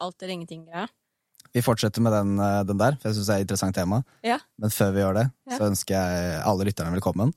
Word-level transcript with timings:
alt 0.00 0.22
eller 0.22 0.34
ingenting-greia. 0.34 0.88
Vi 1.54 1.62
fortsetter 1.62 2.02
med 2.02 2.12
den, 2.12 2.38
eh, 2.42 2.62
den 2.66 2.78
der, 2.80 2.96
for 2.98 3.08
jeg 3.08 3.18
syns 3.18 3.28
det 3.28 3.34
er 3.34 3.42
et 3.42 3.46
interessant 3.46 3.76
tema. 3.76 4.02
Ja. 4.26 4.38
Men 4.58 4.70
før 4.74 4.92
vi 4.94 5.00
gjør 5.04 5.14
det, 5.20 5.26
Ja. 5.50 5.58
så 5.58 5.68
ønsker 5.70 5.94
jeg 5.94 6.42
alle 6.42 6.64
lytterne 6.66 6.94
velkommen 6.96 7.32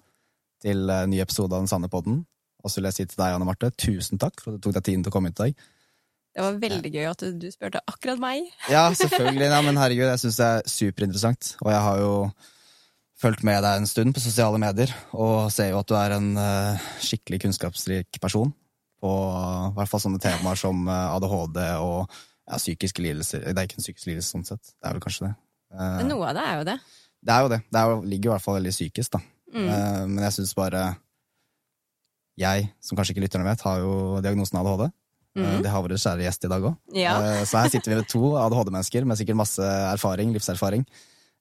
til 0.61 0.89
en 0.89 1.09
ny 1.09 1.19
episode 1.21 1.53
av 1.53 1.61
Den 1.61 1.67
sanne 1.67 1.89
podden. 1.89 2.25
Og 2.63 2.71
så 2.71 2.79
vil 2.79 2.89
jeg 2.89 2.93
si 2.93 3.05
til 3.05 3.17
deg, 3.23 3.35
Anne 3.35 3.45
Marte, 3.45 3.69
tusen 3.77 4.17
takk 4.17 4.41
for 4.41 4.53
at 4.53 4.59
du 4.61 4.67
tok 4.67 4.73
deg 4.79 4.83
tiden 4.83 5.03
til 5.03 5.11
å 5.11 5.13
komme 5.13 5.29
hit 5.29 5.39
i 5.39 5.43
dag. 5.43 5.55
Det 6.37 6.43
var 6.45 6.57
veldig 6.61 6.91
gøy 6.93 7.05
at 7.09 7.23
du, 7.39 7.47
spurte 7.51 7.81
akkurat 7.87 8.19
meg. 8.19 8.45
Ja, 8.69 8.89
selvfølgelig. 8.93 9.49
Ja, 9.49 9.61
men 9.61 9.77
herregud, 9.77 10.05
jeg 10.09 10.19
syns 10.21 10.37
det 10.37 10.45
er 10.45 10.61
superinteressant. 10.69 11.55
Og 11.61 11.71
jeg 11.71 11.81
har 11.81 11.97
jo 12.01 12.31
fulgt 13.17 13.43
med 13.43 13.63
deg 13.65 13.79
en 13.79 13.89
stund 13.89 14.13
på 14.13 14.21
sosiale 14.21 14.59
medier, 14.61 14.91
og 15.13 15.51
ser 15.53 15.71
jo 15.71 15.79
at 15.81 15.89
du 15.89 15.95
er 15.97 16.13
en 16.17 16.27
uh, 16.37 16.89
skikkelig 17.01 17.39
kunnskapsrik 17.47 18.19
person 18.21 18.53
på 19.01 19.09
i 19.09 19.73
hvert 19.77 19.89
fall 19.89 20.01
sånne 20.01 20.21
temaer 20.21 20.57
som 20.57 20.87
eh, 20.89 21.15
ADHD 21.15 21.57
og 21.85 22.09
ja, 22.47 22.59
psykiske 22.59 23.03
lidelser. 23.03 23.43
Det 23.43 23.59
er 23.59 23.67
ikke 23.67 23.81
en 23.81 23.85
psykisk 23.85 24.07
lidelse 24.09 24.31
sånn 24.33 24.45
sett, 24.47 24.71
det 24.71 24.87
er 24.87 24.95
vel 24.95 25.03
kanskje 25.03 25.27
det. 25.27 25.33
Uh, 25.73 26.05
noe 26.07 26.29
av 26.29 26.37
det 26.37 26.45
er 26.45 26.53
jo 26.59 26.67
det. 26.69 26.77
det 27.27 27.33
er 27.33 27.41
jo 27.43 27.49
det. 27.51 27.59
Det 27.75 27.81
jo, 27.89 27.97
ligger 28.13 28.29
i 28.29 28.33
hvert 28.35 28.45
fall 28.45 28.57
veldig 28.59 28.71
psykisk, 28.75 29.17
da. 29.17 29.21
Mm. 29.51 29.67
Uh, 29.67 30.05
men 30.11 30.23
jeg 30.27 30.35
syns 30.35 30.51
bare 30.57 30.81
Jeg, 32.37 32.65
som 32.83 32.97
kanskje 32.99 33.15
ikke 33.15 33.23
lytterne 33.23 33.47
vet, 33.47 33.63
har 33.65 33.81
jo 33.81 33.91
diagnosen 34.21 34.59
ADHD. 34.59 34.87
Mm. 35.37 35.43
Mhm. 35.43 35.61
Det 35.65 35.71
har 35.73 35.83
vår 35.85 35.93
kjære 35.97 36.25
gjest 36.25 36.45
i 36.45 36.49
dag 36.51 36.63
òg. 36.69 36.75
Ja. 36.97 37.13
Så 37.45 37.59
her 37.59 37.69
sitter 37.73 37.91
vi 37.91 37.97
med 37.99 38.07
to 38.09 38.31
ADHD-mennesker 38.41 39.05
med 39.05 39.19
sikkert 39.19 39.37
masse 39.37 39.65
erfaring, 39.91 40.31
livserfaring. 40.33 40.85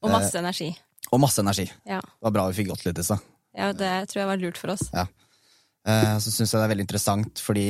Og 0.05 0.13
masse 0.13 0.37
energi. 0.37 0.71
Og 1.13 1.21
masse 1.21 1.41
energi. 1.41 1.65
Ja. 1.89 2.01
Det 2.01 2.29
var 2.29 2.35
bra 2.35 2.47
vi 2.51 2.59
fikk 2.59 2.71
gått 2.73 2.85
litt 2.89 3.01
i 3.01 3.05
stad. 3.07 3.25
ja, 3.57 3.71
det 3.73 3.93
tror 4.11 4.21
jeg 4.23 4.31
var 4.33 4.41
lurt 4.41 4.61
for 4.61 4.73
oss. 4.75 4.89
Ja. 4.93 5.07
Så 6.21 6.33
syns 6.33 6.51
jeg 6.51 6.59
det 6.59 6.65
er 6.65 6.73
veldig 6.75 6.85
interessant, 6.89 7.41
fordi 7.45 7.67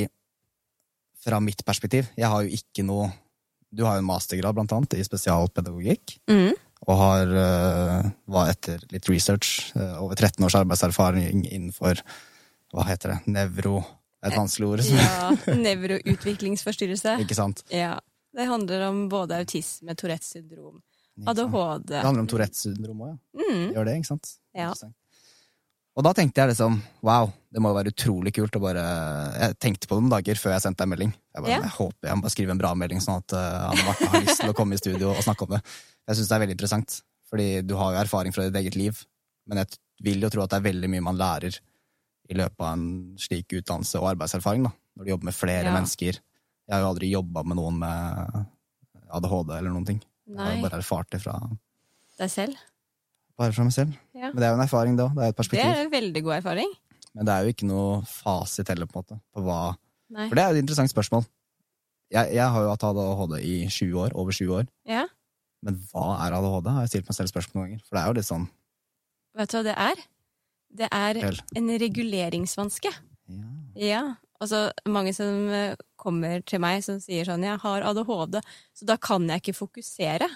fra 1.27 1.39
mitt 1.43 1.63
perspektiv 1.67 2.07
Jeg 2.17 2.29
har 2.31 2.45
jo 2.45 2.59
ikke 2.59 2.85
noe 2.87 3.11
Du 3.71 3.83
har 3.83 3.97
jo 3.97 4.03
en 4.03 4.07
mastergrad, 4.07 4.55
blant 4.55 4.71
annet, 4.71 4.95
i 4.95 5.05
spesialpedagogikk. 5.05 6.17
Mm. 6.31 6.55
Og 6.87 6.97
har, 7.01 7.35
eh, 7.41 8.09
var 8.31 8.51
etter 8.51 8.83
litt 8.93 9.09
research, 9.09 9.73
eh, 9.75 9.95
over 10.01 10.15
13 10.15 10.45
års 10.45 10.55
arbeidserfaring 10.55 11.45
innenfor 11.45 12.01
Hva 12.73 12.83
heter 12.83 13.13
det? 13.13 13.31
Nevro 13.31 13.77
et 14.25 14.35
vanskelig 14.35 14.67
ord. 14.67 14.83
Ja, 14.91 15.31
Nevroutviklingsforstyrrelse. 15.67 17.17
Ikke 17.23 17.37
sant? 17.37 17.63
Ja. 17.71 17.97
Det 18.35 18.45
handler 18.45 18.87
om 18.89 19.05
både 19.09 19.39
autisme, 19.39 19.95
Tourettes 19.97 20.35
syndrom, 20.35 20.81
ADHD. 21.25 21.87
Det 21.93 22.03
handler 22.03 22.25
om 22.25 22.27
Tourettes 22.29 22.65
syndrom 22.67 22.99
òg, 23.01 23.13
ja. 23.15 23.45
Mm. 23.47 23.63
Gjør 23.73 23.87
det, 23.87 23.95
ikke 24.01 24.11
sant? 24.11 24.33
Ja. 24.57 24.73
Og 25.97 26.05
da 26.05 26.11
tenkte 26.13 26.43
jeg 26.43 26.51
liksom 26.51 26.75
wow, 27.05 27.31
det 27.49 27.61
må 27.63 27.71
jo 27.71 27.77
være 27.79 27.89
utrolig 27.89 28.29
kult 28.35 28.53
å 28.53 28.61
bare 28.61 28.83
Jeg 29.41 29.55
tenkte 29.63 29.89
på 29.89 29.97
det 29.97 30.03
noen 30.03 30.13
dager 30.13 30.37
før 30.37 30.53
jeg 30.53 30.61
sendte 30.67 30.83
deg 30.85 30.91
melding. 30.93 31.13
Jeg 31.33 31.41
bare, 31.43 31.55
Ja. 31.55 31.61
jeg 31.65 31.73
håper 31.73 32.09
jeg 32.11 32.17
må 32.19 32.25
bare 32.27 32.33
skrive 32.35 32.53
en 32.53 32.61
bra 32.61 32.73
melding, 32.77 33.01
sånn 33.01 33.17
at 33.23 33.33
uh, 33.33 33.71
Anne 33.71 33.85
Marte 33.87 34.09
har 34.11 34.21
lyst 34.21 34.41
til 34.43 34.51
å 34.53 34.57
komme 34.57 34.77
i 34.77 34.81
studio 34.81 35.09
og 35.15 35.23
snakke 35.25 35.47
om 35.47 35.55
det. 35.55 35.61
Jeg 36.07 36.19
syns 36.19 36.29
det 36.29 36.35
er 36.37 36.43
veldig 36.45 36.55
interessant, 36.57 36.99
fordi 37.31 37.47
du 37.65 37.73
har 37.79 37.95
jo 37.95 38.01
erfaring 38.03 38.35
fra 38.35 38.45
ditt 38.45 38.59
eget 38.61 38.77
liv, 38.77 39.01
men 39.49 39.63
jeg 39.63 39.79
vil 40.05 40.21
jo 40.21 40.29
tro 40.29 40.43
at 40.45 40.53
det 40.53 40.59
er 40.61 40.67
veldig 40.69 40.89
mye 40.93 41.01
man 41.09 41.17
lærer 41.17 41.57
i 42.29 42.37
løpet 42.37 42.61
av 42.61 42.73
en 42.75 42.85
slik 43.17 43.57
utdannelse 43.57 43.97
og 43.99 44.11
arbeidserfaring, 44.13 44.67
da, 44.69 44.71
når 44.99 45.03
du 45.07 45.11
jobber 45.15 45.29
med 45.31 45.37
flere 45.39 45.65
Ja. 45.65 45.73
mennesker. 45.73 46.19
Jeg 46.67 46.75
har 46.75 46.83
jo 46.83 46.91
aldri 46.93 47.09
jobba 47.09 47.43
med 47.47 47.57
noen 47.57 47.79
med 47.79 48.45
ADHD 49.17 49.53
eller 49.57 49.71
noen 49.71 49.85
ting. 49.87 50.01
Jeg 50.27 50.37
har 50.37 50.53
jo 50.57 50.61
bare 50.67 50.77
erfart 50.83 51.09
det 51.15 51.21
fra, 51.23 51.39
deg 52.19 52.29
selv. 52.29 52.57
Bare 53.37 53.53
fra 53.53 53.63
meg 53.67 53.73
selv. 53.75 53.93
Ja. 54.17 54.31
Men 54.31 54.35
det 54.41 54.43
er 54.47 54.53
jo 54.53 54.57
en 54.59 54.65
erfaring, 54.67 54.95
det 54.97 55.05
òg. 55.05 55.15
Det 55.15 55.23
er 55.23 55.27
et 55.29 55.35
Det 55.35 55.39
perspektiv. 55.41 55.71
er 55.71 55.81
en 55.85 55.91
veldig 55.91 56.23
god 56.23 56.33
erfaring. 56.41 56.71
Men 57.15 57.25
det 57.25 57.33
er 57.33 57.43
jo 57.45 57.53
ikke 57.53 57.67
noe 57.69 58.01
fasit 58.05 58.67
heller, 58.69 58.85
på 58.85 58.97
en 58.97 59.03
måte. 59.03 59.19
På 59.33 59.41
hva 59.45 59.59
Nei. 60.09 60.29
For 60.29 60.35
det 60.35 60.43
er 60.43 60.49
jo 60.53 60.55
et 60.55 60.61
interessant 60.63 60.89
spørsmål. 60.93 61.25
Jeg, 62.11 62.29
jeg 62.37 62.47
har 62.49 62.61
jo 62.63 62.69
hatt 62.71 62.83
ADHD 62.87 63.33
i 63.43 63.55
20 63.67 63.97
år, 63.99 64.13
over 64.15 64.31
20 64.31 64.53
år. 64.55 64.67
Ja. 64.87 65.01
Men 65.61 65.75
hva 65.91 66.05
er 66.25 66.31
ADHD? 66.37 66.69
Har 66.71 66.85
jeg 66.85 66.89
stilt 66.93 67.09
meg 67.09 67.15
selv 67.17 67.27
spørsmål 67.33 67.59
noen 67.59 67.67
ganger. 67.73 67.81
For 67.83 67.97
det 67.97 68.03
er 68.03 68.07
jo 68.07 68.13
litt 68.19 68.29
sånn 68.29 68.47
Vet 69.37 69.51
du 69.51 69.57
hva 69.57 69.63
det 69.67 69.75
er? 69.77 69.99
Det 70.77 70.87
er 70.91 71.19
Vel. 71.21 71.41
en 71.59 71.67
reguleringsvanske. 71.79 72.93
ja. 73.29 73.43
Ja. 73.75 74.01
Altså, 74.39 74.71
mange 74.85 75.15
som 75.17 75.47
eh, 75.49 75.73
kommer 75.97 76.43
til 76.45 76.59
meg 76.61 76.83
som 76.85 76.99
sier 77.01 77.25
sånn 77.25 77.41
'Jeg 77.41 77.57
har 77.59 77.81
ADHD, 77.81 78.39
så 78.77 78.85
da 78.85 78.95
kan 78.97 79.25
jeg 79.27 79.41
ikke 79.41 79.57
fokusere'. 79.65 80.29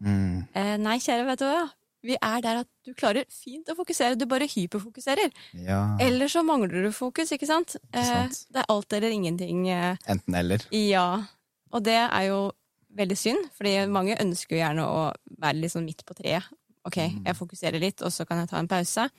Mm. 0.00 0.46
Eh, 0.54 0.76
nei, 0.78 0.98
kjære, 0.98 1.26
vet 1.26 1.38
du 1.40 1.44
hva? 1.44 1.64
Vi 2.04 2.14
er 2.22 2.40
der 2.40 2.60
at 2.60 2.68
du 2.86 2.92
klarer 2.94 3.24
fint 3.32 3.66
å 3.68 3.74
fokusere, 3.74 4.14
du 4.16 4.24
bare 4.26 4.46
hyperfokuserer. 4.46 5.32
ja. 5.66 5.96
Eller 6.00 6.26
så 6.30 6.44
mangler 6.46 6.84
du 6.86 6.92
fokus, 6.92 7.32
ikke 7.34 7.46
sant? 7.46 7.76
Eh, 7.92 8.04
sant. 8.04 8.46
det 8.52 8.60
er 8.62 8.68
alt 8.68 8.92
eller 8.92 9.10
ingenting. 9.10 9.68
Eh, 9.68 9.96
Enten 10.08 10.34
eller. 10.34 10.58
ja. 10.70 11.24
Og 11.72 11.82
det 11.84 11.98
er 11.98 12.22
jo 12.28 12.52
veldig 12.96 13.16
synd, 13.18 13.50
fordi 13.52 13.86
mange 13.92 14.14
ønsker 14.16 14.56
jo 14.56 14.62
gjerne 14.62 14.84
å 14.86 15.12
være 15.42 15.58
litt 15.60 15.72
sånn 15.74 15.84
midt 15.84 16.04
på 16.06 16.14
treet. 16.16 16.42
Ok, 16.86 16.96
Mm. 16.96 17.24
jeg 17.26 17.34
fokuserer 17.36 17.80
litt, 17.80 18.00
og 18.02 18.08
så 18.10 18.24
kan 18.26 18.38
jeg 18.38 18.48
ta 18.48 18.56
en 18.58 18.68
pause. 18.68 19.10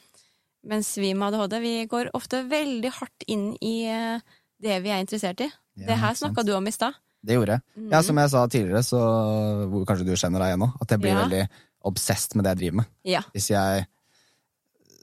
Mens 0.65 0.95
vi 0.97 1.13
med 1.13 1.33
ADHD 1.33 1.59
vi 1.61 1.85
går 1.85 2.09
ofte 2.13 2.41
veldig 2.49 2.91
hardt 2.91 3.23
inn 3.27 3.55
i 3.61 3.85
eh, 3.85 4.19
det 4.59 4.81
vi 4.83 4.89
er 4.89 5.03
interessert 5.03 5.39
i. 5.41 5.51
Ja, 5.77 5.85
det 5.87 5.97
her 5.99 6.13
snakka 6.15 6.43
du 6.43 6.53
om 6.55 6.65
i 6.67 6.71
stad. 6.71 6.93
Det 7.23 7.35
gjorde 7.35 7.59
jeg. 7.59 7.61
Mm. 7.77 7.91
Ja, 7.91 8.01
som 8.01 8.17
jeg 8.17 8.29
sa 8.31 8.47
tidligere, 8.47 8.81
så 8.83 8.99
hvor 9.69 9.85
kanskje 9.85 10.05
du 10.07 10.15
kjenner 10.15 10.39
deg 10.39 10.53
igjen 10.53 10.63
nå, 10.65 10.71
at 10.81 10.89
jeg 10.89 10.99
blir 11.03 11.11
Ja. 11.13 11.21
veldig 11.27 11.49
obsessed 11.87 12.35
med 12.35 12.45
det 12.45 12.53
jeg 12.55 12.61
driver 12.63 12.77
med. 12.81 12.89
Ja. 13.07 13.21
Hvis 13.35 13.49
jeg 13.53 13.85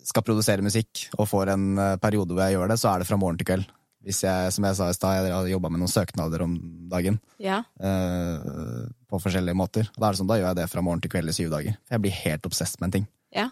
skal 0.06 0.22
produsere 0.26 0.62
musikk 0.62 1.06
og 1.18 1.26
får 1.30 1.50
en 1.54 1.64
eh, 1.82 1.96
periode 2.02 2.34
hvor 2.34 2.44
jeg 2.46 2.54
gjør 2.56 2.70
det, 2.70 2.78
så 2.82 2.92
er 2.92 3.02
det 3.02 3.08
fra 3.08 3.18
morgen 3.20 3.38
til 3.40 3.48
kveld. 3.48 3.64
Hvis 4.06 4.20
jeg, 4.22 4.52
som 4.54 4.62
jeg 4.68 4.76
sa 4.78 4.86
i 4.92 4.94
stad, 4.94 5.24
jeg 5.26 5.32
har 5.34 5.48
jobba 5.50 5.70
med 5.72 5.80
noen 5.82 5.90
søknader 5.90 6.44
om 6.44 6.52
dagen. 6.92 7.16
ja. 7.42 7.62
eh, 7.82 8.84
på 9.06 9.18
forskjellige 9.22 9.54
måter. 9.58 9.88
Da 9.96 10.08
er 10.08 10.14
det 10.14 10.18
sånn, 10.20 10.28
da 10.30 10.36
gjør 10.38 10.48
jeg 10.52 10.58
det 10.60 10.66
fra 10.70 10.82
morgen 10.82 11.00
til 11.02 11.10
kveld 11.12 11.30
i 11.30 11.34
syv 11.34 11.50
dager. 11.54 11.74
For 11.86 11.94
jeg 11.96 12.02
blir 12.04 12.14
helt 12.24 12.46
obsessed 12.48 12.80
med 12.82 12.88
en 12.88 12.94
ting. 12.96 13.04
Ja. 13.34 13.48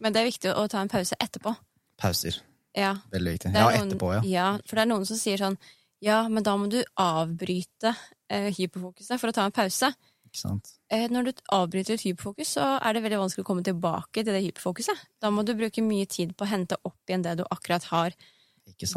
Men 0.00 0.12
det 0.12 0.20
er 0.22 0.28
viktig 0.28 0.52
å 0.52 0.64
ta 0.72 0.80
en 0.84 0.90
pause 0.92 1.16
etterpå. 1.20 1.52
Pauser. 2.00 2.38
Ja. 2.76 2.94
Veldig 3.12 3.34
viktig. 3.36 3.52
Ja, 3.54 3.66
noen- 3.68 3.84
etterpå, 3.88 4.10
ja. 4.16 4.22
ja. 4.28 4.46
For 4.66 4.76
det 4.80 4.84
er 4.86 4.90
noen 4.90 5.04
som 5.08 5.20
sier 5.20 5.40
sånn 5.40 5.56
Ja, 6.04 6.22
men 6.28 6.44
da 6.44 6.56
må 6.60 6.66
du 6.68 6.80
avbryte 7.00 7.94
eh, 8.28 8.50
hyperfokuset 8.56 9.16
for 9.20 9.30
å 9.30 9.36
ta 9.36 9.44
en 9.48 9.54
pause. 9.56 9.88
Ikke 10.28 10.40
sant? 10.42 10.72
Eh, 10.94 11.08
når 11.10 11.26
du 11.26 11.32
avbryter 11.56 11.96
et 11.96 12.04
hyperfokus, 12.06 12.52
så 12.56 12.64
er 12.78 12.94
det 12.94 13.02
veldig 13.04 13.18
vanskelig 13.24 13.42
å 13.44 13.48
komme 13.48 13.64
tilbake 13.66 14.22
til 14.22 14.30
det 14.30 14.42
hyperfokuset. 14.44 15.00
Da 15.20 15.30
må 15.34 15.42
du 15.44 15.54
bruke 15.58 15.82
mye 15.82 16.06
tid 16.06 16.36
på 16.38 16.46
å 16.46 16.50
hente 16.52 16.78
opp 16.86 17.10
igjen 17.10 17.24
det 17.26 17.36
du 17.40 17.44
akkurat 17.50 17.82
har 17.90 18.14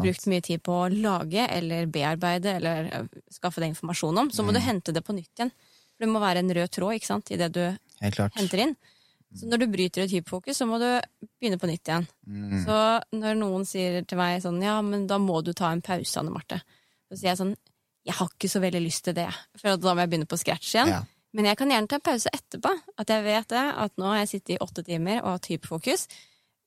brukt 0.00 0.26
mye 0.30 0.40
tid 0.46 0.62
på 0.64 0.72
å 0.72 0.86
lage 0.92 1.42
eller 1.52 1.86
bearbeide 1.92 2.54
eller 2.60 2.86
eh, 2.92 3.08
skaffe 3.34 3.60
deg 3.60 3.74
informasjon 3.74 4.16
om. 4.22 4.30
Så 4.30 4.44
må 4.46 4.52
Mm. 4.52 4.54
du 4.54 4.60
hente 4.64 4.92
det 4.94 5.02
på 5.04 5.12
nytt 5.16 5.34
igjen. 5.36 5.50
For 5.98 6.06
det 6.06 6.12
må 6.12 6.20
være 6.22 6.38
en 6.44 6.54
rød 6.54 6.70
tråd 6.70 6.94
ikke 6.94 7.10
sant, 7.10 7.30
i 7.34 7.36
det 7.36 7.50
du 7.52 7.64
henter 8.38 8.58
inn. 8.62 8.76
Så 9.34 9.44
når 9.50 9.58
du 9.60 9.66
bryter 9.66 10.02
et 10.06 10.10
hyperfokus, 10.14 10.56
så 10.56 10.64
må 10.66 10.78
du 10.80 10.86
begynne 11.40 11.58
på 11.60 11.68
nytt 11.68 11.84
igjen. 11.84 12.06
Mm. 12.26 12.64
Så 12.64 12.76
når 13.12 13.34
noen 13.36 13.66
sier 13.68 14.04
til 14.08 14.16
meg 14.16 14.40
sånn, 14.40 14.62
ja, 14.62 14.80
men 14.80 15.06
da 15.06 15.18
må 15.18 15.42
du 15.44 15.52
ta 15.52 15.68
en 15.74 15.82
pause, 15.82 16.16
Anne 16.16 16.30
Marte. 16.32 16.62
Så 17.10 17.18
sier 17.18 17.34
jeg 17.34 17.40
sånn, 17.42 17.56
jeg 18.06 18.14
har 18.14 18.28
ikke 18.30 18.48
så 18.48 18.60
veldig 18.62 18.80
lyst 18.86 19.04
til 19.04 19.14
det, 19.18 19.26
for 19.60 19.76
da 19.76 19.92
må 19.94 20.00
jeg 20.00 20.08
begynne 20.14 20.30
på 20.30 20.38
scratch 20.40 20.70
igjen. 20.74 20.88
Ja. 20.94 21.02
Men 21.36 21.44
jeg 21.50 21.58
kan 21.60 21.68
gjerne 21.70 21.88
ta 21.90 21.98
en 21.98 22.06
pause 22.08 22.30
etterpå, 22.32 22.70
at 22.98 23.10
jeg 23.12 23.24
vet 23.26 23.48
det, 23.52 23.64
at 23.84 23.92
nå 24.00 24.06
har 24.08 24.22
jeg 24.22 24.28
sittet 24.32 24.54
i 24.56 24.58
åtte 24.64 24.84
timer 24.86 25.20
og 25.22 25.34
hatt 25.36 25.48
hyperfokus. 25.50 26.06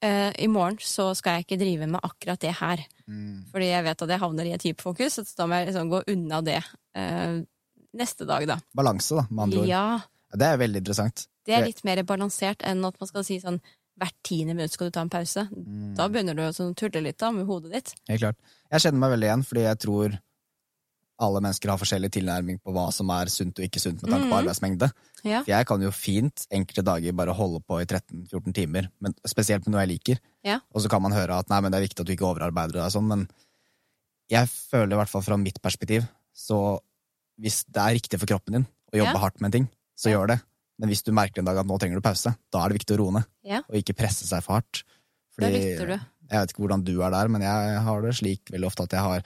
Uh, 0.03 0.29
I 0.37 0.47
morgen 0.49 0.77
så 0.81 1.11
skal 1.17 1.39
jeg 1.39 1.45
ikke 1.45 1.59
drive 1.61 1.87
med 1.89 2.01
akkurat 2.03 2.39
det 2.41 2.53
her, 2.61 2.85
Mm. 3.11 3.43
fordi 3.51 3.65
jeg 3.67 3.83
vet 3.83 4.01
at 4.01 4.09
jeg 4.09 4.19
havner 4.21 4.45
i 4.47 4.53
et 4.55 4.63
hyperfokus, 4.63 5.13
så 5.19 5.35
da 5.35 5.45
må 5.49 5.57
jeg 5.59 5.67
liksom 5.67 5.89
gå 5.91 5.99
unna 6.13 6.41
det 6.41 6.61
uh, 6.95 7.41
neste 7.97 8.25
dag 8.29 8.45
da. 8.47 8.55
Balanse, 8.77 9.17
da, 9.17 9.25
med 9.29 9.43
andre 9.43 9.59
ord. 9.59 9.67
Ja, 9.67 9.83
Ja, 10.31 10.37
Det 10.37 10.47
er 10.47 10.57
veldig 10.61 10.79
interessant. 10.79 11.27
det 11.45 11.53
er 11.57 11.65
litt 11.65 11.83
mer 11.83 12.01
balansert 12.07 12.61
enn 12.63 12.85
at 12.87 12.95
man 13.01 13.07
skal 13.09 13.23
si 13.27 13.39
sånn, 13.41 13.59
hvert 13.99 14.15
tiende 14.23 14.55
minutt 14.55 14.71
skal 14.71 14.87
du 14.87 14.91
ta 14.95 15.01
en 15.01 15.09
pause. 15.11 15.43
Mm. 15.51 15.95
Da 15.97 16.07
begynner 16.07 16.33
du 16.37 16.41
å 16.47 16.53
sånn 16.55 16.73
tulle 16.73 17.01
litt 17.03 17.17
da 17.19 17.31
med 17.35 17.45
hodet 17.45 17.71
ditt. 17.73 17.93
Helt 18.07 18.21
klart. 18.21 18.37
Jeg 18.71 18.79
kjenner 18.85 18.99
meg 19.03 19.11
veldig 19.17 19.27
igjen, 19.27 19.43
fordi 19.43 19.61
jeg 19.67 19.79
tror 19.83 20.15
alle 21.21 21.39
mennesker 21.43 21.69
har 21.69 21.77
forskjellig 21.81 22.09
tilnærming 22.15 22.57
på 22.63 22.73
hva 22.73 22.87
som 22.93 23.09
er 23.13 23.29
sunt 23.31 23.59
og 23.59 23.65
ikke 23.67 23.79
sunt 23.83 24.01
med 24.01 24.09
tanke 24.11 24.25
på 24.27 24.33
Mhm. 24.33 24.39
arbeidsmengde. 24.41 24.91
Ja. 25.23 25.43
For 25.43 25.51
jeg 25.53 25.67
kan 25.69 25.81
jo 25.85 25.91
fint 25.91 26.47
enkelte 26.51 26.83
dager 26.83 27.13
bare 27.13 27.33
holde 27.37 27.61
på 27.61 27.79
i 27.81 27.85
13-14 27.85 28.53
timer, 28.53 28.89
men 28.99 29.13
spesielt 29.27 29.65
med 29.67 29.75
noe 29.75 29.85
jeg 29.85 29.91
liker. 29.93 30.19
Ja. 30.43 30.59
Og 30.73 30.81
så 30.81 30.89
kan 30.89 31.01
man 31.01 31.11
høre 31.13 31.37
at 31.37 31.49
nei, 31.49 31.61
men 31.61 31.71
det 31.71 31.77
er 31.79 31.87
viktig 31.87 31.99
at 32.01 32.07
du 32.07 32.13
ikke 32.15 32.29
overarbeider 32.33 32.81
deg 32.81 32.91
sånn, 32.91 33.07
men 33.07 33.27
jeg 34.31 34.47
føler 34.47 34.93
i 34.95 34.99
hvert 35.01 35.09
fall 35.11 35.21
fra 35.25 35.37
mitt 35.37 35.59
perspektiv, 35.61 36.07
så 36.33 36.79
hvis 37.41 37.65
det 37.69 37.81
er 37.81 37.95
riktig 37.99 38.19
for 38.19 38.25
kroppen 38.29 38.53
din 38.53 38.67
å 38.93 38.97
jobbe 38.97 39.13
Ja. 39.13 39.19
hardt 39.19 39.41
med 39.41 39.49
en 39.53 39.57
ting, 39.59 39.69
så 39.97 40.09
gjør 40.11 40.27
det. 40.29 40.41
Men 40.79 40.89
hvis 40.89 41.03
du 41.03 41.11
merker 41.11 41.39
en 41.39 41.45
dag 41.45 41.57
at 41.57 41.65
nå 41.67 41.77
trenger 41.79 41.95
du 41.95 42.01
pause, 42.01 42.35
da 42.51 42.65
er 42.65 42.69
det 42.69 42.79
viktig 42.79 42.95
å 42.97 42.99
roe 42.99 43.11
ned, 43.19 43.25
og 43.69 43.75
ikke 43.75 43.95
presse 43.95 44.25
seg 44.25 44.41
for 44.43 44.53
hardt. 44.55 44.83
Da 45.37 45.47
lytter 45.47 45.87
du. 45.87 45.99
Jeg 46.31 46.39
vet 46.39 46.49
ikke 46.53 46.63
hvordan 46.63 46.83
du 46.85 47.01
er 47.03 47.11
der, 47.11 47.27
men 47.27 47.41
jeg 47.41 47.79
har 47.83 48.01
det 48.01 48.15
slik 48.15 48.45
veldig 48.51 48.65
ofte 48.65 48.83
at 48.83 48.89
jeg 48.91 48.99
har 49.01 49.23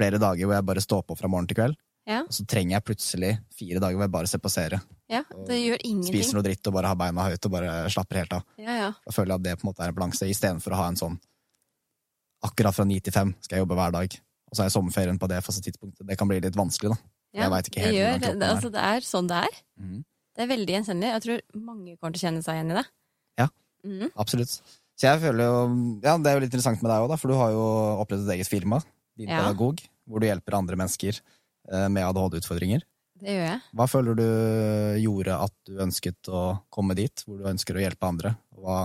flere 0.00 0.18
dager 0.22 0.48
hvor 0.48 0.56
jeg 0.56 0.68
bare 0.72 0.82
står 0.84 1.04
på 1.06 1.16
fra 1.20 1.28
morgen 1.30 1.46
til 1.52 1.60
kveld, 1.60 1.76
Ja. 2.08 2.22
og 2.24 2.32
så 2.32 2.42
trenger 2.48 2.78
jeg 2.78 2.84
plutselig 2.88 3.34
fire 3.54 3.78
dager 3.84 3.98
hvor 4.00 4.06
jeg 4.08 4.12
bare 4.16 4.26
ser 4.32 4.40
på 4.42 4.50
serie. 4.50 4.80
Ja, 5.10 5.20
det 5.46 5.58
gjør 5.60 5.80
ingenting. 5.84 6.08
Spiser 6.14 6.38
noe 6.38 6.46
dritt 6.46 6.66
og 6.70 6.74
bare 6.78 6.90
har 6.90 6.96
beina 6.98 7.24
høyt 7.28 7.46
og 7.46 7.52
bare 7.52 7.72
slapper 7.92 8.20
helt 8.22 8.32
av. 8.38 8.44
Ja, 8.58 8.76
ja. 8.78 8.90
Da 9.04 9.12
føler 9.14 9.34
jeg 9.34 9.40
at 9.42 9.46
det 9.46 9.54
på 9.60 9.66
en 9.66 9.70
måte 9.72 9.84
er 9.84 9.92
en 9.92 9.96
balanse, 9.98 10.28
istedenfor 10.30 10.74
å 10.74 10.78
ha 10.80 10.86
en 10.90 10.98
sånn 11.00 11.18
akkurat 12.46 12.74
fra 12.76 12.86
ni 12.88 12.98
til 13.04 13.12
fem 13.14 13.32
skal 13.44 13.58
jeg 13.58 13.64
jobbe 13.66 13.76
hver 13.78 13.92
dag, 13.94 14.14
og 14.50 14.56
så 14.56 14.66
jeg 14.66 14.74
sommerferien 14.74 15.18
på 15.20 15.28
det 15.30 15.40
faste 15.44 15.62
tidspunktet. 15.66 16.06
Det 16.08 16.16
kan 16.18 16.30
bli 16.30 16.40
litt 16.42 16.56
vanskelig, 16.58 16.94
da. 16.94 17.10
Ja, 17.36 17.44
jeg 17.44 17.52
veit 17.52 17.68
ikke 17.70 17.82
helt 17.84 17.94
gjør, 17.98 18.14
hvordan 18.16 18.40
det, 18.40 18.46
er. 18.46 18.54
altså, 18.56 18.70
det 18.74 18.84
er 18.90 19.04
sånn 19.06 19.28
det 19.30 19.40
er. 19.46 19.58
Mm. 19.78 19.98
Det 20.34 20.42
er 20.44 20.48
veldig 20.50 20.74
gjenkjennelig. 20.74 21.10
Jeg 21.12 21.22
tror 21.26 21.42
mange 21.68 21.92
kommer 21.98 22.14
til 22.16 22.20
å 22.22 22.24
kjenne 22.24 22.42
seg 22.46 22.56
igjen 22.58 22.72
i 22.72 22.78
det. 22.80 22.86
Ja. 23.42 23.46
mm. 23.86 24.06
Absolutt. 24.24 24.54
Så 25.00 25.06
jeg 25.08 25.20
føler 25.22 25.46
jo 25.46 25.60
Ja, 26.04 26.16
det 26.20 26.28
er 26.32 26.34
jo 26.36 26.42
litt 26.42 26.50
interessant 26.50 26.82
med 26.82 26.90
deg 26.90 27.04
òg, 27.06 27.14
for 27.20 27.30
du 27.30 27.36
har 27.38 27.52
jo 27.54 27.62
opplevd 28.02 28.26
et 28.26 28.34
eget 28.38 28.50
firma, 28.50 28.80
Din 29.20 29.28
Ja. 29.28 29.42
pedagog, 29.44 29.82
hvor 30.08 30.22
du 30.22 30.26
hjelper 30.30 30.56
andre 30.56 30.78
mennesker 30.80 31.20
eh, 31.68 31.88
med 31.92 32.02
ADHD-utfordringer. 32.08 32.82
Det 33.20 33.34
gjør 33.36 33.46
jeg. 33.50 33.60
Hva 33.76 33.86
føler 33.92 34.16
du 34.16 34.28
gjorde 35.04 35.34
at 35.44 35.52
du 35.68 35.74
ønsket 35.84 36.30
å 36.32 36.44
komme 36.72 36.96
dit, 36.96 37.22
hvor 37.28 37.36
du 37.42 37.44
ønsker 37.50 37.76
å 37.76 37.82
hjelpe 37.84 38.08
andre? 38.08 38.32
Hva 38.56 38.78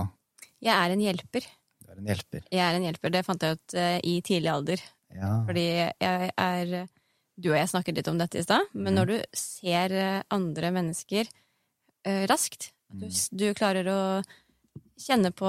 Jeg 0.60 0.74
er 0.76 0.92
en 0.92 1.00
hjelper. 1.00 1.46
Du 1.80 1.88
er 1.92 1.96
en 2.02 2.10
hjelper. 2.12 2.44
Jeg 2.52 2.60
er 2.66 2.76
en 2.76 2.84
hjelper. 2.84 3.12
Det 3.14 3.24
fant 3.24 3.42
jeg 3.46 3.56
ut 3.56 3.74
eh, 3.80 3.96
i 4.04 4.18
tidlig 4.20 4.52
alder. 4.52 4.82
Ja. 5.16 5.32
Fordi 5.48 5.64
jeg 6.02 6.30
er 6.36 6.88
Du 7.38 7.50
og 7.52 7.56
jeg 7.58 7.68
snakket 7.68 7.96
litt 7.98 8.08
om 8.08 8.16
dette 8.18 8.38
i 8.40 8.42
stad, 8.44 8.64
men 8.72 8.94
mm. 8.94 8.96
når 8.96 9.06
du 9.10 9.16
ser 9.36 9.92
eh, 9.92 10.22
andre 10.32 10.70
mennesker 10.72 11.28
eh, 12.06 12.26
raskt 12.30 12.70
du, 12.92 13.04
Mm. 13.06 13.36
du 13.36 13.46
klarer 13.58 13.88
å 13.90 13.98
kjenne 14.96 15.32
på 15.36 15.48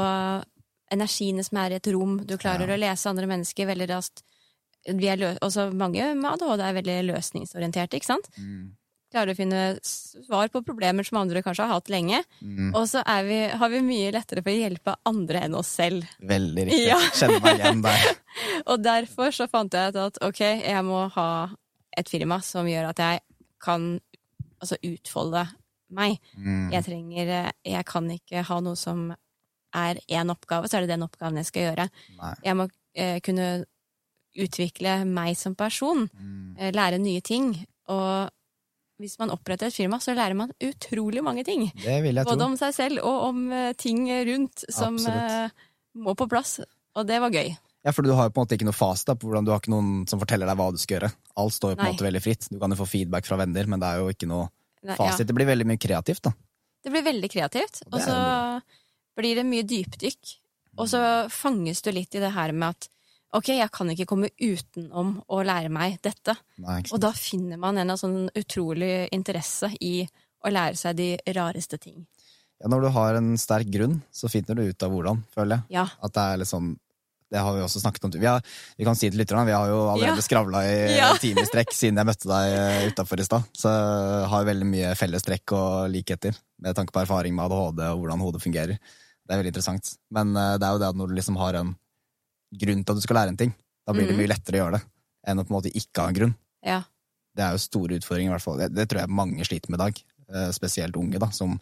energiene 0.91 1.43
som 1.45 1.59
er 1.61 1.71
i 1.75 1.77
et 1.77 1.87
rom, 1.93 2.17
du 2.25 2.35
klarer 2.37 2.67
Ja. 2.67 2.75
å 2.75 2.79
lese 2.79 3.09
andre 3.09 3.27
mennesker 3.27 3.67
veldig 3.69 3.87
raskt. 3.91 4.23
Er 4.87 5.23
også 5.43 5.69
mange 5.75 6.13
med 6.15 6.29
ADHD 6.31 6.61
er 6.63 6.75
veldig 6.77 6.97
løsningsorienterte, 7.09 7.99
ikke 7.99 8.07
sant? 8.07 8.29
Mm. 8.39 8.75
Klarer 9.11 9.31
å 9.31 9.37
finne 9.37 9.59
svar 9.87 10.49
på 10.51 10.61
problemer 10.67 11.05
som 11.07 11.19
andre 11.21 11.41
kanskje 11.43 11.67
har 11.67 11.79
hatt 11.79 11.91
lenge. 11.91 12.21
Mm. 12.41 12.73
Og 12.75 12.89
så 12.91 13.03
vi, 13.27 13.39
har 13.55 13.71
vi 13.71 13.83
mye 13.83 14.09
lettere 14.15 14.43
for 14.43 14.51
å 14.51 14.63
hjelpe 14.65 14.95
andre 15.07 15.45
enn 15.47 15.55
oss 15.59 15.69
selv. 15.79 16.07
Veldig 16.19 16.65
riktig. 16.67 16.89
Ja. 16.89 16.99
Kjenner 17.15 17.43
meg 17.43 17.61
igjen 17.61 17.85
der. 17.85 18.09
Og 18.71 18.83
derfor 18.83 19.31
så 19.35 19.47
fant 19.51 19.75
jeg 19.75 19.93
ut 19.93 20.01
at 20.03 20.19
ok, 20.27 20.41
jeg 20.43 20.83
må 20.87 21.05
ha 21.15 21.29
et 21.97 22.11
firma 22.11 22.41
som 22.45 22.67
gjør 22.67 22.91
at 22.91 22.99
jeg 23.01 23.23
kan 23.63 23.95
altså 24.59 24.77
utfolde 24.85 25.45
meg. 25.95 26.19
Mm. 26.35 26.67
Jeg 26.73 26.85
trenger 26.85 27.31
Jeg 27.65 27.87
kan 27.87 28.11
ikke 28.11 28.43
ha 28.43 28.59
noe 28.63 28.77
som 28.79 29.07
er 29.77 29.99
én 30.07 30.31
oppgave, 30.31 30.67
så 30.67 30.77
er 30.77 30.85
det 30.85 30.95
den 30.95 31.05
oppgaven 31.05 31.39
jeg 31.39 31.49
skal 31.49 31.67
gjøre. 31.69 31.87
Nei. 32.19 32.35
Jeg 32.45 32.57
må 32.57 32.67
eh, 32.97 33.17
kunne 33.23 33.47
utvikle 34.37 34.99
meg 35.05 35.35
som 35.37 35.55
person, 35.55 36.07
Mm. 36.13 36.55
eh, 36.59 36.71
lære 36.71 36.99
nye 37.01 37.21
ting. 37.21 37.65
Og 37.89 38.29
hvis 38.99 39.17
man 39.19 39.29
oppretter 39.29 39.67
et 39.67 39.73
firma, 39.75 39.97
så 39.99 40.15
lærer 40.15 40.35
man 40.35 40.51
utrolig 40.61 41.21
mange 41.23 41.43
ting. 41.45 41.71
Både 41.75 42.25
tro. 42.25 42.45
om 42.45 42.57
seg 42.57 42.73
selv 42.73 43.03
og 43.03 43.23
om 43.29 43.51
eh, 43.51 43.73
ting 43.73 44.07
rundt 44.09 44.65
som 44.69 44.95
Absolutt. 44.95 45.31
eh, 45.31 45.49
må 45.97 46.15
på 46.15 46.27
plass. 46.29 46.59
Og 46.95 47.05
det 47.07 47.19
var 47.21 47.29
gøy. 47.31 47.55
Ja, 47.85 47.91
for 47.93 48.01
du 48.03 48.11
har 48.13 48.27
jo 48.27 48.33
på 48.33 48.41
en 48.41 48.47
måte 48.47 48.57
ikke 48.57 48.65
noe 48.67 48.73
fasit 48.75 49.07
på 49.19 49.29
hvordan 49.29 49.45
du 49.45 49.51
har 49.51 49.59
ikke 49.61 49.71
noen 49.71 50.07
som 50.09 50.19
forteller 50.19 50.45
deg 50.49 50.57
hva 50.57 50.71
du 50.73 50.77
skal 50.81 50.97
gjøre. 50.99 51.11
Alt 51.37 51.53
står 51.53 51.71
jo 51.71 51.75
på 51.77 51.85
en 51.85 51.93
måte 51.93 52.07
veldig 52.07 52.21
fritt. 52.25 52.47
Du 52.49 52.59
kan 52.59 52.69
jo 52.73 52.75
få 52.75 52.87
feedback 52.89 53.25
fra 53.25 53.37
venner, 53.37 53.65
men 53.67 53.79
det 53.79 53.87
er 53.87 53.97
jo 54.01 54.09
ikke 54.11 54.27
noe 54.27 54.49
Nei, 54.83 54.95
ja. 54.99 55.15
Det 55.17 55.33
blir 55.33 55.45
veldig 55.47 55.65
mye 55.65 55.77
kreativt, 55.81 56.21
da. 56.21 56.31
Det 56.83 56.91
blir 56.93 57.03
veldig 57.03 57.29
kreativt, 57.31 57.81
Og 57.87 57.93
og 57.97 58.01
så 58.01 58.61
blir 59.17 59.35
det 59.35 59.45
mye 59.45 59.63
dypdykk. 59.63 60.35
Og 60.77 60.87
så 60.87 60.99
fanges 61.33 61.81
du 61.81 61.91
litt 61.91 62.13
i 62.15 62.19
det 62.21 62.31
her 62.33 62.51
med 62.53 62.69
at 62.75 62.87
ok, 63.35 63.49
jeg 63.57 63.71
kan 63.71 63.89
ikke 63.91 64.05
komme 64.09 64.29
utenom 64.39 65.17
å 65.27 65.41
lære 65.45 65.69
meg 65.73 65.99
dette. 66.05 66.35
Nei, 66.63 66.81
Og 66.91 66.99
da 67.03 67.11
finner 67.11 67.57
man 67.61 67.77
en 67.77 67.95
sånn 67.97 68.29
utrolig 68.35 69.07
interesse 69.11 69.69
i 69.81 70.07
å 70.45 70.49
lære 70.53 70.75
seg 70.79 70.95
de 70.97 71.09
rareste 71.35 71.77
ting. 71.81 72.05
Ja, 72.61 72.69
når 72.71 72.87
du 72.87 72.89
har 72.95 73.15
en 73.19 73.35
sterk 73.37 73.67
grunn, 73.69 73.99
så 74.11 74.29
finner 74.31 74.55
du 74.57 74.63
ut 74.69 74.83
av 74.83 74.91
hvordan, 74.91 75.23
føler 75.35 75.57
jeg. 75.59 75.77
Ja. 75.77 75.87
At 76.01 76.13
det 76.13 76.23
er 76.23 76.37
litt 76.43 76.49
sånn 76.49 76.75
det 77.27 77.41
har 77.43 77.51
vi 77.57 77.59
også 77.59 77.81
snakket 77.81 78.05
om. 78.07 78.11
Vi, 78.15 78.23
har, 78.23 78.39
vi 78.79 78.85
kan 78.87 78.95
si 78.95 79.09
til 79.11 79.19
lytterne, 79.19 79.43
vi 79.49 79.51
har 79.51 79.67
jo 79.67 79.81
allerede 79.91 80.21
Ja. 80.21 80.23
skravla 80.23 80.61
i 80.63 80.75
Ja. 81.01 81.09
strekk 81.19 81.73
siden 81.75 81.99
jeg 81.99 82.07
møtte 82.07 82.29
deg 82.29 82.93
utafor 82.93 83.19
i 83.19 83.25
stad. 83.27 83.43
Så 83.51 83.67
har 84.31 84.45
veldig 84.47 84.67
mye 84.69 84.93
felles 84.95 85.25
trekk 85.27 85.51
og 85.57 85.89
likheter 85.91 86.37
med 86.63 86.77
tanke 86.77 86.95
på 86.95 87.01
erfaring 87.03 87.35
med 87.35 87.51
ADHD 87.51 87.83
og 87.91 87.99
hvordan 87.99 88.23
hodet 88.23 88.41
fungerer. 88.45 88.79
Det 88.79 89.35
er 89.35 89.41
veldig 89.41 89.51
interessant. 89.51 89.91
Men 90.09 90.31
eh, 90.39 90.55
det 90.55 90.69
er 90.69 90.71
jo 90.77 90.79
det 90.79 90.87
at 90.87 90.95
når 91.01 91.11
du 91.11 91.15
liksom 91.19 91.35
har 91.43 91.59
en 91.59 91.75
grunn 92.53 92.83
til 92.83 92.93
at 92.93 92.97
du 92.97 93.01
skal 93.01 93.15
lære 93.15 93.29
en 93.33 93.37
ting, 93.37 93.53
da 93.85 93.93
blir 93.93 94.07
det 94.07 94.15
Mhm. 94.15 94.21
mye 94.21 94.27
lettere 94.33 94.55
å 94.59 94.61
gjøre 94.65 94.79
det 94.79 94.83
enn 95.27 95.39
å 95.39 95.43
på 95.43 95.51
en 95.51 95.57
måte 95.61 95.73
ikke 95.75 96.01
ha 96.01 96.07
en 96.07 96.13
grunn. 96.15 96.35
Ja. 96.63 96.83
Det 97.35 97.43
er 97.43 97.51
jo 97.51 97.57
store 97.57 97.97
utfordringer, 97.99 98.31
i 98.31 98.35
hvert 98.35 98.41
fall. 98.41 98.57
Det, 98.57 98.73
det 98.73 98.87
tror 98.89 98.99
jeg 99.01 99.09
mange 99.09 99.43
sliter 99.45 99.69
med 99.69 99.79
i 99.79 99.83
dag. 99.83 100.03
Eh, 100.33 100.51
Spesielt 100.51 100.95
unge, 100.97 101.19
da, 101.19 101.29
som 101.29 101.59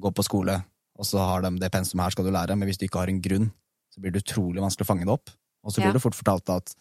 går 0.00 0.12
på 0.14 0.24
skole, 0.24 0.64
og 0.98 1.04
så 1.04 1.18
har 1.18 1.42
de 1.42 1.58
det 1.58 1.70
pensumet 1.72 2.04
her 2.04 2.10
skal 2.10 2.24
du 2.24 2.30
lære, 2.30 2.56
men 2.56 2.68
hvis 2.68 2.78
du 2.78 2.86
ikke 2.86 2.98
har 3.00 3.08
en 3.08 3.20
grunn, 3.20 3.52
så 3.92 4.00
blir 4.00 4.12
det 4.12 4.24
utrolig 4.24 4.60
vanskelig 4.62 4.86
å 4.86 4.90
fange 4.92 5.04
det 5.04 5.12
opp. 5.14 5.30
Og 5.64 5.72
så 5.72 5.76
blir 5.82 5.86
Ja. 5.86 5.92
det 5.92 6.02
fort 6.02 6.14
fortalt 6.14 6.48
at 6.50 6.74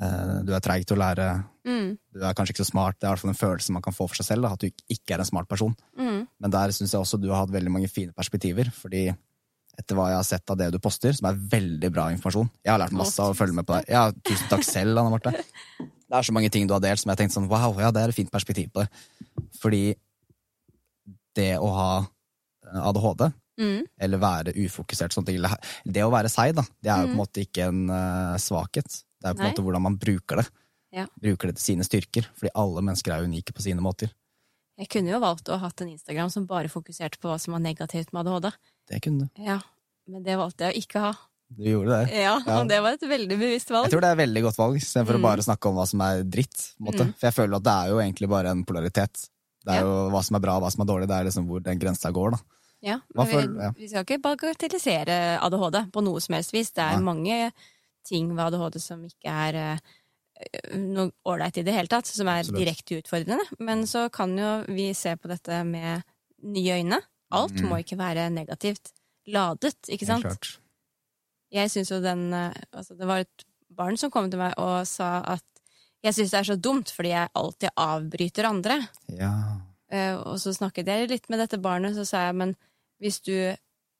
eh, 0.00 0.42
du 0.42 0.52
er 0.54 0.60
treig 0.60 0.86
til 0.86 0.96
å 0.96 1.00
lære, 1.00 1.44
Mm, 1.64 1.96
du 2.12 2.18
er 2.24 2.34
kanskje 2.34 2.52
ikke 2.56 2.64
så 2.64 2.70
smart. 2.72 2.98
Det 2.98 3.04
er 3.06 3.12
i 3.12 3.14
hvert 3.14 3.20
fall 3.20 3.30
en 3.30 3.36
følelse 3.38 3.70
man 3.70 3.82
kan 3.82 3.92
få 3.92 4.08
for 4.08 4.16
seg 4.16 4.26
selv, 4.26 4.42
da, 4.42 4.52
at 4.52 4.58
du 4.58 4.70
ikke 4.90 5.14
er 5.14 5.18
en 5.20 5.24
smart 5.24 5.48
person. 5.48 5.76
mm, 5.96 6.26
Men 6.40 6.50
der 6.50 6.68
syns 6.72 6.90
jeg 6.90 7.00
også 7.00 7.20
du 7.20 7.28
har 7.30 7.46
hatt 7.46 7.50
veldig 7.54 7.70
mange 7.70 7.88
fine 7.88 8.12
perspektiver, 8.12 8.64
fordi 8.72 9.14
etter 9.78 9.96
hva 9.96 10.10
jeg 10.10 10.18
har 10.18 10.26
sett 10.28 10.52
av 10.52 10.58
det 10.60 10.70
du 10.74 10.78
poster, 10.82 11.14
som 11.16 11.30
er 11.30 11.38
veldig 11.52 11.90
bra 11.94 12.10
informasjon 12.12 12.50
Jeg 12.64 12.72
har 12.74 12.80
lært 12.82 12.92
masse 12.96 13.16
av 13.22 13.32
å 13.32 13.36
følge 13.36 13.56
med 13.56 13.66
på 13.66 13.78
deg. 13.78 13.88
Ja, 13.88 14.10
tusen 14.12 14.50
takk 14.50 14.64
selv, 14.68 14.98
Anne 15.00 15.10
Marte. 15.14 15.32
Det 15.80 16.18
er 16.18 16.26
så 16.28 16.34
mange 16.36 16.50
ting 16.52 16.66
du 16.68 16.74
har 16.76 16.82
delt 16.84 17.00
som 17.00 17.08
jeg 17.08 17.16
har 17.16 17.22
tenkt 17.22 17.34
sånn 17.36 17.48
wow, 17.48 17.72
ja, 17.80 17.90
det 17.90 18.02
er 18.02 18.12
et 18.12 18.18
fint 18.18 18.32
perspektiv 18.32 18.68
på 18.74 18.84
det. 18.84 18.88
Fordi 19.62 19.84
det 21.38 21.54
å 21.56 21.70
ha 21.72 21.90
ADHD, 22.90 23.30
mm, 23.60 23.78
eller 24.04 24.20
være 24.20 24.54
ufokusert, 24.60 25.14
sånne 25.16 25.30
ting, 25.32 25.40
det 25.88 26.04
å 26.04 26.12
være 26.12 26.30
seig, 26.32 26.52
da, 26.58 26.64
det 26.84 26.92
er 26.92 27.06
jo 27.06 27.08
på 27.08 27.12
en 27.12 27.16
Mm. 27.16 27.22
måte 27.22 27.44
ikke 27.46 27.68
en 27.68 27.82
uh, 27.88 28.36
svakhet. 28.36 29.00
Det 29.22 29.30
er 29.30 29.34
på 29.34 29.40
en 29.40 29.46
Nei. 29.46 29.52
måte 29.52 29.64
hvordan 29.64 29.82
man 29.88 29.96
bruker 29.96 30.42
det. 30.42 30.46
Ja. 30.92 31.06
Bruker 31.16 31.48
det 31.48 31.56
til 31.56 31.64
sine 31.72 31.84
styrker. 31.86 32.28
Fordi 32.36 32.52
alle 32.54 32.82
mennesker 32.84 33.14
er 33.14 33.24
unike 33.24 33.54
på 33.56 33.62
sine 33.64 33.80
måter. 33.80 34.10
Jeg 34.76 34.88
kunne 34.92 35.12
jo 35.12 35.20
valgt 35.20 35.48
å 35.48 35.56
ha 35.56 35.68
hatt 35.68 35.80
en 35.80 35.92
Instagram 35.92 36.28
som 36.32 36.46
bare 36.46 36.68
fokuserte 36.68 37.20
på 37.20 37.28
hva 37.30 37.38
som 37.40 37.52
var 37.54 37.60
negativt 37.64 38.12
med 38.12 38.26
ADHD. 38.26 38.52
Det 38.92 39.00
kunne 39.04 39.26
du. 39.30 39.42
Ja, 39.46 39.58
men 40.12 40.22
det 40.26 40.36
valgte 40.36 40.68
jeg 40.68 40.74
å 40.76 40.82
ikke 40.84 41.00
ha. 41.06 41.12
Du 41.52 41.64
gjorde 41.68 41.98
det. 42.02 42.14
Ja, 42.22 42.34
Ja. 42.46 42.60
Og 42.60 42.68
det 42.68 42.78
var 42.84 42.94
et 42.96 43.02
veldig 43.08 43.36
bevisst 43.40 43.68
valg. 43.72 43.84
Jeg 43.88 43.92
tror 43.94 44.00
det 44.04 44.08
er 44.12 44.16
et 44.18 44.22
veldig 44.26 44.42
godt 44.46 44.56
valg, 44.60 44.76
istedenfor 44.80 45.16
Mm. 45.18 45.20
å 45.20 45.26
bare 45.28 45.44
snakke 45.44 45.68
om 45.68 45.74
hva 45.76 45.86
som 45.88 46.00
er 46.04 46.22
dritt. 46.24 46.62
Måte. 46.80 47.04
Mm. 47.04 47.12
For 47.18 47.26
jeg 47.28 47.34
føler 47.36 47.56
at 47.56 47.62
det 47.66 47.72
er 47.76 47.88
jo 47.92 47.98
egentlig 48.04 48.28
bare 48.32 48.50
en 48.52 48.64
polaritet. 48.64 49.28
Det 49.64 49.72
er 49.74 49.80
Ja. 49.80 49.82
jo 49.84 50.10
hva 50.10 50.22
som 50.24 50.36
er 50.36 50.40
bra 50.40 50.56
og 50.56 50.62
hva 50.64 50.70
som 50.72 50.80
er 50.82 50.88
dårlig. 50.92 51.08
Det 51.08 51.16
er 51.20 51.24
liksom 51.28 51.46
hvor 51.48 51.62
den 51.62 51.78
grensa 51.78 52.12
går, 52.12 52.30
da. 52.32 52.38
Ja, 52.82 53.00
men 53.14 53.26
for, 53.26 53.40
vi, 53.46 53.60
ja. 53.62 53.70
vi 53.78 53.88
skal 53.88 54.04
ikke 54.04 54.22
bagatellisere 54.22 55.38
ADHD 55.40 55.92
på 55.92 56.02
noe 56.02 56.20
som 56.20 56.34
helst 56.34 56.52
vis. 56.52 56.70
Det 56.72 56.82
er 56.82 56.96
Nei. 56.98 57.04
mange 57.04 57.52
ting 58.04 58.32
ved 58.34 58.44
ADHD 58.52 58.80
som 58.80 59.04
ikke 59.06 59.30
er 59.30 59.54
eh, 59.54 59.78
noe 60.74 61.12
ålreit 61.24 61.58
i 61.58 61.62
det 61.62 61.74
hele 61.76 61.86
tatt, 61.86 62.06
som 62.06 62.26
er 62.26 62.40
Absolutt. 62.42 62.58
direkte 62.58 62.98
utfordrende. 63.02 63.44
Men 63.60 63.84
så 63.86 64.10
kan 64.10 64.36
jo 64.36 64.64
vi 64.72 64.92
se 64.94 65.14
på 65.16 65.28
dette 65.30 65.64
med 65.64 66.02
nye 66.42 66.80
øyne. 66.82 66.98
Alt 67.32 67.56
Mm. 67.60 67.68
må 67.70 67.78
ikke 67.80 67.98
være 67.98 68.28
negativt 68.30 68.92
ladet, 69.26 69.76
ikke 69.88 70.06
sant? 70.08 70.26
Klart. 70.26 70.58
Jeg 71.52 71.70
syns 71.70 71.90
jo 71.92 72.00
den 72.02 72.32
eh, 72.32 72.52
Altså, 72.72 72.96
det 72.98 73.06
var 73.08 73.22
et 73.24 73.44
barn 73.72 73.96
som 73.96 74.10
kom 74.12 74.30
til 74.30 74.40
meg 74.40 74.54
og 74.60 74.86
sa 74.88 75.22
at 75.36 75.44
jeg 76.02 76.16
syns 76.16 76.32
det 76.32 76.38
er 76.40 76.48
så 76.50 76.56
dumt 76.60 76.90
fordi 76.90 77.12
jeg 77.14 77.30
alltid 77.38 77.70
avbryter 77.78 78.48
andre. 78.48 78.80
Ja. 79.08 79.32
Uh, 79.92 80.16
og 80.32 80.38
så 80.40 80.54
snakket 80.56 80.88
jeg 80.88 81.10
litt 81.10 81.28
med 81.30 81.38
dette 81.38 81.60
barnet, 81.62 81.94
så 81.94 82.04
sa 82.08 82.24
jeg, 82.26 82.34
men 82.40 82.56
hvis 83.02 83.20
du 83.22 83.54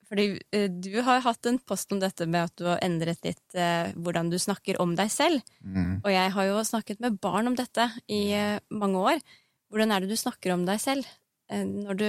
Fordi 0.09 0.37
eh, 0.51 0.67
du 0.67 1.01
har 1.01 1.21
hatt 1.23 1.47
en 1.49 1.57
post 1.57 1.89
om 1.95 1.99
dette 2.01 2.25
med 2.27 2.43
at 2.43 2.53
du 2.59 2.65
har 2.67 2.81
endret 2.85 3.23
litt 3.23 3.55
eh, 3.55 3.93
hvordan 3.95 4.27
du 4.29 4.35
snakker 4.37 4.77
om 4.83 4.91
deg 4.99 5.09
selv. 5.09 5.41
Mm. 5.63 6.03
Og 6.03 6.09
jeg 6.11 6.33
har 6.35 6.45
jo 6.45 6.59
snakket 6.67 6.99
med 7.01 7.15
barn 7.23 7.47
om 7.49 7.55
dette 7.57 7.87
i 8.11 8.35
mange 8.69 8.99
år. 8.99 9.23
Hvordan 9.71 9.95
er 9.95 10.03
det 10.03 10.11
du 10.11 10.19
snakker 10.19 10.53
om 10.53 10.67
deg 10.67 10.77
selv 10.83 11.07
når 11.49 11.97
du 11.97 12.05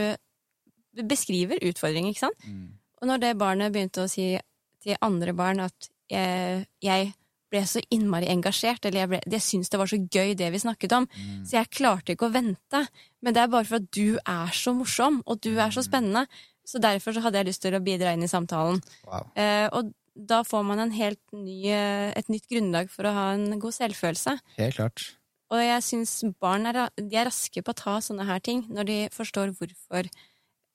beskriver 1.03 1.59
utfordringer, 1.63 2.11
ikke 2.15 2.27
sant? 2.29 2.47
Mm. 2.47 2.69
Og 3.03 3.09
når 3.09 3.21
det 3.21 3.37
barnet 3.39 3.73
begynte 3.75 4.05
å 4.05 4.09
si 4.11 4.39
til 4.85 4.97
andre 5.03 5.33
barn 5.35 5.61
at 5.61 5.89
jeg, 6.11 6.67
jeg 6.85 7.13
ble 7.51 7.61
så 7.67 7.81
innmari 7.95 8.27
engasjert, 8.33 8.85
eller 8.85 9.01
jeg, 9.05 9.09
ble, 9.09 9.21
jeg 9.31 9.41
syntes 9.41 9.71
det 9.71 9.79
var 9.79 9.87
så 9.91 9.99
gøy 9.99 10.35
det 10.37 10.53
vi 10.53 10.59
snakket 10.59 10.93
om, 10.97 11.07
Mm. 11.07 11.45
så 11.47 11.53
jeg 11.61 11.71
klarte 11.71 12.13
ikke 12.15 12.29
å 12.29 12.33
vente. 12.35 12.81
Men 13.23 13.33
det 13.35 13.43
er 13.43 13.49
bare 13.49 13.65
for 13.65 13.77
at 13.77 13.91
du 13.91 14.19
er 14.27 14.49
så 14.53 14.75
morsom, 14.75 15.23
og 15.27 15.41
du 15.41 15.53
er 15.59 15.71
så 15.71 15.81
Mm. 15.83 15.89
spennende. 15.89 16.27
Så 16.67 16.81
derfor 16.81 17.13
så 17.13 17.21
hadde 17.23 17.35
jeg 17.39 17.47
lyst 17.47 17.63
til 17.63 17.73
å 17.75 17.83
bidra 17.85 18.13
inn 18.15 18.23
i 18.23 18.27
samtalen. 18.27 18.81
Wow. 19.07 19.31
Eh, 19.37 19.69
og 19.73 19.93
da 20.17 20.43
får 20.43 20.65
man 20.65 20.79
en 20.79 20.91
helt 20.93 21.21
ny, 21.33 21.67
eh, 21.67 22.13
et 22.17 22.27
nytt 22.29 22.47
grunnlag 22.49 22.89
for 22.91 23.05
å 23.05 23.13
ha 23.13 23.33
en 23.35 23.59
god 23.61 23.73
selvfølelse. 23.73 24.39
Helt 24.57 24.75
klart. 24.77 25.15
Og 25.51 25.59
jeg 25.61 25.83
syns 25.83 26.25
barn 26.41 26.67
er, 26.67 26.89
de 26.97 27.17
er 27.17 27.27
raske 27.27 27.63
på 27.63 27.71
å 27.71 27.75
ta 27.77 27.99
sånne 28.01 28.25
her 28.27 28.39
ting 28.41 28.63
når 28.69 28.85
de 28.87 29.09
forstår 29.11 29.55
hvorfor 29.57 30.09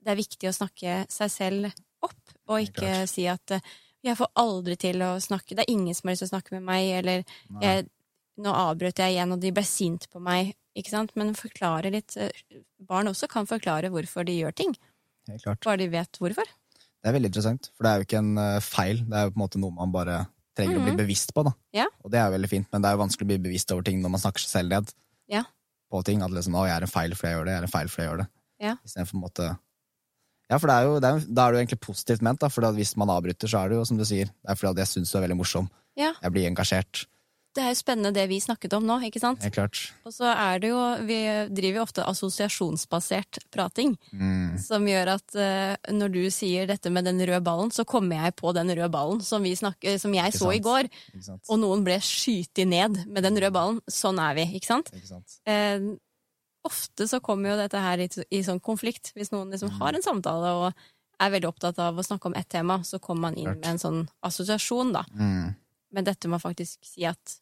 det 0.03 0.11
er 0.13 0.15
viktig 0.19 0.49
å 0.49 0.55
snakke 0.55 1.05
seg 1.11 1.29
selv 1.31 1.71
opp, 2.01 2.33
og 2.47 2.61
ikke 2.63 2.81
klart. 2.81 3.09
si 3.09 3.25
at 3.27 3.51
eh, 3.51 3.61
'jeg 4.03 4.15
får 4.17 4.29
aldri 4.35 4.75
til 4.77 4.95
å 5.01 5.19
snakke', 5.19 5.55
'det 5.55 5.65
er 5.67 5.71
ingen 5.73 5.93
som 5.95 6.07
har 6.07 6.13
lyst 6.15 6.23
til 6.23 6.29
å 6.29 6.35
snakke 6.39 6.51
med 6.55 6.63
meg', 6.63 6.97
eller 6.99 7.23
jeg, 7.61 7.89
'nå 8.39 8.53
avbrøt 8.53 8.95
jeg 8.97 9.13
igjen, 9.15 9.31
og 9.33 9.39
de 9.41 9.51
ble 9.51 9.63
sint 9.63 10.07
på 10.09 10.19
meg', 10.21 10.53
ikke 10.75 10.89
sant? 10.89 11.11
Men 11.15 11.33
forklare 11.35 11.91
litt 11.91 12.15
eh, 12.17 12.29
Barn 12.79 13.07
også 13.07 13.27
kan 13.27 13.45
forklare 13.45 13.89
hvorfor 13.91 14.23
de 14.25 14.39
gjør 14.39 14.55
ting, 14.55 14.75
bare 15.65 15.77
de 15.77 15.87
vet 15.89 16.11
hvorfor. 16.19 16.45
Det 17.03 17.07
er 17.09 17.13
veldig 17.13 17.29
interessant, 17.31 17.69
for 17.75 17.83
det 17.83 17.89
er 17.91 17.97
jo 17.99 18.05
ikke 18.07 18.17
en 18.19 18.37
eh, 18.37 18.59
feil. 18.59 18.97
Det 19.05 19.13
er 19.15 19.23
jo 19.25 19.31
på 19.31 19.37
en 19.39 19.43
måte 19.43 19.59
noe 19.59 19.71
man 19.71 19.91
bare 19.91 20.27
trenger 20.55 20.79
å 20.79 20.83
bli 20.83 20.91
Mhm. 20.91 20.97
bevisst 20.97 21.33
på. 21.33 21.43
da. 21.43 21.51
Ja. 21.73 21.85
Og 22.03 22.11
det 22.11 22.19
er 22.19 22.25
jo 22.31 22.37
veldig 22.37 22.49
fint, 22.49 22.67
men 22.71 22.81
det 22.81 22.87
er 22.89 22.95
jo 22.97 23.03
vanskelig 23.03 23.23
å 23.23 23.27
bli 23.27 23.37
bevisst 23.37 23.71
over 23.71 23.83
ting 23.83 24.01
når 24.01 24.09
man 24.11 24.19
snakker 24.19 24.39
seg 24.39 24.49
selv 24.49 24.69
ned. 24.69 24.93
Ja. 25.29 25.43
på 25.91 26.03
ting. 26.05 26.21
At 26.21 26.29
liksom, 26.31 26.53
å, 26.53 26.65
jeg 26.67 26.75
er 26.77 26.81
en 26.81 26.87
feil 26.87 27.11
fordi 27.15 27.29
jeg 27.31 27.37
gjør 27.37 27.45
det, 27.45 27.51
jeg 27.51 27.57
er 27.57 27.63
en 27.63 27.71
feil 27.73 27.87
fordi 27.87 28.03
jeg 28.03 28.09
gjør 28.11 28.17
det. 28.17 28.27
Ja. 28.59 28.75
Istedenfor 28.85 29.11
på 29.11 29.17
en 29.17 29.21
måte 29.25 29.59
Ja, 30.49 30.57
for 30.57 30.67
det 30.71 30.75
er 30.79 30.87
jo, 30.89 30.95
det 31.03 31.09
er, 31.13 31.27
da 31.29 31.45
er 31.45 31.51
det 31.53 31.59
jo 31.59 31.65
egentlig 31.65 31.81
positivt 31.85 32.23
ment, 32.25 32.39
da. 32.41 32.49
For 32.49 32.65
hvis 32.73 32.95
man 32.97 33.11
avbryter, 33.13 33.47
så 33.51 33.61
er 33.63 33.69
det 33.69 33.77
jo 33.77 33.85
som 33.85 33.97
du 34.01 34.05
sier, 34.09 34.31
det 34.33 34.49
er 34.49 34.57
fordi 34.57 34.71
at 34.73 34.83
jeg 34.85 34.93
syns 34.95 35.11
du 35.13 35.17
er 35.19 35.27
veldig 35.27 35.37
morsom. 35.43 35.69
Ja. 35.99 36.13
Jeg 36.23 36.33
blir 36.33 36.49
engasjert. 36.49 37.05
Det 37.57 37.63
er 37.65 37.71
jo 37.73 37.79
spennende 37.79 38.11
det 38.13 38.27
vi 38.29 38.37
snakket 38.39 38.73
om 38.77 38.83
nå, 38.85 38.99
ikke 39.07 39.19
sant? 39.19 39.41
Ja, 39.43 39.49
klart. 39.49 39.79
Og 40.05 40.13
så 40.13 40.29
er 40.29 40.59
det 40.61 40.69
jo 40.69 40.77
Vi 41.09 41.17
driver 41.49 41.79
jo 41.79 41.85
ofte 41.87 42.03
assosiasjonsbasert 42.05 43.39
prating, 43.51 43.95
Mm. 44.13 44.57
som 44.61 44.85
gjør 44.85 45.15
at 45.15 45.35
uh, 45.35 45.75
når 45.91 46.11
du 46.13 46.21
sier 46.31 46.67
dette 46.69 46.89
med 46.93 47.05
den 47.05 47.19
røde 47.19 47.41
ballen, 47.43 47.71
så 47.73 47.85
kommer 47.85 48.21
jeg 48.23 48.35
på 48.35 48.53
den 48.53 48.69
røde 48.69 48.89
ballen 48.93 49.21
som, 49.25 49.41
vi 49.43 49.55
snakker, 49.55 49.97
som 49.99 50.13
jeg 50.13 50.29
Ikke 50.33 50.37
så 50.43 50.53
i 50.55 50.59
går, 50.61 50.89
og 51.49 51.59
noen 51.59 51.83
ble 51.83 51.97
skytet 51.99 52.67
ned 52.69 53.05
med 53.07 53.23
den 53.25 53.37
røde 53.37 53.51
ballen. 53.51 53.81
Sånn 53.89 54.19
er 54.21 54.35
vi, 54.37 54.45
ikke 54.59 54.69
sant? 54.69 54.93
Ikke 54.93 55.07
sant? 55.09 55.39
Eh, 55.49 55.79
ofte 56.67 57.07
så 57.07 57.19
kommer 57.23 57.53
jo 57.53 57.59
dette 57.59 57.81
her 57.81 58.01
i, 58.03 58.07
i 58.35 58.41
sånn 58.45 58.61
konflikt. 58.63 59.13
Hvis 59.15 59.31
noen 59.33 59.53
liksom 59.53 59.71
har 59.79 59.95
en 59.95 60.05
samtale 60.05 60.53
og 60.59 60.87
er 61.19 61.33
veldig 61.33 61.49
opptatt 61.49 61.79
av 61.83 61.99
å 61.99 62.05
snakke 62.05 62.29
om 62.29 62.35
ett 62.39 62.49
tema, 62.51 62.79
så 62.87 62.99
kommer 63.03 63.29
man 63.29 63.37
inn 63.39 63.51
med 63.51 63.67
en 63.73 63.81
sånn 63.81 64.01
assosiasjon, 64.25 64.93
da. 64.95 65.03
Mm. 65.13 65.55
Men 65.95 66.07
dette 66.07 66.31
må 66.31 66.39
faktisk 66.39 66.85
si 66.85 67.05
at 67.07 67.39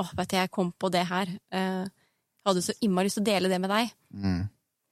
åh, 0.00 0.12
vet 0.16 0.30
du, 0.32 0.38
jeg 0.38 0.52
kom 0.54 0.72
på 0.72 0.90
det 0.92 1.04
her. 1.10 1.30
Eh, 1.54 1.84
hadde 2.46 2.64
så 2.64 2.74
innmari 2.82 3.10
lyst 3.10 3.20
til 3.20 3.26
å 3.26 3.30
dele 3.30 3.50
det 3.52 3.60
med 3.62 3.70
deg. 3.70 3.92
Mm. 4.14 4.40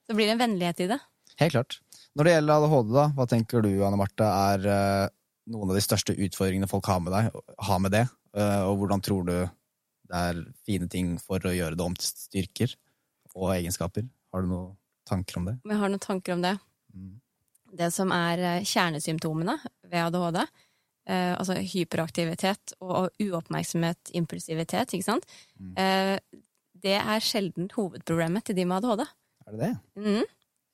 Så 0.07 0.17
blir 0.17 0.29
det 0.29 0.35
en 0.35 0.43
vennlighet 0.43 0.83
i 0.85 0.91
det. 0.93 0.99
Helt 1.41 1.55
klart. 1.55 1.79
Når 2.15 2.27
det 2.27 2.35
gjelder 2.35 2.59
ADHD, 2.59 2.93
da, 2.95 3.07
hva 3.17 3.27
tenker 3.31 3.65
du, 3.65 3.71
Anne 3.87 3.99
Marte, 3.99 4.27
er 4.27 4.69
eh, 4.75 5.07
noen 5.51 5.71
av 5.71 5.79
de 5.79 5.83
største 5.83 6.15
utfordringene 6.15 6.69
folk 6.69 6.87
har 6.91 7.01
med, 7.03 7.15
deg, 7.15 7.41
har 7.67 7.83
med 7.83 7.95
det? 7.95 8.05
Eh, 8.37 8.61
og 8.67 8.83
hvordan 8.83 9.03
tror 9.03 9.27
du 9.27 9.35
det 10.11 10.21
er 10.27 10.39
fine 10.67 10.89
ting 10.91 11.13
for 11.23 11.43
å 11.47 11.53
gjøre 11.55 11.77
det 11.79 11.85
om 11.85 11.93
til 11.95 12.09
styrker 12.09 12.73
og 13.35 13.53
egenskaper? 13.55 14.07
Har 14.33 14.41
du 14.41 14.47
noen 14.51 14.77
tanker 15.07 15.37
om 15.41 15.45
det? 15.49 15.57
Vi 15.67 15.75
har 15.77 15.89
noen 15.91 15.99
tanker 16.03 16.33
om 16.35 16.41
det. 16.43 16.55
Mm. 16.93 17.13
Det 17.77 17.87
som 17.95 18.11
er 18.11 18.39
eh, 18.39 18.63
kjernesymptomene 18.67 19.55
ved 19.87 19.99
ADHD, 20.05 20.41
eh, 21.07 21.33
altså 21.37 21.55
hyperaktivitet 21.63 22.73
og 22.83 23.09
uoppmerksomhet, 23.23 24.11
impulsivitet, 24.19 24.93
ikke 24.97 25.07
sant, 25.07 25.25
Mm. 25.59 25.73
eh, 25.77 26.19
det 26.81 26.95
er 26.97 27.19
sjelden 27.21 27.69
hovedproblemet 27.75 28.43
til 28.43 28.55
de 28.57 28.65
med 28.65 28.83
ADHD. 28.83 29.05
Er 29.47 29.51
det 29.51 29.59
det? 29.59 29.73
Mm. 29.95 30.23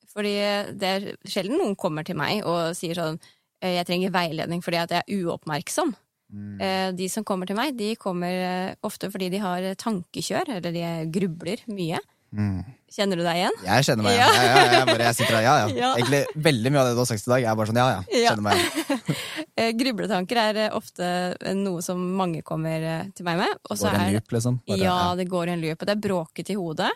Fordi 0.08 0.32
det 0.80 0.88
er 0.88 1.16
sjelden 1.28 1.58
noen 1.60 1.76
kommer 1.76 2.02
til 2.04 2.16
meg 2.16 2.40
og 2.48 2.74
sier 2.74 2.94
sånn 2.96 3.18
eh, 3.60 3.74
jeg 3.76 3.86
trenger 3.86 4.10
veiledning 4.14 4.62
fordi 4.64 4.78
at 4.80 4.90
jeg 4.94 5.02
er 5.04 5.24
uoppmerksom. 5.26 5.94
Mm. 6.32 6.60
Eh, 6.60 6.92
De 6.96 7.08
som 7.08 7.24
kommer 7.24 7.46
til 7.46 7.56
meg, 7.56 7.76
de 7.76 7.94
kommer 7.96 8.32
eh, 8.32 8.74
ofte 8.82 9.10
fordi 9.12 9.28
de 9.30 9.38
har 9.42 9.62
tankekjør, 9.76 10.48
eller 10.56 10.72
de 10.72 11.10
grubler 11.12 11.60
mye. 11.68 12.00
Mm. 12.32 12.58
Kjenner 12.92 13.16
du 13.16 13.22
deg 13.24 13.36
igjen? 13.40 13.54
Jeg 13.64 13.84
kjenner 13.86 14.04
meg 14.04 14.16
Ja. 14.18 14.26
igjen. 14.28 14.44
ja, 14.44 14.56
jeg, 14.58 14.72
jeg, 14.74 14.86
bare, 14.88 15.04
jeg 15.08 15.16
sitter 15.16 15.34
der, 15.38 15.42
ja, 15.46 15.54
ja. 15.58 15.68
Ja. 15.82 15.90
Egentlig 15.96 16.42
veldig 16.48 16.72
mye 16.74 16.80
av 16.82 16.86
det 16.88 16.92
du 16.96 17.00
har 17.00 17.08
sagt 17.08 17.26
i 17.26 17.30
dag, 17.32 17.42
er 17.48 17.56
bare 17.56 17.70
sånn 17.70 17.80
ja, 17.80 17.86
ja. 17.88 18.02
Ja. 18.12 18.32
Kjenner 18.34 18.46
meg 18.48 18.62
igjen. 18.62 19.16
Eh, 19.58 19.72
Grubletanker 19.74 20.38
er 20.38 20.58
eh, 20.68 20.74
ofte 20.76 21.02
eh, 21.34 21.54
noe 21.58 21.80
som 21.82 21.98
mange 22.14 22.44
kommer 22.46 22.84
til 23.16 23.24
meg 23.26 23.40
med. 23.40 23.56
Også 23.72 23.88
Går 23.88 23.96
en 23.96 24.04
er 24.04 24.12
loop, 24.14 24.30
liksom. 24.36 24.60
Bare, 24.68 24.78
Ja, 24.78 24.98
det 25.18 25.24
går 25.32 25.48
i 25.50 25.54
en 25.56 25.64
loop, 25.64 25.80
og 25.82 25.88
det 25.88 25.94
er 25.96 26.02
bråket 26.04 26.52
i 26.54 26.54
hodet. 26.54 26.90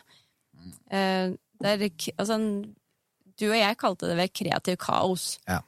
Det 0.92 1.72
er, 1.72 1.82
altså, 2.22 2.36
du 3.38 3.44
og 3.48 3.56
jeg 3.58 3.78
kalte 3.80 4.06
det 4.12 4.16
vel 4.20 4.30
kreativ 4.30 4.76
kaos 4.78 5.24
Ja. 5.48 5.58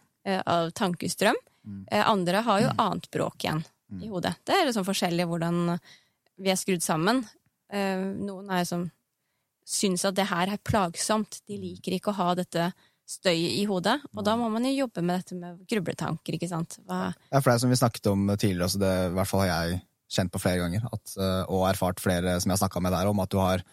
av 0.47 0.71
tankestrøm. 0.79 1.35
Mm. 1.67 1.83
Andre 2.05 2.43
har 2.47 2.61
jo 2.63 2.71
annet 2.79 3.11
bråk 3.11 3.43
igjen 3.45 3.65
Mm. 3.93 4.03
i 4.03 4.09
hodet. 4.09 4.35
Det 4.47 4.55
er 4.55 4.65
liksom 4.71 4.85
forskjellig 4.87 5.27
hvordan 5.29 5.79
vi 6.41 6.51
er 6.51 6.57
skrudd 6.57 6.83
sammen. 6.83 7.25
Noen 7.73 8.51
er 8.51 8.65
som 8.65 8.87
syns 9.65 10.05
at 10.05 10.17
det 10.19 10.29
her 10.31 10.53
er 10.53 10.61
plagsomt. 10.61 11.41
De 11.49 11.57
liker 11.61 11.97
ikke 11.97 12.13
å 12.13 12.19
ha 12.19 12.35
dette 12.39 12.71
støyet 13.09 13.57
i 13.59 13.65
hodet. 13.69 13.99
Og 14.15 14.25
da 14.25 14.37
må 14.41 14.49
man 14.53 14.65
jo 14.69 14.73
jobbe 14.85 15.03
med 15.05 15.21
dette 15.21 15.37
med 15.37 15.65
grubletanker, 15.69 16.37
ikke 16.39 16.49
sant. 16.49 16.79
Hva, 16.89 17.11
Ja, 17.31 17.41
for 17.41 17.51
det 17.51 17.57
er 17.57 17.65
som 17.65 17.73
vi 17.73 17.81
snakket 17.81 18.09
om 18.13 18.29
tidligere, 18.37 18.71
så 18.73 18.81
det 18.81 18.93
i 19.11 19.13
hvert 19.19 19.29
fall 19.29 19.45
har 19.45 19.51
jeg 19.51 19.83
kjent 20.15 20.33
på 20.33 20.41
flere 20.41 20.63
ganger, 20.63 20.85
at, 20.93 21.17
eh, 21.19 21.43
og 21.53 21.67
erfart 21.69 22.01
flere 22.01 22.37
som 22.41 22.51
jeg 22.51 22.59
har 22.59 22.63
snakka 22.69 22.81
med 22.85 22.93
der 22.93 23.11
om, 23.11 23.21
at 23.21 23.33
du 23.33 23.39
har 23.41 23.65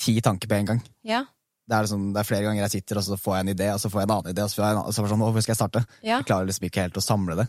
ti 0.00 0.20
tanker 0.20 0.48
på 0.50 0.58
en 0.58 0.70
gang. 0.72 0.82
ja, 1.04 1.24
Det 1.66 1.74
er, 1.76 1.82
liksom, 1.86 2.12
det 2.12 2.20
er 2.20 2.28
flere 2.28 2.44
ganger 2.44 2.60
jeg 2.66 2.70
sitter 2.74 2.98
og 3.00 3.04
så 3.06 3.16
får 3.16 3.36
jeg 3.36 3.44
en 3.44 3.54
idé, 3.54 3.68
og 3.72 3.80
så 3.80 3.88
får 3.88 4.00
jeg 4.00 4.08
en 4.08 4.14
annen 4.16 4.34
idé, 4.34 4.42
og 4.44 4.50
så 4.50 4.58
får 4.58 4.64
jeg 4.64 4.74
en 4.74 4.80
annen, 4.82 4.92
så 4.92 5.06
sånn, 5.08 5.22
«Å, 5.24 5.32
hvor 5.32 5.44
skal 5.44 5.52
jeg 5.54 5.60
starte? 5.60 5.84
ja. 6.02 6.18
Jeg 6.18 6.26
klarer 6.28 6.46
liksom 6.50 6.66
ikke 6.68 6.82
helt 6.84 6.98
å 7.00 7.04
samle 7.04 7.36
det. 7.38 7.46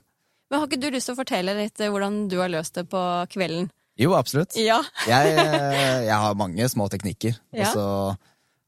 Men 0.49 0.61
har 0.61 0.67
ikke 0.69 0.79
du 0.79 0.87
lyst 0.93 1.09
til 1.09 1.15
å 1.15 1.19
fortelle 1.19 1.55
litt 1.57 1.79
eh, 1.81 1.89
hvordan 1.89 2.29
du 2.29 2.37
har 2.39 2.53
løst 2.53 2.77
det 2.77 2.85
på 2.87 3.01
kvelden? 3.33 3.71
Jo, 3.97 4.13
absolutt. 4.17 4.55
Ja. 4.59 4.81
Jeg, 5.07 5.35
eh, 5.39 6.01
jeg 6.09 6.17
har 6.19 6.35
mange 6.35 6.65
små 6.71 6.89
teknikker, 6.91 7.37
og 7.55 7.67
så 7.71 7.85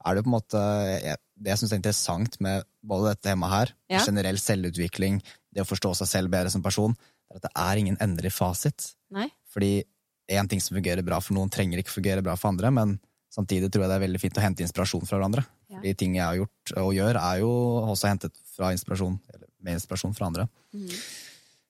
er 0.07 0.15
det 0.15 0.23
på 0.23 0.29
en 0.31 0.35
måte 0.37 0.61
jeg, 1.03 1.17
Det 1.37 1.51
jeg 1.51 1.59
syns 1.59 1.73
er 1.73 1.79
interessant 1.81 2.37
med 2.41 2.63
både 2.87 3.11
dette 3.11 3.27
temaet 3.27 3.51
her, 3.53 3.73
Ja. 3.91 3.99
generell 4.05 4.39
selvutvikling, 4.39 5.19
det 5.53 5.61
å 5.65 5.67
forstå 5.67 5.91
seg 5.99 6.07
selv 6.07 6.31
bedre 6.31 6.49
som 6.53 6.63
person, 6.63 6.95
er 7.29 7.35
at 7.41 7.43
det 7.43 7.51
er 7.59 7.81
ingen 7.81 7.97
endelig 8.01 8.31
fasit. 8.33 8.93
Nei? 9.11 9.27
Fordi 9.51 9.83
én 10.31 10.47
ting 10.49 10.59
som 10.63 10.77
fungerer 10.79 11.03
bra 11.05 11.19
for 11.19 11.35
noen, 11.35 11.51
trenger 11.51 11.79
ikke 11.83 11.93
fungere 11.99 12.23
bra 12.23 12.35
for 12.39 12.49
andre, 12.53 12.71
men 12.71 12.95
samtidig 13.33 13.69
tror 13.69 13.83
jeg 13.85 13.91
det 13.91 13.97
er 13.99 14.05
veldig 14.07 14.21
fint 14.23 14.39
å 14.39 14.43
hente 14.47 14.63
inspirasjon 14.65 15.05
fra 15.07 15.19
hverandre. 15.19 15.43
Ja. 15.69 15.81
De 15.83 15.93
ting 15.99 16.15
jeg 16.15 16.23
har 16.25 16.39
gjort 16.39 16.73
og 16.79 16.93
gjør, 16.95 17.19
er 17.21 17.39
jo 17.43 17.51
også 17.91 18.07
hentet 18.09 18.33
fra 18.55 18.71
inspirasjon, 18.73 19.19
eller 19.33 19.47
med 19.61 19.77
inspirasjon 19.77 20.15
fra 20.15 20.31
andre. 20.31 20.47
Mhm. 20.73 20.99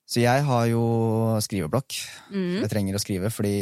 Så 0.07 0.23
jeg 0.23 0.43
har 0.47 0.67
jo 0.71 0.83
skriveblokk. 1.43 1.97
Mm. 2.31 2.61
Jeg 2.63 2.71
trenger 2.71 2.95
å 2.95 3.03
skrive 3.03 3.31
fordi 3.33 3.57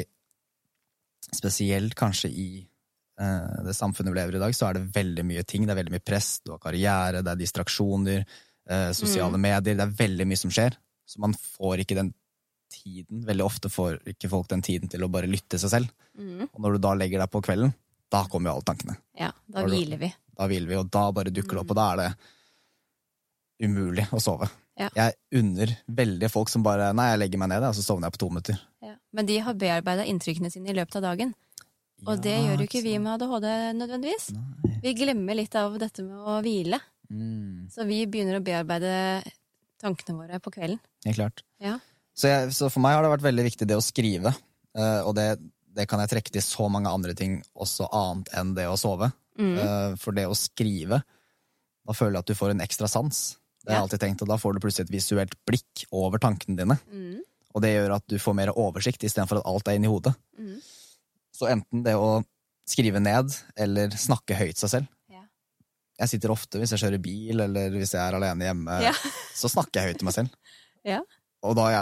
spesielt 1.33 1.95
kanskje 1.97 2.29
i 2.29 2.49
eh, 2.61 3.61
det 3.65 3.73
samfunnet 3.73 4.13
vi 4.13 4.19
lever 4.19 4.37
i 4.37 4.39
i 4.39 4.43
dag, 4.43 4.53
så 4.55 4.67
er 4.67 4.77
det 4.77 4.91
veldig 4.95 5.25
mye 5.25 5.45
ting. 5.47 5.65
Det 5.65 5.73
er 5.73 5.79
veldig 5.81 5.95
mye 5.95 6.05
press, 6.05 6.35
du 6.45 6.53
har 6.53 6.61
karriere, 6.61 7.23
det 7.25 7.33
er 7.33 7.39
distraksjoner, 7.39 8.21
eh, 8.69 8.91
sosiale 8.97 9.39
medier. 9.41 9.73
Det 9.73 9.87
er 9.87 9.97
veldig 10.03 10.27
mye 10.29 10.41
som 10.43 10.53
skjer. 10.53 10.77
Så 11.05 11.21
man 11.23 11.33
får 11.37 11.81
ikke 11.81 11.97
den 11.97 12.11
tiden. 12.71 13.23
Veldig 13.25 13.45
ofte 13.45 13.71
får 13.73 14.03
ikke 14.13 14.29
folk 14.29 14.49
den 14.51 14.63
tiden 14.65 14.91
til 14.91 15.05
å 15.05 15.09
bare 15.11 15.29
lytte 15.29 15.57
seg 15.61 15.73
selv. 15.73 15.95
Mm. 16.17 16.45
Og 16.51 16.61
når 16.61 16.77
du 16.77 16.85
da 16.85 16.93
legger 16.97 17.23
deg 17.23 17.33
på 17.33 17.41
kvelden, 17.45 17.73
da 18.13 18.21
kommer 18.29 18.51
jo 18.51 18.59
alle 18.59 18.69
tankene. 18.69 18.99
Ja, 19.17 19.31
da 19.49 19.65
hviler 19.65 20.01
vi. 20.01 20.11
Da 20.35 20.45
hviler 20.49 20.69
vi, 20.69 20.77
og 20.77 20.93
da 20.93 21.07
bare 21.15 21.33
dukker 21.33 21.57
det 21.57 21.63
opp, 21.63 21.73
og 21.73 21.79
da 21.79 21.87
er 21.93 22.03
det 22.03 23.65
umulig 23.65 24.05
å 24.13 24.21
sove. 24.21 24.49
Ja. 24.75 24.89
Jeg 24.98 25.15
unner 25.39 25.72
veldig 25.88 26.27
folk 26.34 26.50
som 26.51 26.63
bare 26.65 26.89
Nei, 26.98 27.08
jeg 27.13 27.22
legger 27.22 27.39
meg 27.39 27.53
ned, 27.53 27.63
og 27.63 27.75
så 27.77 27.84
sovner 27.86 28.10
jeg 28.10 28.17
på 28.17 28.24
to 28.25 28.29
minutter. 28.34 28.60
Ja. 28.84 28.96
Men 29.15 29.29
de 29.29 29.38
har 29.46 29.55
bearbeida 29.60 30.03
inntrykkene 30.12 30.51
sine 30.51 30.74
i 30.74 30.75
løpet 30.75 30.98
av 31.00 31.05
dagen. 31.08 31.32
Og 32.05 32.20
det 32.22 32.36
gjør 32.36 32.60
jo 32.60 32.67
ikke 32.67 32.84
vi 32.84 32.98
med 33.00 33.13
ADHD 33.15 33.48
nødvendigvis. 33.79 34.27
Nei. 34.36 34.74
Vi 34.84 34.94
glemmer 35.00 35.38
litt 35.39 35.55
av 35.58 35.77
dette 35.82 36.03
med 36.05 36.20
å 36.20 36.41
hvile. 36.44 36.77
Mm, 37.10 37.70
Så 37.72 37.86
vi 37.88 38.01
begynner 38.10 38.38
å 38.39 38.44
bearbeide 38.46 39.24
tankene 39.82 40.17
våre 40.20 40.39
på 40.44 40.51
kvelden. 40.53 40.79
helt 41.05 41.17
klart. 41.17 41.44
Ja. 41.63 41.77
Så, 42.15 42.27
jeg, 42.29 42.51
så 42.55 42.70
for 42.72 42.84
meg 42.84 42.96
har 42.96 43.05
det 43.05 43.13
vært 43.15 43.25
veldig 43.25 43.46
viktig 43.48 43.67
det 43.70 43.77
å 43.79 43.84
skrive. 43.84 44.36
Uh, 44.75 45.08
og 45.08 45.15
det, 45.17 45.27
det 45.75 45.88
kan 45.88 46.03
jeg 46.03 46.12
trekke 46.12 46.36
til 46.36 46.44
så 46.44 46.67
mange 46.72 46.91
andre 46.91 47.15
ting 47.17 47.39
også 47.55 47.88
annet 47.96 48.32
enn 48.36 48.53
det 48.58 48.67
å 48.70 48.77
sove. 48.79 49.10
Mm. 49.39 49.55
Uh, 49.55 49.96
for 50.00 50.15
det 50.15 50.27
å 50.27 50.38
skrive, 50.38 51.01
da 51.86 51.96
føler 51.96 52.20
jeg 52.20 52.25
at 52.25 52.32
du 52.32 52.39
får 52.39 52.53
en 52.53 52.63
ekstra 52.65 52.91
sans. 52.91 53.24
Det 53.65 53.74
har 53.74 53.79
jeg 53.79 53.86
alltid 53.88 54.01
tenkt, 54.05 54.22
og 54.22 54.29
Da 54.29 54.38
får 54.38 54.53
du 54.53 54.60
plutselig 54.63 54.86
et 54.88 54.93
visuelt 54.93 55.34
blikk 55.50 55.86
over 55.91 56.22
tankene 56.22 56.57
dine. 56.60 56.77
Mm. 56.91 57.19
Og 57.55 57.62
det 57.63 57.72
gjør 57.74 57.95
at 57.95 58.05
du 58.12 58.17
får 58.22 58.36
mer 58.38 58.51
oversikt, 58.53 59.03
istedenfor 59.07 59.39
at 59.41 59.48
alt 59.50 59.67
er 59.72 59.77
inni 59.79 59.89
hodet. 59.89 60.13
Mm. 60.38 60.57
Så 61.36 61.48
enten 61.51 61.84
det 61.86 61.95
å 61.98 62.22
skrive 62.69 63.00
ned, 63.01 63.34
eller 63.57 63.89
snakke 63.98 64.38
høyt 64.38 64.57
seg 64.62 64.69
selv. 64.74 64.88
Ja. 65.12 65.22
Jeg 66.01 66.12
sitter 66.13 66.34
ofte 66.34 66.60
hvis 66.62 66.72
jeg 66.75 66.81
kjører 66.84 67.01
bil, 67.03 67.41
eller 67.45 67.69
hvis 67.77 67.93
jeg 67.95 68.01
er 68.03 68.17
alene 68.19 68.48
hjemme, 68.50 68.79
Ja. 68.86 68.93
så 69.41 69.50
snakker 69.51 69.81
jeg 69.81 69.93
høyt 69.93 70.01
til 70.03 70.10
meg 70.12 70.17
selv. 70.19 70.29
Ja. 70.86 71.00
Og 71.45 71.55
da, 71.57 71.63
ja, 71.74 71.79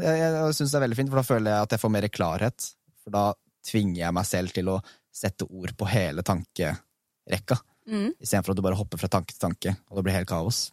jeg, 0.00 0.18
jeg 0.20 0.54
syns 0.56 0.72
det 0.72 0.76
er 0.78 0.82
veldig 0.86 0.96
fint, 0.98 1.08
for 1.12 1.20
da 1.20 1.24
føler 1.24 1.50
jeg 1.54 1.64
at 1.66 1.72
jeg 1.72 1.80
får 1.82 1.90
mer 1.92 2.06
klarhet. 2.12 2.66
For 3.04 3.12
da 3.14 3.22
tvinger 3.64 3.98
jeg 4.02 4.14
meg 4.16 4.26
selv 4.28 4.52
til 4.56 4.68
å 4.72 4.74
sette 5.12 5.46
ord 5.48 5.72
på 5.80 5.88
hele 5.88 6.24
tankerekka, 6.24 7.58
Mm. 7.82 8.12
istedenfor 8.22 8.52
at 8.54 8.58
du 8.60 8.62
bare 8.62 8.76
hopper 8.78 9.00
fra 9.00 9.08
tanke 9.10 9.32
til 9.34 9.40
tanke, 9.42 9.72
og 9.90 9.96
det 9.98 10.04
blir 10.06 10.14
helt 10.14 10.28
kaos. 10.30 10.68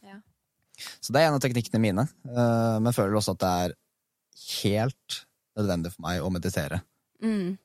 Så 0.99 1.13
det 1.15 1.21
er 1.21 1.29
en 1.29 1.37
av 1.37 1.43
teknikkene 1.43 1.81
mine, 1.83 2.05
eh, 2.29 2.77
men 2.83 2.95
føler 2.95 3.17
også 3.19 3.35
at 3.35 3.43
det 3.43 3.53
er 3.63 3.75
helt 4.63 5.19
nødvendig 5.59 5.93
for 5.95 6.05
meg 6.05 6.23
å 6.23 6.31
meditere. 6.33 6.81
Mm. 7.23 7.57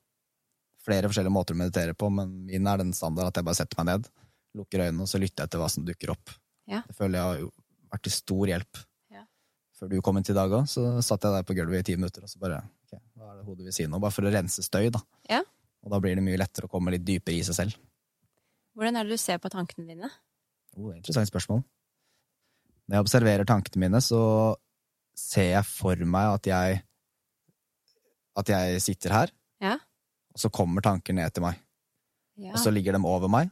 Flere 0.84 1.10
forskjellige 1.10 1.34
måter 1.34 1.56
å 1.56 1.60
meditere 1.60 1.96
på, 1.96 2.10
men 2.12 2.32
min 2.48 2.66
er 2.68 2.82
den 2.82 2.92
standard 2.96 3.30
at 3.30 3.40
jeg 3.40 3.46
bare 3.46 3.60
setter 3.60 3.80
meg 3.80 3.90
ned, 3.92 4.08
lukker 4.58 4.86
øynene, 4.86 5.06
og 5.06 5.10
så 5.10 5.20
lytter 5.22 5.46
jeg 5.46 5.54
til 5.54 5.62
hva 5.62 5.70
som 5.72 5.86
dukker 5.86 6.12
opp. 6.14 6.34
Ja. 6.70 6.82
Det 6.88 6.96
føler 6.98 7.18
jeg 7.18 7.24
har 7.30 7.94
vært 7.94 8.04
til 8.06 8.16
stor 8.16 8.52
hjelp. 8.52 8.82
Ja. 9.14 9.24
Før 9.78 9.92
du 9.92 9.98
kom 10.04 10.18
inn 10.18 10.26
til 10.26 10.36
i 10.36 10.40
dag 10.40 10.52
òg, 10.60 10.68
så 10.70 10.86
satt 11.04 11.26
jeg 11.26 11.36
der 11.38 11.46
på 11.46 11.56
gulvet 11.56 11.84
i 11.84 11.88
ti 11.90 11.98
minutter, 11.98 12.26
og 12.26 12.32
så 12.32 12.42
bare 12.42 12.60
okay, 12.86 13.00
hva 13.16 13.32
er 13.32 13.40
det 13.40 13.48
hodet 13.48 13.68
vil 13.68 13.76
si 13.76 13.88
nå? 13.90 14.00
Bare 14.02 14.14
for 14.14 14.26
å 14.26 14.34
rense 14.34 14.64
støy, 14.66 14.90
da. 14.94 15.02
Ja. 15.30 15.42
Og 15.84 15.92
da 15.92 16.00
blir 16.00 16.16
det 16.16 16.24
mye 16.24 16.40
lettere 16.40 16.68
å 16.68 16.72
komme 16.72 16.94
litt 16.94 17.04
dypere 17.06 17.38
i 17.38 17.46
seg 17.46 17.58
selv. 17.58 17.80
Hvordan 18.74 18.98
er 18.98 19.06
det 19.06 19.16
du 19.16 19.20
ser 19.20 19.38
på 19.38 19.50
tankene 19.52 19.86
dine? 19.86 20.10
Oh, 20.74 20.88
det 20.88 20.94
er 20.94 20.96
et 20.96 21.02
interessant 21.04 21.30
spørsmål. 21.30 21.62
Når 22.88 22.98
jeg 22.98 23.04
observerer 23.06 23.48
tankene 23.48 23.80
mine, 23.86 24.00
så 24.04 24.20
ser 25.16 25.50
jeg 25.54 25.64
for 25.68 25.96
meg 26.04 26.32
at 26.40 26.48
jeg 26.50 26.82
At 28.36 28.48
jeg 28.50 28.80
sitter 28.82 29.12
her, 29.14 29.30
Ja. 29.62 29.76
og 30.34 30.40
så 30.42 30.50
kommer 30.50 30.82
tanker 30.82 31.14
ned 31.14 31.32
til 31.32 31.44
meg. 31.44 31.60
Ja. 32.36 32.50
og 32.50 32.58
så 32.58 32.72
ligger 32.74 32.92
de 32.96 32.98
over 33.06 33.28
meg. 33.30 33.50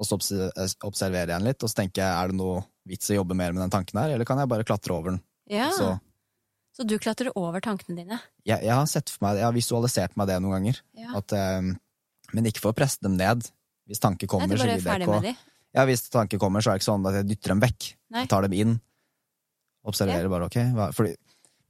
Og 0.00 0.06
så 0.08 0.16
observerer 0.16 1.28
jeg 1.28 1.34
den 1.36 1.44
litt, 1.44 1.62
og 1.62 1.68
så 1.68 1.82
tenker 1.82 2.00
jeg 2.00 2.08
er 2.24 2.28
det 2.32 2.36
noe 2.38 2.62
vits 2.88 3.10
å 3.12 3.18
jobbe 3.18 3.36
mer 3.36 3.52
med 3.52 3.60
den 3.60 3.70
tanken 3.74 4.00
her, 4.00 4.14
eller 4.14 4.24
kan 4.24 4.38
jeg 4.40 4.48
bare 4.48 4.64
klatre 4.64 4.94
over 4.96 5.10
den? 5.12 5.20
ja. 5.50 5.68
Så 5.76 6.00
Så 6.72 6.86
du 6.86 6.96
klatrer 6.98 7.28
over 7.36 7.60
tankene 7.60 7.96
dine? 7.96 8.20
jeg, 8.46 8.62
jeg 8.62 8.72
har 8.72 8.86
meg, 9.20 9.36
jeg 9.36 9.44
har 9.44 9.52
visualisert 9.52 10.16
meg 10.16 10.28
det 10.28 10.40
noen 10.40 10.52
ganger, 10.56 10.80
at, 11.16 11.32
eh, 11.32 11.60
men 12.32 12.44
ikke 12.48 12.60
for 12.62 12.72
å 12.72 12.76
presse 12.78 12.98
dem 13.02 13.18
ned. 13.18 13.44
Hvis 13.86 14.00
tanker 14.00 14.24
Nei, 14.24 14.30
kommer, 14.30 14.48
du 14.48 14.56
så 14.56 14.64
vil 14.64 14.80
jeg 14.80 14.80
ikke? 14.80 15.36
Ja, 15.76 15.84
hvis 15.86 16.02
tanken 16.10 16.40
kommer, 16.42 16.60
så 16.64 16.70
er 16.72 16.78
det 16.78 16.82
ikke 16.82 16.90
sånn 16.90 17.04
at 17.06 17.14
jeg 17.20 17.28
dytter 17.30 17.52
dem 17.54 17.60
vekk. 17.62 17.90
Nei. 18.10 18.24
Jeg 18.24 18.30
tar 18.32 18.42
dem 18.46 18.54
inn. 18.58 18.72
Observerer 19.86 20.28
bare, 20.28 20.48
ok. 20.50 20.58
Fordi 20.96 21.14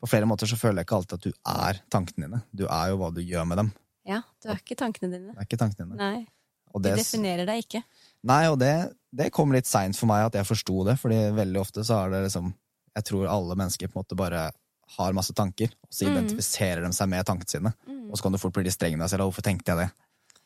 på 0.01 0.09
flere 0.09 0.27
måter 0.29 0.49
så 0.49 0.57
føler 0.59 0.81
jeg 0.81 0.89
ikke 0.89 0.97
alltid 0.99 1.19
at 1.19 1.27
du 1.29 1.33
er 1.53 1.81
tankene 1.93 2.27
dine. 2.27 2.41
Du 2.57 2.65
er 2.67 2.91
jo 2.91 2.97
hva 3.03 3.11
du 3.15 3.21
gjør 3.23 3.45
med 3.51 3.61
dem. 3.61 3.69
Ja, 4.09 4.23
du 4.43 4.49
er 4.51 4.59
ikke 4.63 4.79
tankene 4.81 5.11
dine. 5.13 5.35
Du 5.35 5.39
er 5.43 5.47
ikke 5.47 5.59
tankene 5.61 5.91
dine. 5.93 5.99
Nei, 6.01 6.25
Og 6.73 6.83
det, 6.83 6.95
du 6.97 7.03
definerer 7.03 7.47
deg 7.47 7.61
ikke. 7.67 7.83
nei, 8.27 8.41
og 8.49 8.57
det, 8.63 8.73
det 9.13 9.29
kom 9.37 9.53
litt 9.53 9.69
seint 9.69 9.99
for 9.99 10.09
meg 10.11 10.25
at 10.31 10.39
jeg 10.41 10.49
forsto 10.49 10.81
det, 10.89 10.97
fordi 11.03 11.21
veldig 11.37 11.61
ofte 11.61 11.85
så 11.87 12.01
er 12.07 12.11
det 12.17 12.25
liksom 12.29 12.53
Jeg 12.97 13.05
tror 13.07 13.29
alle 13.31 13.55
mennesker 13.55 13.87
på 13.87 14.01
en 14.01 14.03
måte 14.03 14.17
bare 14.19 14.49
har 14.97 15.13
masse 15.15 15.31
tanker, 15.39 15.71
og 15.87 15.93
så 15.95 16.09
Mm. 16.09 16.17
identifiserer 16.17 16.83
de 16.83 16.89
seg 16.93 17.09
med 17.09 17.23
tankene 17.29 17.49
sine. 17.53 17.71
Mm. 17.87 18.09
Og 18.11 18.17
så 18.19 18.23
kan 18.25 18.33
du 18.33 18.39
fort 18.43 18.53
bli 18.57 18.65
litt 18.67 18.75
streng 18.75 18.97
med 18.99 19.05
deg 19.07 19.11
selv. 19.13 19.29
Hvorfor 19.29 19.43
tenkte 19.47 19.71
jeg 19.71 19.79
det? 19.79 19.91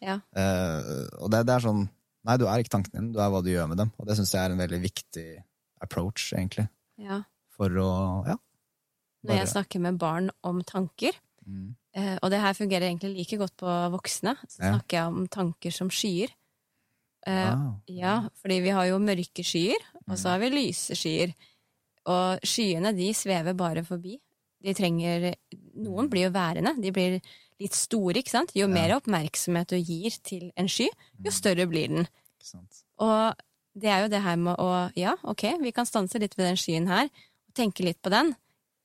Ja. 0.05 0.19
Uh, 0.37 1.07
og 1.25 1.31
det, 1.33 1.47
det 1.49 1.55
er 1.55 1.65
sånn 1.65 1.87
Nei, 2.25 2.37
du 2.41 2.47
er 2.49 2.63
ikke 2.63 2.73
tankene 2.79 3.01
dine, 3.01 3.13
du 3.13 3.19
er 3.21 3.29
hva 3.31 3.43
du 3.45 3.51
gjør 3.53 3.69
med 3.69 3.77
dem. 3.83 3.91
Og 3.99 4.07
det 4.09 4.17
syns 4.17 4.33
jeg 4.33 4.41
er 4.47 4.55
en 4.55 4.59
veldig 4.63 4.81
viktig 4.83 5.27
approach, 5.85 6.33
egentlig. 6.33 6.69
ja. 6.99 7.23
For 7.55 7.69
å 7.71 8.27
Ja. 8.27 8.37
Når 9.25 9.37
jeg 9.39 9.49
snakker 9.53 9.81
med 9.81 9.99
barn 9.99 10.31
om 10.43 10.63
tanker, 10.63 11.13
Mm. 11.47 11.75
eh, 11.95 12.19
og 12.23 12.31
det 12.31 12.41
her 12.41 12.53
fungerer 12.55 12.89
egentlig 12.89 13.15
like 13.17 13.37
godt 13.39 13.57
på 13.57 13.67
voksne, 13.93 14.35
så 14.49 14.59
snakker 14.73 14.97
jeg 14.97 15.07
om 15.07 15.27
tanker 15.29 15.71
som 15.73 15.89
skyer. 15.89 16.29
Eh, 17.27 17.51
Ah. 17.55 17.75
Ja, 17.87 18.29
fordi 18.43 18.61
vi 18.63 18.69
har 18.71 18.85
jo 18.87 18.99
mørke 18.99 19.45
skyer, 19.45 19.77
og 20.09 20.17
så 20.19 20.31
har 20.31 20.39
vi 20.41 20.51
lyse 20.51 20.95
skyer. 20.95 21.33
Og 22.07 22.41
skyene, 22.43 22.95
de 22.97 23.13
svever 23.15 23.55
bare 23.57 23.85
forbi. 23.85 24.19
De 24.63 24.75
trenger 24.75 25.35
Noen 25.77 26.09
blir 26.11 26.25
jo 26.25 26.31
værende. 26.31 26.81
De 26.83 26.91
blir 26.93 27.21
litt 27.63 27.77
store, 27.79 28.19
ikke 28.21 28.35
sant? 28.35 28.55
Jo 28.57 28.69
mer 28.71 28.97
oppmerksomhet 28.97 29.75
du 29.75 29.79
gir 29.79 30.17
til 30.27 30.49
en 30.59 30.71
sky, 30.71 30.89
jo 31.25 31.35
større 31.35 31.67
blir 31.71 31.93
den. 31.93 32.09
Ikke 32.39 32.51
sant. 32.51 32.81
Og 33.03 33.45
det 33.75 33.91
er 33.91 34.05
jo 34.05 34.11
det 34.13 34.23
her 34.23 34.39
med 34.41 34.59
å 34.63 34.71
Ja, 34.99 35.17
ok, 35.23 35.47
vi 35.63 35.75
kan 35.75 35.89
stanse 35.89 36.21
litt 36.23 36.37
ved 36.39 36.49
den 36.51 36.59
skyen 36.61 36.91
her, 36.91 37.11
og 37.11 37.55
tenke 37.59 37.87
litt 37.87 38.01
på 38.03 38.13
den, 38.15 38.35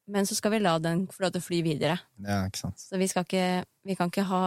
men 0.10 0.26
så 0.26 0.38
skal 0.38 0.56
vi 0.56 0.62
la 0.64 0.78
den 0.82 1.06
få 1.12 1.26
lov 1.26 1.34
til 1.36 1.44
å 1.44 1.46
fly 1.46 1.64
videre. 1.66 2.00
Ja, 2.26 2.44
ikke 2.50 2.64
sant. 2.64 2.82
Så 2.82 2.98
vi, 2.98 3.10
ikke, 3.10 3.66
vi 3.86 3.98
kan 3.98 4.10
ikke 4.10 4.30
ha 4.30 4.44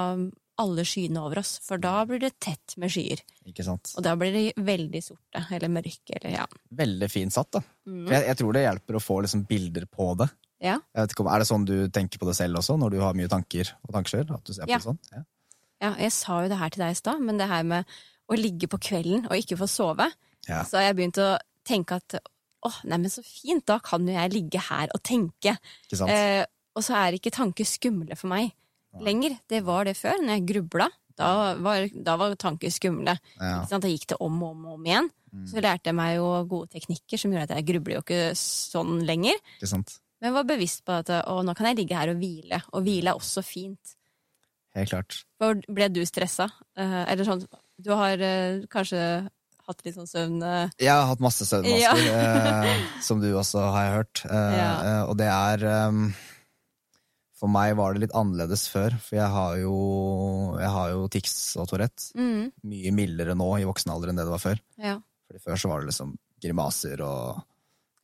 alle 0.62 0.84
skyene 0.86 1.22
over 1.22 1.40
oss, 1.42 1.54
for 1.64 1.80
da 1.80 2.02
blir 2.06 2.20
det 2.22 2.34
tett 2.42 2.74
med 2.80 2.92
skyer. 2.92 3.22
Ikke 3.48 3.64
sant. 3.66 3.94
Og 3.96 4.04
da 4.04 4.14
blir 4.18 4.34
de 4.34 4.44
veldig 4.62 5.02
sorte, 5.04 5.44
eller 5.54 5.72
mørke, 5.72 6.18
eller 6.18 6.34
ja. 6.34 6.46
Veldig 6.82 7.08
fint 7.10 7.34
satt, 7.34 7.50
da. 7.56 7.62
Mm. 7.88 8.04
Jeg, 8.10 8.26
jeg 8.28 8.38
tror 8.42 8.56
det 8.56 8.64
hjelper 8.66 8.98
å 8.98 9.02
få 9.02 9.20
liksom 9.24 9.46
bilder 9.48 9.86
på 9.90 10.12
det. 10.20 10.28
Ja. 10.62 10.76
Ikke 10.94 11.24
om, 11.24 11.28
Er 11.32 11.42
det 11.42 11.48
sånn 11.48 11.64
du 11.66 11.88
tenker 11.90 12.20
på 12.22 12.26
det 12.28 12.36
selv 12.38 12.60
også, 12.60 12.76
når 12.78 12.90
du 12.94 13.00
har 13.02 13.14
mye 13.18 13.28
tanker 13.30 13.72
og 13.82 13.94
tankeskjør? 13.96 14.34
At 14.36 14.44
du 14.46 14.52
ser 14.54 14.64
på 14.66 14.70
Ja. 14.70 14.78
det 14.78 14.86
sånn? 14.86 14.98
Ja. 15.12 15.22
ja, 15.82 15.94
jeg 16.06 16.12
sa 16.14 16.42
jo 16.44 16.48
det 16.52 16.58
her 16.58 16.70
til 16.70 16.84
deg 16.84 16.90
i 16.94 17.00
stad, 17.00 17.20
men 17.20 17.36
det 17.38 17.48
her 17.50 17.64
med 17.64 17.84
å 18.30 18.38
ligge 18.38 18.68
på 18.70 18.78
kvelden 18.78 19.26
og 19.26 19.34
ikke 19.36 19.58
få 19.58 19.66
sove, 19.68 20.06
Ja. 20.48 20.62
så 20.64 20.78
har 20.78 20.92
jeg 20.92 20.96
begynt 20.96 21.18
å 21.18 21.38
tenke 21.66 21.96
at 21.98 22.20
åh, 22.64 22.76
neimen 22.86 23.10
så 23.10 23.24
fint, 23.26 23.64
da 23.66 23.80
kan 23.82 24.06
jo 24.06 24.14
jeg 24.14 24.30
ligge 24.32 24.60
her 24.60 24.88
og 24.94 25.02
tenke. 25.02 25.56
Ikke? 25.90 26.08
Eh, 26.08 26.44
og 26.76 26.82
så 26.86 26.94
er 26.94 27.12
ikke 27.18 27.32
tanker 27.34 27.64
skumle 27.66 28.16
for 28.16 28.28
meg 28.28 28.52
lenger. 29.02 29.38
Det 29.48 29.64
var 29.64 29.84
det 29.84 29.96
før, 29.96 30.20
når 30.22 30.38
jeg 30.38 30.46
grubla. 30.46 30.88
Da 31.18 31.54
var, 31.58 31.88
da 31.92 32.16
var 32.16 32.34
tanker 32.36 32.70
skumle. 32.70 33.18
Da 33.36 33.78
gikk 33.82 34.06
det 34.06 34.16
om 34.20 34.40
og 34.42 34.50
om, 34.54 34.66
og 34.66 34.74
om 34.78 34.84
igjen. 34.84 35.10
Så 35.48 35.60
lærte 35.60 35.90
jeg 35.90 35.94
meg 35.96 36.16
jo 36.18 36.44
gode 36.46 36.68
teknikker 36.70 37.18
som 37.18 37.32
gjorde 37.32 37.50
at 37.50 37.56
jeg 37.58 37.66
grubler 37.72 37.94
jo 37.98 38.02
ikke 38.04 38.30
sånn 38.36 39.02
lenger. 39.04 39.34
Ikke 39.58 39.68
sant? 39.68 39.98
Men 40.22 40.36
var 40.36 40.46
bevisst 40.46 40.84
på 40.86 40.94
at 41.00 41.10
å, 41.26 41.40
nå 41.42 41.54
kan 41.58 41.66
jeg 41.70 41.80
ligge 41.82 41.98
her 41.98 42.12
og 42.12 42.20
hvile. 42.22 42.60
Og 42.72 42.84
hvile 42.86 43.10
er 43.12 43.18
også 43.18 43.42
fint. 43.44 43.96
Helt 44.76 44.92
klart. 44.92 45.16
For 45.42 45.58
ble 45.68 45.88
du 45.92 46.00
stressa? 46.08 46.46
Eh, 46.78 47.00
eller 47.12 47.26
sånn 47.28 47.42
Du 47.82 47.90
har 47.98 48.20
eh, 48.22 48.62
kanskje 48.72 49.00
hatt 49.66 49.82
litt 49.84 49.94
sånn 49.98 50.08
søvn 50.08 50.38
eh, 50.46 50.70
Jeg 50.80 50.90
har 50.94 51.10
hatt 51.10 51.20
masse 51.22 51.44
søvnmasker, 51.46 52.06
ja. 52.06 52.72
som 53.04 53.20
du 53.22 53.28
også 53.34 53.66
har 53.74 53.84
jeg 53.88 53.96
hørt. 53.98 54.22
Ja. 54.30 54.70
og 55.10 55.18
det 55.20 55.28
er 55.28 55.66
eh, 55.68 56.00
For 57.36 57.52
meg 57.52 57.74
var 57.78 57.92
det 57.92 58.06
litt 58.06 58.16
annerledes 58.16 58.64
før, 58.72 58.96
for 59.02 59.18
jeg 59.18 59.28
har 59.36 59.60
jo, 59.60 59.76
jeg 60.62 60.72
har 60.78 60.92
jo 60.94 61.06
tics 61.12 61.36
og 61.60 61.68
Tourette. 61.70 62.12
mm, 62.16 62.52
Mye 62.72 62.94
mildere 62.96 63.36
nå 63.36 63.50
i 63.58 63.66
voksen 63.68 63.92
alder 63.92 64.12
enn 64.14 64.22
det 64.22 64.28
det 64.30 64.36
var 64.38 64.46
før. 64.46 64.62
Ja. 64.80 64.96
Fordi 65.28 65.42
Før 65.42 65.58
så 65.60 65.72
var 65.74 65.82
det 65.82 65.90
liksom 65.92 66.14
grimaser 66.42 67.02
og 67.04 67.42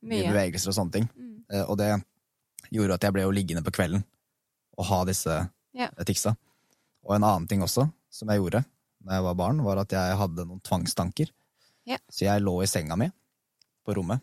mye 0.03 0.23
Mye. 0.23 0.31
bevegelser 0.31 0.69
og 0.71 0.75
sånne 0.77 0.91
ting. 0.91 1.09
Mm. 1.15 1.43
Eh, 1.51 1.63
og 1.69 1.77
det 1.77 1.89
gjorde 2.71 2.93
at 2.93 3.01
jeg 3.01 3.13
ble 3.13 3.21
jo 3.25 3.31
liggende 3.31 3.63
på 3.65 3.71
kvelden 3.75 4.03
og 4.77 4.85
ha 4.85 5.03
disse 5.05 5.49
Ja. 5.73 5.89
eh, 5.97 6.03
ticsa. 6.05 6.35
Og 7.05 7.15
en 7.15 7.23
annen 7.23 7.47
ting 7.47 7.61
også, 7.61 7.91
som 8.09 8.27
jeg 8.29 8.39
gjorde 8.39 8.65
da 9.05 9.13
jeg 9.15 9.23
var 9.23 9.35
barn, 9.35 9.61
var 9.63 9.77
at 9.79 9.89
jeg 9.89 10.17
hadde 10.17 10.45
noen 10.45 10.59
tvangstanker. 10.61 11.29
Ja. 11.85 11.97
Så 12.11 12.25
jeg 12.27 12.41
lå 12.43 12.61
i 12.61 12.67
senga 12.67 12.95
mi 12.97 13.09
på 13.85 13.95
rommet, 13.95 14.19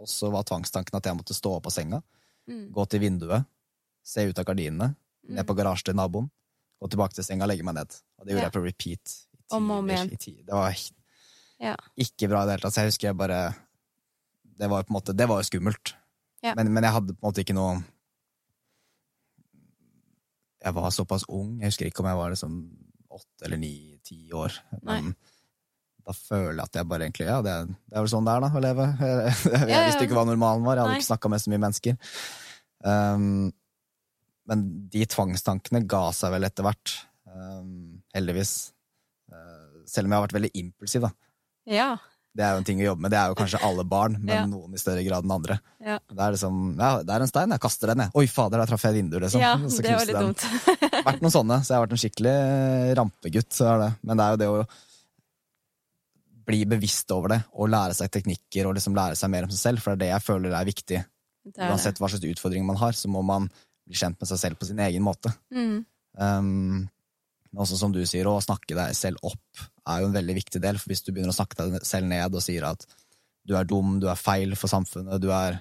og 0.00 0.06
så 0.08 0.30
var 0.32 0.42
tvangstanken 0.42 0.96
at 0.96 1.04
jeg 1.04 1.14
måtte 1.16 1.34
stå 1.36 1.56
opp 1.56 1.66
av 1.66 1.72
senga, 1.72 2.02
Mm. 2.48 2.72
gå 2.72 2.88
til 2.88 3.00
vinduet, 3.00 3.46
se 4.02 4.20
ut 4.28 4.38
av 4.38 4.44
gardinene, 4.44 4.96
Mm. 5.28 5.34
ned 5.36 5.46
på 5.46 5.54
garasjen 5.56 5.84
til 5.84 5.94
naboen, 5.94 6.30
gå 6.82 6.88
tilbake 6.90 7.14
til 7.14 7.24
senga 7.24 7.44
og 7.44 7.48
legge 7.48 7.62
meg 7.64 7.74
ned. 7.74 7.90
Og 8.18 8.26
det 8.26 8.32
gjorde 8.34 8.40
Ja. 8.42 8.50
jeg 8.50 8.52
på 8.52 8.64
repeat. 8.64 9.26
i 9.32 9.54
Om 9.56 9.70
og 9.70 9.78
om 9.78 9.88
igjen. 9.88 10.08
Det 10.10 10.48
var 10.52 10.72
ikke 11.96 12.28
bra 12.28 12.42
i 12.42 12.46
det 12.46 12.52
hele 12.52 12.60
tatt. 12.60 12.72
Så 12.72 12.80
jeg 12.82 12.86
husker 12.88 13.08
jeg 13.08 13.16
bare 13.16 13.54
Det 14.58 14.70
var 14.70 14.86
på 14.86 14.92
en 14.92 14.98
måte 14.98 15.14
Det 15.16 15.26
var 15.30 15.40
jo 15.42 15.48
skummelt. 15.48 15.94
Ja. 16.44 16.54
Men, 16.58 16.72
men 16.74 16.84
jeg 16.86 16.94
hadde 16.96 17.14
på 17.14 17.22
en 17.22 17.28
måte 17.30 17.42
ikke 17.44 17.56
noe 17.56 17.78
Jeg 20.64 20.76
var 20.76 20.90
såpass 20.94 21.26
ung. 21.28 21.58
Jeg 21.60 21.72
husker 21.72 21.88
ikke 21.88 22.04
om 22.04 22.08
jeg 22.08 22.20
var 22.20 22.32
liksom 22.32 22.58
åtte 23.14 23.46
eller 23.46 23.60
ni-ti 23.60 24.32
år. 24.34 24.54
Men 24.82 25.12
da 26.04 26.12
føler 26.16 26.58
jeg 26.58 26.68
at 26.68 26.78
jeg 26.78 26.88
bare 26.88 27.06
egentlig 27.06 27.26
Ja, 27.28 27.40
det, 27.44 27.52
det 27.68 27.96
er 27.96 28.04
vel 28.04 28.12
sånn 28.12 28.26
det 28.28 28.32
er, 28.34 28.44
da, 28.44 28.48
å 28.52 28.62
leve. 28.64 28.86
Jeg, 29.04 29.34
jeg, 29.54 29.68
ja. 29.72 29.82
visste 29.88 30.06
ikke 30.06 30.18
hva 30.18 30.26
normalen 30.28 30.64
var. 30.66 30.76
Jeg 30.76 30.84
hadde 30.84 30.96
Nei. 30.96 31.02
ikke 31.02 31.10
snakka 31.10 31.30
med 31.32 31.42
så 31.42 31.52
mye 31.52 31.62
mennesker. 31.64 32.16
Um, 32.84 33.28
men 34.50 34.64
de 34.92 35.04
tvangstankene 35.08 35.84
ga 35.88 36.02
seg 36.16 36.34
vel 36.34 36.48
etter 36.48 36.66
hvert. 36.66 36.96
Um, 37.24 38.02
heldigvis. 38.16 38.54
Uh, 39.32 39.84
selv 39.88 40.08
om 40.08 40.12
jeg 40.12 40.18
har 40.18 40.26
vært 40.26 40.36
veldig 40.38 40.52
impulsiv, 40.60 41.06
da. 41.06 41.14
ja. 41.72 41.92
Det 42.34 42.42
er 42.42 42.56
jo 42.56 42.60
en 42.62 42.66
ting 42.66 42.80
å 42.82 42.86
jobbe 42.88 43.04
med. 43.04 43.12
Det 43.14 43.18
er 43.20 43.28
jo 43.30 43.36
kanskje 43.38 43.60
alle 43.62 43.84
barn, 43.86 44.16
men 44.18 44.34
Ja. 44.34 44.44
noen 44.50 44.72
i 44.74 44.78
større 44.80 45.04
grad 45.06 45.22
enn 45.22 45.30
andre. 45.30 45.60
Ja. 45.78 45.98
Det 46.10 46.18
er 46.18 46.32
liksom 46.34 46.76
Ja, 46.80 47.02
det 47.02 47.14
er 47.14 47.20
en 47.22 47.30
stein, 47.30 47.50
jeg 47.54 47.60
kaster 47.62 47.86
den, 47.92 47.98
jeg. 48.02 48.10
Oi, 48.14 48.26
fader, 48.26 48.58
der 48.58 48.66
traff 48.66 48.82
jeg 48.82 48.94
vinduet, 48.96 49.22
liksom. 49.22 49.40
ja, 49.40 49.54
det 49.56 49.84
var 49.84 50.08
litt 50.08 50.18
dumt. 50.18 50.42
Vært 51.06 51.22
noen 51.22 51.34
sånne, 51.36 51.60
så 51.62 51.68
jeg 51.70 51.78
har 51.78 51.86
vært 51.86 51.94
en 51.94 52.02
skikkelig 52.02 52.96
rampegutt. 52.98 53.52
Så 53.54 53.68
er 53.70 53.78
det. 53.84 53.90
Men 54.02 54.16
det 54.18 54.24
er 54.26 54.30
jo 54.34 54.40
det 54.42 54.48
å 54.50 54.66
bli 56.44 56.64
bevisst 56.68 57.10
over 57.14 57.28
det, 57.32 57.40
og 57.56 57.70
lære 57.72 57.94
seg 57.96 58.10
teknikker, 58.12 58.66
og 58.68 58.74
liksom 58.76 58.96
lære 58.98 59.16
seg 59.16 59.30
mer 59.32 59.46
om 59.46 59.52
seg 59.54 59.60
selv, 59.62 59.80
for 59.84 59.94
det 59.94 59.96
er 59.96 60.02
det 60.04 60.10
jeg 60.12 60.26
føler 60.26 60.56
er 60.58 60.68
viktig. 60.68 60.98
Det 61.44 61.60
er 61.60 61.70
Uansett 61.70 62.00
hva 62.02 62.10
slags 62.10 62.26
utfordringer 62.34 62.66
man 62.68 62.76
har, 62.82 62.92
så 62.98 63.08
må 63.08 63.22
man 63.24 63.46
bli 63.86 63.96
kjent 63.96 64.18
med 64.20 64.28
seg 64.28 64.38
selv 64.42 64.58
på 64.60 64.66
sin 64.68 64.80
egen 64.84 65.04
måte. 65.04 65.32
Mm. 65.54 65.84
Um, 66.18 66.88
også 67.56 67.78
som 67.78 67.92
du 67.94 68.00
sier, 68.08 68.26
å 68.28 68.42
snakke 68.42 68.74
deg 68.76 68.92
selv 68.98 69.22
opp 69.22 69.64
er 69.86 70.00
jo 70.00 70.06
en 70.08 70.16
veldig 70.16 70.34
viktig 70.38 70.60
del. 70.62 70.78
For 70.80 70.92
hvis 70.92 71.04
du 71.04 71.12
begynner 71.12 71.32
å 71.34 71.36
snakke 71.36 71.58
deg 71.58 71.84
selv 71.86 72.08
ned 72.10 72.34
og 72.34 72.42
sier 72.44 72.64
at 72.70 72.86
du 73.44 73.54
er 73.58 73.64
dum, 73.68 73.98
du 74.00 74.08
er 74.08 74.16
feil 74.16 74.54
for 74.56 74.72
samfunnet, 74.72 75.20
du 75.20 75.30
er 75.30 75.60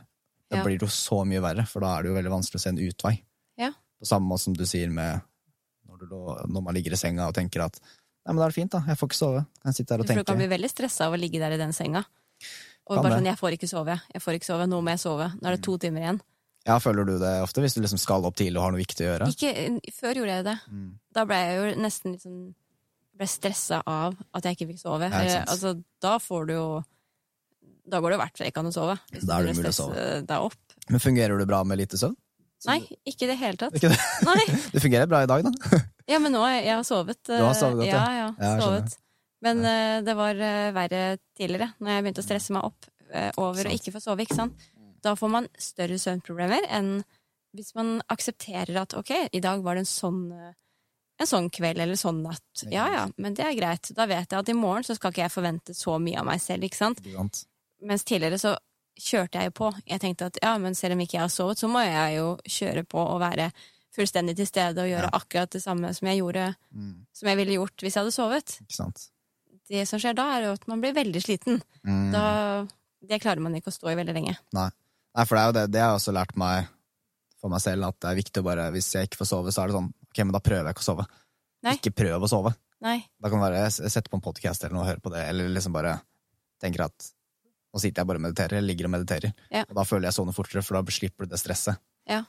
Da 0.52 0.58
Ja. 0.60 0.64
blir 0.64 0.78
det 0.78 0.86
jo 0.86 0.92
så 0.94 1.24
mye 1.26 1.42
verre, 1.42 1.64
for 1.66 1.82
da 1.82 1.98
er 1.98 2.04
det 2.04 2.10
jo 2.12 2.16
veldig 2.16 2.30
vanskelig 2.30 2.60
å 2.60 2.62
se 2.62 2.70
en 2.70 2.78
utvei. 2.78 3.14
Ja. 3.58 3.72
På 3.98 4.06
samme 4.06 4.28
måte 4.30 4.44
som 4.44 4.54
du 4.54 4.66
sier 4.70 4.92
med 4.92 5.22
når, 5.88 5.98
du, 6.06 6.16
når 6.54 6.62
man 6.64 6.76
ligger 6.76 6.94
i 6.94 7.00
senga 7.00 7.26
og 7.28 7.34
tenker 7.34 7.64
at 7.66 7.80
Nei, 7.82 8.32
men 8.32 8.38
da 8.38 8.46
er 8.46 8.52
det 8.54 8.56
fint, 8.56 8.72
da. 8.72 8.80
Jeg 8.88 8.96
får 9.00 9.10
ikke 9.10 9.18
sove. 9.20 9.40
Kan 9.64 9.74
sitte 9.74 9.92
her 9.92 10.00
og 10.00 10.08
For 10.08 10.16
du 10.16 10.24
kan 10.24 10.38
bli 10.38 10.48
veldig 10.48 10.70
stressa 10.72 11.08
av 11.10 11.14
å 11.14 11.20
ligge 11.20 11.40
der 11.42 11.52
i 11.52 11.58
den 11.58 11.74
senga. 11.76 12.06
Og 12.88 13.02
bare 13.04 13.18
sånn 13.18 13.26
'jeg 13.26 13.40
får 13.40 13.52
ikke 13.58 13.68
sove', 13.68 14.02
jeg 14.14 14.22
får 14.22 14.34
ikke 14.38 14.46
sove, 14.48 14.68
nå 14.68 14.80
må 14.80 14.90
jeg 14.92 15.00
sove. 15.00 15.28
Nå 15.42 15.44
er 15.48 15.56
det 15.58 15.64
to 15.64 15.78
timer 15.78 16.02
igjen. 16.02 16.22
Ja, 16.66 16.80
føler 16.80 17.06
du 17.06 17.20
det 17.20 17.42
ofte? 17.44 17.60
Hvis 17.60 17.74
du 17.76 17.82
liksom 17.82 18.00
skal 18.00 18.24
opp 18.24 18.36
tidlig 18.36 18.56
og 18.58 18.64
har 18.64 18.72
noe 18.72 18.80
viktig 18.80 19.04
å 19.04 19.12
gjøre? 19.12 19.28
Ikke, 19.28 19.82
før 19.92 20.14
gjorde 20.16 20.36
jeg 20.38 20.44
det. 20.46 20.60
Mm. 20.72 21.00
Da 21.14 21.26
ble 21.26 21.36
jeg 21.36 21.56
jo 21.60 21.82
nesten 21.82 22.12
litt 22.14 22.22
sånn 22.24 22.56
ble 23.18 23.28
stressa 23.30 23.82
av 23.90 24.16
at 24.34 24.48
jeg 24.48 24.58
ikke 24.58 24.70
fikk 24.74 24.82
sove. 24.82 25.10
Ikke 25.10 25.24
Eh, 25.30 25.46
altså, 25.46 25.76
da 26.02 26.18
får 26.22 26.50
du 26.50 26.54
jo 26.56 26.68
Da 27.84 28.00
går 28.00 28.14
det 28.14 28.16
jo 28.16 28.22
hvert 28.22 28.38
fall 28.40 28.48
ikke 28.48 28.62
an 28.64 28.70
å 28.70 28.74
sove. 28.74 28.94
Da 29.12 29.38
er 29.38 29.44
det 29.44 29.54
mulig 29.54 29.58
umulig 29.58 29.72
å 29.74 29.76
sove. 29.76 30.04
deg 30.28 30.46
opp. 30.50 30.76
Men 30.90 31.02
fungerer 31.04 31.40
du 31.40 31.46
bra 31.46 31.64
med 31.68 31.82
lite 31.82 32.00
søvn? 32.00 32.16
Nei, 32.64 32.78
ikke 33.04 33.26
i 33.26 33.28
det 33.28 33.36
hele 33.42 33.60
tatt. 33.60 33.76
Ikke 33.76 33.90
det? 33.92 33.98
Nei. 34.30 34.46
Det 34.74 34.80
fungerer 34.80 35.10
bra 35.12 35.24
i 35.26 35.28
dag, 35.28 35.44
da. 35.44 35.80
Ja, 36.14 36.20
men 36.20 36.32
nå 36.36 36.44
jeg, 36.48 36.68
har 36.68 36.84
sovet. 36.88 37.20
Du 37.28 37.34
har 37.36 37.50
eh, 37.50 37.60
sovet 37.60 37.82
godt, 37.82 37.90
ja. 37.92 38.04
ja. 38.16 38.30
Ja, 38.40 38.54
Ja, 38.54 38.54
sovet. 38.62 38.96
Men 39.44 39.60
uh, 39.68 40.00
det 40.04 40.16
var 40.16 40.40
uh, 40.40 40.72
verre 40.72 41.02
tidligere, 41.36 41.74
når 41.84 41.92
jeg 41.92 42.04
begynte 42.06 42.24
å 42.24 42.28
stresse 42.30 42.56
meg 42.56 42.64
opp 42.70 42.88
uh, 43.12 43.32
over 43.44 43.68
å 43.68 43.74
ikke 43.76 43.92
få 43.92 44.00
sove. 44.00 44.24
ikke 44.24 44.40
sant? 44.40 44.70
Da 45.04 45.18
får 45.20 45.32
man 45.32 45.50
større 45.60 46.00
søvnproblemer 46.00 46.70
enn 46.72 47.02
hvis 47.54 47.74
man 47.78 47.98
aksepterer 48.12 48.80
at 48.82 48.96
ok, 48.98 49.12
i 49.32 49.42
dag 49.44 49.62
var 49.66 49.78
det 49.78 49.84
en 49.84 49.90
sånn 49.90 50.22
eh, 50.34 50.54
en 51.22 51.28
sånn 51.30 51.50
kveld 51.54 51.80
eller 51.80 51.96
sånn 52.00 52.22
natt. 52.26 52.64
Ja 52.72 52.88
ja, 52.92 53.04
men 53.18 53.34
det 53.38 53.46
er 53.46 53.54
greit. 53.58 53.92
Da 53.96 54.06
vet 54.10 54.32
jeg 54.32 54.40
at 54.40 54.50
i 54.50 54.54
morgen 54.58 54.84
så 54.84 54.96
skal 54.98 55.12
ikke 55.14 55.24
jeg 55.28 55.32
forvente 55.36 55.74
så 55.78 56.00
mye 56.02 56.20
av 56.20 56.26
meg 56.26 56.42
selv, 56.42 56.64
ikke 56.66 56.80
sant. 56.80 57.02
Mens 57.84 58.04
tidligere 58.04 58.40
så 58.42 58.56
kjørte 59.00 59.40
jeg 59.42 59.50
jo 59.52 59.56
på. 59.58 59.70
Jeg 59.90 60.00
tenkte 60.04 60.26
at 60.30 60.38
ja, 60.42 60.58
men 60.62 60.76
selv 60.76 60.94
om 60.98 61.00
ikke 61.06 61.18
jeg 61.20 61.26
har 61.26 61.32
sovet, 61.34 61.58
så 61.62 61.68
må 61.72 61.82
jeg 61.86 62.18
jo 62.18 62.28
kjøre 62.46 62.84
på 62.90 63.00
og 63.02 63.20
være 63.24 63.52
fullstendig 63.94 64.36
til 64.40 64.48
stede 64.50 64.82
og 64.82 64.90
gjøre 64.90 65.10
Ja. 65.10 65.14
akkurat 65.20 65.50
det 65.54 65.62
samme 65.62 65.94
som 65.94 66.08
jeg 66.08 66.18
gjorde, 66.22 66.56
Mm. 66.74 67.06
som 67.14 67.28
jeg 67.30 67.38
ville 67.38 67.54
gjort 67.60 67.78
hvis 67.78 67.94
jeg 67.94 68.02
hadde 68.04 68.12
sovet. 68.16 68.58
Ikke 68.62 68.76
sant? 68.76 69.10
Det 69.70 69.88
som 69.88 70.00
skjer 70.00 70.16
da, 70.16 70.26
er 70.38 70.44
jo 70.48 70.52
at 70.54 70.68
man 70.68 70.82
blir 70.82 70.94
veldig 70.94 71.22
sliten. 71.24 71.62
Mm. 71.86 72.12
Da, 72.12 72.66
det 73.08 73.22
klarer 73.22 73.40
man 73.40 73.54
ikke 73.56 73.70
å 73.70 73.78
stå 73.78 73.92
i 73.92 73.96
veldig 73.96 74.14
lenge. 74.14 74.38
Nei. 74.54 74.70
Nei, 75.16 75.26
for 75.26 75.36
det 75.36 75.42
er 75.44 75.48
jo 75.48 75.52
det. 75.60 75.72
Det 75.72 75.82
har 75.82 75.90
jeg 75.94 76.00
også 76.02 76.14
lært 76.14 76.36
meg 76.36 76.68
for 77.40 77.50
meg 77.50 77.62
selv, 77.62 77.84
at 77.88 78.00
det 78.00 78.10
er 78.10 78.16
viktig 78.24 78.42
å 78.42 78.44
bare 78.44 78.72
Hvis 78.72 78.92
jeg 78.94 79.08
ikke 79.10 79.18
får 79.22 79.28
sove, 79.30 79.52
så 79.54 79.64
er 79.64 79.68
det 79.68 79.76
sånn 79.78 79.94
Ok, 80.14 80.22
men 80.22 80.36
da 80.36 80.42
prøver 80.46 80.70
jeg 80.70 80.78
ikke 80.78 80.86
å 80.86 80.90
sove. 80.92 81.08
Nei. 81.66 81.74
Ikke 81.80 81.94
prøv 82.04 82.22
å 82.28 82.30
sove. 82.30 82.54
Nei. 82.84 83.00
Da 83.18 83.32
kan 83.32 83.42
det 83.42 83.50
være 83.50 83.90
sette 83.90 84.12
på 84.12 84.20
en 84.20 84.24
podkast 84.24 84.64
eller 84.64 84.76
noe 84.78 84.84
og 84.86 84.92
høre 84.92 85.02
på 85.02 85.12
det, 85.14 85.24
eller 85.32 85.50
liksom 85.50 85.74
bare 85.74 85.96
tenker 86.62 86.86
at 86.86 87.08
nå 87.74 87.82
sitter 87.82 88.04
jeg 88.04 88.10
bare 88.12 88.20
og 88.22 88.26
mediterer, 88.28 88.60
eller 88.60 88.70
ligger 88.70 88.88
og 88.90 88.94
mediterer. 88.94 89.34
Ja. 89.50 89.64
Og 89.66 89.74
da 89.80 89.86
føler 89.88 90.12
jeg 90.12 90.18
sovner 90.20 90.36
fortere, 90.38 90.62
for 90.62 90.78
da 90.78 90.94
slipper 90.94 91.26
du 91.26 91.34
det 91.34 91.42
stresset. 91.42 91.82
Ja. 92.10 92.22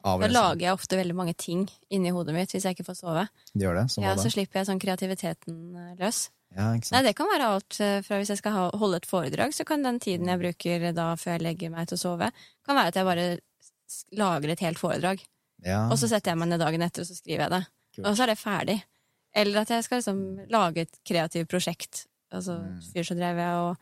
Da 0.00 0.28
lager 0.32 0.64
jeg 0.64 0.72
ofte 0.76 0.96
veldig 0.96 1.14
mange 1.16 1.34
ting 1.36 1.66
inni 1.92 2.12
hodet 2.12 2.32
mitt 2.32 2.52
hvis 2.54 2.64
jeg 2.64 2.76
ikke 2.76 2.86
får 2.88 3.00
sove. 3.02 3.24
De 3.52 3.64
gjør 3.64 3.82
det? 3.82 3.86
Som 3.92 4.04
Ja, 4.04 4.14
det. 4.16 4.24
så 4.24 4.32
slipper 4.32 4.60
jeg 4.60 4.68
sånn 4.70 4.80
kreativiteten 4.80 5.58
eh, 5.76 5.90
løs. 6.00 6.20
Ja, 6.56 6.70
ikke 6.74 6.94
Nei, 6.96 7.02
det 7.06 7.12
kan 7.18 7.28
være 7.30 7.50
alt 7.54 7.80
eh, 7.84 7.98
fra 8.06 8.18
hvis 8.18 8.32
jeg 8.32 8.40
skal 8.40 8.70
holde 8.80 9.00
et 9.00 9.08
foredrag, 9.08 9.52
så 9.54 9.66
kan 9.68 9.84
den 9.84 10.00
tiden 10.02 10.28
jeg 10.32 10.40
bruker 10.40 10.86
da 10.96 11.12
før 11.20 11.36
jeg 11.36 11.44
legger 11.44 11.72
meg 11.74 11.90
til 11.90 12.00
å 12.00 12.02
sove, 12.04 12.30
kan 12.66 12.78
være 12.80 12.92
at 12.92 12.98
jeg 12.98 13.08
bare 13.10 13.26
lager 14.16 14.54
et 14.54 14.64
helt 14.64 14.80
foredrag. 14.80 15.22
Ja, 15.66 15.82
Og 15.90 15.98
så 16.00 16.08
setter 16.08 16.32
jeg 16.32 16.38
meg 16.40 16.48
ned 16.52 16.60
dagen 16.62 16.82
etter 16.86 17.02
og 17.04 17.08
så 17.10 17.16
skriver 17.18 17.44
jeg 17.46 17.50
det. 17.56 17.62
Kult. 17.96 18.06
Og 18.06 18.16
så 18.16 18.22
er 18.24 18.32
det 18.32 18.38
ferdig. 18.40 18.78
Eller 19.36 19.60
at 19.62 19.70
jeg 19.70 19.84
skal 19.86 20.00
liksom 20.00 20.20
lage 20.50 20.86
et 20.86 21.00
kreativt 21.06 21.48
prosjekt. 21.52 22.06
Altså, 22.32 22.56
Mm. 22.60 22.78
Før 22.94 23.04
så 23.08 23.14
drev 23.18 23.36
jeg 23.42 23.54
og 23.64 23.76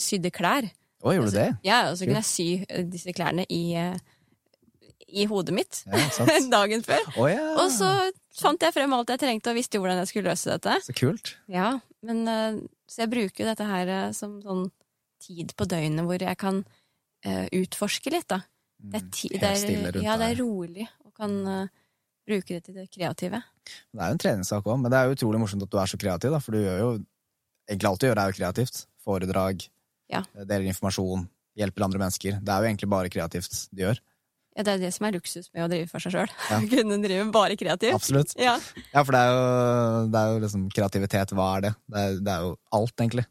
sydde 0.00 0.30
klær. 0.32 0.70
Å, 1.02 1.12
gjorde 1.14 1.30
du 1.32 1.36
det? 1.36 1.48
Ja, 1.66 1.90
og 1.90 1.96
så 1.98 2.06
kunne 2.06 2.20
jeg 2.22 2.28
sy 2.30 2.48
eh, 2.68 2.84
disse 2.88 3.12
klærne 3.12 3.44
i, 3.50 3.74
eh, 3.74 3.96
i 5.12 5.24
hodet 5.26 5.52
mitt 5.54 5.82
Ja, 5.86 5.98
dagen 6.58 6.82
før. 6.86 7.02
Å 7.18 7.26
ja! 7.30 7.46
Og 7.60 7.70
så 7.74 7.88
fant 8.38 8.62
jeg 8.62 8.72
frem 8.72 8.92
alt 8.96 9.10
jeg 9.12 9.20
trengte, 9.20 9.50
og 9.52 9.58
visste 9.58 9.78
hvordan 9.82 9.98
jeg 10.00 10.08
skulle 10.12 10.30
løse 10.32 10.50
dette. 10.54 10.76
Så 10.86 10.94
kult. 10.96 11.34
Ja, 11.52 11.80
men 12.02 12.22
eh, 12.28 12.60
Så 12.88 13.02
jeg 13.04 13.10
bruker 13.12 13.44
dette 13.50 13.64
her 13.68 14.12
som 14.16 14.40
sånn 14.42 14.70
tid 15.22 15.52
på 15.56 15.64
døgnet 15.70 16.04
hvor 16.08 16.18
jeg 16.20 16.36
kan 16.40 16.64
utforske 17.54 18.10
litt, 18.10 18.26
da. 18.32 18.40
Det 18.82 18.98
er, 18.98 19.04
ti, 19.14 19.28
Mm. 19.30 19.38
Det 19.38 19.48
er, 19.94 20.02
ja, 20.02 20.16
det 20.18 20.26
er 20.32 20.40
rolig, 20.42 20.88
og 21.12 21.20
kan 21.20 21.34
eh, 21.46 21.68
bruke 22.28 22.56
det 22.56 22.62
til 22.66 22.74
det 22.80 22.88
kreative. 22.92 23.42
Det 23.68 24.00
er 24.00 24.10
jo 24.12 24.16
en 24.16 24.22
treningssak 24.24 24.64
òg, 24.66 24.78
men 24.80 24.90
det 24.92 24.98
er 24.98 25.08
jo 25.10 25.16
utrolig 25.18 25.40
morsomt 25.42 25.62
at 25.66 25.70
du 25.72 25.78
er 25.82 25.90
så 25.92 25.98
kreativ, 26.00 26.32
da, 26.34 26.40
for 26.42 26.56
du 26.56 26.62
gjør 26.64 26.78
jo 26.86 26.92
Egentlig 27.70 27.86
alt 27.88 28.00
du 28.02 28.06
gjør, 28.08 28.18
er 28.18 28.30
jo 28.32 28.34
kreativt. 28.34 28.78
Foredrag, 29.06 29.60
Ja. 30.10 30.24
deler 30.34 30.64
informasjon, 30.66 31.28
hjelper 31.56 31.84
andre 31.86 32.00
mennesker. 32.02 32.40
Det 32.42 32.50
er 32.50 32.58
jo 32.64 32.66
egentlig 32.72 32.88
bare 32.90 33.08
kreativt 33.08 33.54
du 33.70 33.84
gjør. 33.84 34.00
Ja, 34.56 34.64
det 34.66 34.72
er 34.74 34.80
det 34.82 34.90
som 34.96 35.06
er 35.06 35.14
luksus 35.14 35.46
med 35.54 35.62
å 35.64 35.68
drive 35.70 35.86
for 35.88 36.02
seg 36.02 36.12
sjøl. 36.16 36.32
Ja. 36.50 36.58
Kunne 36.72 36.98
drive 37.00 37.28
bare 37.32 37.54
kreativt. 37.56 37.94
Absolutt. 37.94 38.34
Ja. 38.36 38.56
Ja, 38.90 39.04
for 39.06 39.14
det 39.14 39.20
er 39.22 39.30
jo, 39.30 40.10
det 40.12 40.18
er 40.24 40.32
jo 40.34 40.40
liksom 40.42 40.64
kreativitet. 40.74 41.32
Hva 41.38 41.46
er 41.56 41.64
det? 41.68 41.72
Det 41.94 42.02
er, 42.02 42.18
det 42.26 42.34
er 42.34 42.48
jo 42.48 42.50
alt, 42.80 42.96
egentlig. 42.98 43.24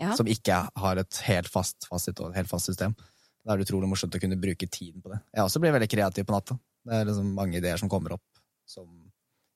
ja. 0.00 0.14
Som 0.16 0.30
ikke 0.30 0.60
har 0.86 1.02
et 1.02 1.20
helt 1.26 1.50
fast 1.52 1.90
fasit 1.90 2.22
og 2.22 2.30
et 2.30 2.38
helt 2.44 2.52
fast 2.54 2.70
system. 2.70 2.94
Da 3.44 3.52
er 3.52 3.58
det 3.60 3.66
utrolig 3.66 3.90
morsomt 3.90 4.14
å 4.16 4.22
kunne 4.22 4.38
bruke 4.40 4.70
tiden 4.70 5.02
på 5.02 5.10
det. 5.12 5.18
Jeg 5.34 5.44
også 5.50 5.60
blir 5.60 5.74
veldig 5.74 5.90
kreativ 5.92 6.24
på 6.30 6.32
natta. 6.38 6.56
Det 6.84 6.94
er 7.00 7.06
liksom 7.08 7.30
mange 7.36 7.56
ideer 7.60 7.80
som 7.80 7.88
kommer 7.92 8.16
opp 8.18 8.42
som 8.68 8.88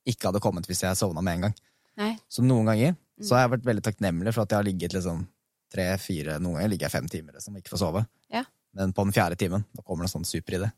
ikke 0.08 0.30
hadde 0.30 0.40
kommet 0.40 0.66
hvis 0.68 0.82
jeg 0.84 0.96
sovna 0.96 1.20
med 1.24 1.38
en 1.38 1.46
gang. 1.48 1.54
Nei. 2.00 2.12
Så 2.30 2.44
noen 2.44 2.68
ganger 2.70 2.96
så 3.20 3.34
har 3.34 3.44
jeg 3.46 3.52
vært 3.56 3.66
veldig 3.68 3.84
takknemlig 3.88 4.32
for 4.34 4.44
at 4.44 4.52
jeg 4.54 4.60
har 4.60 4.66
ligget 4.68 4.94
liksom 4.94 5.24
tre-fire 5.72 6.38
Noen 6.40 6.56
ganger 6.56 6.70
ligger 6.72 6.86
jeg 6.88 6.94
fem 6.94 7.08
timer 7.12 7.36
liksom, 7.36 7.56
ikke 7.58 7.72
får 7.74 7.80
sove. 7.82 8.04
Ja. 8.32 8.44
Men 8.78 8.92
på 8.96 9.04
den 9.04 9.12
fjerde 9.16 9.36
timen 9.40 9.64
da 9.76 9.82
kommer 9.84 10.04
det 10.06 10.10
en 10.12 10.20
sånn 10.20 10.28
superidé. 10.28 10.70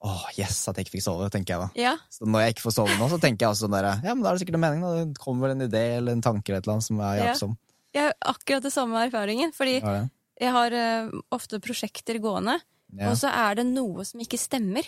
Åh, 0.00 0.22
yes, 0.38 0.62
at 0.70 0.78
jeg 0.78 0.86
ikke 0.86 0.94
fikk 0.96 1.04
sove, 1.04 1.26
tenker 1.32 1.54
jeg 1.56 1.60
da. 1.60 1.68
Ja. 1.76 1.94
Så 2.12 2.24
når 2.28 2.44
jeg 2.46 2.54
ikke 2.54 2.64
får 2.68 2.76
sove 2.78 2.94
nå, 2.96 3.08
så 3.12 3.18
tenker 3.20 3.44
jeg 3.44 3.52
også 3.52 3.66
sånn 3.66 3.74
derre 3.76 3.96
ja, 4.04 4.14
men 4.14 4.22
da 4.24 4.30
er 4.30 4.38
det 4.38 4.44
sikkert 4.44 4.56
en 4.60 4.62
mening. 4.64 4.84
Da. 4.86 5.02
Det 5.10 5.20
kommer 5.24 5.48
vel 5.48 5.56
en 5.56 5.66
idé 5.66 5.82
eller 5.98 6.16
en 6.16 6.22
tanke 6.24 6.48
eller 6.48 6.62
et 6.62 6.68
eller 6.68 6.78
annet 6.78 6.86
som 6.88 7.02
er 7.02 7.16
Ja. 7.18 7.24
hjelpsom. 7.26 7.56
Jeg 7.96 8.06
har 8.06 8.14
akkurat 8.32 8.62
det 8.62 8.72
samme 8.72 9.02
erfaringen, 9.02 9.52
fordi 9.56 9.80
Ja, 9.82 9.96
jeg 10.40 10.52
har 10.54 10.72
uh, 10.72 11.10
ofte 11.34 11.58
prosjekter 11.60 12.20
gående, 12.22 12.60
Ja. 12.96 13.10
og 13.10 13.16
så 13.18 13.28
er 13.28 13.56
det 13.60 13.66
noe 13.66 14.04
som 14.04 14.20
ikke 14.20 14.38
stemmer 14.38 14.86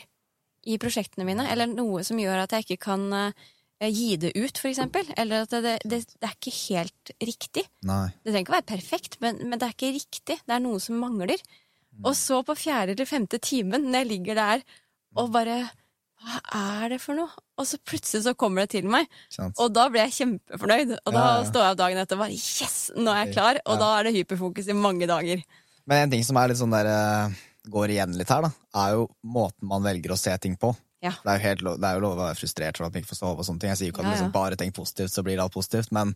i 0.66 0.79
prosjektene 0.79 1.25
mine, 1.27 1.48
eller 1.51 1.66
noe 1.66 2.05
som 2.07 2.18
gjør 2.22 2.44
at 2.44 2.53
jeg 2.55 2.66
ikke 2.66 2.81
kan 2.87 3.07
eh, 3.18 3.33
gi 3.90 4.16
det 4.22 4.31
ut, 4.37 4.59
for 4.62 4.68
eksempel. 4.70 5.09
Eller 5.18 5.42
at 5.46 5.51
det, 5.51 5.79
det, 5.85 6.03
det 6.07 6.29
er 6.29 6.37
ikke 6.38 6.55
helt 6.70 7.12
riktig. 7.20 7.64
Nei. 7.88 8.07
Det 8.22 8.31
trenger 8.31 8.44
ikke 8.46 8.55
å 8.55 8.59
være 8.61 8.70
perfekt, 8.77 9.18
men, 9.25 9.40
men 9.48 9.59
det 9.59 9.66
er 9.68 9.75
ikke 9.77 9.92
riktig. 9.96 10.38
Det 10.46 10.55
er 10.55 10.62
noe 10.62 10.79
som 10.81 11.01
mangler. 11.03 11.42
Mm. 11.92 12.05
Og 12.09 12.14
så 12.16 12.42
på 12.46 12.55
fjerde 12.57 12.94
eller 12.94 13.09
femte 13.11 13.40
timen, 13.42 13.88
når 13.90 13.98
jeg 14.05 14.11
ligger 14.14 14.38
der 14.38 14.62
og 15.18 15.29
bare 15.35 15.59
Hva 16.22 16.38
er 16.85 16.92
det 16.94 17.01
for 17.03 17.18
noe? 17.18 17.29
Og 17.59 17.66
så 17.66 17.77
plutselig 17.83 18.22
så 18.25 18.33
kommer 18.38 18.62
det 18.62 18.70
til 18.79 18.87
meg, 18.88 19.09
Kjent. 19.35 19.59
og 19.59 19.72
da 19.75 19.88
blir 19.90 20.05
jeg 20.07 20.14
kjempefornøyd. 20.20 20.92
Og 21.03 21.11
da 21.12 21.18
Ja, 21.18 21.33
ja. 21.40 21.48
står 21.51 21.64
jeg 21.66 21.75
opp 21.75 21.81
dagen 21.83 21.98
etter 21.98 22.16
og 22.16 22.22
bare 22.22 22.37
Yes! 22.38 22.77
Nå 22.94 23.11
er 23.11 23.25
jeg 23.27 23.35
klar! 23.35 23.59
Og 23.66 23.75
Ja. 23.75 23.81
da 23.83 23.88
er 23.98 24.05
det 24.07 24.12
hyperfokus 24.20 24.68
i 24.70 24.77
mange 24.79 25.09
dager. 25.11 25.42
Men 25.90 26.05
en 26.07 26.11
ting 26.14 26.22
som 26.25 26.38
er 26.38 26.48
litt 26.53 26.61
sånn 26.62 26.70
der, 26.72 26.87
eh, 26.87 27.35
går 27.70 27.94
igjen 27.94 28.16
litt 28.18 28.31
her, 28.33 28.46
da, 28.46 28.51
er 28.85 28.96
jo 28.96 29.07
måten 29.22 29.68
man 29.70 29.85
velger 29.85 30.14
å 30.14 30.18
se 30.18 30.35
ting 30.42 30.57
på. 30.59 30.72
Ja. 31.03 31.12
Det 31.18 31.31
er 31.31 31.38
jo, 31.38 31.44
helt 31.48 31.64
det 31.83 31.88
er 31.88 31.96
jo 31.98 32.03
lov 32.05 32.14
å 32.14 32.27
være 32.29 32.38
frustrert 32.38 32.79
for 32.79 32.87
at 32.87 32.94
man 32.94 33.03
ikke 33.03 33.11
får 33.11 33.18
sove. 33.18 33.38
og 33.42 33.46
sånne 33.46 33.62
ting. 33.62 33.72
Jeg 33.72 33.81
sier 33.81 33.90
jo 33.90 33.94
ikke 33.94 34.05
at 34.05 34.07
Ja, 34.07 34.11
ja. 34.12 34.18
liksom 34.18 34.35
bare 34.35 34.59
tenk 34.59 34.75
positivt, 34.77 35.12
så 35.14 35.25
blir 35.27 35.40
alt 35.42 35.55
positivt. 35.55 35.90
Men 35.94 36.14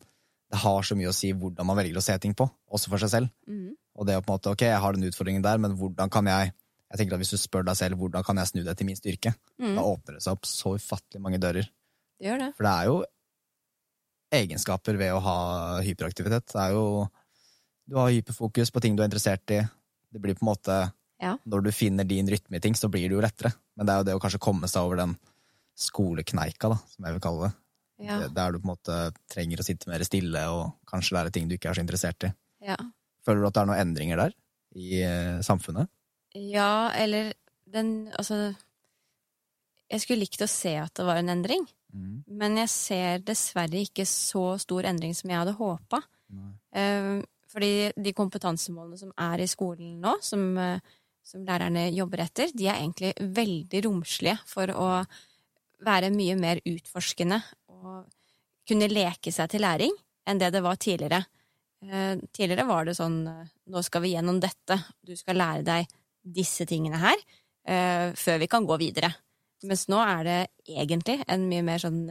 det 0.50 0.60
har 0.62 0.86
så 0.86 0.94
mye 0.98 1.10
å 1.10 1.16
si 1.16 1.32
hvordan 1.34 1.66
man 1.66 1.78
velger 1.78 1.98
å 1.98 2.04
se 2.06 2.14
ting 2.22 2.36
på, 2.38 2.46
også 2.70 2.92
for 2.92 3.02
seg 3.02 3.10
selv. 3.10 3.32
Mm. 3.50 3.74
Og 3.98 4.06
det 4.06 4.18
å 4.18 4.22
på 4.22 4.30
en 4.30 4.38
måte, 4.38 4.52
ok, 4.54 4.62
jeg 4.68 4.82
har 4.82 4.94
den 4.94 5.08
utfordringen 5.08 5.42
der, 5.42 5.58
men 5.58 5.74
hvordan 5.78 6.12
kan 6.12 6.30
jeg 6.30 6.54
jeg 6.86 7.00
tenker 7.00 7.16
at 7.16 7.22
Hvis 7.24 7.34
du 7.34 7.40
spør 7.40 7.64
deg 7.66 7.74
selv 7.74 7.98
hvordan 7.98 8.22
kan 8.22 8.38
jeg 8.38 8.46
snu 8.52 8.60
det 8.62 8.76
til 8.78 8.86
min 8.86 8.98
styrke, 8.98 9.32
mm. 9.58 9.74
da 9.74 9.82
åpner 9.82 10.16
det 10.16 10.22
seg 10.22 10.36
opp 10.36 10.46
så 10.46 10.76
ufattelig 10.78 11.22
mange 11.22 11.40
dører. 11.42 11.66
Det 12.16 12.28
gjør 12.28 12.42
det. 12.44 12.50
For 12.54 12.66
det 12.66 12.74
er 12.74 12.90
jo 12.90 12.98
egenskaper 14.36 14.98
ved 15.00 15.14
å 15.14 15.22
ha 15.24 15.38
hyperaktivitet. 15.86 16.52
Det 16.52 16.62
er 16.62 16.76
jo 16.76 17.08
Du 17.86 17.94
har 17.94 18.10
hyperfokus 18.10 18.72
på 18.74 18.80
ting 18.82 18.96
du 18.96 19.02
er 19.02 19.06
interessert 19.06 19.50
i. 19.54 19.60
Det 20.10 20.22
blir 20.22 20.34
på 20.34 20.42
en 20.42 20.48
måte 20.48 20.78
Ja. 21.22 21.36
Når 21.48 21.64
du 21.64 21.70
finner 21.72 22.04
din 22.04 22.28
rytme 22.28 22.58
i 22.58 22.62
ting, 22.64 22.74
så 22.76 22.90
blir 22.92 23.08
det 23.08 23.16
jo 23.16 23.22
lettere. 23.24 23.54
Men 23.76 23.88
det 23.88 23.94
er 23.94 24.02
jo 24.02 24.08
det 24.08 24.16
å 24.18 24.22
kanskje 24.22 24.42
komme 24.42 24.68
seg 24.68 24.84
over 24.84 25.00
den 25.00 25.14
skolekneika, 25.76 26.70
da, 26.72 26.78
som 26.92 27.06
jeg 27.06 27.16
vil 27.16 27.24
kalle 27.24 27.48
det. 27.48 27.54
Ja. 28.06 28.18
Der 28.28 28.52
du 28.52 28.58
på 28.60 28.66
en 28.66 28.74
måte 28.74 28.96
trenger 29.32 29.60
å 29.60 29.64
sitte 29.64 29.88
mer 29.88 30.04
stille 30.04 30.42
og 30.52 30.74
kanskje 30.88 31.16
lære 31.16 31.32
ting 31.32 31.48
du 31.48 31.56
ikke 31.56 31.70
er 31.70 31.78
så 31.78 31.84
interessert 31.84 32.28
i. 32.28 32.32
Ja. 32.68 32.76
Føler 33.24 33.40
du 33.40 33.48
at 33.48 33.56
det 33.56 33.62
er 33.62 33.70
noen 33.70 33.82
endringer 33.86 34.20
der 34.20 34.36
i 34.76 35.00
eh, 35.04 35.38
samfunnet? 35.44 35.88
ja, 36.36 36.92
eller 36.92 37.30
den 37.64 38.10
Altså 38.12 38.54
Jeg 39.88 40.02
skulle 40.02 40.20
likt 40.20 40.42
å 40.44 40.48
se 40.50 40.74
at 40.76 40.92
det 40.98 41.06
var 41.06 41.20
en 41.20 41.30
endring, 41.32 41.64
men 42.26 42.58
jeg 42.60 42.68
ser 42.68 43.22
dessverre 43.24 43.80
ikke 43.86 44.04
så 44.04 44.58
stor 44.60 44.84
endring 44.90 45.14
som 45.16 45.30
jeg 45.30 45.38
hadde 45.38 45.54
håpa. 45.56 46.00
Eh, 46.76 47.22
fordi 47.48 47.92
de 47.94 48.12
kompetansemålene 48.12 48.98
som 49.00 49.12
er 49.16 49.40
i 49.40 49.46
skolen 49.48 50.00
nå, 50.02 50.16
som, 50.20 50.42
eh, 50.58 50.80
som 51.26 51.42
lærerne 51.46 51.88
jobber 51.94 52.22
etter, 52.22 52.52
de 52.54 52.68
er 52.70 52.78
egentlig 52.78 53.12
veldig 53.18 53.82
romslige 53.88 54.36
for 54.46 54.70
å 54.70 54.90
være 55.86 56.12
mye 56.14 56.36
mer 56.38 56.60
utforskende 56.64 57.40
og 57.74 58.06
kunne 58.66 58.88
leke 58.90 59.32
seg 59.34 59.50
til 59.52 59.64
læring 59.66 59.94
enn 60.26 60.40
det 60.40 60.52
det 60.54 60.62
var 60.64 60.78
tidligere. 60.80 61.22
Eh, 61.86 62.14
tidligere 62.32 62.66
var 62.66 62.86
det 62.86 62.96
sånn 62.98 63.20
eh, 63.30 63.50
nå 63.70 63.82
skal 63.84 64.02
vi 64.02 64.14
gjennom 64.14 64.40
dette, 64.42 64.78
du 65.02 65.14
skal 65.18 65.38
lære 65.38 65.66
deg 65.66 65.90
disse 66.36 66.66
tingene 66.66 66.98
her 66.98 67.18
eh, 67.18 68.14
før 68.18 68.40
vi 68.42 68.48
kan 68.50 68.66
gå 68.66 68.78
videre. 68.80 69.12
Mens 69.66 69.86
nå 69.90 70.00
er 70.02 70.24
det 70.26 70.40
egentlig 70.66 71.20
en 71.26 71.46
mye 71.50 71.66
mer 71.66 71.82
sånn 71.82 72.02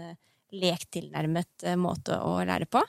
lektilnærmet 0.56 1.66
måte 1.78 2.16
å 2.24 2.40
lære 2.48 2.66
på. 2.72 2.82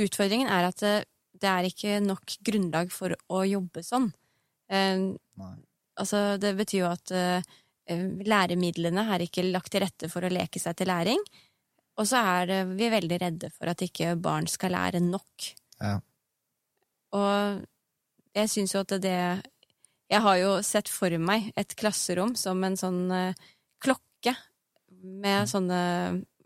Utfordringen 0.00 0.50
er 0.50 0.66
at 0.66 0.80
det, 0.82 0.94
det 1.38 1.50
er 1.50 1.68
ikke 1.68 2.00
nok 2.02 2.34
grunnlag 2.46 2.90
for 2.94 3.14
å 3.30 3.42
jobbe 3.46 3.84
sånn. 3.86 4.08
Eh, 4.70 5.02
altså, 5.98 6.38
det 6.40 6.52
betyr 6.58 6.80
jo 6.84 6.90
at 6.92 7.10
eh, 7.16 7.42
læremidlene 8.26 9.02
er 9.14 9.24
ikke 9.26 9.44
lagt 9.50 9.72
til 9.74 9.82
rette 9.84 10.08
for 10.12 10.22
å 10.26 10.30
leke 10.32 10.60
seg 10.62 10.76
til 10.78 10.90
læring. 10.92 11.22
Og 12.00 12.06
så 12.08 12.20
er 12.22 12.46
det, 12.48 12.60
vi 12.78 12.88
veldig 12.92 13.18
redde 13.20 13.50
for 13.52 13.68
at 13.72 13.82
ikke 13.84 14.14
barn 14.22 14.46
skal 14.48 14.72
lære 14.76 15.00
nok. 15.04 15.50
Ja. 15.82 15.96
Og 17.18 17.64
jeg 18.36 18.50
syns 18.52 18.74
jo 18.76 18.84
at 18.84 18.92
det 19.02 19.16
Jeg 20.10 20.20
har 20.22 20.36
jo 20.38 20.50
sett 20.62 20.88
for 20.90 21.10
meg 21.18 21.48
et 21.58 21.74
klasserom 21.78 22.36
som 22.38 22.62
en 22.66 22.76
sånn 22.78 23.10
eh, 23.14 23.34
klokke 23.82 24.36
med 25.02 25.48
sånne 25.50 25.80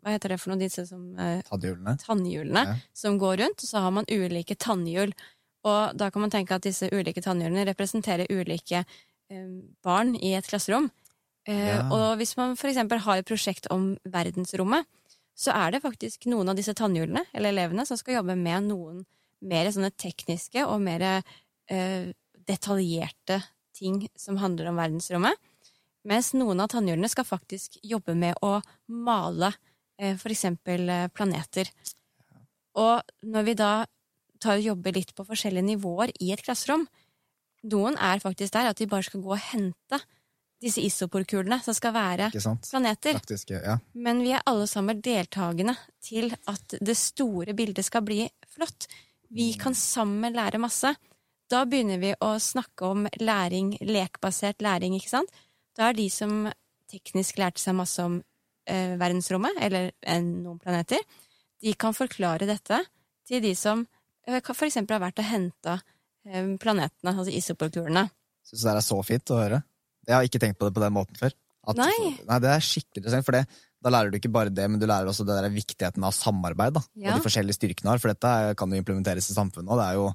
Hva 0.04 0.12
heter 0.14 0.32
det 0.34 0.38
for 0.40 0.52
noe, 0.52 0.60
disse 0.60 0.84
som 0.88 1.04
eh, 1.20 1.42
Tannhjulene? 1.48 1.96
tannhjulene 2.00 2.64
Ja. 2.70 2.74
som 2.96 3.18
går 3.20 3.36
rundt, 3.42 3.64
og 3.64 3.68
så 3.68 3.80
har 3.84 3.90
man 3.96 4.08
ulike 4.12 4.54
tannhjul. 4.56 5.12
Og 5.64 5.96
da 5.96 6.10
kan 6.12 6.24
man 6.24 6.32
tenke 6.32 6.56
at 6.56 6.66
disse 6.66 6.88
ulike 6.92 7.22
tannhjulene 7.24 7.64
representerer 7.70 8.28
ulike 8.30 8.84
eh, 8.84 9.48
barn 9.84 10.14
i 10.16 10.34
et 10.36 10.48
klasserom. 10.48 10.90
Eh, 11.48 11.68
Ja. 11.74 11.80
Og 11.88 12.18
hvis 12.20 12.36
man 12.36 12.56
eksempel 12.56 12.98
har 13.04 13.18
et 13.20 13.28
prosjekt 13.28 13.66
om 13.70 13.96
verdensrommet, 14.04 14.84
så 15.34 15.50
er 15.50 15.72
det 15.74 15.82
faktisk 15.82 16.26
noen 16.30 16.48
av 16.48 16.56
disse 16.56 16.74
tannhjulene, 16.74 17.24
eller 17.34 17.50
elevene, 17.50 17.86
som 17.86 17.98
skal 17.98 18.20
jobbe 18.20 18.36
med 18.38 18.68
noen 18.68 19.04
mer 19.44 19.66
sånne 19.72 19.90
tekniske 19.98 20.62
og 20.64 20.80
mer 20.80 21.02
eh, 21.68 22.12
detaljerte 22.48 23.42
ting 23.74 24.06
som 24.16 24.38
handler 24.40 24.70
om 24.70 24.78
verdensrommet. 24.78 25.34
Mens 26.04 26.32
noen 26.36 26.60
av 26.60 26.70
tannhjulene 26.72 27.08
skal 27.08 27.26
faktisk 27.26 27.78
jobbe 27.82 28.14
med 28.14 28.36
å 28.44 28.58
male 28.92 29.50
eh, 29.98 30.14
for 30.20 30.32
eksempel 30.32 30.88
eh, 30.88 31.08
planeter. 31.08 31.70
Og 32.76 33.00
når 33.24 33.46
vi 33.48 33.56
da 33.58 33.72
tar 34.44 34.60
og 34.60 34.68
jobber 34.68 34.94
litt 34.96 35.14
på 35.16 35.26
forskjellige 35.26 35.72
nivåer 35.72 36.12
i 36.20 36.30
et 36.34 36.44
klasserom, 36.44 36.86
noen 37.72 37.96
er 37.96 38.20
faktisk 38.20 38.52
der 38.54 38.70
at 38.70 38.80
de 38.80 38.88
bare 38.90 39.06
skal 39.06 39.22
gå 39.24 39.32
og 39.32 39.40
hente 39.40 40.00
disse 40.64 40.82
isoporkulene 40.84 41.58
som 41.64 41.76
skal 41.76 41.92
være 41.94 42.28
planeter. 42.32 43.18
Praktiske, 43.18 43.58
ja. 43.60 43.78
Men 43.92 44.22
vi 44.24 44.32
er 44.36 44.44
alle 44.48 44.68
sammen 44.70 45.00
deltakende 45.04 45.76
til 46.04 46.32
at 46.50 46.76
det 46.80 46.96
store 46.98 47.56
bildet 47.56 47.84
skal 47.86 48.04
bli 48.06 48.22
flott. 48.54 48.88
Vi 49.34 49.52
kan 49.60 49.76
sammen 49.76 50.36
lære 50.36 50.60
masse. 50.62 50.94
Da 51.50 51.64
begynner 51.68 52.00
vi 52.00 52.14
å 52.24 52.34
snakke 52.40 52.88
om 52.88 53.08
læring, 53.20 53.74
lekbasert 53.84 54.64
læring, 54.64 54.96
ikke 54.96 55.12
sant? 55.12 55.32
Da 55.76 55.90
er 55.90 55.98
de 55.98 56.06
som 56.12 56.46
teknisk 56.90 57.40
lærte 57.40 57.60
seg 57.60 57.76
masse 57.76 58.04
om 58.04 58.20
eh, 58.70 58.94
verdensrommet, 59.00 59.58
eller 59.66 59.90
eh, 59.90 60.22
noen 60.22 60.60
planeter, 60.62 61.02
de 61.60 61.74
kan 61.76 61.96
forklare 61.96 62.48
dette 62.48 62.80
til 63.28 63.42
de 63.44 63.52
som 63.58 63.84
for 64.26 64.66
eksempel 64.68 64.96
har 64.96 65.02
vært 65.04 65.20
og 65.22 65.28
henta 65.28 65.78
eh, 66.26 66.50
planetene, 66.60 67.12
altså 67.14 67.32
isoporkulene. 67.34 68.06
Syns 68.44 68.64
det 68.66 68.74
er 68.74 68.84
så 68.84 68.98
fint 69.06 69.30
å 69.34 69.40
høre. 69.40 69.62
Jeg 70.06 70.14
har 70.18 70.26
ikke 70.28 70.40
tenkt 70.42 70.58
på 70.60 70.68
det 70.68 70.74
på 70.76 70.82
den 70.84 70.92
måten 70.96 71.16
før. 71.20 71.32
At, 71.64 71.78
Nei. 71.80 72.10
nei, 72.28 72.36
det 72.44 72.50
er 72.52 72.60
skikkelig 72.60 73.00
interessant, 73.00 73.24
for 73.24 73.32
det, 73.38 73.46
da 73.84 73.88
lærer 73.92 74.10
du 74.12 74.18
ikke 74.18 74.30
bare 74.32 74.52
det, 74.52 74.66
men 74.68 74.80
du 74.80 74.84
lærer 74.88 75.08
også 75.08 75.24
det 75.24 75.36
der 75.38 75.48
viktigheten 75.52 76.04
av 76.04 76.12
samarbeid, 76.12 76.74
da. 76.76 76.82
Ja. 77.00 77.14
Og 77.14 77.20
de 77.22 77.24
forskjellige 77.24 77.56
styrkene 77.56 77.88
har, 77.88 78.02
for 78.02 78.12
dette 78.12 78.32
kan 78.60 78.68
jo 78.74 78.80
implementeres 78.82 79.30
i 79.32 79.36
samfunnet, 79.36 79.70
og 79.72 79.80
det 79.80 79.86
er 79.86 79.96
jo 79.96 80.10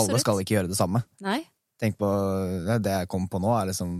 Alle 0.00 0.20
skal 0.22 0.40
ikke 0.40 0.56
gjøre 0.56 0.70
det 0.72 0.78
samme. 0.80 1.02
Nei. 1.24 1.42
Tenk 1.82 1.98
på, 2.00 2.08
Det 2.80 2.94
jeg 2.94 3.10
kom 3.12 3.28
på 3.28 3.40
nå, 3.44 3.50
er 3.58 3.68
liksom 3.68 3.92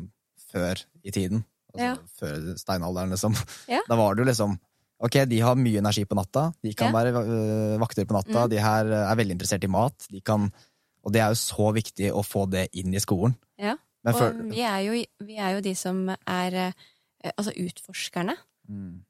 før 0.48 0.81
i 1.05 1.12
tiden. 1.12 1.44
Altså 1.74 1.85
Ja. 1.90 1.94
før 2.20 2.57
steinalderen, 2.62 3.12
liksom. 3.12 3.37
Ja. 3.68 3.83
Da 3.88 3.96
var 4.00 4.14
det 4.14 4.24
jo 4.24 4.31
liksom 4.33 4.57
Ok, 5.00 5.18
de 5.28 5.40
har 5.42 5.57
mye 5.59 5.78
energi 5.83 6.04
på 6.07 6.14
natta, 6.16 6.52
de 6.62 6.72
kan 6.74 6.92
Ja. 6.92 7.02
være 7.02 7.24
øh, 7.24 7.80
vakter 7.80 8.04
på 8.07 8.14
natta, 8.14 8.44
Mm. 8.44 8.50
de 8.50 8.61
her 8.62 8.85
øh, 8.87 9.11
er 9.11 9.16
veldig 9.16 9.33
interessert 9.33 9.64
i 9.64 9.66
mat, 9.68 10.07
de 10.11 10.20
kan 10.20 10.52
Og 11.04 11.12
det 11.12 11.20
er 11.20 11.28
jo 11.28 11.35
så 11.37 11.72
viktig 11.74 12.12
å 12.12 12.22
få 12.24 12.46
det 12.48 12.68
inn 12.72 12.94
i 12.94 12.98
skolen. 12.98 13.35
Ja. 13.59 13.74
Men 14.04 14.14
Og 14.14 14.18
for, 14.20 14.33
vi 14.48 14.61
er, 14.61 14.78
jo, 14.87 15.04
vi 15.20 15.37
er 15.37 15.50
jo 15.54 15.61
de 15.61 15.74
som 15.74 16.09
er 16.09 16.54
eh, 16.54 16.72
altså 17.37 17.52
utforskerne. 17.52 18.37
Mm. 18.68 19.02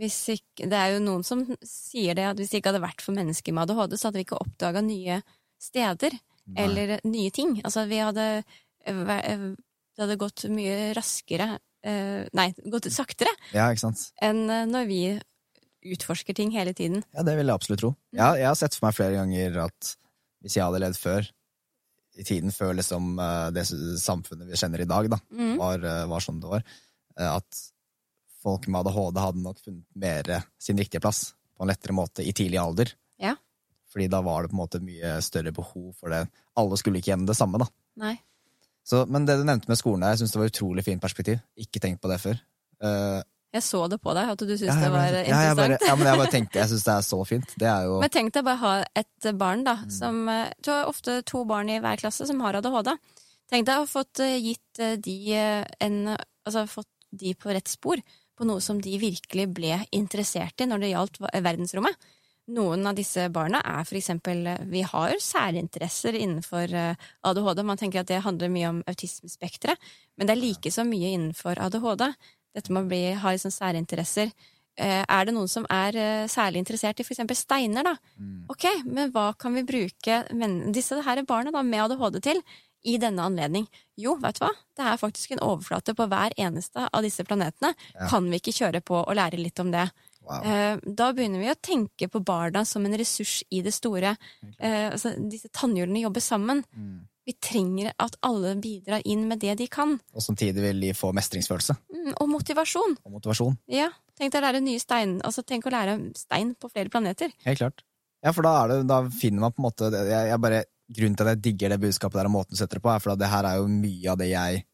Ikke, 0.00 0.66
det 0.70 0.72
er 0.72 0.94
jo 0.94 1.00
noen 1.04 1.22
som 1.24 1.44
sier 1.62 2.14
det, 2.14 2.24
at 2.24 2.36
hvis 2.36 2.50
det 2.50 2.60
ikke 2.62 2.72
hadde 2.72 2.82
vært 2.82 3.00
for 3.02 3.12
mennesker 3.14 3.52
med 3.52 3.70
ADHD, 3.70 3.96
så 3.98 4.08
hadde 4.08 4.18
vi 4.18 4.24
ikke 4.26 4.40
oppdaga 4.42 4.82
nye 4.82 5.20
steder 5.60 6.10
Nei. 6.46 6.64
eller 6.64 7.00
nye 7.04 7.30
ting. 7.30 7.60
Altså, 7.64 7.86
vi 7.86 7.98
hadde 8.02 8.44
Det 8.84 9.98
hadde 10.06 10.16
gått 10.18 10.46
mye 10.48 10.94
raskere 10.96 11.58
eh, 11.84 12.28
Nei, 12.36 12.48
gått 12.70 12.88
saktere 12.92 13.32
Ja, 13.54 13.68
ikke 13.72 13.84
sant? 13.86 14.06
enn 14.22 14.44
eh, 14.50 14.66
når 14.70 14.86
vi 14.90 15.00
utforsker 15.94 16.34
ting 16.36 16.50
hele 16.52 16.74
tiden. 16.76 17.02
Ja, 17.16 17.22
det 17.24 17.36
vil 17.38 17.46
jeg 17.48 17.56
absolutt 17.56 17.80
tro. 17.80 17.94
Jeg, 18.12 18.40
jeg 18.42 18.46
har 18.50 18.58
sett 18.58 18.74
for 18.76 18.86
meg 18.90 18.96
flere 18.98 19.16
ganger 19.16 19.56
at 19.64 19.94
hvis 20.44 20.56
jeg 20.58 20.64
hadde 20.66 20.80
levd 20.82 20.98
før, 21.00 21.28
i 22.20 22.24
tiden 22.26 22.52
før 22.52 22.74
liksom 22.76 23.14
eh, 23.22 23.48
det 23.56 23.64
samfunnet 24.02 24.50
vi 24.50 24.58
kjenner 24.60 24.82
i 24.84 24.88
dag, 24.90 25.08
da, 25.12 25.18
Mm. 25.32 25.54
var, 25.60 25.84
eh, 25.84 26.04
var 26.10 26.20
sånn 26.24 26.40
det 26.42 26.50
var, 26.52 26.64
at 27.20 27.62
folk 28.42 28.66
med 28.68 28.80
ADHD 28.86 29.20
hadde 29.20 29.42
nok 29.44 29.58
funnet 29.60 29.84
mer 30.00 30.42
sin 30.60 30.78
riktige 30.80 31.00
plass 31.04 31.34
på 31.56 31.64
en 31.64 31.68
lettere 31.72 31.92
måte 31.96 32.24
i 32.24 32.32
tidlig 32.32 32.56
alder. 32.60 32.92
Ja. 33.20 33.34
Fordi 33.92 34.06
da 34.08 34.20
var 34.24 34.42
det 34.44 34.50
på 34.52 34.56
en 34.56 34.62
måte 34.62 34.80
mye 34.84 35.16
større 35.24 35.52
behov 35.52 35.94
for 35.98 36.12
det. 36.12 36.22
Alle 36.56 36.76
skulle 36.80 37.00
ikke 37.02 37.10
gjennom 37.12 37.26
det 37.28 37.36
samme, 37.36 37.58
da. 37.60 37.66
Nei. 38.00 38.14
Så, 38.86 39.04
men 39.08 39.26
det 39.28 39.36
du 39.38 39.44
nevnte 39.44 39.68
med 39.70 39.78
skolen 39.78 40.00
der, 40.02 40.14
jeg 40.16 40.22
syns 40.22 40.32
det 40.34 40.40
var 40.40 40.48
utrolig 40.50 40.84
fint 40.86 41.02
perspektiv. 41.02 41.38
Ikke 41.60 41.80
tenkt 41.82 42.00
på 42.02 42.08
det 42.10 42.18
før. 42.22 42.40
Uh, 42.82 43.20
Jeg 43.52 43.62
så 43.66 43.82
det 43.90 43.98
på 44.00 44.14
deg, 44.14 44.28
at 44.30 44.38
du 44.38 44.46
syntes 44.56 44.68
ja, 44.70 44.74
det 44.80 44.90
var 44.90 44.98
bare- 44.98 45.24
ja, 45.26 45.40
jeg 45.42 45.56
bare, 45.58 45.66
interessant. 45.74 45.88
ja, 45.90 45.94
men 45.96 46.06
jeg 46.06 46.18
bare 46.20 46.30
tenkte, 46.32 46.58
jeg 46.60 46.68
syns 46.72 46.84
det 46.86 46.94
er 46.94 47.06
så 47.06 47.18
fint. 47.26 47.54
Det 47.58 47.68
er 47.68 47.82
jo 47.88 48.00
Men 48.00 48.10
tenk 48.14 48.32
deg 48.32 48.44
bare 48.46 48.56
å 48.56 48.64
ha 48.64 48.84
et 49.02 49.30
barn, 49.38 49.64
da, 49.66 49.74
Mm. 49.84 49.90
som 49.90 50.28
eh, 50.28 50.52
Du 50.62 50.70
har 50.70 50.86
ofte 50.86 51.22
to 51.26 51.44
barn 51.44 51.68
i 51.70 51.80
hver 51.82 51.98
klasse 52.00 52.26
som 52.26 52.40
har 52.40 52.54
ADHD. 52.60 52.94
Tenk 53.50 53.66
deg 53.66 53.74
å 53.76 53.84
ha 53.84 53.90
fått 53.90 54.20
eh, 54.22 54.38
gitt 54.38 54.78
eh, 54.78 54.96
de 54.96 55.16
eh, 55.34 55.64
en 55.80 56.16
Altså 56.46 56.62
fått 56.70 56.88
de 57.12 57.34
på 57.34 57.50
rett 57.52 57.68
spor 57.68 57.98
på 58.38 58.46
noe 58.48 58.60
som 58.64 58.78
de 58.80 58.96
virkelig 58.98 59.44
ble 59.52 59.74
interessert 59.92 60.62
i 60.62 60.66
når 60.66 60.80
det 60.80 60.88
gjaldt 60.94 61.18
verdensrommet. 61.20 61.94
Noen 62.50 62.86
av 62.88 62.96
disse 62.98 63.28
barna 63.32 63.60
er 63.66 63.84
for 63.86 63.98
eksempel 63.98 64.46
eh, 64.50 64.62
Vi 64.72 64.82
har 64.86 65.16
særinteresser 65.22 66.16
innenfor 66.18 66.72
eh, 66.74 67.08
ADHD. 67.26 67.62
Man 67.66 67.80
tenker 67.80 68.02
at 68.02 68.10
det 68.10 68.22
handler 68.24 68.52
mye 68.52 68.70
om 68.72 68.80
autismespekteret, 68.90 69.90
men 70.16 70.28
det 70.28 70.34
er 70.34 70.42
like 70.42 70.72
så 70.74 70.84
mye 70.88 71.12
innenfor 71.14 71.60
ADHD. 71.62 72.08
Dette 72.56 72.72
med 72.74 72.86
å 72.86 72.90
bli, 72.90 73.02
ha 73.22 73.34
liksom 73.34 73.54
særinteresser. 73.54 74.32
Eh, 74.80 75.04
Er 75.04 75.28
det 75.28 75.34
noen 75.36 75.50
som 75.50 75.66
er 75.70 76.26
særlig 76.30 76.64
interessert 76.64 76.98
i 76.98 77.06
eksempel 77.06 77.38
steiner, 77.38 77.86
da? 77.86 77.94
Mm. 78.18 78.48
Ok, 78.50 78.66
men 78.86 79.12
hva 79.14 79.30
kan 79.38 79.54
vi 79.54 79.66
bruke 79.68 80.24
men, 80.34 80.72
disse 80.72 80.98
her 81.06 81.22
barna 81.28 81.54
da, 81.54 81.62
med 81.62 81.84
ADHD 81.86 82.20
til 82.24 82.42
i 82.82 82.96
denne 82.98 83.22
anledning? 83.28 83.68
Jo, 84.00 84.16
vet 84.18 84.40
du 84.40 84.46
hva? 84.46 84.54
Det 84.76 84.86
er 84.88 85.00
faktisk 85.00 85.36
en 85.36 85.42
overflate 85.44 85.94
på 85.94 86.06
hver 86.08 86.34
eneste 86.40 86.88
av 86.88 87.04
disse 87.04 87.26
planetene. 87.28 87.74
Ja. 87.94 88.08
Kan 88.08 88.30
vi 88.32 88.40
ikke 88.40 88.56
kjøre 88.56 88.80
på 88.80 89.02
og 89.04 89.18
lære 89.18 89.38
litt 89.38 89.60
om 89.60 89.70
det? 89.74 89.90
Wow. 90.22 90.42
Eh, 90.44 90.76
Da 90.86 91.12
begynner 91.12 91.40
vi 91.42 91.50
å 91.52 91.58
tenke 91.60 92.08
på 92.10 92.22
barna 92.24 92.64
som 92.66 92.84
en 92.86 92.96
ressurs 92.98 93.42
i 93.50 93.62
det 93.62 93.72
store. 93.74 94.16
Eh, 94.58 94.90
altså, 94.92 95.14
disse 95.30 95.48
tannhjulene 95.52 96.02
jobber 96.02 96.20
sammen. 96.24 96.64
Mm. 96.76 97.06
Vi 97.26 97.34
trenger 97.38 97.92
at 98.00 98.16
alle 98.26 98.54
bidrar 98.56 99.02
inn 99.04 99.26
med 99.28 99.38
det 99.40 99.58
de 99.58 99.66
kan. 99.68 99.98
Og 100.14 100.22
samtidig 100.24 100.62
vil 100.64 100.80
de 100.80 100.92
få 100.96 101.12
mestringsfølelse 101.14 101.76
Mm, 102.00 102.14
og 102.20 102.28
motivasjon. 102.32 102.96
og 103.04 103.12
motivasjon. 103.12 103.58
Ja, 103.68 103.90
Tenk 104.20 104.34
å 104.34 104.40
lære 104.42 104.60
nye 104.60 104.78
stein. 104.80 105.20
Altså, 105.24 105.42
tenk 105.42 105.64
å 105.64 105.70
lære 105.72 105.94
stein 106.16 106.54
på 106.54 106.68
flere 106.70 106.90
planeter. 106.90 107.30
Helt 107.44 107.58
klart. 107.58 107.80
Ja, 108.22 108.32
for 108.32 108.42
da, 108.42 108.64
er 108.64 108.68
det, 108.68 108.86
da 108.88 108.98
finner 109.08 109.40
man 109.40 109.52
på 109.52 109.60
en 109.62 109.64
måte 109.70 109.88
jeg, 109.90 110.28
jeg 110.28 110.40
bare, 110.40 110.64
Grunnen 110.92 111.16
til 111.16 111.24
at 111.28 111.36
jeg 111.38 111.42
digger 111.42 111.68
det 111.70 111.80
budskapet 111.80 112.18
der 112.18 112.26
og 112.26 112.32
måten 112.34 112.50
du 112.50 112.56
setter 112.56 112.76
det 112.80 112.82
på, 112.82 112.90
er 112.90 112.98
for 112.98 113.12
at 113.12 113.18
det 113.20 113.28
her 113.30 113.44
er 113.46 113.60
jo 113.60 113.68
mye 113.70 114.10
av 114.10 114.18
det 114.18 114.26
jeg 114.32 114.64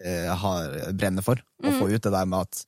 eh, 0.00 0.30
har, 0.34 0.92
brenner 0.96 1.22
for 1.22 1.36
å 1.36 1.68
Mm. 1.68 1.78
få 1.78 1.90
ut. 1.92 2.00
Det 2.02 2.10
der 2.10 2.24
med 2.26 2.40
at 2.40 2.64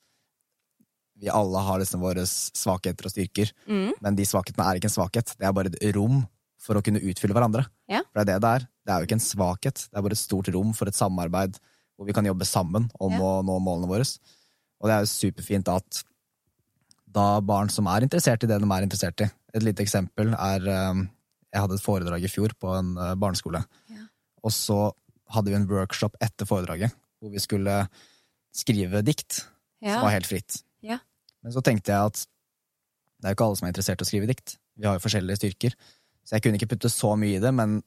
vi 1.21 1.29
alle 1.29 1.61
har 1.61 1.79
liksom 1.83 2.01
våre 2.01 2.23
svakheter 2.25 3.05
og 3.07 3.13
styrker, 3.13 3.51
Mm. 3.69 3.91
men 4.01 4.15
de 4.17 4.25
svakhetene 4.25 4.65
er 4.65 4.79
ikke 4.79 4.89
en 4.89 4.97
svakhet. 4.97 5.35
Det 5.37 5.45
er 5.47 5.53
bare 5.53 5.69
et 5.71 5.95
rom 5.95 6.23
for 6.61 6.75
å 6.77 6.81
kunne 6.83 7.01
utfylle 7.01 7.33
hverandre. 7.37 7.67
Ja. 7.89 8.01
For 8.11 8.21
det 8.23 8.29
er 8.29 8.39
det 8.39 8.41
det 8.41 8.49
er. 8.55 8.67
Det 8.85 8.91
er 8.93 8.99
jo 8.99 9.05
ikke 9.07 9.17
en 9.19 9.27
svakhet, 9.27 9.83
det 9.89 9.97
er 9.97 10.01
bare 10.01 10.17
et 10.17 10.21
stort 10.25 10.49
rom 10.53 10.73
for 10.73 10.87
et 10.89 10.97
samarbeid 10.97 11.59
hvor 11.97 12.07
vi 12.09 12.13
kan 12.17 12.25
jobbe 12.25 12.45
sammen 12.49 12.89
om 12.99 13.11
Ja. 13.13 13.19
å 13.19 13.43
nå 13.45 13.59
målene 13.61 13.87
våre. 13.87 14.05
Og 14.81 14.89
det 14.89 14.93
er 14.97 15.01
jo 15.05 15.13
superfint 15.13 15.67
at 15.69 16.03
da 17.11 17.39
barn 17.41 17.69
som 17.69 17.85
er 17.91 18.01
interessert 18.01 18.43
i 18.43 18.47
det 18.49 18.57
de 18.61 18.65
er 18.71 18.85
interessert 18.87 19.21
i 19.21 19.29
Et 19.53 19.61
lite 19.63 19.83
eksempel 19.83 20.31
er 20.33 20.65
eh, 20.67 20.93
Jeg 21.53 21.61
hadde 21.61 21.75
et 21.75 21.83
foredrag 21.83 22.23
i 22.23 22.29
fjor 22.31 22.53
på 22.57 22.71
en 22.79 22.93
eh, 22.97 23.15
barneskole. 23.19 23.59
Ja. 23.91 24.05
Og 24.43 24.51
så 24.55 24.93
hadde 25.29 25.51
vi 25.51 25.55
en 25.59 25.67
workshop 25.67 26.15
etter 26.23 26.45
foredraget 26.47 26.93
hvor 27.21 27.29
vi 27.31 27.37
skulle 27.43 27.87
skrive 28.55 29.03
dikt 29.05 29.41
som 29.83 30.01
var 30.05 30.11
helt 30.15 30.25
fritt. 30.25 30.61
Ja. 30.81 30.97
Men 31.43 31.53
så 31.55 31.61
tenkte 31.65 31.91
jeg 31.93 32.11
at 32.11 32.21
det 33.21 33.25
er 33.29 33.33
jo 33.33 33.37
ikke 33.37 33.45
alle 33.47 33.57
som 33.59 33.67
er 33.67 33.71
interessert 33.73 34.01
i 34.01 34.05
å 34.05 34.09
skrive 34.09 34.27
dikt. 34.29 34.55
Vi 34.77 34.87
har 34.87 34.97
jo 34.97 35.03
forskjellige 35.03 35.37
styrker. 35.41 35.75
Så 36.25 36.35
jeg 36.37 36.43
kunne 36.45 36.57
ikke 36.57 36.69
putte 36.73 36.89
så 36.89 37.13
mye 37.17 37.37
i 37.37 37.41
det, 37.43 37.51
men 37.53 37.79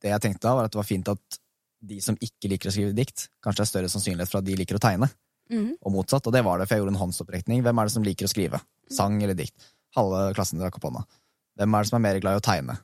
det 0.00 0.10
jeg 0.14 0.22
tenkte 0.24 0.46
da, 0.48 0.54
var 0.56 0.68
at 0.68 0.72
det 0.72 0.80
var 0.80 0.88
fint 0.88 1.08
at 1.12 1.38
de 1.80 1.98
som 2.04 2.16
ikke 2.20 2.48
liker 2.52 2.68
å 2.68 2.72
skrive 2.74 2.94
dikt, 2.96 3.28
kanskje 3.44 3.64
er 3.64 3.68
større 3.70 3.88
sannsynlighet 3.92 4.28
for 4.32 4.40
at 4.40 4.48
de 4.48 4.56
liker 4.56 4.76
å 4.76 4.82
tegne, 4.82 5.08
Mm. 5.50 5.72
og 5.82 5.90
motsatt. 5.92 6.26
Og 6.28 6.32
det 6.32 6.44
var 6.46 6.58
det, 6.60 6.68
for 6.68 6.76
jeg 6.76 6.84
gjorde 6.84 6.92
en 6.94 7.00
håndsopprekning. 7.02 7.62
Hvem 7.64 7.78
er 7.80 7.84
det 7.88 7.92
som 7.92 8.04
liker 8.06 8.28
å 8.28 8.30
skrive? 8.30 8.60
Sang 8.94 9.16
eller 9.20 9.34
dikt? 9.34 9.56
Halve 9.96 10.32
klassen 10.36 10.60
rakk 10.62 10.76
opp 10.78 10.84
hånda. 10.86 11.02
Hvem 11.58 11.74
er 11.74 11.82
det 11.82 11.88
som 11.90 11.96
er 11.98 12.04
mer 12.06 12.20
glad 12.22 12.36
i 12.36 12.38
å 12.38 12.44
tegne? 12.46 12.76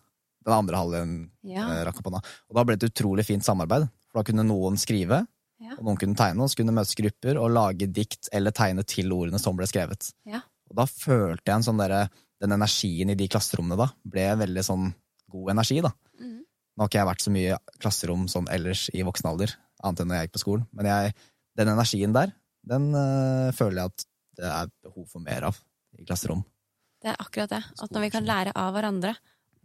Den 0.45 0.53
andre 0.57 0.77
halvdelen 0.77 1.31
Ja. 1.45 1.69
eh, 1.71 1.85
rakk 1.87 1.99
opp 2.01 2.09
hånda. 2.11 2.25
Og 2.51 2.57
da 2.57 2.65
ble 2.65 2.75
det 2.77 2.83
et 2.83 2.91
utrolig 2.93 3.25
fint 3.25 3.45
samarbeid, 3.45 3.89
for 4.11 4.19
da 4.23 4.25
kunne 4.33 4.43
noen 4.49 4.75
skrive, 4.77 5.29
Ja. 5.57 5.73
og 5.79 5.87
noen 5.87 5.97
kunne 5.97 6.19
tegne, 6.19 6.45
og 6.45 6.51
så 6.53 6.59
kunne 6.61 6.75
møtes 6.77 6.97
grupper 6.99 7.39
og 7.41 7.49
lage 7.55 7.89
dikt 7.89 8.29
eller 8.37 8.53
tegne 8.53 8.83
til 8.85 9.13
ordene 9.17 9.41
som 9.41 9.57
ble 9.57 9.69
skrevet. 9.69 10.11
Ja. 10.29 10.43
Og 10.69 10.77
da 10.77 10.85
følte 10.91 11.47
jeg 11.47 11.55
en 11.55 11.67
sånn 11.67 11.81
derre 11.81 12.07
Den 12.37 12.53
energien 12.53 13.09
i 13.09 13.15
de 13.17 13.31
klasserommene 13.33 13.79
da 13.81 13.87
ble 14.05 14.27
veldig 14.37 14.63
sånn 14.67 14.91
god 15.33 15.55
energi, 15.55 15.79
da. 15.81 15.89
Mm. 16.21 16.43
Nå 16.45 16.85
har 16.85 16.91
ikke 16.91 16.99
jeg 16.99 17.09
vært 17.09 17.23
så 17.25 17.31
mye 17.33 17.55
i 17.55 17.79
klasserom 17.81 18.27
sånn 18.29 18.51
ellers 18.53 18.83
i 18.93 19.05
voksen 19.09 19.31
alder, 19.31 19.55
annet 19.81 20.03
enn 20.03 20.11
når 20.11 20.19
jeg 20.19 20.29
gikk 20.29 20.35
på 20.35 20.43
skolen, 20.43 20.67
men 20.77 20.91
jeg, 20.91 21.15
den 21.57 21.71
energien 21.73 22.13
der, 22.13 22.35
den 22.69 22.91
øh, 22.93 23.55
føler 23.57 23.81
jeg 23.81 23.95
at 23.95 24.07
det 24.37 24.51
er 24.53 24.75
behov 24.85 25.09
for 25.09 25.25
mer 25.25 25.49
av 25.49 25.63
i 25.97 26.05
klasserom. 26.05 26.45
Det 27.01 27.15
er 27.15 27.25
akkurat 27.25 27.55
det. 27.55 27.63
At 27.81 27.97
når 27.97 28.05
vi 28.05 28.13
kan 28.13 28.29
lære 28.29 28.53
av 28.59 28.77
hverandre. 28.77 29.15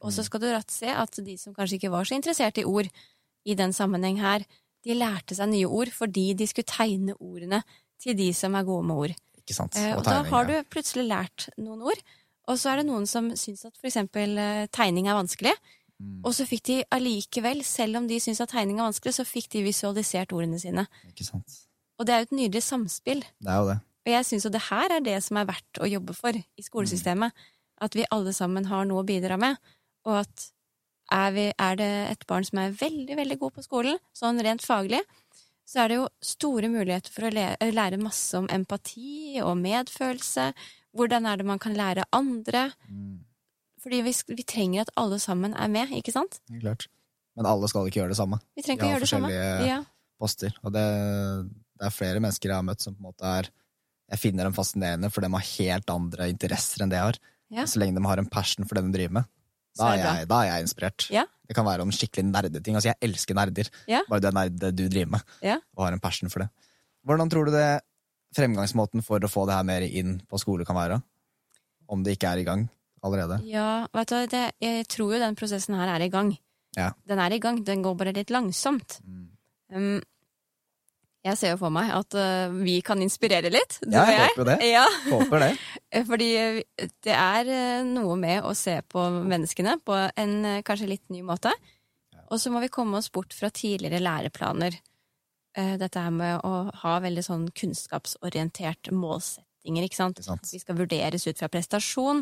Og 0.02 0.16
så 0.16 0.24
skal 0.26 0.42
du 0.42 0.48
rett 0.50 0.72
se 0.74 0.90
at 0.90 1.20
de 1.22 1.36
som 1.38 1.54
kanskje 1.54 1.78
ikke 1.78 1.92
var 1.94 2.08
så 2.08 2.16
interessert 2.16 2.58
i 2.58 2.66
ord 2.66 2.88
i 3.46 3.56
den 3.58 3.74
sammenheng 3.74 4.20
her, 4.22 4.46
de 4.86 4.98
lærte 4.98 5.38
seg 5.38 5.52
nye 5.52 5.70
ord 5.70 5.92
fordi 5.94 6.32
de 6.38 6.48
skulle 6.50 6.70
tegne 6.70 7.16
ordene 7.20 7.62
til 8.02 8.18
de 8.18 8.32
som 8.34 8.56
er 8.58 8.66
gode 8.68 8.88
med 8.90 9.04
ord. 9.06 9.14
Ikke 9.42 9.58
sant? 9.58 9.78
Og, 9.78 9.92
og 9.92 10.02
Og 10.02 10.10
da 10.10 10.22
har 10.32 10.50
du 10.50 10.56
plutselig 10.74 11.06
lært 11.10 11.50
noen 11.62 11.84
ord. 11.92 12.02
Og 12.50 12.58
så 12.60 12.72
er 12.72 12.82
det 12.82 12.88
noen 12.90 13.06
som 13.10 13.30
syns 13.38 13.68
at 13.68 13.76
for 13.78 13.90
eksempel 13.90 14.34
eh, 14.42 14.66
tegning 14.74 15.08
er 15.10 15.20
vanskelig. 15.20 15.54
Mm. 16.02 16.22
Og 16.26 16.34
så 16.34 16.48
fikk 16.50 16.66
de 16.72 16.78
allikevel, 16.94 17.62
selv 17.66 18.02
om 18.02 18.08
de 18.10 18.18
syns 18.22 18.42
at 18.42 18.54
tegning 18.56 18.80
er 18.82 18.90
vanskelig, 18.90 19.14
så 19.20 19.28
fikk 19.28 19.52
de 19.54 19.62
visualisert 19.68 20.34
ordene 20.34 20.60
sine. 20.62 20.88
Ikke 21.12 21.28
sant. 21.28 21.60
Og 22.02 22.08
det 22.08 22.16
er 22.16 22.24
jo 22.24 22.30
et 22.30 22.38
nydelig 22.40 22.64
samspill. 22.66 23.22
Det 23.38 23.54
er 23.54 23.62
jo 23.62 23.70
det. 23.70 23.78
Og 24.02 24.14
jeg 24.16 24.26
syns 24.26 24.48
jo 24.48 24.54
det 24.54 24.64
her 24.72 24.96
er 24.96 25.04
det 25.06 25.20
som 25.22 25.38
er 25.38 25.50
verdt 25.52 25.82
å 25.82 25.90
jobbe 25.90 26.16
for 26.18 26.34
i 26.34 26.66
skolesystemet. 26.66 27.46
At 27.82 27.98
vi 27.98 28.08
alle 28.14 28.34
sammen 28.34 28.66
har 28.70 28.88
noe 28.90 29.04
å 29.04 29.06
bidra 29.06 29.38
med. 29.42 29.62
Og 30.10 30.24
at 30.24 30.48
er, 31.12 31.32
vi, 31.36 31.46
er 31.60 31.76
det 31.80 31.90
et 32.12 32.26
barn 32.30 32.46
som 32.48 32.60
er 32.64 32.72
veldig, 32.80 33.16
veldig 33.20 33.38
god 33.42 33.54
på 33.58 33.64
skolen, 33.66 34.00
sånn 34.16 34.40
rent 34.44 34.64
faglig, 34.66 35.02
så 35.68 35.84
er 35.84 35.92
det 35.92 35.98
jo 36.02 36.08
store 36.26 36.68
muligheter 36.72 37.12
for 37.14 37.28
å 37.28 37.34
le, 37.34 37.46
lære 37.72 38.00
masse 38.02 38.36
om 38.40 38.48
empati 38.52 39.40
og 39.44 39.54
medfølelse. 39.62 40.50
Hvordan 40.98 41.28
er 41.30 41.38
det 41.40 41.46
man 41.48 41.60
kan 41.64 41.76
lære 41.78 42.04
andre? 42.12 42.72
Mm. 42.90 43.22
Fordi 43.82 44.02
vi, 44.06 44.14
vi 44.36 44.44
trenger 44.44 44.84
at 44.84 44.92
alle 45.00 45.20
sammen 45.24 45.56
er 45.56 45.70
med, 45.72 45.94
ikke 45.96 46.12
sant? 46.14 46.42
Klart. 46.60 46.88
Men 47.40 47.48
alle 47.48 47.70
skal 47.72 47.88
ikke 47.88 48.02
gjøre 48.02 48.12
det 48.12 48.20
samme. 48.20 48.42
Vi 48.58 48.66
trenger 48.66 48.84
ikke 48.84 48.92
gjøre 48.92 49.06
det 49.06 49.10
samme. 49.14 49.30
forskjellige- 49.32 49.68
Ja. 49.72 49.80
poster. 50.22 50.54
Og 50.64 50.74
det, 50.76 50.84
det 51.80 51.88
er 51.88 51.96
flere 51.96 52.20
mennesker 52.22 52.52
jeg 52.52 52.56
har 52.60 52.68
møtt 52.68 52.84
som 52.84 52.94
på 52.94 53.00
en 53.02 53.08
måte 53.12 53.26
er 53.26 53.50
Jeg 54.12 54.20
finner 54.20 54.44
dem 54.44 54.52
fascinerende, 54.54 55.08
for 55.10 55.24
de 55.24 55.30
har 55.32 55.40
helt 55.56 55.90
andre 55.90 56.26
interesser 56.28 56.84
enn 56.84 56.90
det 56.92 56.98
jeg 57.00 57.08
har. 57.08 57.18
Ja. 57.50 57.64
Så 57.64 57.80
lenge 57.80 57.96
de 57.96 58.04
har 58.04 58.20
en 58.20 58.28
passion 58.28 58.66
for 58.68 58.76
det 58.76 58.84
de 58.84 58.92
driver 58.98 59.14
med, 59.22 59.30
da 59.78 59.92
er 59.94 60.00
er, 60.00 60.04
jeg, 60.20 60.28
da 60.28 60.40
er 60.42 60.50
jeg 60.50 60.66
inspirert. 60.68 61.08
Ja. 61.14 61.24
Det 61.48 61.56
kan 61.56 61.66
være 61.68 61.86
om 61.86 61.92
skikkelig 61.92 62.26
nerdeting. 62.28 62.76
Altså, 62.76 62.92
jeg 62.92 63.10
elsker 63.10 63.38
nerder. 63.38 63.70
Ja. 63.88 64.02
Bare 64.10 64.32
er 64.32 64.50
det 64.50 64.76
du 64.76 64.84
driver 64.88 65.12
med, 65.18 65.22
Ja. 65.42 65.60
og 65.76 65.86
har 65.86 65.94
en 65.94 66.00
passion 66.04 66.30
for 66.30 66.40
det. 66.44 66.50
Hvordan 67.06 67.30
tror 67.32 67.46
du 67.46 67.52
det 67.52 67.82
fremgangsmåten 68.36 69.04
for 69.04 69.20
å 69.20 69.30
få 69.32 69.46
det 69.48 69.56
her 69.56 69.64
mer 69.68 69.82
inn 69.82 70.22
på 70.30 70.40
skole 70.40 70.66
kan 70.66 70.76
være? 70.76 71.02
Om 71.92 72.04
det 72.04 72.18
ikke 72.18 72.32
er 72.32 72.38
i 72.44 72.48
gang 72.48 72.70
allerede? 73.04 73.42
Ja, 73.50 73.88
vet 73.94 74.08
du, 74.14 74.28
det, 74.32 74.44
jeg 74.62 74.88
tror 74.88 75.16
jo 75.16 75.20
den 75.20 75.36
prosessen 75.36 75.76
her 75.76 75.90
er 75.96 76.06
i 76.06 76.12
gang. 76.14 76.38
Ja. 76.78 76.92
Den 77.08 77.20
er 77.20 77.34
i 77.36 77.40
gang, 77.44 77.64
den 77.68 77.84
går 77.84 77.98
bare 78.00 78.14
litt 78.16 78.32
langsomt. 78.32 79.00
Mm. 79.04 79.28
Um, 79.72 80.02
jeg 81.26 81.38
ser 81.38 81.52
jo 81.54 81.58
for 81.62 81.74
meg 81.74 81.92
at 81.94 82.16
uh, 82.18 82.54
vi 82.66 82.80
kan 82.86 83.02
inspirere 83.04 83.52
litt, 83.54 83.78
du 83.84 83.94
Ja, 83.94 84.04
og 84.04 84.10
jeg 84.10 84.20
jeg. 84.22 84.30
håper 84.34 84.48
det. 84.50 84.56
Ja, 84.76 84.86
Håper 85.08 85.44
det. 85.44 85.50
fordi 86.10 86.30
uh, 86.42 86.88
det 87.06 87.18
er 87.18 87.52
noe 87.88 88.16
med 88.20 88.48
å 88.48 88.54
se 88.58 88.80
på 88.90 89.04
menneskene 89.20 89.76
på 89.86 89.98
en 90.18 90.34
kanskje 90.68 90.90
litt 90.90 91.06
ny 91.14 91.22
måte. 91.28 91.54
Og 92.32 92.40
så 92.40 92.50
må 92.54 92.62
vi 92.64 92.72
komme 92.72 92.98
oss 92.98 93.12
bort 93.12 93.36
fra 93.36 93.50
tidligere 93.52 94.00
læreplaner. 94.02 94.78
Dette 95.52 96.00
her 96.00 96.14
med 96.16 96.46
å 96.48 96.72
ha 96.80 96.94
veldig 97.04 97.24
sånn 97.26 97.42
kunnskapsorientert 97.52 98.88
målsettinger, 98.96 99.84
ikke 99.84 99.98
sant. 100.00 100.22
Ikke 100.22 100.30
sant? 100.30 100.52
Vi 100.54 100.62
skal 100.62 100.78
vurderes 100.80 101.28
ut 101.28 101.42
fra 101.42 101.50
prestasjon, 101.52 102.22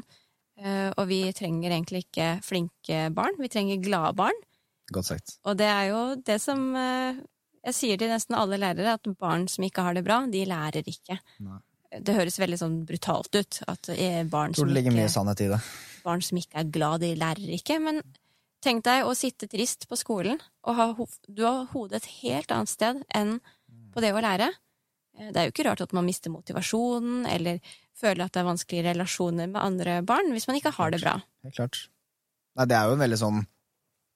og 0.98 1.04
vi 1.12 1.20
trenger 1.38 1.76
egentlig 1.76 2.08
ikke 2.08 2.32
flinke 2.42 3.04
barn, 3.14 3.38
vi 3.38 3.52
trenger 3.54 3.84
glade 3.86 4.16
barn. 4.18 4.42
Godt 4.90 5.12
sagt. 5.12 5.36
Og 5.46 5.60
det 5.62 5.70
er 5.70 5.92
jo 5.92 6.00
det 6.26 6.40
som 6.42 6.64
eh, 6.74 7.20
Jeg 7.66 7.76
sier 7.76 8.00
til 8.00 8.12
nesten 8.12 8.38
alle 8.40 8.58
lærere, 8.62 8.94
at 8.98 9.10
barn 9.20 9.48
som 9.52 9.66
ikke 9.68 9.84
har 9.84 9.98
det 9.98 10.04
bra, 10.06 10.22
de 10.32 10.46
lærer 10.48 10.86
ikke. 10.88 11.20
Nei. 11.44 11.60
Det 12.06 12.14
høres 12.14 12.38
veldig 12.40 12.58
sånn 12.62 12.78
brutalt 12.86 13.34
ut. 13.36 13.60
At 13.68 13.90
eh, 13.96 14.22
barn 14.30 14.54
som, 14.56 14.70
ikke, 14.70 15.08
sannhet 15.10 15.42
i 15.42 15.50
det. 15.50 15.60
barn 16.06 16.22
som 16.22 16.38
ikke 16.38 16.62
er 16.62 16.70
glad, 16.70 17.02
de 17.02 17.16
lærer 17.18 17.50
ikke. 17.58 17.80
Men 17.82 18.02
tenk 18.64 18.84
deg 18.86 19.08
å 19.10 19.16
sitte 19.18 19.50
trist 19.50 19.88
på 19.90 19.98
skolen, 20.00 20.40
og 20.68 20.78
ha, 20.78 20.88
du 21.28 21.44
har 21.48 21.66
hodet 21.74 22.02
et 22.04 22.10
helt 22.22 22.52
annet 22.54 22.70
sted 22.72 23.04
enn 23.16 23.40
på 23.94 24.04
det 24.06 24.14
å 24.14 24.22
lære. 24.24 24.52
Eh, 25.18 25.32
Det 25.34 25.42
er 25.42 25.50
jo 25.50 25.56
ikke 25.56 25.66
rart 25.72 25.82
at 25.88 25.96
man 25.98 26.06
mister 26.08 26.30
motivasjonen, 26.32 27.26
eller 27.28 27.60
føler 28.00 28.24
at 28.28 28.32
det 28.38 28.44
er 28.44 28.48
vanskelige 28.54 28.86
relasjoner 28.94 29.50
med 29.52 29.60
andre 29.60 30.00
barn, 30.08 30.30
hvis 30.32 30.48
man 30.48 30.56
ikke 30.62 30.72
har 30.78 30.92
det 30.94 31.02
bra. 31.04 31.18
Helt 31.44 31.58
klart. 31.58 31.88
Nei, 32.56 32.66
det 32.70 32.78
er 32.78 32.86
jo 32.88 32.96
en 32.96 33.02
veldig 33.04 33.18
sånn 33.20 33.42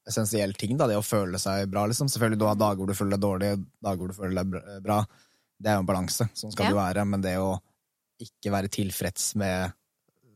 essensiell 0.08 0.54
ting, 0.60 0.76
da, 0.78 0.88
det 0.88 0.98
å 1.00 1.04
føle 1.06 1.40
seg 1.40 1.70
bra, 1.72 1.86
liksom. 1.88 2.10
Selvfølgelig, 2.12 2.40
du 2.42 2.46
har 2.50 2.56
dager 2.60 2.82
hvor 2.82 2.88
du 2.92 2.94
føler 2.98 3.16
deg 3.16 3.22
dårlig, 3.24 3.52
dager 3.84 3.98
hvor 4.02 4.12
du 4.12 4.18
føler 4.18 4.44
deg 4.44 4.82
bra. 4.84 4.98
Det 5.64 5.70
er 5.72 5.78
jo 5.78 5.84
en 5.86 5.88
balanse. 5.88 6.28
Sånn 6.36 6.52
skal 6.52 6.66
Ja. 6.66 6.72
det 6.74 6.80
være. 6.82 7.06
Men 7.08 7.22
det 7.22 7.38
å 7.40 7.60
ikke 8.20 8.52
være 8.52 8.70
tilfreds 8.70 9.36
med 9.40 9.74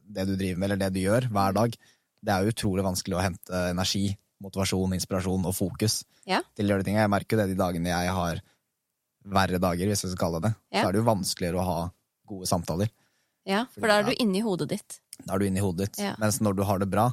det 0.09 0.25
du 0.27 0.35
driver 0.37 0.57
med, 0.59 0.65
eller 0.71 0.77
det 0.85 0.93
du 0.93 0.99
gjør, 1.03 1.27
hver 1.29 1.53
dag, 1.53 1.75
det 2.23 2.33
er 2.33 2.43
jo 2.45 2.51
utrolig 2.53 2.83
vanskelig 2.83 3.17
å 3.17 3.21
hente 3.23 3.63
energi, 3.69 4.17
motivasjon, 4.41 4.93
inspirasjon 4.95 5.45
og 5.45 5.53
fokus 5.55 6.03
Ja. 6.25 6.41
til 6.55 6.65
å 6.65 6.69
gjøre 6.71 6.83
de 6.83 6.91
tingene. 6.91 7.03
Jeg 7.03 7.09
merker 7.11 7.35
jo 7.37 7.41
det 7.45 7.49
de 7.57 7.61
dagene 7.63 7.89
jeg 7.91 8.09
har 8.13 8.41
verre 9.25 9.59
dager, 9.59 9.85
hvis 9.89 10.03
jeg 10.05 10.11
skal 10.15 10.21
kalle 10.31 10.41
det. 10.47 10.55
Ja. 10.71 10.83
Så 10.83 10.87
er 10.89 10.91
det 10.93 11.01
jo 11.03 11.09
vanskeligere 11.11 11.59
å 11.59 11.65
ha 11.65 11.91
gode 12.27 12.47
samtaler. 12.47 12.89
Ja, 13.45 13.65
For 13.73 13.87
da 13.87 13.99
er 13.99 14.03
du 14.03 14.11
inni 14.19 14.41
hodet 14.43 14.69
ditt. 14.69 14.99
Da 15.25 15.35
er 15.35 15.39
du 15.39 15.45
inne 15.45 15.57
i 15.59 15.63
hodet 15.63 15.91
ditt. 15.91 16.17
Mens 16.19 16.39
når 16.39 16.55
du 16.55 16.63
har 16.63 16.79
det 16.79 16.89
bra, 16.91 17.11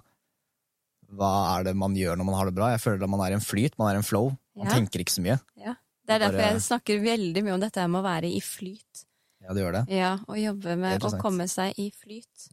hva 1.14 1.30
er 1.58 1.64
det 1.68 1.74
man 1.78 1.94
gjør 1.96 2.16
når 2.20 2.26
man 2.28 2.34
har 2.38 2.46
det 2.50 2.54
bra? 2.56 2.68
Jeg 2.74 2.80
føler 2.82 3.04
at 3.06 3.10
man 3.12 3.20
er 3.24 3.34
i 3.34 3.38
en 3.38 3.44
flyt, 3.44 3.76
man 3.78 3.90
er 3.90 3.98
i 3.98 4.02
en 4.02 4.06
flow. 4.06 4.30
Man 4.56 4.66
Ja. 4.68 4.74
tenker 4.78 5.02
ikke 5.02 5.14
så 5.14 5.22
mye. 5.24 5.38
Det 6.04 6.12
er 6.12 6.18
derfor 6.20 6.36
Bare- 6.36 6.52
jeg 6.52 6.60
snakker 6.60 6.98
veldig 7.00 7.42
mye 7.46 7.54
om 7.54 7.60
dette 7.60 7.88
med 7.88 8.00
å 8.02 8.04
være 8.04 8.28
i 8.28 8.40
flyt. 8.44 9.04
Ja, 9.40 9.52
det 9.54 9.62
gjør 9.64 9.72
det. 9.72 9.84
Ja, 9.96 10.18
Og 10.28 10.36
jobbe 10.36 10.76
med 10.78 11.00
å 11.02 11.20
komme 11.20 11.46
seg 11.48 11.72
i 11.78 11.90
flyt. 11.90 12.48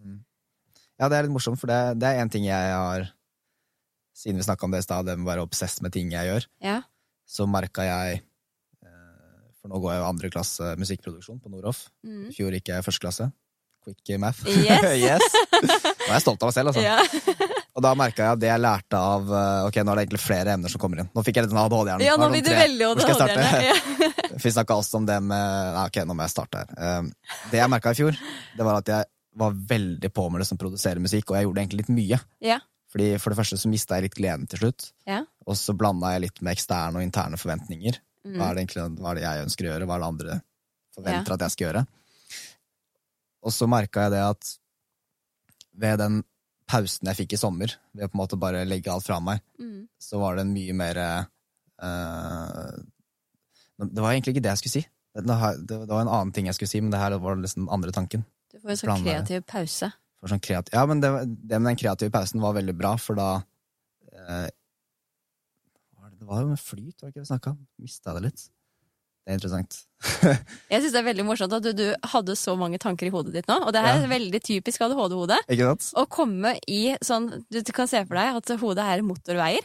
Ja, 0.99 1.09
det 1.09 1.17
er 1.17 1.23
litt 1.23 1.31
morsomt, 1.35 1.59
for 1.59 1.67
det, 1.67 1.99
det 1.99 2.07
er 2.07 2.21
en 2.21 2.29
ting 2.29 2.43
jeg 2.45 2.71
har 2.73 3.11
Siden 4.13 4.37
vi 4.37 4.43
snakka 4.43 4.63
om 4.67 4.71
det 4.71 4.79
i 4.79 4.85
stad, 4.85 5.05
det 5.05 5.17
med 5.17 5.25
å 5.25 5.31
være 5.31 5.43
obsess 5.47 5.81
med 5.81 5.91
ting 5.93 6.11
jeg 6.11 6.27
gjør, 6.27 6.45
Ja. 6.61 6.81
så 7.25 7.47
merka 7.47 7.81
jeg 7.81 8.21
eh, 8.83 8.87
For 9.61 9.67
nå 9.69 9.79
går 9.81 9.93
jeg 9.93 10.01
jo 10.01 10.07
andre 10.09 10.29
klasse 10.29 10.75
musikkproduksjon 10.77 11.39
på 11.41 11.49
Noroff. 11.49 11.89
Mm. 12.05 12.27
I 12.29 12.31
fjor 12.35 12.51
gikk 12.51 12.67
jeg 12.67 12.83
første 12.83 12.99
klasse. 12.99 13.31
Quick 13.83 14.19
math. 14.19 14.45
Yes. 14.45 14.83
yes. 15.07 15.21
Jeg 16.07 16.15
er 16.15 16.19
stolt 16.19 16.41
av 16.43 16.49
meg 16.49 16.53
selv, 16.53 16.67
altså. 16.69 16.81
ja. 16.83 17.47
Og 17.71 17.83
da 17.85 17.93
merka 17.95 18.25
jeg 18.25 18.35
at 18.35 18.39
det 18.41 18.49
jeg 18.49 18.59
lærte 18.59 18.99
av 18.99 19.29
eh, 19.31 19.65
Ok, 19.69 19.77
nå 19.79 19.93
er 19.93 19.99
det 19.99 20.03
egentlig 20.05 20.19
flere 20.25 20.55
emner 20.57 20.71
som 20.73 20.81
kommer 20.81 20.99
inn. 21.03 21.09
Nå 21.15 21.23
fikk 21.23 21.37
jeg 21.39 21.45
litt 21.45 21.53
sånn 21.53 21.61
ADHD-hjerne. 21.61 22.03
ja, 22.03 22.17
nå 22.19 22.27
blir 22.33 22.43
det 22.43 22.57
veldig? 22.57 22.89
ADHD-erne. 22.89 23.61
Ja. 23.69 24.09
Vi 24.43 24.51
snakka 24.51 24.75
også 24.81 24.99
om 24.99 25.05
det 25.07 25.19
med 25.23 25.75
Nei, 25.77 25.85
ok, 25.87 26.01
nå 26.09 26.15
må 26.17 26.25
jeg 26.25 26.33
starte 26.33 26.63
her. 26.65 26.73
Um, 26.99 27.11
det 27.51 27.61
jeg 27.61 27.71
merka 27.71 27.93
i 27.93 27.99
fjor, 28.01 28.17
det 28.57 28.67
var 28.67 28.81
at 28.81 28.91
jeg 28.91 29.07
var 29.39 29.55
veldig 29.71 30.09
på 30.11 30.25
med 30.33 30.43
det 30.43 30.47
som 30.49 30.59
produserer 30.59 30.99
musikk, 31.03 31.31
og 31.31 31.37
jeg 31.39 31.47
gjorde 31.47 31.61
egentlig 31.63 31.81
litt 31.85 31.91
mye. 31.95 32.19
Ja. 32.43 32.57
Fordi 32.91 33.07
For 33.23 33.31
det 33.31 33.39
første 33.39 33.59
så 33.61 33.69
mista 33.71 33.95
jeg 33.99 34.09
litt 34.09 34.17
gleden 34.19 34.49
til 34.51 34.59
slutt, 34.65 34.89
Ja. 35.07 35.21
og 35.47 35.55
så 35.55 35.71
blanda 35.77 36.11
jeg 36.15 36.25
litt 36.25 36.41
med 36.43 36.57
eksterne 36.57 36.99
og 36.99 37.05
interne 37.05 37.39
forventninger. 37.39 38.01
Mm. 38.27 38.35
Hva 38.35 38.49
er 38.49 38.57
det 38.57 38.65
egentlig 38.65 38.99
hva 38.99 39.13
er 39.13 39.19
det 39.21 39.23
jeg 39.23 39.45
ønsker 39.45 39.67
å 39.67 39.71
gjøre, 39.71 39.87
hva 39.87 39.95
er 39.95 40.03
det 40.03 40.09
andre 40.11 40.35
forventer 40.97 41.37
at 41.37 41.45
jeg 41.45 41.55
skal 41.55 41.67
gjøre? 41.69 41.85
Og 43.47 43.55
så 43.55 43.69
merka 43.71 44.03
jeg 44.05 44.13
det 44.17 44.25
at 44.25 44.51
ved 45.81 45.97
den 46.03 46.19
pausen 46.71 47.09
jeg 47.11 47.19
fikk 47.23 47.35
i 47.35 47.41
sommer, 47.41 47.73
ved 47.93 48.07
å 48.07 48.11
på 48.11 48.17
en 48.17 48.21
måte 48.23 48.39
bare 48.39 48.63
legge 48.67 48.91
alt 48.93 49.05
fra 49.07 49.19
meg, 49.23 49.43
Mm. 49.59 49.85
så 49.99 50.19
var 50.21 50.35
det 50.39 50.45
en 50.47 50.53
mye 50.55 50.73
mer 50.77 50.97
uh, 51.01 52.71
Det 53.81 54.01
var 54.01 54.11
egentlig 54.13 54.35
ikke 54.35 54.43
det 54.45 54.51
jeg 54.53 54.61
skulle 54.61 54.77
si. 54.79 54.83
Det 55.11 55.23
det 55.67 55.77
var 55.89 56.01
en 56.05 56.07
annen 56.13 56.31
ting 56.35 56.47
jeg 56.47 56.55
skulle 56.55 56.71
si, 56.71 56.79
men 56.81 56.91
det 56.93 56.99
her 57.01 57.17
var 57.19 57.35
liksom 57.35 57.65
den 57.65 57.73
andre 57.73 57.91
tanken. 57.91 58.23
Du 58.51 58.59
får 58.59 58.73
en 58.75 58.79
sånn 58.81 59.03
kreativ 59.03 59.43
pause. 59.49 59.91
For 60.21 60.29
sånn 60.31 60.43
kreativ, 60.43 60.75
ja, 60.77 60.85
men 60.85 61.01
det, 61.01 61.09
det 61.49 61.57
med 61.59 61.71
den 61.73 61.79
kreative 61.81 62.13
pausen 62.13 62.43
var 62.43 62.53
veldig 62.53 62.75
bra, 62.77 62.93
for 63.01 63.17
da 63.17 63.29
uh, 63.41 64.47
det, 64.47 66.11
det 66.19 66.27
var 66.29 66.43
jo 66.43 66.51
med 66.53 66.61
flyt, 66.61 67.01
var 67.01 67.09
det 67.09 67.11
ikke 67.11 67.19
det 67.19 67.25
vi 67.25 67.31
snakka 67.33 67.53
om? 67.55 67.61
Mista 67.81 68.13
det 68.17 68.23
litt. 68.29 68.43
Det 69.21 69.29
er 69.33 69.37
interessant. 69.37 69.83
Jeg 70.71 70.81
syns 70.81 70.93
det 70.95 70.97
er 70.97 71.05
veldig 71.05 71.23
morsomt 71.27 71.53
at 71.53 71.61
du, 71.61 71.69
du 71.77 71.83
hadde 72.09 72.33
så 72.39 72.55
mange 72.57 72.79
tanker 72.81 73.05
i 73.05 73.11
hodet 73.13 73.35
ditt 73.35 73.45
nå. 73.49 73.59
Og 73.67 73.69
det 73.75 73.83
her 73.85 73.99
Ja. 73.99 74.05
er 74.07 74.09
veldig 74.09 74.39
typisk 74.41 74.81
ADHD-hode. 74.81 75.37
Å 75.93 76.05
komme 76.09 76.55
i 76.65 76.95
sånn 77.05 77.27
Du 77.53 77.59
kan 77.75 77.85
se 77.89 78.01
for 78.07 78.17
deg 78.17 78.39
at 78.39 78.53
hodet 78.63 78.81
er 78.95 79.03
motorveier, 79.05 79.61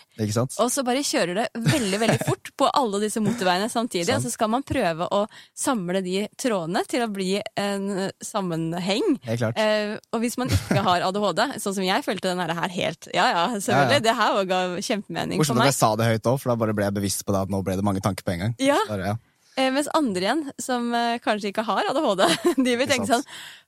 og 0.60 0.68
så 0.74 0.84
bare 0.84 1.00
kjører 1.00 1.38
det 1.40 1.46
veldig 1.56 2.00
veldig 2.02 2.18
fort 2.28 2.50
på 2.60 2.68
alle 2.68 3.00
disse 3.00 3.22
motorveiene 3.24 3.70
samtidig. 3.72 4.10
Sånn. 4.10 4.20
Og 4.20 4.26
så 4.28 4.34
skal 4.34 4.50
man 4.52 4.66
prøve 4.66 5.08
å 5.08 5.22
samle 5.56 6.02
de 6.04 6.26
trådene 6.36 6.84
til 6.90 7.06
å 7.06 7.08
bli 7.12 7.30
en 7.56 8.10
sammenheng. 8.20 9.16
Eh, 9.24 9.96
og 10.12 10.20
hvis 10.20 10.36
man 10.36 10.52
ikke 10.52 10.82
har 10.84 11.06
ADHD, 11.08 11.42
sånn 11.64 11.78
som 11.78 11.86
jeg 11.86 12.04
følte 12.04 12.34
den 12.34 12.44
her 12.44 12.68
helt 12.76 13.08
Ja 13.14 13.30
ja, 13.32 13.46
selvfølgelig. 13.56 13.96
Ja, 13.96 14.02
ja. 14.02 14.04
Det 14.04 14.16
her 14.20 14.44
ga 14.52 14.60
kjempemening 14.84 15.40
for 15.40 15.46
Morsomt 15.54 15.64
at 15.64 15.72
jeg 15.72 15.78
sa 15.80 15.94
det 15.96 16.10
høyt 16.12 16.28
òg, 16.28 16.42
for 16.42 16.52
da 16.52 16.58
bare 16.60 16.76
ble 16.76 16.90
jeg 16.90 16.98
bevisst 17.00 17.24
på 17.24 17.32
det 17.32 17.46
at 17.46 17.56
nå 17.56 17.62
ble 17.64 17.78
det 17.80 17.86
mange 17.86 18.04
tanker 18.04 18.26
på 18.26 18.36
en 18.36 18.44
gang. 18.44 18.54
Ja, 18.60 18.76
Bare, 18.90 19.14
ja. 19.14 19.16
Eh, 19.56 19.70
Mens 19.74 19.88
andre 19.94 20.22
igjen, 20.26 20.42
som 20.62 20.90
eh, 20.94 21.18
kanskje 21.24 21.52
ikke 21.52 21.64
har 21.66 21.88
ADHD, 21.92 22.26
de 22.66 22.76
vil 22.80 22.88
tenke 22.90 23.08
sånn. 23.10 23.24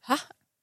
Hæ, 0.08 0.16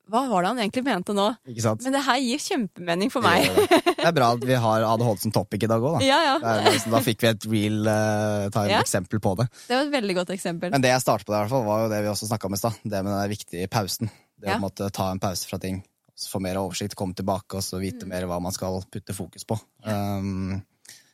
hva 0.05 0.21
var 0.29 0.43
det 0.45 0.49
han 0.51 0.59
egentlig 0.61 0.83
mente 0.85 1.13
nå? 1.17 1.23
Ikke 1.49 1.63
sant? 1.65 1.81
Men 1.81 1.95
det 1.97 2.01
her 2.05 2.19
gir 2.21 2.41
kjempemening 2.43 3.09
for 3.09 3.25
meg. 3.25 3.47
gjør 3.47 3.55
det. 3.71 3.93
Er 4.05 4.11
bra 4.13 4.27
at 4.35 4.43
vi 4.45 4.53
har 4.61 4.83
ADHD 4.85 5.23
som 5.23 5.31
topic 5.33 5.63
i 5.65 5.69
dag 5.71 5.81
òg, 5.81 5.95
da. 5.97 6.05
Ja, 6.05 6.19
ja. 6.27 6.35
Liksom, 6.69 6.93
da 6.93 6.99
fikk 7.01 7.23
vi 7.25 7.31
et 7.31 7.47
real 7.49 7.79
uh, 7.89 8.43
time 8.53 8.69
Ja. 8.75 8.83
eksempel 8.85 9.17
på 9.23 9.33
det. 9.39 9.47
Det 9.65 9.73
var 9.79 9.87
et 9.87 9.95
veldig 9.95 10.15
godt 10.19 10.29
eksempel. 10.35 10.69
Men 10.75 10.83
det 10.85 10.91
jeg 10.93 11.01
startet 11.01 11.25
på, 11.25 11.33
det, 11.33 11.39
i 11.39 11.41
hvert 11.47 11.53
fall, 11.55 11.65
var 11.65 11.81
jo 11.87 11.89
det 11.95 12.03
vi 12.05 12.11
også 12.13 12.29
snakka 12.29 12.45
om 12.51 12.53
i 12.53 12.61
stad. 12.61 12.77
Det 12.85 13.01
med 13.01 13.11
den 13.17 13.33
viktige 13.33 13.67
pausen. 13.73 14.11
Det 14.37 14.51
Ja. 14.51 14.59
å 14.59 14.61
måtte 14.61 14.91
ta 14.93 15.09
en 15.09 15.19
pause 15.23 15.49
fra 15.49 15.57
ting. 15.57 15.81
Få 16.29 16.39
mer 16.39 16.55
oversikt, 16.61 16.93
komme 16.95 17.17
tilbake 17.17 17.57
og 17.57 17.65
så 17.65 17.79
Mm. 17.79 17.81
vite 17.87 18.05
mer 18.07 18.29
hva 18.29 18.37
man 18.39 18.53
skal 18.53 18.77
putte 18.93 19.11
fokus 19.17 19.43
på. 19.43 19.57
Um, 19.89 20.61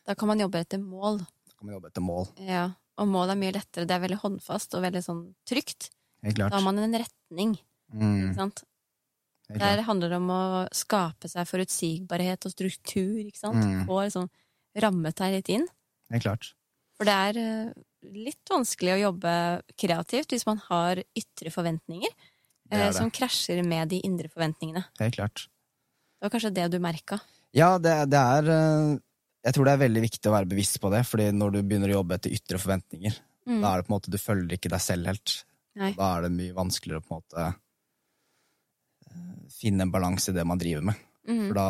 Da 0.06 0.16
kan 0.20 0.28
man 0.28 0.40
jobbe 0.44 0.60
etter 0.60 0.78
mål. 0.84 1.20
Da 1.24 1.54
kan 1.56 1.70
man 1.70 1.76
jobbe 1.80 1.88
etter 1.94 2.04
mål. 2.04 2.28
Ja. 2.44 2.68
Og 3.02 3.10
mål 3.10 3.34
er 3.34 3.40
mye 3.42 3.56
lettere. 3.56 3.88
Det 3.90 3.96
er 3.96 4.04
veldig 4.04 4.20
håndfast 4.22 4.76
og 4.78 4.84
veldig 4.86 5.02
sånn 5.06 5.24
trygt. 5.50 5.90
Da 6.22 6.52
har 6.54 6.62
man 6.62 6.78
en 6.78 6.94
retning. 7.02 7.56
Mm, 7.92 8.18
Ikke 8.30 8.38
sant? 8.38 8.64
Der 9.52 9.82
handler 9.84 10.14
det 10.14 10.20
om 10.22 10.30
å 10.32 10.42
skape 10.76 11.28
seg 11.28 11.48
forutsigbarhet 11.50 12.46
og 12.48 12.54
struktur. 12.54 13.18
Ikke 13.26 13.42
sant? 13.42 13.58
Mm. 13.60 13.86
Få 13.90 14.04
liksom 14.06 14.30
rammet 14.80 15.18
deg 15.20 15.34
litt 15.40 15.50
inn. 15.58 15.66
Det 16.08 16.20
er 16.22 16.24
klart. 16.30 16.52
For 16.96 17.10
det 17.10 17.16
er 17.18 17.40
eh, 17.42 17.72
litt 18.14 18.52
vanskelig 18.52 18.94
å 18.94 19.02
jobbe 19.08 19.34
kreativt 19.80 20.32
hvis 20.36 20.46
man 20.48 20.62
har 20.70 21.02
ytre 21.18 21.52
forventninger 21.54 22.12
Det 22.14 22.78
eh, 22.78 22.86
det. 22.86 22.96
som 23.00 23.10
krasjer 23.12 23.64
med 23.66 23.90
de 23.92 24.00
indre 24.06 24.30
forventningene. 24.32 24.86
Det 25.00 25.10
er 25.10 25.16
klart. 25.18 25.48
Det 26.20 26.28
var 26.28 26.34
kanskje 26.36 26.54
det 26.56 26.68
du 26.72 26.78
merka. 26.84 27.18
Ja, 27.58 27.74
det, 27.82 27.96
det 28.14 28.22
er 28.38 28.52
eh, 28.54 29.00
Jeg 29.44 29.54
tror 29.56 29.66
det 29.66 29.74
er 29.74 29.82
veldig 29.88 30.02
viktig 30.04 30.30
å 30.30 30.36
være 30.36 30.50
bevisst 30.52 30.78
på 30.82 30.92
det, 30.94 31.02
fordi 31.10 31.32
når 31.34 31.52
du 31.56 31.62
begynner 31.64 31.90
å 31.90 32.00
jobbe 32.04 32.14
etter 32.20 32.32
ytre 32.38 32.58
forventninger, 32.62 33.20
Mm. 33.48 33.60
da 33.64 33.72
er 33.74 33.82
det 33.82 33.88
på 33.88 33.90
en 33.90 33.96
måte 34.00 34.12
Du 34.14 34.18
følger 34.22 34.54
ikke 34.54 34.70
deg 34.70 34.80
selv 34.80 35.08
helt. 35.10 35.44
Nei. 35.76 35.94
Da 35.98 36.18
er 36.18 36.22
det 36.22 36.32
mye 36.32 36.54
vanskeligere 36.54 37.02
å 37.02 37.08
på 37.08 37.16
en 37.16 37.22
måte 37.24 37.46
eh, 37.48 37.54
finne 39.50 39.82
en 39.88 39.92
balanse 39.92 40.30
i 40.32 40.36
det 40.36 40.46
man 40.48 40.60
driver 40.62 40.86
med. 40.92 40.96
Mm. 41.28 41.48
For 41.48 41.58
da, 41.58 41.66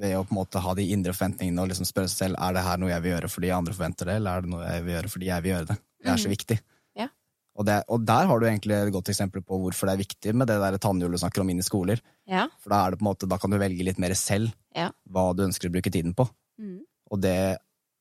ved 0.00 0.16
å 0.18 0.24
på 0.26 0.32
en 0.34 0.38
måte 0.40 0.62
ha 0.64 0.74
de 0.74 0.86
indre 0.94 1.12
forventningene 1.14 1.62
og 1.62 1.68
liksom 1.70 1.86
spørre 1.88 2.08
seg 2.10 2.24
selv 2.30 2.40
er 2.42 2.56
det 2.56 2.64
her 2.66 2.80
noe 2.80 2.90
jeg 2.94 3.04
vil 3.04 3.12
gjøre 3.14 3.30
fordi 3.30 3.52
andre 3.54 3.76
forventer 3.76 4.08
det, 4.10 4.16
eller 4.20 4.30
er 4.38 4.46
det 4.46 4.50
noe 4.54 4.70
jeg 4.70 4.84
vil 4.86 4.94
gjøre 4.96 5.12
fordi 5.14 5.28
jeg 5.30 5.44
vil 5.44 5.52
gjøre 5.54 5.68
det. 5.70 5.76
Det 6.04 6.10
er 6.14 6.16
så 6.24 6.28
Mhm. 6.28 6.34
viktig. 6.36 6.58
Ja. 6.96 7.08
Og, 7.56 7.66
det, 7.66 7.76
og 7.88 8.04
der 8.06 8.26
har 8.26 8.40
du 8.40 8.46
egentlig 8.46 8.74
et 8.86 8.92
godt 8.92 9.08
eksempel 9.12 9.42
på 9.44 9.60
hvorfor 9.60 9.86
det 9.86 9.92
er 9.94 10.02
viktig 10.04 10.34
med 10.34 10.48
det 10.48 10.58
der 10.64 10.78
tannhjulet 10.78 11.12
du 11.12 11.22
snakker 11.22 11.40
om 11.44 11.50
inn 11.50 11.58
i 11.60 11.62
skoler. 11.68 12.00
Ja. 12.26 12.48
For 12.58 12.70
da, 12.70 12.86
er 12.86 12.90
det 12.90 12.98
på 12.98 13.04
en 13.06 13.12
måte, 13.12 13.28
da 13.28 13.36
kan 13.38 13.50
du 13.50 13.58
velge 13.58 13.84
litt 13.84 13.98
mer 13.98 14.14
selv 14.14 14.52
Ja. 14.74 14.90
hva 15.08 15.36
du 15.36 15.44
ønsker 15.44 15.68
å 15.68 15.72
bruke 15.72 15.92
tiden 15.92 16.14
på. 16.16 16.28
Mm. 16.60 16.80
Og 17.10 17.20
det, 17.22 17.36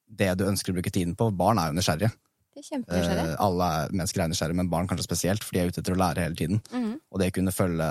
det 0.07 0.29
du 0.39 0.45
ønsker 0.49 0.71
å 0.73 0.77
bruke 0.77 0.91
tiden 0.93 1.15
på 1.19 1.29
Barn 1.37 1.59
er 1.61 1.71
jo 1.71 1.77
nysgjerrige. 1.79 2.11
Er. 2.53 2.83
Eh, 2.93 3.35
alle 3.41 3.67
er, 3.79 3.93
mennesker 3.97 4.21
er 4.21 4.29
nysgjerrige, 4.29 4.55
men 4.59 4.69
barn 4.69 4.85
kanskje 4.87 5.07
spesielt, 5.07 5.41
for 5.43 5.55
de 5.55 5.63
er 5.63 5.71
ute 5.71 5.81
etter 5.81 5.95
å 5.95 5.97
lære 5.99 6.21
hele 6.27 6.37
tiden. 6.37 6.59
Mm. 6.69 6.99
Og 7.09 7.19
det 7.19 7.31
å 7.31 7.35
kunne 7.39 7.53
følge 7.55 7.87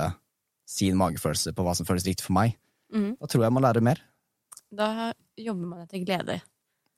sin 0.71 0.95
magefølelse 1.01 1.53
på 1.57 1.65
hva 1.67 1.75
som 1.75 1.89
føles 1.89 2.07
riktig 2.07 2.23
for 2.29 2.37
meg, 2.37 2.55
mm. 2.95 3.17
da 3.19 3.27
tror 3.31 3.43
jeg 3.49 3.55
man 3.57 3.67
lærer 3.67 3.83
mer. 3.85 4.01
Da 4.73 5.11
jobber 5.37 5.67
man 5.67 5.83
etter 5.83 6.05
glede. 6.07 6.39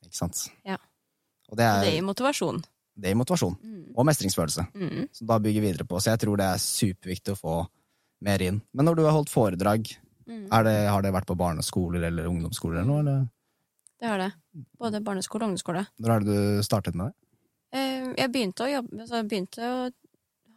Ikke 0.05 0.19
sant? 0.21 0.45
Ja. 0.63 0.77
Og 1.49 1.57
det 1.57 1.65
Og 1.65 1.81
det 1.81 1.89
er, 1.89 1.97
gir 1.97 2.05
motivasjon. 2.05 2.61
det 3.01 3.11
gir 3.11 3.17
motivasjon. 3.19 3.57
Mm. 3.65 3.81
Og 3.97 4.07
mestringsfølelse. 4.11 4.67
Mm. 4.77 5.01
Som 5.17 5.27
da 5.33 5.41
bygger 5.41 5.65
videre 5.65 5.89
på. 5.89 5.97
Så 5.99 6.13
jeg 6.13 6.21
tror 6.21 6.37
det 6.39 6.45
er 6.53 6.61
superviktig 6.61 7.33
å 7.33 7.41
få 7.41 7.57
mer 8.25 8.45
inn. 8.45 8.61
Men 8.77 8.87
når 8.87 9.01
du 9.01 9.07
har 9.09 9.17
holdt 9.17 9.33
foredrag, 9.33 9.95
Mm. 10.25 10.47
er 10.51 10.63
det, 10.65 10.71
har 10.89 11.03
det 11.05 11.11
vært 11.13 11.27
på 11.29 11.35
barneskoler 11.37 12.01
eller 12.07 12.25
ungdomsskoler 12.25 12.79
eller 12.79 12.87
noe? 12.89 13.01
Eller? 13.03 13.27
Det 13.99 14.07
har 14.07 14.17
det. 14.19 14.31
Både 14.79 14.99
barneskole 15.03 15.43
og 15.45 15.49
ungdomsskole. 15.53 15.85
Når 15.99 16.09
er 16.15 16.19
det 16.25 16.35
du 16.35 16.63
startet 16.63 16.95
med 16.95 17.07
det? 17.11 17.15
Eh, 17.79 18.13
Jeg 18.17 18.31
begynte 18.31 18.65
å 18.65 18.71
jobbe 18.71 19.07
så 19.07 19.21
jeg 19.21 19.27
begynte 19.29 19.61
å 19.61 19.91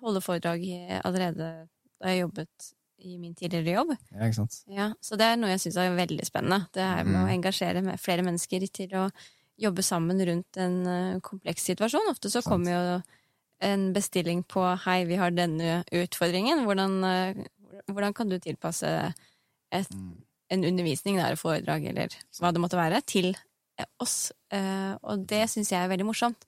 holde 0.03 0.21
foredrag 0.23 0.65
allerede 1.05 1.69
da 2.01 2.09
jeg 2.13 2.23
jobbet 2.23 2.69
i 2.99 3.17
min 3.19 3.35
tidligere 3.35 3.77
jobb. 3.79 3.93
Ja, 4.13 4.27
ikke 4.27 4.35
sant? 4.41 4.57
Ja, 4.71 4.89
så 5.01 5.17
det 5.19 5.27
er 5.27 5.37
noe 5.39 5.51
jeg 5.51 5.61
syns 5.63 5.77
er 5.79 5.95
veldig 5.97 6.25
spennende. 6.27 6.67
Det 6.75 6.83
er 6.83 7.05
med 7.05 7.15
å 7.15 7.27
Mm. 7.27 7.35
engasjere 7.43 7.83
med 7.83 7.99
flere 8.01 8.23
mennesker 8.23 8.67
til 8.73 8.89
å 8.91 9.11
jobbe 9.59 9.83
sammen 9.83 10.19
rundt 10.27 10.57
en 10.57 10.87
eh, 10.87 11.21
kompleks 11.21 11.63
situasjon. 11.63 12.11
Ofte 12.11 12.31
så 12.31 12.43
kommer 12.43 12.71
jo 12.75 13.03
en 13.61 13.93
bestilling 13.93 14.45
på 14.45 14.63
'hei, 14.79 15.05
vi 15.07 15.17
har 15.17 15.31
denne 15.31 15.85
utfordringen'. 15.91 16.65
Hvordan, 16.65 17.05
eh, 17.05 17.45
hvordan 17.89 18.15
kan 18.15 18.29
du 18.29 18.39
tilpasse 18.39 19.15
et, 19.73 19.91
Mm. 19.91 20.23
En 20.51 20.65
undervisning, 20.65 21.19
er 21.21 21.35
et 21.37 21.41
foredrag 21.41 21.85
eller 21.91 22.15
hva 22.41 22.53
det 22.55 22.63
måtte 22.63 22.79
være, 22.79 23.03
til 23.07 23.33
eh, 23.35 23.89
oss? 24.01 24.31
Eh, 24.53 24.95
Og 25.03 25.27
det 25.29 25.45
syns 25.53 25.73
jeg 25.75 25.81
er 25.83 25.91
veldig 25.93 26.07
morsomt. 26.09 26.47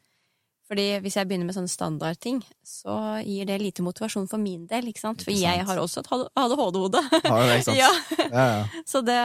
Fordi 0.71 0.85
hvis 1.03 1.17
jeg 1.19 1.27
begynner 1.27 1.49
med 1.49 1.57
sånne 1.57 1.71
standardting, 1.73 2.37
så 2.63 2.95
gir 3.27 3.49
det 3.49 3.57
lite 3.59 3.83
motivasjon 3.83 4.29
for 4.31 4.39
min 4.39 4.69
del. 4.71 4.87
ikke 4.93 5.03
sant? 5.03 5.25
For 5.27 5.35
jeg 5.35 5.65
har 5.67 5.81
også 5.83 6.05
et 6.05 6.11
ADHD-hode. 6.39 7.01
Har 7.27 7.41
det, 7.49 7.57
ikke 7.59 7.65
sant? 7.73 7.81
ja. 7.81 7.89
Ja, 8.31 8.45
ja. 8.53 8.83
Så 8.87 9.03
det, 9.03 9.17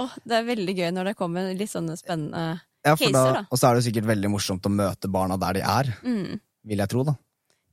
å, 0.00 0.06
det 0.24 0.38
er 0.38 0.48
veldig 0.48 0.74
gøy 0.78 0.88
når 0.96 1.10
det 1.10 1.14
kommer 1.18 1.50
litt 1.52 1.68
sånne 1.74 1.98
spennende 2.00 2.62
Caser, 2.86 3.12
da, 3.12 3.24
da. 3.34 3.44
og 3.50 3.58
så 3.60 3.68
er 3.68 3.76
det 3.80 3.84
sikkert 3.88 4.06
veldig 4.08 4.28
morsomt 4.30 4.66
å 4.68 4.70
møte 4.72 5.08
barna 5.12 5.36
der 5.42 5.58
de 5.58 5.62
er, 5.66 5.88
mm. 6.06 6.40
vil 6.70 6.82
jeg 6.84 6.92
tro. 6.92 7.02
da. 7.08 7.16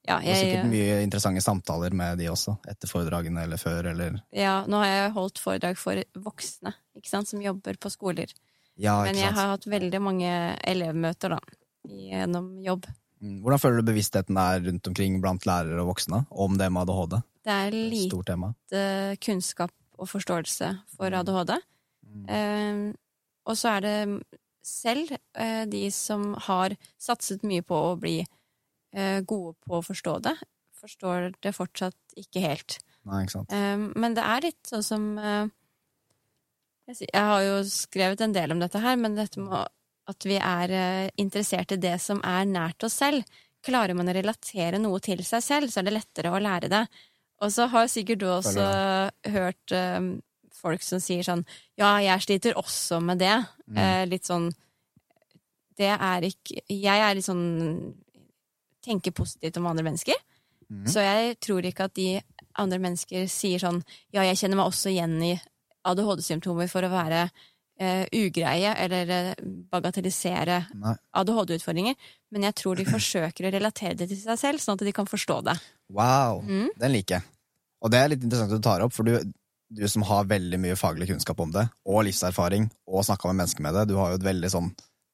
Ja, 0.04 0.18
Det 0.20 0.34
er 0.34 0.42
sikkert 0.42 0.68
mye 0.68 0.96
interessante 1.00 1.42
samtaler 1.44 1.94
med 1.96 2.18
de 2.20 2.28
også, 2.28 2.58
etter 2.68 2.90
foredragene 2.92 3.46
eller 3.46 3.62
før, 3.62 3.88
eller 3.94 4.18
ja, 4.36 4.66
nå 4.68 4.82
har 4.82 4.90
jeg 4.90 5.14
holdt 5.16 5.40
foredrag 5.40 5.80
for 5.80 6.02
voksne 6.26 6.74
ikke 7.00 7.10
sant, 7.10 7.30
som 7.32 7.42
jobber 7.42 7.80
på 7.80 7.92
skoler. 7.92 8.34
Ja, 8.76 8.98
Men 9.06 9.16
jeg 9.16 9.32
har 9.36 9.54
hatt 9.54 9.68
veldig 9.70 10.02
mange 10.02 10.30
elevmøter 10.68 11.36
da, 11.36 11.40
gjennom 11.88 12.58
jobb. 12.66 12.90
Mm, 13.24 13.40
Hvordan 13.46 13.62
føler 13.62 13.80
du 13.80 13.88
bevisstheten 13.92 14.40
er 14.40 14.60
rundt 14.66 14.90
omkring 14.92 15.20
blant 15.24 15.46
lærere 15.48 15.80
og 15.86 15.94
voksne 15.94 16.26
om 16.30 16.58
det 16.60 16.68
med 16.74 16.84
ADHD? 16.84 17.18
Det 17.44 17.56
er 17.68 17.78
lite 17.78 19.16
kunnskap 19.24 19.72
og 20.00 20.10
forståelse 20.10 20.72
for 20.98 21.16
ADHD. 21.16 21.56
Mm. 22.04 22.26
Eh, 22.28 22.94
og 23.48 23.60
så 23.60 23.78
er 23.78 23.86
det 23.86 23.98
selv 24.64 25.12
eh, 25.12 25.64
de 25.68 25.86
som 25.92 26.34
har 26.48 26.76
satset 27.00 27.44
mye 27.48 27.64
på 27.68 27.78
å 27.92 27.96
bli 28.00 28.22
eh, 28.24 28.32
gode 29.26 29.56
på 29.66 29.80
å 29.80 29.86
forstå 29.86 30.18
det, 30.28 30.34
forstår 30.78 31.32
det 31.42 31.54
fortsatt 31.56 32.18
ikke 32.20 32.44
helt. 32.44 32.78
Nei, 33.10 33.24
ikke 33.24 33.40
sant. 33.40 33.54
Um, 33.54 33.88
men 34.00 34.18
det 34.18 34.26
er 34.28 34.46
litt 34.46 34.70
sånn 34.70 34.86
som 34.86 35.08
uh, 35.18 35.48
jeg, 36.92 37.10
har 37.16 37.42
jo 37.46 37.56
skrevet 37.68 38.22
en 38.22 38.36
del 38.36 38.54
om 38.54 38.62
dette 38.62 38.82
her, 38.84 39.00
men 39.00 39.18
dette 39.18 39.42
med 39.42 39.66
at 40.12 40.28
vi 40.28 40.36
er 40.38 40.76
interessert 41.20 41.72
i 41.72 41.80
det 41.80 41.96
som 42.04 42.20
er 42.28 42.46
nært 42.50 42.84
oss 42.84 43.00
selv. 43.00 43.24
Klarer 43.64 43.96
man 43.96 44.12
å 44.12 44.16
relatere 44.16 44.82
noe 44.84 45.00
til 45.04 45.24
seg 45.24 45.46
selv, 45.46 45.72
så 45.72 45.80
er 45.80 45.88
det 45.88 45.96
lettere 45.96 46.34
å 46.34 46.42
lære 46.44 46.70
det. 46.72 46.84
Og 47.44 47.54
så 47.56 47.70
har 47.72 47.88
sikkert 47.92 48.22
du 48.22 48.28
også 48.28 48.68
hørt 49.32 49.74
folk 50.64 50.84
som 50.86 51.02
sier 51.04 51.26
sånn 51.26 51.44
Ja, 51.80 51.98
jeg 52.04 52.24
sliter 52.26 52.60
også 52.60 53.02
med 53.04 53.22
det. 53.24 53.36
Mm. 53.68 53.80
Eh, 53.84 54.04
litt 54.12 54.30
sånn 54.30 54.50
Det 55.78 55.92
er 55.94 56.28
ikke 56.28 56.64
Jeg 56.70 57.04
er 57.08 57.18
litt 57.18 57.28
sånn 57.28 57.46
Tenker 58.84 59.12
positivt 59.16 59.58
om 59.62 59.68
andre 59.72 59.86
mennesker. 59.88 60.18
Mm. 60.70 60.86
Så 60.90 61.04
jeg 61.04 61.38
tror 61.44 61.66
ikke 61.68 61.86
at 61.90 61.96
de 61.96 62.10
andre 62.60 62.80
mennesker 62.80 63.26
sier 63.32 63.60
sånn 63.62 63.82
Ja, 64.14 64.24
jeg 64.24 64.38
kjenner 64.40 64.60
meg 64.60 64.70
også 64.72 64.92
igjen 64.94 65.18
i 65.24 65.34
ADHD-symptomer 65.86 66.70
for 66.72 66.86
å 66.88 66.92
være 66.94 67.26
eh, 67.80 68.06
ugreie 68.16 68.72
eller 68.86 69.10
eh, 69.12 69.34
bagatellisere 69.74 70.62
ADHD-utfordringer, 71.12 71.96
men 72.32 72.48
jeg 72.48 72.56
tror 72.60 72.80
de 72.80 72.86
forsøker 72.96 73.48
å 73.50 73.54
relatere 73.54 73.98
det 74.00 74.08
til 74.12 74.20
seg 74.22 74.40
selv, 74.40 74.64
sånn 74.64 74.80
at 74.80 74.86
de 74.88 74.96
kan 74.96 75.10
forstå 75.10 75.42
det. 75.50 75.58
Wow, 75.94 76.42
Mm. 76.48 76.70
den 76.80 76.96
liker 76.96 77.20
jeg. 77.20 77.28
Og 77.84 77.92
det 77.92 78.00
er 78.00 78.14
litt 78.14 78.24
interessant 78.24 78.54
at 78.56 78.62
du 78.62 78.64
tar 78.64 78.82
opp, 78.86 78.94
for 78.96 79.04
du, 79.04 79.18
du 79.74 79.84
som 79.92 80.06
har 80.08 80.24
veldig 80.30 80.60
mye 80.64 80.78
faglig 80.80 81.10
kunnskap 81.12 81.40
om 81.44 81.52
det, 81.52 81.66
og 81.86 82.06
livserfaring, 82.08 82.70
og 82.88 83.04
snakka 83.04 83.28
med 83.34 83.42
mennesker 83.44 83.66
med 83.66 83.76
det, 83.76 83.88
du 83.92 83.98
har 84.00 84.14
jo 84.14 84.22
et 84.22 84.28
veldig 84.32 84.52
sånn 84.54 84.72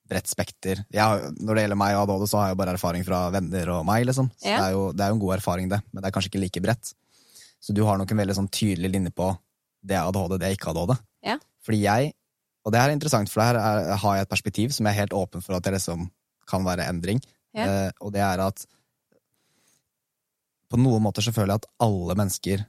bredt 0.10 0.28
spekter. 0.32 0.82
Jeg 0.94 1.34
når 1.40 1.56
det 1.60 1.64
gjelder 1.66 1.78
meg 1.80 1.96
og 1.96 2.04
ADHD, 2.10 2.28
så 2.32 2.40
har 2.42 2.48
jeg 2.50 2.56
jo 2.56 2.60
bare 2.64 2.74
erfaring 2.78 3.06
fra 3.06 3.20
venner 3.36 3.70
og 3.76 3.86
meg, 3.88 4.06
liksom. 4.10 4.32
Så 4.42 4.50
Ja. 4.50 4.58
det, 4.58 4.66
er 4.70 4.72
jo, 4.78 4.92
det 4.94 5.06
er 5.06 5.10
jo 5.14 5.18
en 5.20 5.24
god 5.26 5.36
erfaring, 5.38 5.70
det, 5.70 5.82
men 5.94 6.02
det 6.02 6.08
er 6.10 6.16
kanskje 6.18 6.32
ikke 6.34 6.42
like 6.44 6.62
bredt. 6.66 6.94
Så 7.62 7.74
du 7.76 7.84
har 7.86 7.98
nok 8.00 8.12
en 8.12 8.18
veldig 8.24 8.36
sånn 8.38 8.50
tydelig 8.50 8.92
linje 8.94 9.12
på 9.12 9.30
det 9.86 9.96
er 9.96 10.08
ADHD, 10.10 10.38
det 10.40 10.48
er 10.50 10.56
ikke 10.58 10.72
ADHD. 10.74 10.98
Ja. 11.24 11.38
Fordi 11.64 11.82
jeg, 11.84 12.14
og 12.66 12.72
det 12.74 12.82
her 12.82 12.90
er 12.90 12.98
interessant, 12.98 13.30
for 13.32 13.42
her 13.44 13.56
er, 13.60 13.96
har 14.02 14.16
jeg 14.18 14.26
et 14.28 14.30
perspektiv 14.34 14.72
som 14.76 14.86
jeg 14.88 14.96
er 14.96 15.02
helt 15.06 15.14
åpen 15.16 15.42
for 15.46 15.56
at 15.56 15.64
det 15.64 15.74
liksom 15.78 16.10
kan 16.50 16.66
være 16.66 16.88
endring, 16.90 17.22
Ja. 17.54 17.66
eh, 17.66 17.92
og 18.02 18.12
det 18.14 18.22
er 18.22 18.40
at 18.44 18.66
på 20.70 20.78
noen 20.78 21.02
måter 21.02 21.26
så 21.26 21.34
føler 21.34 21.56
jeg 21.56 21.64
at 21.64 21.70
alle 21.82 22.16
mennesker 22.20 22.66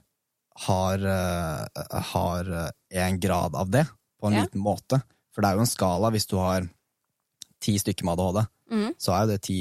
har, 0.65 1.03
uh, 1.05 1.83
har 2.11 2.49
eh, 2.51 3.03
en 3.05 3.19
grad 3.21 3.55
av 3.55 3.69
det, 3.71 3.85
på 4.19 4.27
en 4.27 4.33
Ja. 4.35 4.41
liten 4.43 4.61
måte. 4.61 5.01
For 5.31 5.41
det 5.41 5.49
er 5.51 5.55
jo 5.55 5.63
en 5.63 5.69
skala. 5.69 6.09
Hvis 6.11 6.27
du 6.27 6.35
har 6.37 6.65
ti 7.61 7.77
stykker 7.79 8.03
med 8.07 8.17
ADHD, 8.19 8.47
Mm. 8.71 8.93
så 8.97 9.13
er 9.13 9.25
jo 9.25 9.31
det 9.33 9.41
ti 9.45 9.59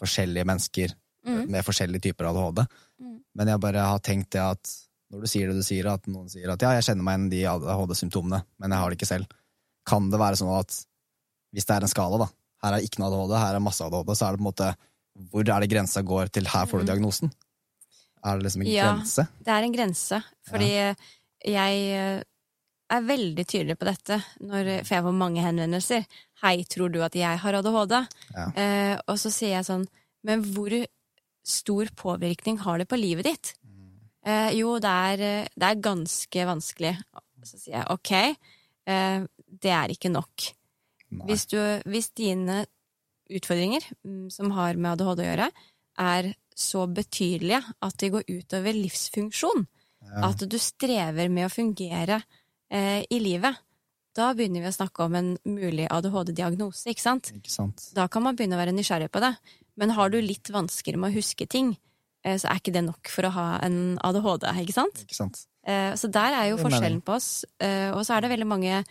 forskjellige 0.00 0.44
mennesker 0.46 0.94
Mm. 1.26 1.48
med 1.50 1.64
forskjellige 1.66 2.02
typer 2.06 2.28
ADHD. 2.30 2.66
Mm. 3.02 3.20
Men 3.34 3.48
jeg 3.48 3.60
bare 3.60 3.82
har 3.82 3.98
tenkt 3.98 4.30
det 4.30 4.40
at 4.40 4.70
når 5.12 5.20
du 5.20 5.26
sier 5.26 5.48
det 5.48 5.56
du 5.56 5.62
sier, 5.62 5.86
at 5.92 6.06
noen 6.06 6.28
sier 6.30 6.50
at 6.52 6.62
ja, 6.62 6.70
jeg 6.76 6.84
kjenner 6.86 7.02
meg 7.02 7.18
igjen 7.18 7.30
de 7.30 7.40
ADHD-symptomene, 7.46 8.42
men 8.60 8.70
jeg 8.70 8.78
har 8.78 8.90
det 8.90 8.98
ikke 8.98 9.08
selv. 9.10 9.26
Kan 9.86 10.10
det 10.10 10.18
være 10.20 10.36
sånn 10.38 10.52
at 10.58 10.70
hvis 11.54 11.66
det 11.66 11.76
er 11.76 11.82
en 11.86 11.88
skala, 11.88 12.18
da, 12.18 12.28
her 12.62 12.74
er 12.76 12.80
ikke 12.86 12.98
noe 13.02 13.10
ADHD, 13.10 13.38
her 13.38 13.54
er 13.56 13.60
masse 13.60 13.80
ADHD, 13.82 14.14
så 14.14 14.26
er 14.28 14.32
det 14.36 14.40
på 14.40 14.46
en 14.46 14.52
måte 14.52 14.74
Hvor 15.32 15.40
er 15.48 15.60
det 15.60 15.70
grensa 15.70 16.02
går 16.04 16.28
til 16.30 16.44
her 16.44 16.66
får 16.66 16.78
du 16.78 16.84
Mm. 16.84 16.86
diagnosen? 16.92 17.32
Er 18.24 18.36
det 18.38 18.44
liksom 18.44 18.60
en 18.62 18.66
Ja. 18.72 18.92
grense? 18.96 19.28
Det 19.42 19.48
er 19.48 19.62
en 19.64 19.72
grense, 19.72 20.24
fordi 20.46 20.68
jeg 21.46 22.18
eh, 22.18 22.22
er 22.92 23.06
veldig 23.06 23.44
tydelig 23.48 23.76
på 23.80 23.88
dette, 23.88 24.20
når, 24.46 24.70
for 24.86 24.94
jeg 24.96 25.04
får 25.06 25.16
mange 25.16 25.44
henvendelser. 25.44 26.06
'Hei, 26.42 26.56
tror 26.68 26.92
du 26.92 27.00
at 27.02 27.16
jeg 27.16 27.40
har 27.42 27.58
ADHD?' 27.58 27.96
Ja. 28.34 28.46
Eh, 28.54 28.94
og 29.08 29.18
så 29.18 29.32
sier 29.32 29.56
jeg 29.56 29.68
sånn 29.68 29.86
'Men 30.22 30.44
hvor 30.54 30.74
stor 31.46 31.86
påvirkning 31.96 32.58
har 32.62 32.78
det 32.78 32.88
på 32.88 33.00
livet 33.00 33.24
ditt?' 33.24 33.54
Eh, 34.26 34.50
jo, 34.58 34.80
det 34.82 34.90
er, 34.90 35.46
det 35.54 35.66
er 35.68 35.78
ganske 35.78 36.46
vanskelig. 36.48 36.96
Så 37.46 37.58
sier 37.62 37.78
jeg 37.78 37.86
'ok, 37.86 38.12
eh, 38.90 39.26
det 39.46 39.70
er 39.70 39.88
ikke 39.94 40.10
nok'. 40.10 40.52
Hvis, 41.26 41.46
du, 41.46 41.58
hvis 41.86 42.10
dine 42.10 42.66
utfordringer 43.30 43.84
mm, 44.04 44.30
som 44.30 44.50
har 44.50 44.74
med 44.74 44.96
ADHD 44.96 45.22
å 45.22 45.28
gjøre, 45.30 45.50
er 46.02 46.34
så 46.56 46.86
betydelige 46.90 47.62
at 47.84 47.96
de 48.00 48.10
går 48.10 48.26
utover 48.28 48.76
livsfunksjon. 48.76 49.66
Ja. 50.02 50.30
At 50.30 50.42
du 50.48 50.58
strever 50.58 51.30
med 51.32 51.46
å 51.46 51.52
fungere 51.52 52.20
eh, 52.70 53.04
i 53.10 53.20
livet. 53.22 53.56
Da 54.16 54.30
begynner 54.36 54.64
vi 54.64 54.70
å 54.70 54.76
snakke 54.76 55.04
om 55.04 55.14
en 55.18 55.34
mulig 55.44 55.88
ADHD-diagnose, 55.92 56.88
ikke 56.88 57.04
sant? 57.04 57.32
Ikke 57.36 57.52
sant? 57.52 57.90
Da 57.96 58.06
kan 58.08 58.24
man 58.24 58.36
begynne 58.36 58.56
å 58.56 58.62
være 58.62 58.74
nysgjerrig 58.76 59.10
på 59.12 59.20
det. 59.20 59.34
Men 59.76 59.92
har 59.92 60.08
du 60.10 60.20
litt 60.24 60.48
vansker 60.48 60.96
med 60.96 61.12
å 61.12 61.18
huske 61.18 61.46
ting, 61.48 61.74
eh, 62.24 62.38
så 62.40 62.48
er 62.48 62.62
ikke 62.62 62.72
det 62.72 62.84
nok 62.86 63.12
for 63.12 63.28
å 63.28 63.34
ha 63.34 63.48
en 63.66 63.98
ADHD, 64.02 64.48
ikke 64.64 64.72
sant? 64.78 65.04
Ikke 65.04 65.18
sant? 65.18 65.46
Eh, 65.66 65.92
Så 65.94 66.10
der 66.10 66.32
er 66.32 66.48
jo 66.50 66.56
forskjellen 66.62 67.02
på 67.02 67.16
oss. 67.16 67.44
Eh, 67.60 67.90
Og 67.92 68.06
så 68.06 68.16
er 68.16 68.20
det 68.22 68.30
veldig 68.30 68.46
mange 68.46 68.84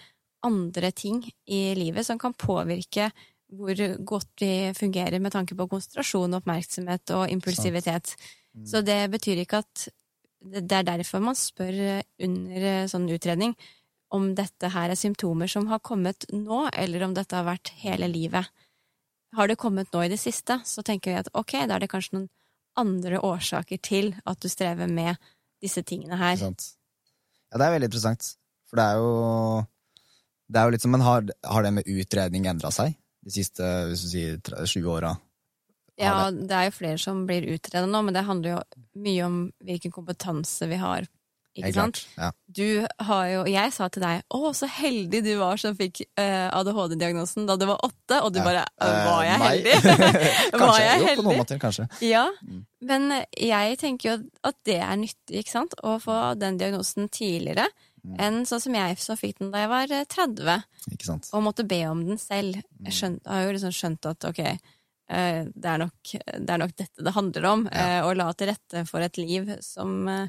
andre 0.44 0.92
ting 0.92 1.24
i 1.48 1.74
livet 1.74 2.06
som 2.06 2.20
kan 2.20 2.34
påvirke 2.34 3.12
hvor 3.56 3.76
godt 4.06 4.42
vi 4.42 4.74
fungerer 4.74 5.20
med 5.22 5.32
tanke 5.32 5.56
på 5.56 5.68
konsentrasjon, 5.70 6.34
oppmerksomhet 6.34 7.12
og 7.12 7.30
impulsivitet. 7.30 8.16
Mm. 8.56 8.66
Så 8.68 8.82
det 8.86 9.12
betyr 9.12 9.42
ikke 9.44 9.62
at 9.64 9.88
Det 10.42 10.78
er 10.78 10.86
derfor 10.88 11.24
man 11.24 11.38
spør 11.38 11.74
eh, 11.74 12.06
under 12.24 12.68
eh, 12.70 12.86
sånn 12.92 13.08
utredning 13.10 13.56
om 14.14 14.30
dette 14.38 14.70
her 14.72 14.92
er 14.92 15.00
symptomer 15.00 15.50
som 15.52 15.68
har 15.72 15.82
kommet 15.84 16.28
nå, 16.32 16.68
eller 16.74 17.04
om 17.08 17.16
dette 17.16 17.36
har 17.36 17.48
vært 17.48 17.74
hele 17.82 18.08
livet. 18.12 18.48
Har 19.36 19.50
det 19.50 19.58
kommet 19.60 19.92
nå 19.92 20.06
i 20.06 20.12
det 20.12 20.20
siste, 20.22 20.60
så 20.64 20.84
tenker 20.86 21.12
vi 21.12 21.22
at 21.24 21.32
ok, 21.34 21.58
da 21.66 21.76
er 21.76 21.84
det 21.84 21.92
kanskje 21.92 22.20
noen 22.20 22.30
andre 22.80 23.20
årsaker 23.24 23.80
til 23.84 24.14
at 24.28 24.40
du 24.44 24.50
strever 24.52 24.88
med 24.92 25.20
disse 25.64 25.84
tingene 25.88 26.20
her. 26.20 26.38
Ja, 26.40 27.60
det 27.60 27.66
er 27.66 27.76
veldig 27.76 27.90
interessant. 27.90 28.36
For 28.70 28.80
det 28.80 28.86
er 28.86 29.00
jo 29.00 29.66
Det 30.46 30.60
er 30.60 30.66
jo 30.66 30.74
litt 30.74 30.82
som 30.84 30.92
Men 30.92 31.02
har, 31.02 31.26
har 31.46 31.64
det 31.64 31.74
med 31.74 31.88
utredning 31.90 32.48
endra 32.50 32.72
seg 32.74 32.94
de 33.26 33.32
siste 33.34 33.66
hvis 33.90 34.04
du 34.06 34.10
sier, 34.12 34.36
20 34.38 34.90
åra? 34.94 35.16
Ja, 35.98 36.30
det 36.32 36.52
er 36.52 36.66
jo 36.70 36.76
flere 36.76 36.98
som 37.00 37.26
blir 37.28 37.46
utredet 37.56 37.88
nå, 37.90 38.02
men 38.04 38.14
det 38.14 38.26
handler 38.28 38.50
jo 38.58 38.62
mye 39.00 39.26
om 39.26 39.38
hvilken 39.64 39.92
kompetanse 39.96 40.68
vi 40.68 40.76
har. 40.82 41.06
Ikke 41.56 41.70
Helt 41.70 41.76
sant? 41.78 42.00
klart. 42.18 42.18
Ja. 42.20 42.32
Du 42.52 43.06
har 43.08 43.28
jo 43.32 43.44
Jeg 43.48 43.72
sa 43.72 43.88
til 43.88 44.02
deg 44.04 44.24
'Å, 44.28 44.52
så 44.54 44.68
heldig 44.68 45.24
du 45.24 45.38
var 45.40 45.56
som 45.56 45.74
fikk 45.74 46.02
uh, 46.20 46.50
ADHD-diagnosen 46.52 47.46
da 47.48 47.56
du 47.56 47.66
var 47.66 47.80
åtte', 47.80 48.20
og 48.22 48.34
du 48.34 48.40
Ja. 48.40 48.44
bare 48.44 48.66
Eh, 48.82 49.06
Var 49.08 49.24
jeg 49.24 49.40
nei. 49.40 49.48
heldig? 49.48 49.74
var 50.60 50.80
jeg 50.80 51.00
jo, 51.00 51.16
på 51.16 51.24
noen 51.24 51.38
måter, 51.40 51.58
kanskje. 51.60 51.88
Ja, 52.02 52.30
Mm. 52.44 52.66
men 52.82 53.26
jeg 53.40 53.78
tenker 53.80 54.10
jo 54.18 54.30
at 54.44 54.56
det 54.66 54.82
er 54.82 54.96
nyttig, 54.98 55.40
ikke 55.40 55.52
sant? 55.52 55.74
Å 55.82 55.96
få 56.02 56.38
den 56.38 56.58
diagnosen 56.58 57.08
tidligere 57.10 57.68
Mm. 58.06 58.20
enn 58.20 58.46
sånn 58.46 58.62
som 58.62 58.74
jeg 58.76 58.98
så 58.98 59.16
fikk 59.18 59.40
den 59.40 59.50
da 59.52 59.58
jeg 59.64 59.70
var 59.70 59.92
eh, 59.92 60.04
30, 60.06 60.64
Ikke 60.92 61.06
sant? 61.06 61.30
og 61.34 61.42
måtte 61.42 61.66
be 61.68 61.86
om 61.88 62.06
den 62.06 62.18
selv. 62.18 62.56
Mm. 62.58 62.86
Jeg 62.86 62.94
skjønt, 62.94 63.22
har 63.26 63.42
jo 63.48 63.54
liksom 63.54 63.72
skjønt 63.72 64.06
at 64.06 64.26
ok, 64.26 64.40
eh, 64.40 64.58
det 65.08 65.66
er, 65.70 65.78
nok, 65.78 66.12
det 66.42 66.50
er 66.50 66.58
nok 66.58 66.72
dette 66.76 67.04
det 67.06 67.14
handler 67.14 67.46
om, 67.52 67.66
Ja. 67.72 68.00
eh, 68.00 68.02
å 68.08 68.14
la 68.18 68.32
til 68.34 68.48
rette 68.50 68.86
for 68.90 69.00
et 69.06 69.18
liv 69.22 69.52
som 69.62 70.08
eh, 70.08 70.28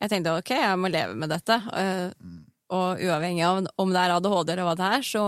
Jeg 0.00 0.10
tenkte 0.10 0.34
ok, 0.38 0.50
jeg 0.54 0.78
må 0.78 0.90
leve 0.92 1.14
med 1.16 1.28
dette, 1.32 1.56
eh, 1.74 2.10
Mm. 2.20 2.44
og 2.70 3.00
uavhengig 3.00 3.42
av 3.46 3.66
om 3.78 3.90
det 3.90 3.98
er 4.04 4.12
ADHD 4.14 4.50
eller 4.52 4.62
hva 4.68 4.76
det 4.76 4.90
er, 4.98 5.02
så, 5.02 5.22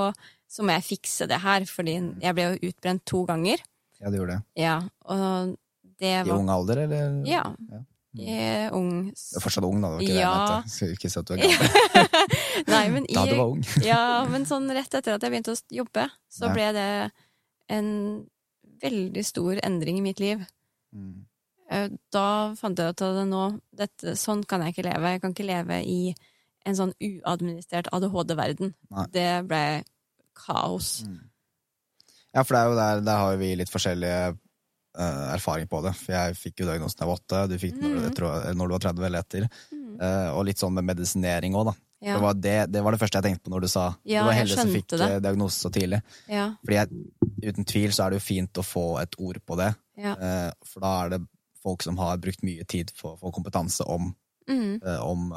så 0.47 0.63
må 0.63 0.77
jeg 0.77 0.85
fikse 0.99 1.27
det 1.27 1.41
her, 1.41 1.65
fordi 1.67 1.95
jeg 2.21 2.35
ble 2.37 2.45
jo 2.59 2.69
utbrent 2.71 3.05
to 3.09 3.25
ganger. 3.27 3.59
Ja, 4.01 4.11
du 4.11 4.19
gjorde 4.19 4.37
det. 4.37 4.43
Ja, 4.63 4.77
og 5.07 5.57
det 5.99 6.13
I 6.27 6.31
ung 6.31 6.49
alder, 6.53 6.85
eller? 6.85 7.17
Ja. 7.27 7.43
Ja. 7.71 7.81
Jeg 8.15 8.67
er 8.67 8.73
ung 8.75 9.11
Du 9.15 9.37
er 9.39 9.41
fortsatt 9.45 9.65
ung, 9.65 9.81
da. 9.81 9.89
Det 9.89 9.97
var 9.97 10.03
ikke 10.03 10.19
Ja. 10.19 10.31
det 10.35 10.81
jeg 10.81 10.89
mente. 10.91 10.99
Ikke 10.99 11.11
si 11.11 11.19
at 11.19 11.27
du 11.27 11.35
er 11.35 11.39
gammel. 11.39 12.67
Nei, 12.75 12.89
men 12.91 13.05
Da 13.11 13.25
du 13.27 13.35
var 13.37 13.47
ung. 13.53 13.65
Ja, 13.87 14.03
men 14.29 14.45
sånn 14.47 14.71
rett 14.75 14.93
etter 14.99 15.15
at 15.15 15.23
jeg 15.23 15.31
begynte 15.33 15.55
å 15.55 15.63
jobbe, 15.71 16.09
så 16.29 16.53
ble 16.53 16.73
det 16.75 16.89
en 17.71 18.27
veldig 18.83 19.25
stor 19.25 19.61
endring 19.67 19.99
i 19.99 20.05
mitt 20.05 20.21
liv. 20.21 20.43
Mm. 20.95 21.25
Eh, 21.71 21.89
Da 22.13 22.55
fant 22.59 22.79
jeg 22.79 22.91
ut 22.95 23.03
at 23.07 23.21
nå, 23.29 23.61
dette, 23.77 24.17
sånn 24.19 24.45
kan 24.47 24.61
jeg 24.65 24.75
ikke 24.75 24.89
leve. 24.89 25.13
Jeg 25.15 25.21
kan 25.23 25.35
ikke 25.35 25.47
leve 25.47 25.81
i 25.87 26.15
en 26.67 26.75
sånn 26.77 26.93
uadministrert 27.01 27.89
ADHD-verden. 27.93 28.75
Det 29.15 29.29
ble 29.49 29.65
kaos. 30.37 31.03
Mm. 31.07 31.21
Ja, 32.35 32.43
for 32.45 32.55
det 32.55 32.61
er 32.61 32.69
jo 32.71 32.79
der, 32.79 33.01
der 33.07 33.17
har 33.25 33.37
vi 33.41 33.55
litt 33.59 33.71
forskjellige 33.73 34.37
uh, 34.99 35.27
erfaring 35.35 35.67
på 35.71 35.81
det. 35.83 35.95
For 35.99 36.13
jeg 36.15 36.37
fikk 36.39 36.61
jo 36.63 36.69
diagnosen 36.69 36.99
da 37.01 37.05
jeg 37.07 37.11
var 37.11 37.21
åtte, 37.23 37.41
du 37.51 37.57
fikk 37.59 37.79
den 37.81 37.95
når, 37.97 38.11
Mhm. 38.11 38.57
når 38.59 38.67
du 38.69 38.75
var 38.77 38.85
30 38.87 39.07
eller 39.09 39.25
etter. 39.25 39.49
Mm. 39.73 39.95
Uh, 40.01 40.29
og 40.37 40.45
litt 40.47 40.59
sånn 40.59 40.75
med 40.75 40.85
medisinering 40.91 41.55
òg, 41.59 41.71
da. 41.73 41.75
Ja, 42.01 42.15
Det, 42.17 42.21
var 42.25 42.35
det, 42.35 42.55
det 42.73 42.83
var 42.83 42.93
det 42.97 43.01
første 43.03 43.19
jeg 43.21 43.25
tenkte 43.29 43.45
på 43.45 43.51
når 43.53 43.61
du 43.61 43.69
sa 43.69 43.83
Ja, 44.09 44.23
det 44.23 44.27
var 44.31 44.37
Helle 44.39 44.57
som 44.57 44.71
fikk 44.73 44.87
det. 44.95 45.01
eh, 45.11 45.19
diagnose 45.21 45.61
så 45.61 45.71
tidlig. 45.75 45.99
ja, 46.33 46.47
Fordi 46.65 46.79
jeg, 46.79 46.89
uten 47.51 47.65
tvil 47.69 47.93
så 47.93 48.07
er 48.07 48.11
det 48.15 48.21
jo 48.23 48.25
fint 48.29 48.61
å 48.61 48.65
få 48.65 48.85
et 49.03 49.15
ord 49.21 49.39
på 49.45 49.57
det. 49.61 49.75
ja. 50.01 50.15
eh, 50.17 50.51
for 50.65 50.81
da 50.81 50.95
er 51.05 51.11
det 51.17 51.21
folk 51.63 51.83
som 51.85 51.99
har 52.01 52.17
brukt 52.17 52.41
mye 52.43 52.65
tid 52.65 52.91
på 52.97 53.13
å 53.15 53.19
få 53.21 53.33
kompetanse 53.37 53.85
om, 53.87 54.15
Mm. 54.49 54.81
eh, 54.83 55.01
om 55.05 55.29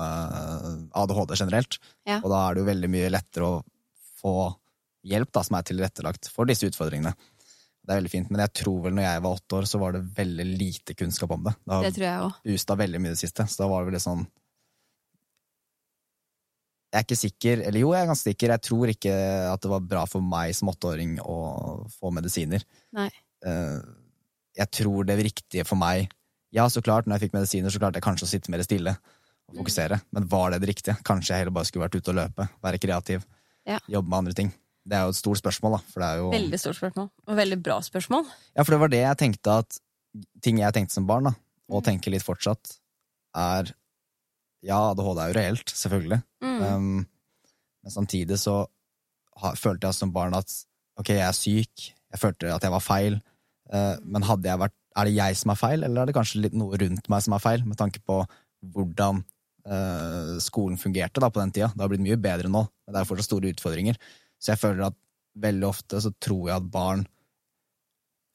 ADHD 0.95 1.35
generelt. 1.37 1.77
Ja. 2.07 2.19
Og 2.23 2.29
da 2.31 2.39
er 2.49 2.55
det 2.55 2.63
jo 2.63 2.69
veldig 2.71 2.89
mye 2.89 3.11
lettere 3.13 3.49
å 3.49 3.63
få 4.21 4.33
hjelp 5.05 5.31
da, 5.35 5.43
som 5.43 5.57
er 5.59 5.65
tilrettelagt 5.67 6.29
for 6.31 6.47
disse 6.49 6.65
utfordringene. 6.69 7.13
Det 7.83 7.91
er 7.91 7.99
veldig 7.99 8.11
fint, 8.13 8.29
Men 8.31 8.39
jeg 8.45 8.53
tror 8.63 8.81
vel 8.85 8.93
når 8.95 9.03
jeg 9.03 9.21
var 9.25 9.35
åtte 9.35 9.57
år, 9.59 9.65
så 9.67 9.79
var 9.81 9.91
det 9.97 10.05
veldig 10.15 10.45
lite 10.57 10.95
kunnskap 10.95 11.31
om 11.35 11.43
det. 11.43 11.53
Det 11.65 11.73
har 11.75 11.83
Det 11.91 12.53
boosta 12.53 12.77
veldig 12.79 13.01
mye 13.03 13.11
i 13.11 13.15
det 13.17 13.19
siste, 13.19 13.43
så 13.51 13.57
da 13.57 13.67
var 13.67 13.83
det 13.83 13.91
vel 13.91 13.99
sånn 13.99 14.25
Jeg 16.93 16.99
er 16.99 17.05
ikke 17.07 17.17
sikker, 17.17 17.61
eller 17.65 17.79
jo, 17.81 17.91
jeg 17.95 18.03
er 18.05 18.09
ganske 18.11 18.29
sikker, 18.29 18.51
jeg 18.53 18.61
tror 18.61 18.91
ikke 18.93 19.13
at 19.49 19.61
det 19.65 19.69
var 19.71 19.79
bra 19.81 20.03
for 20.05 20.21
meg 20.21 20.53
som 20.53 20.69
åtteåring 20.69 21.15
å 21.25 21.37
få 21.89 22.11
medisiner. 22.13 22.63
Nei. 22.93 23.09
Eh, 23.45 23.79
Jeg 24.55 24.69
tror 24.69 25.03
det 25.09 25.15
riktige 25.25 25.65
for 25.65 25.75
meg 25.75 26.11
Ja, 26.53 26.67
så 26.69 26.83
klart, 26.85 27.07
når 27.07 27.17
jeg 27.17 27.29
fikk 27.31 27.33
medisiner, 27.39 27.71
så 27.73 27.79
klarte 27.81 27.97
jeg 27.97 28.03
kanskje 28.05 28.27
å 28.27 28.29
sitte 28.29 28.51
mer 28.53 28.61
stille 28.61 28.91
og 29.49 29.55
fokusere, 29.57 29.97
men 30.13 30.27
var 30.29 30.51
det 30.53 30.59
det 30.61 30.69
riktige? 30.69 30.95
Kanskje 31.03 31.33
jeg 31.33 31.39
heller 31.41 31.51
bare 31.55 31.65
skulle 31.65 31.87
vært 31.87 31.95
ute 31.97 32.11
og 32.13 32.15
løpe, 32.19 32.45
være 32.61 32.77
kreativ, 32.79 33.25
Ja. 33.65 33.79
jobbe 33.89 34.07
med 34.09 34.17
andre 34.19 34.33
ting. 34.37 34.53
Det 34.85 34.93
er 34.93 35.01
jo 35.07 35.09
et 35.09 35.15
stort 35.15 35.41
spørsmål, 35.41 35.71
da. 35.71 35.77
For 35.89 35.99
det 35.99 36.07
er 36.11 36.17
jo 36.21 36.29
Veldig 36.31 36.59
stort 36.59 36.75
spørsmål. 36.77 37.09
Og 37.27 37.35
veldig 37.35 37.63
bra 37.63 37.79
spørsmål. 37.81 38.25
ja, 38.55 38.63
for 38.63 38.71
det 38.71 38.79
var 38.79 38.87
det 38.89 39.01
jeg 39.01 39.17
tenkte 39.17 39.57
at 39.57 39.79
Ting 40.43 40.59
jeg 40.59 40.73
tenkte 40.73 40.91
som 40.93 41.07
barn, 41.07 41.23
da, 41.23 41.31
og 41.71 41.81
Mm. 41.81 41.85
tenker 41.89 42.11
litt 42.11 42.21
fortsatt, 42.21 42.77
er 43.35 43.73
Ja, 44.63 44.79
ADHD 44.91 45.19
er 45.19 45.31
jo 45.31 45.37
reelt, 45.37 45.73
selvfølgelig. 45.75 46.21
Mm. 46.43 46.61
Um, 46.63 47.01
men 47.83 47.91
samtidig 47.91 48.39
så 48.39 48.61
ha, 49.41 49.51
følte 49.59 49.89
jeg 49.89 49.97
som 49.97 50.13
barn 50.15 50.35
at 50.37 50.51
ok, 50.99 51.11
jeg 51.11 51.25
er 51.25 51.35
syk, 51.35 51.89
jeg 52.13 52.21
følte 52.21 52.53
at 52.53 52.63
jeg 52.63 52.73
var 52.73 52.83
feil, 52.83 53.19
eh, 53.73 53.95
men 54.05 54.25
hadde 54.27 54.49
jeg 54.49 54.61
vært 54.61 54.79
Er 54.93 55.09
det 55.09 55.15
jeg 55.15 55.37
som 55.39 55.49
er 55.49 55.57
feil, 55.57 55.81
eller 55.81 56.03
er 56.03 56.05
det 56.05 56.13
kanskje 56.13 56.39
litt 56.43 56.53
noe 56.53 56.77
rundt 56.77 57.07
meg 57.09 57.21
som 57.25 57.33
er 57.33 57.41
feil, 57.41 57.63
med 57.65 57.79
tanke 57.79 57.97
på 58.05 58.19
hvordan 58.75 59.23
uh, 59.65 60.35
skolen 60.37 60.77
fungerte 60.77 61.17
da 61.23 61.31
på 61.33 61.41
den 61.41 61.49
tida? 61.55 61.71
Det 61.73 61.81
har 61.81 61.89
blitt 61.89 62.03
mye 62.05 62.17
bedre 62.21 62.51
nå, 62.53 62.61
men 62.61 62.93
det 62.93 63.01
er 63.01 63.07
fortsatt 63.09 63.25
store 63.25 63.49
utfordringer. 63.55 63.97
Så 64.37 64.51
jeg 64.51 64.61
føler 64.61 64.85
at 64.85 64.99
veldig 65.41 65.65
ofte 65.65 66.03
så 66.05 66.11
tror 66.21 66.43
jeg 66.51 66.59
at 66.59 66.69
barn 66.75 67.01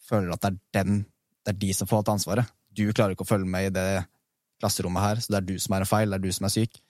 føler 0.09 0.35
at 0.35 0.43
det 0.43 0.51
er 0.51 0.59
den 0.81 0.99
det 1.47 1.55
er 1.55 1.61
de 1.63 1.71
som 1.79 1.89
får 1.89 2.03
alt 2.03 2.13
ansvaret. 2.17 2.51
Du 2.75 2.83
klarer 2.91 3.15
ikke 3.15 3.25
å 3.25 3.31
følge 3.31 3.49
med 3.49 3.71
i 3.71 3.75
det 3.79 3.89
klasserommet 4.61 5.03
her, 5.03 5.17
så 5.23 5.33
det 5.35 5.39
er 5.43 5.47
du 5.53 5.59
som 5.59 5.75
er 5.77 5.85
en 5.85 5.91
feil, 5.91 6.11
det 6.11 6.19
er 6.19 6.27
du 6.27 6.33
som 6.33 6.47
er 6.49 6.55
syk. 6.55 6.81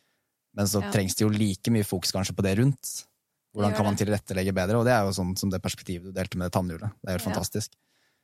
Men 0.57 0.67
så 0.67 0.83
Ja. 0.83 0.91
trengs 0.91 1.15
det 1.15 1.25
jo 1.27 1.29
like 1.29 1.71
mye 1.71 1.85
fokus 1.85 2.13
kanskje 2.13 2.35
på 2.35 2.43
det 2.43 2.59
rundt. 2.59 3.05
Hvordan 3.55 3.75
kan 3.75 3.85
man 3.85 3.97
tilrettelegge 3.97 4.55
bedre? 4.55 4.79
Og 4.79 4.85
det 4.85 4.93
er 4.93 5.05
jo 5.05 5.13
sånn 5.17 5.37
som 5.39 5.51
det 5.51 5.63
perspektivet 5.63 6.05
du 6.05 6.13
delte 6.13 6.37
med 6.37 6.51
det 6.51 6.57
tannhjulet. 6.57 6.93
Det 7.03 7.09
er 7.09 7.19
helt 7.19 7.27
Ja. 7.27 7.33
fantastisk. 7.33 7.71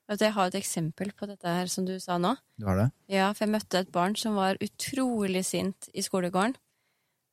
Jeg 0.08 0.32
har 0.32 0.46
et 0.46 0.54
eksempel 0.54 1.12
på 1.16 1.26
dette 1.26 1.44
her 1.48 1.66
som 1.66 1.86
du 1.86 1.98
sa 1.98 2.18
nå. 2.18 2.36
Du 2.58 2.66
har 2.66 2.76
det? 2.76 2.92
Ja, 3.08 3.32
for 3.32 3.46
jeg 3.46 3.54
møtte 3.54 3.78
et 3.80 3.90
barn 3.92 4.14
som 4.14 4.34
var 4.34 4.56
utrolig 4.60 5.44
sint 5.44 5.88
i 5.94 6.00
skolegården. 6.02 6.54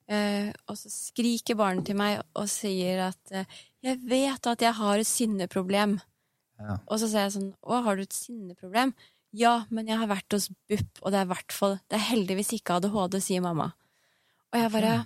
Eh, 0.08 0.52
og 0.68 0.76
så 0.76 0.90
skriker 0.90 1.56
barnet 1.56 1.86
til 1.86 1.96
meg 1.96 2.22
og 2.36 2.48
sier 2.48 3.08
at 3.10 3.32
eh, 3.32 3.46
'jeg 3.84 4.00
vet 4.08 4.48
at 4.48 4.60
jeg 4.60 4.74
har 4.74 4.98
et 4.98 5.08
sinneproblem'. 5.08 6.02
Ja. 6.60 6.78
Og 6.88 7.00
så 7.00 7.08
sier 7.08 7.28
jeg 7.30 7.34
sånn 7.34 7.54
'Å, 7.64 7.84
har 7.84 7.96
du 7.96 8.02
et 8.02 8.14
sinneproblem?' 8.14 8.94
'Ja, 9.34 9.66
men 9.70 9.88
jeg 9.88 9.98
har 9.98 10.08
vært 10.08 10.32
hos 10.32 10.50
BUP, 10.70 11.00
og 11.02 11.12
det 11.12 11.20
er 11.22 11.26
hvert 11.30 11.52
fall 11.52 11.80
Det 11.90 11.96
er 12.00 12.10
heldigvis 12.16 12.52
ikke 12.60 12.76
ADHD', 12.82 13.22
sier 13.22 13.42
mamma. 13.42 13.72
Og 14.54 14.60
jeg 14.60 14.72
bare 14.72 15.06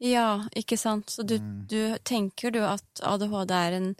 Ja, 0.00 0.42
ikke 0.56 0.76
sant? 0.76 1.06
Så 1.06 1.22
du, 1.24 1.38
Mm. 1.38 1.66
du 1.68 1.96
tenker 2.04 2.50
du 2.50 2.58
at 2.58 2.82
ADHD 3.02 3.50
er 3.52 3.72
en, 3.76 3.96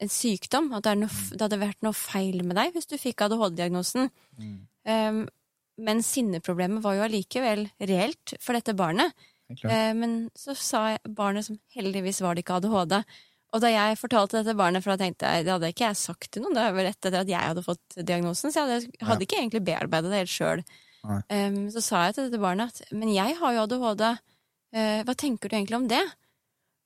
en 0.00 0.08
sykdom? 0.08 0.72
At 0.72 0.84
det, 0.84 0.96
noe, 0.98 1.08
det 1.08 1.40
hadde 1.42 1.60
vært 1.60 1.82
noe 1.82 1.92
feil 1.92 2.42
med 2.42 2.56
deg 2.56 2.72
hvis 2.72 2.86
du 2.88 2.96
fikk 2.96 3.20
ADHD-diagnosen? 3.20 4.10
Mm. 4.40 4.66
Um, 4.86 5.28
men 5.78 6.00
sinneproblemet 6.02 6.82
var 6.82 6.94
jo 6.94 7.02
allikevel 7.02 7.70
reelt 7.80 8.34
for 8.40 8.54
dette 8.54 8.74
barnet. 8.74 9.12
Eh, 9.68 9.92
men 9.92 10.30
så 10.34 10.56
sa 10.56 10.88
jeg 10.92 11.14
barnet 11.14 11.44
som 11.44 11.58
heldigvis 11.76 12.22
var 12.22 12.34
det 12.34 12.44
ikke 12.46 12.56
ADHD. 12.62 13.04
Og 13.52 13.60
da 13.60 13.68
jeg 13.68 13.98
fortalte 14.00 14.40
dette 14.40 14.54
barnet, 14.56 14.80
for 14.84 14.94
da 14.94 15.04
tenkte 15.04 15.28
jeg, 15.28 15.44
det 15.44 15.52
hadde 15.52 15.68
ikke 15.74 15.84
jeg 15.90 15.98
sagt 16.00 16.30
til 16.32 16.42
noen, 16.44 16.54
det 16.56 16.62
var 16.72 16.86
rett 16.88 16.96
etter 17.04 17.18
at 17.20 17.28
jeg 17.28 17.50
hadde 17.50 17.64
fått 17.66 17.98
diagnosen, 18.08 18.48
så 18.54 18.62
jeg 18.62 18.68
hadde, 18.70 19.06
hadde 19.10 19.26
ikke 19.26 19.38
egentlig 19.42 19.60
bearbeidet 19.66 20.12
det 20.14 20.22
helt 20.22 20.32
sjøl. 20.32 20.62
Um, 21.04 21.56
så 21.74 21.82
sa 21.84 22.04
jeg 22.06 22.14
til 22.16 22.28
dette 22.30 22.40
barnet 22.40 22.70
at 22.80 22.92
men 22.96 23.10
jeg 23.12 23.34
har 23.40 23.56
jo 23.56 23.64
ADHD, 23.66 24.04
uh, 24.78 25.00
hva 25.04 25.14
tenker 25.18 25.50
du 25.52 25.56
egentlig 25.58 25.80
om 25.82 25.88
det? 25.90 26.00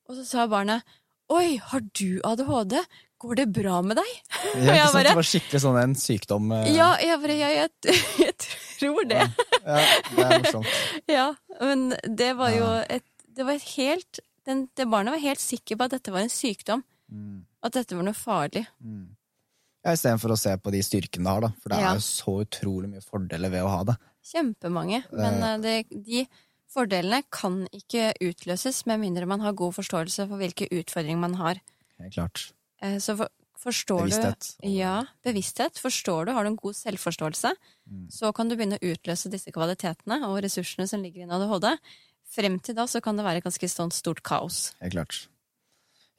Og 0.09 0.17
så 0.19 0.25
sa 0.27 0.47
barnet 0.51 0.83
Oi, 1.31 1.57
har 1.59 1.81
du 1.99 2.21
ADHD? 2.23 2.77
Går 3.19 3.35
det 3.39 3.45
bra 3.51 3.79
med 3.83 3.97
deg? 3.99 4.11
Ja, 4.55 4.75
jeg 4.75 4.75
ikke 4.75 4.83
sant? 4.83 4.93
bare- 4.95 5.09
Det 5.11 5.17
var 5.19 5.27
skikkelig 5.31 5.61
sånn 5.63 5.79
en 5.81 5.95
sykdom. 5.99 6.51
uh... 6.55 6.67
Ja, 6.71 6.91
jeg 7.03 7.19
bare 7.23 7.35
jeg, 7.39 7.57
jeg, 7.57 7.97
jeg 8.25 8.35
tror 8.79 9.07
det. 9.09 9.23
ja, 9.63 9.79
det 10.11 10.23
er 10.27 10.33
morsomt. 10.45 10.77
Ja, 11.17 11.25
men 11.63 11.89
det 12.07 12.31
var 12.39 12.51
jo 12.55 12.69
et 12.87 13.05
Det 13.37 13.45
var 13.45 13.57
et 13.59 13.67
helt 13.77 14.19
den, 14.47 14.65
Det 14.75 14.87
barnet 14.89 15.13
var 15.17 15.19
helt 15.23 15.43
sikker 15.43 15.77
på 15.77 15.85
at 15.89 15.91
dette 15.97 16.11
var 16.15 16.23
en 16.25 16.31
sykdom. 16.33 16.83
Mm. 17.11 17.45
At 17.63 17.73
dette 17.77 17.95
var 17.95 18.03
noe 18.07 18.17
farlig. 18.17 18.65
Mm. 18.83 19.09
Ja, 19.85 19.93
Istedenfor 19.93 20.33
å 20.33 20.37
se 20.39 20.55
på 20.59 20.71
de 20.73 20.81
styrkene 20.83 21.23
det 21.23 21.31
har, 21.35 21.41
da. 21.45 21.49
For 21.61 21.69
det 21.71 21.79
Ja. 21.79 21.91
er 21.91 21.99
jo 21.99 22.03
så 22.07 22.33
utrolig 22.43 22.89
mye 22.91 23.03
fordeler 23.05 23.49
ved 23.53 23.63
å 23.63 23.69
ha 23.71 23.83
det. 23.87 23.97
Kjempemange. 24.27 25.03
Men 25.13 25.43
eh, 25.43 25.57
det, 25.63 26.03
de 26.03 26.25
fordelene 26.73 27.23
kan 27.31 27.61
ikke 27.71 28.13
utløses 28.19 28.85
med 28.89 28.99
mindre 28.99 29.25
man 29.29 29.39
har 29.45 29.53
god 29.53 29.73
forståelse 29.77 30.27
for 30.27 30.37
hvilke 30.41 30.67
utfordringer 30.71 31.19
man 31.21 31.35
har. 31.39 31.61
Helt 31.99 32.13
klart. 32.17 32.51
Eh, 32.81 32.97
Så 32.99 33.15
for, 33.17 33.29
forstår 33.57 34.03
Bevissthet. 34.09 34.57
du 34.61 34.67
Ja, 34.69 35.05
bevissthet. 35.23 35.79
Forstår 35.79 36.25
du, 36.27 36.31
har 36.33 36.43
du 36.43 36.49
en 36.51 36.55
god 36.59 36.75
selvforståelse, 36.75 37.55
Mm. 37.89 38.07
så 38.11 38.33
kan 38.35 38.49
du 38.49 38.55
begynne 38.57 38.77
å 38.77 38.83
utløse 38.93 39.31
disse 39.31 39.49
kvalitetene 39.51 40.19
og 40.27 40.43
ressursene 40.43 40.87
som 40.87 41.01
ligger 41.01 41.23
i 41.25 41.31
ADHD. 41.31 41.77
Frem 42.27 42.59
til 42.59 42.75
da 42.75 42.83
så 42.91 42.99
kan 43.01 43.15
det 43.17 43.23
være 43.25 43.41
ganske 43.45 43.69
sånn 43.71 43.91
stort 43.95 44.21
kaos. 44.27 44.73
Helt 44.81 44.93
klart. 44.97 45.27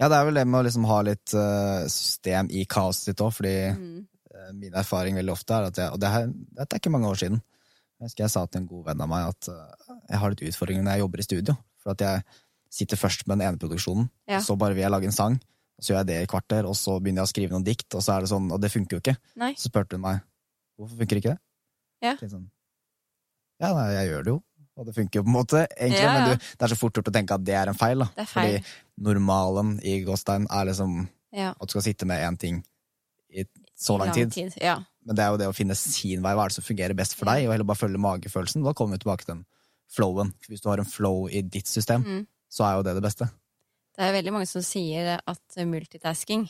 Ja, 0.01 0.09
det 0.09 0.17
er 0.17 0.25
vel 0.29 0.39
det 0.39 0.47
med 0.47 0.61
å 0.61 0.65
liksom 0.67 0.87
ha 0.89 1.01
litt 1.03 1.35
eh, 1.35 1.85
system 1.91 2.49
i 2.55 2.65
kaoset 2.71 3.11
sitt 3.11 3.21
òg, 3.25 3.33
fordi 3.35 3.55
Mm. 3.75 4.07
eh, 4.35 4.53
min 4.55 4.73
erfaring 4.73 5.17
veldig 5.19 5.33
ofte 5.35 5.51
er 5.55 5.67
at 5.69 5.77
jeg 5.77 5.91
Og 5.93 5.99
det, 6.01 6.11
dette 6.55 6.75
er 6.77 6.79
ikke 6.81 6.91
mange 6.95 7.09
år 7.11 7.19
siden. 7.19 7.43
Jeg 7.99 8.07
husker 8.07 8.25
jeg 8.25 8.31
sa 8.31 8.47
til 8.47 8.61
en 8.63 8.69
god 8.69 8.85
venn 8.87 9.01
av 9.01 9.09
meg 9.09 9.29
at 9.29 9.49
eh, 9.49 9.97
jeg 10.11 10.19
har 10.23 10.31
litt 10.31 10.45
utfordringer 10.49 10.83
når 10.85 10.93
jeg 10.93 11.01
jobber 11.01 11.19
i 11.19 11.27
studio. 11.27 11.57
For 11.83 11.91
at 11.93 12.01
jeg 12.01 12.25
sitter 12.71 12.97
først 12.97 13.27
med 13.27 13.39
den 13.39 13.49
ene 13.49 13.59
produksjonen, 13.59 14.09
Ja. 14.29 14.39
så 14.41 14.57
bare 14.57 14.75
vil 14.75 14.83
jeg 14.83 14.91
lage 14.91 15.05
en 15.11 15.13
sang. 15.13 15.35
Og 15.79 15.83
så 15.85 15.93
gjør 15.93 15.99
jeg 16.03 16.07
det 16.07 16.23
i 16.23 16.27
kvarter, 16.27 16.65
og 16.67 16.75
så 16.75 16.99
begynner 17.01 17.23
jeg 17.23 17.29
å 17.29 17.35
skrive 17.35 17.51
noen 17.55 17.65
dikt, 17.65 17.95
og 17.95 18.03
så 18.03 18.17
er 18.17 18.21
det 18.21 18.31
sånn, 18.31 18.51
og 18.53 18.61
det 18.61 18.71
funker 18.73 18.97
jo 18.97 19.01
ikke. 19.01 19.17
Nei. 19.37 19.53
Så 19.55 19.69
spurte 19.71 19.95
hun 19.95 20.01
meg 20.03 20.23
hvorfor 20.79 20.99
funker 20.99 21.17
ikke 21.21 21.35
det. 21.35 21.39
Ja. 22.03 22.15
Sånn, 22.17 22.51
ja, 23.61 23.73
nei, 23.75 23.93
jeg 23.95 24.09
gjør 24.11 24.25
det 24.25 24.33
jo. 24.35 24.43
Og 24.79 24.87
det 24.87 24.95
funker 24.95 25.19
jo 25.19 25.25
på 25.27 25.31
en 25.33 25.35
måte, 25.35 25.65
egentlig, 25.75 26.03
Ja, 26.05 26.13
ja. 26.15 26.19
men 26.29 26.39
du, 26.39 26.45
det 26.59 26.63
er 26.63 26.71
så 26.73 26.79
fort 26.79 26.95
gjort 26.95 27.09
å 27.11 27.15
tenke 27.17 27.35
at 27.35 27.45
det 27.45 27.55
er 27.59 27.67
en 27.73 27.75
feil. 27.79 27.99
da. 28.05 28.07
Det 28.15 28.23
er 28.23 28.31
feil. 28.31 28.59
Fordi 28.63 29.09
normalen 29.11 29.73
i 29.83 29.97
Gåstein 30.07 30.47
er 30.51 30.69
liksom 30.71 31.09
Ja. 31.35 31.51
at 31.51 31.67
du 31.67 31.73
skal 31.75 31.83
sitte 31.83 32.07
med 32.07 32.23
én 32.23 32.39
ting 32.39 32.63
i 33.35 33.45
så 33.77 33.99
lang 33.99 34.13
tid. 34.15 34.33
Ja. 34.63 34.77
Men 35.05 35.17
det 35.17 35.25
er 35.25 35.31
jo 35.35 35.37
det 35.41 35.49
å 35.49 35.55
finne 35.57 35.75
sin 35.77 36.23
vei. 36.23 36.33
Hva 36.35 36.45
er 36.45 36.49
det 36.53 36.55
som 36.61 36.65
fungerer 36.65 36.95
best 36.97 37.15
for 37.17 37.27
deg? 37.27 37.47
Og 37.47 37.53
heller 37.53 37.65
bare 37.65 37.77
følge 37.83 37.99
magefølelsen. 37.99 38.63
Da 38.65 38.73
kommer 38.73 38.97
vi 38.97 39.03
tilbake 39.05 39.25
til 39.27 39.35
den 39.35 39.45
flowen. 39.91 40.33
Hvis 40.49 40.61
du 40.63 40.69
har 40.71 40.79
en 40.79 40.85
flow 40.85 41.27
i 41.29 41.43
ditt 41.43 41.67
system, 41.67 42.03
Mm. 42.05 42.27
så 42.51 42.65
er 42.65 42.77
jo 42.77 42.83
det 42.85 42.95
det 42.95 43.03
beste. 43.03 43.31
Det 43.97 44.05
er 44.07 44.13
veldig 44.23 44.33
mange 44.33 44.47
som 44.47 44.63
sier 44.63 45.19
at 45.27 45.41
multitasking 45.67 46.49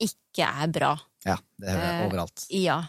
ikke 0.00 0.44
er 0.46 0.68
bra. 0.68 0.92
Ja, 1.24 1.36
det 1.58 1.68
hører 1.68 1.82
jeg 1.82 2.10
overalt. 2.10 2.12
overalt. 2.12 2.46
Ja. 2.50 2.82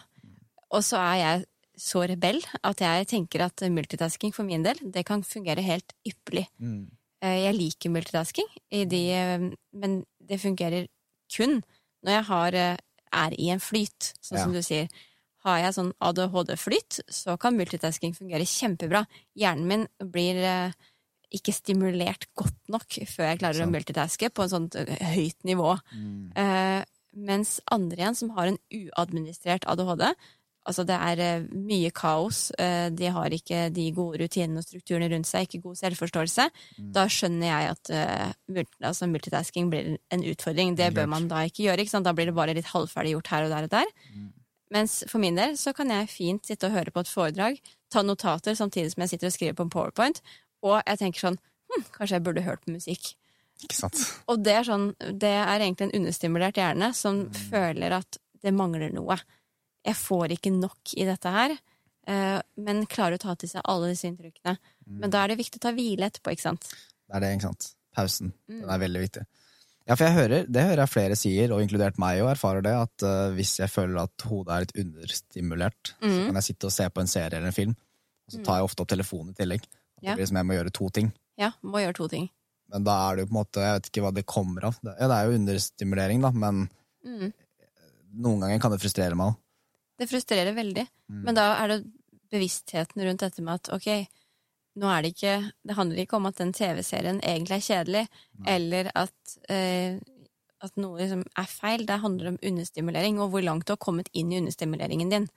Og 0.70 0.82
så 0.84 0.96
er 1.00 1.16
jeg 1.16 1.46
så 1.78 2.02
rebell 2.10 2.40
at 2.66 2.82
jeg 2.82 3.06
tenker 3.10 3.44
at 3.46 3.62
multitasking 3.70 4.34
for 4.34 4.46
min 4.46 4.64
del, 4.66 4.78
det 4.82 5.04
kan 5.06 5.22
fungere 5.26 5.62
helt 5.64 5.94
ypperlig. 6.06 6.48
Mm. 6.60 6.88
Eh, 7.22 7.38
Jeg 7.46 7.54
liker 7.56 7.90
multitasking, 7.94 8.48
i 8.70 8.84
de, 8.84 9.02
eh, 9.14 9.50
men 9.72 10.04
det 10.20 10.40
fungerer 10.42 10.88
kun 11.34 11.62
når 12.04 12.12
jeg 12.12 12.24
har, 12.24 12.54
eh, 12.54 12.76
er 13.12 13.30
i 13.38 13.48
en 13.50 13.60
flyt, 13.62 14.12
sånn 14.20 14.38
Ja. 14.38 14.44
som 14.44 14.52
du 14.52 14.62
sier. 14.62 14.88
Har 15.44 15.58
jeg 15.58 15.74
sånn 15.74 15.92
ADHD-flyt, 16.02 17.00
så 17.08 17.38
kan 17.38 17.56
multitasking 17.56 18.14
fungere 18.14 18.44
kjempebra. 18.44 19.06
Hjernen 19.36 19.66
min 19.66 19.88
blir 20.02 20.74
ikke 21.32 21.52
stimulert 21.52 22.26
godt 22.36 22.56
nok 22.68 22.86
før 23.06 23.30
jeg 23.30 23.38
klarer 23.38 23.66
å 23.66 23.70
multitaske 23.70 24.30
på 24.32 24.44
et 24.44 24.50
sånt 24.50 24.74
høyt 24.74 25.44
nivå. 25.44 25.78
Mm. 25.94 26.32
Uh, 26.36 26.84
mens 27.14 27.60
andre 27.70 27.96
igjen 27.96 28.16
som 28.16 28.30
har 28.30 28.46
en 28.48 28.58
uadministrert 28.72 29.64
ADHD, 29.68 30.14
altså 30.68 30.84
det 30.86 30.96
er 31.00 31.20
eh, 31.24 31.46
mye 31.50 31.90
kaos, 31.96 32.50
eh, 32.60 32.90
de 32.94 33.08
har 33.14 33.34
ikke 33.34 33.64
de 33.74 33.86
gode 33.96 34.20
rutinene 34.22 34.60
og 34.60 34.66
strukturene 34.66 35.08
rundt 35.10 35.26
seg, 35.30 35.46
ikke 35.48 35.62
god 35.64 35.78
selvforståelse, 35.80 36.48
Mm. 36.78 36.92
da 36.94 37.06
skjønner 37.08 37.48
jeg 37.48 37.70
at 37.72 37.90
eh, 37.90 38.64
altså 38.84 39.08
multitasking 39.10 39.70
blir 39.72 39.96
en 40.12 40.22
utfordring. 40.28 40.76
Det 40.76 40.92
bør 40.94 41.08
man 41.08 41.28
da 41.28 41.42
ikke 41.48 41.64
gjøre, 41.66 41.82
ikke 41.86 42.02
da 42.04 42.12
blir 42.12 42.26
det 42.30 42.34
bare 42.36 42.54
litt 42.54 42.68
halvferdig 42.70 43.16
gjort 43.16 43.32
her 43.32 43.44
og 43.48 43.50
der 43.56 43.66
og 43.66 43.70
der. 43.70 43.86
Mm. 44.14 44.28
Mens 44.70 44.98
for 45.08 45.18
min 45.18 45.34
del 45.40 45.56
så 45.56 45.72
kan 45.74 45.88
jeg 45.88 46.10
fint 46.12 46.44
sitte 46.46 46.68
og 46.68 46.74
høre 46.76 46.92
på 46.92 47.00
et 47.00 47.08
foredrag, 47.08 47.60
ta 47.90 48.02
notater 48.04 48.52
samtidig 48.54 48.92
som 48.92 49.00
jeg 49.02 49.14
sitter 49.14 49.30
og 49.30 49.32
skriver 49.32 49.56
på 49.56 49.64
en 49.64 49.70
powerpoint, 49.72 50.20
og 50.62 50.82
jeg 50.86 50.98
tenker 51.00 51.20
sånn, 51.24 51.38
hm, 51.72 51.84
kanskje 51.96 52.18
jeg 52.18 52.22
burde 52.26 52.42
hørt 52.44 52.60
på 52.66 52.74
musikk. 52.76 53.14
Ikke 53.64 53.74
sant? 53.74 53.96
Og 54.28 54.42
det 54.44 54.52
er, 54.54 54.62
sånn, 54.68 54.92
det 55.18 55.32
er 55.34 55.58
egentlig 55.64 55.88
en 55.88 55.96
understimulert 56.02 56.54
hjerne 56.60 56.92
som 56.94 57.24
Mm. 57.26 57.32
føler 57.50 57.92
at 57.96 58.18
det 58.42 58.52
mangler 58.54 58.92
noe. 58.92 59.16
Jeg 59.88 59.96
får 59.96 60.34
ikke 60.36 60.52
nok 60.54 60.92
i 61.00 61.06
dette 61.08 61.32
her, 61.32 61.56
eh, 62.08 62.38
men 62.60 62.84
klarer 62.90 63.16
å 63.16 63.22
ta 63.24 63.34
til 63.40 63.48
seg 63.48 63.64
alle 63.64 63.88
disse 63.94 64.04
inntrykkene. 64.10 64.58
Mm. 64.84 65.00
Men 65.02 65.10
da 65.14 65.24
er 65.24 65.32
det 65.32 65.38
viktig 65.40 65.60
å 65.60 65.64
ta 65.66 65.72
hvile 65.76 66.08
etterpå, 66.10 66.34
ikke 66.36 66.44
sant? 66.50 66.68
Det 67.08 67.16
er 67.16 67.24
det, 67.24 67.32
ikke 67.38 67.48
sant? 67.48 67.70
Pausen. 67.96 68.32
Mm. 68.50 68.60
Den 68.62 68.70
er 68.76 68.82
veldig 68.84 69.02
viktig. 69.06 69.24
Ja, 69.88 69.96
for 69.96 70.04
jeg 70.04 70.14
hører, 70.18 70.42
det 70.52 70.62
hører 70.68 70.82
jeg 70.84 70.92
flere 70.92 71.16
sier, 71.16 71.52
og 71.56 71.62
inkludert 71.64 71.96
meg, 71.98 72.18
og 72.20 72.28
erfarer 72.34 72.60
det, 72.66 72.74
at 72.76 73.04
uh, 73.08 73.30
hvis 73.32 73.54
jeg 73.62 73.70
føler 73.72 74.02
at 74.02 74.24
hodet 74.28 74.52
er 74.52 74.66
litt 74.66 74.74
understimulert, 74.84 75.94
så 75.96 76.10
Mm. 76.10 76.26
kan 76.26 76.34
jeg 76.42 76.44
sitte 76.50 76.68
og 76.68 76.72
se 76.76 76.88
på 76.92 77.00
en 77.00 77.08
serie 77.08 77.32
eller 77.38 77.48
en 77.48 77.56
film, 77.56 77.72
og 78.28 78.34
så 78.34 78.42
tar 78.44 78.58
jeg 78.60 78.68
ofte 78.68 78.84
opp 78.84 78.88
telefonen 78.92 79.30
i 79.32 79.38
tillegg. 79.40 79.64
Ja. 80.02 80.12
Det 80.12 80.18
blir 80.20 80.28
som 80.28 80.36
jeg 80.36 80.46
må 80.50 80.58
gjøre 80.58 80.72
to 80.76 80.90
ting. 80.90 81.08
Ja, 81.40 81.52
må 81.64 81.80
gjøre 81.80 81.94
to 81.96 82.08
ting. 82.12 82.28
Men 82.68 82.84
da 82.84 82.98
er 83.08 83.16
det 83.16 83.24
jo 83.24 83.30
på 83.30 83.32
en 83.32 83.40
måte, 83.40 83.64
jeg 83.64 83.78
vet 83.78 83.88
ikke 83.88 84.02
hva 84.04 84.12
det 84.14 84.26
kommer 84.28 84.64
av. 84.68 84.76
Ja, 84.84 85.08
det 85.08 85.16
er 85.16 85.24
jo 85.30 85.38
understimulering, 85.40 86.20
da, 86.20 86.30
men 86.36 86.68
Mm. 87.06 87.32
noen 88.18 88.40
ganger 88.44 88.60
kan 88.60 88.70
det 88.72 88.80
frustrere 88.82 89.16
meg 89.16 89.32
òg. 89.32 89.36
Det 89.98 90.08
frustrerer 90.10 90.54
veldig. 90.54 90.86
Mm. 91.10 91.22
Men 91.26 91.34
da 91.38 91.48
er 91.62 91.68
det 91.72 91.78
bevisstheten 92.30 93.02
rundt 93.06 93.20
dette 93.24 93.42
med 93.42 93.54
at 93.58 93.70
ok, 93.74 93.88
nå 94.78 94.90
er 94.92 95.02
det 95.02 95.14
ikke 95.16 95.32
Det 95.66 95.74
handler 95.78 96.02
ikke 96.04 96.16
om 96.20 96.26
at 96.28 96.36
den 96.38 96.52
TV-serien 96.54 97.20
egentlig 97.24 97.56
er 97.56 97.64
kjedelig, 97.66 98.04
eller 98.46 98.90
at, 98.94 99.36
eh, 99.50 99.98
at 100.62 100.76
noe 100.76 100.98
liksom 101.00 101.24
er 101.36 101.48
feil. 101.50 101.86
Det 101.86 101.98
handler 102.02 102.28
om 102.34 102.38
understimulering, 102.42 103.18
og 103.20 103.30
hvor 103.32 103.42
langt 103.42 103.66
du 103.66 103.72
har 103.72 103.80
kommet 103.82 104.08
inn 104.12 104.30
i 104.32 104.38
understimuleringen 104.38 105.10
din. 105.10 105.28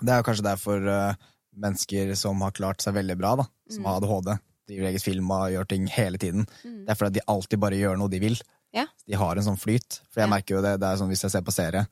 Det 0.00 0.12
er 0.12 0.20
jo 0.20 0.26
kanskje 0.28 0.46
derfor 0.46 0.84
uh, 0.86 1.14
mennesker 1.58 2.14
som 2.14 2.40
har 2.44 2.52
klart 2.54 2.84
seg 2.84 2.94
veldig 2.94 3.16
bra, 3.18 3.34
da, 3.40 3.48
som 3.70 3.82
Mm. 3.82 3.86
har 3.88 3.96
ADHD, 3.98 4.38
driver 4.68 4.88
eget 4.92 5.02
film 5.02 5.30
og 5.30 5.50
gjør 5.50 5.68
ting 5.68 5.86
hele 5.88 6.18
tiden. 6.18 6.46
Mm. 6.62 6.84
Det 6.86 6.90
er 6.92 6.94
fordi 7.00 7.18
de 7.18 7.26
alltid 7.26 7.58
bare 7.58 7.78
gjør 7.80 7.96
noe 7.98 8.08
de 8.12 8.20
vil. 8.20 8.36
Ja. 8.76 8.84
De 9.08 9.14
har 9.16 9.36
en 9.36 9.42
sånn 9.48 9.58
flyt. 9.58 10.02
For 10.12 10.20
jeg 10.20 10.28
Ja. 10.28 10.34
merker 10.36 10.54
jo 10.56 10.62
det, 10.62 10.78
det 10.78 10.86
er 10.86 10.96
sånn 11.00 11.08
hvis 11.08 11.22
jeg 11.24 11.30
ser 11.32 11.40
på 11.42 11.50
serie, 11.56 11.86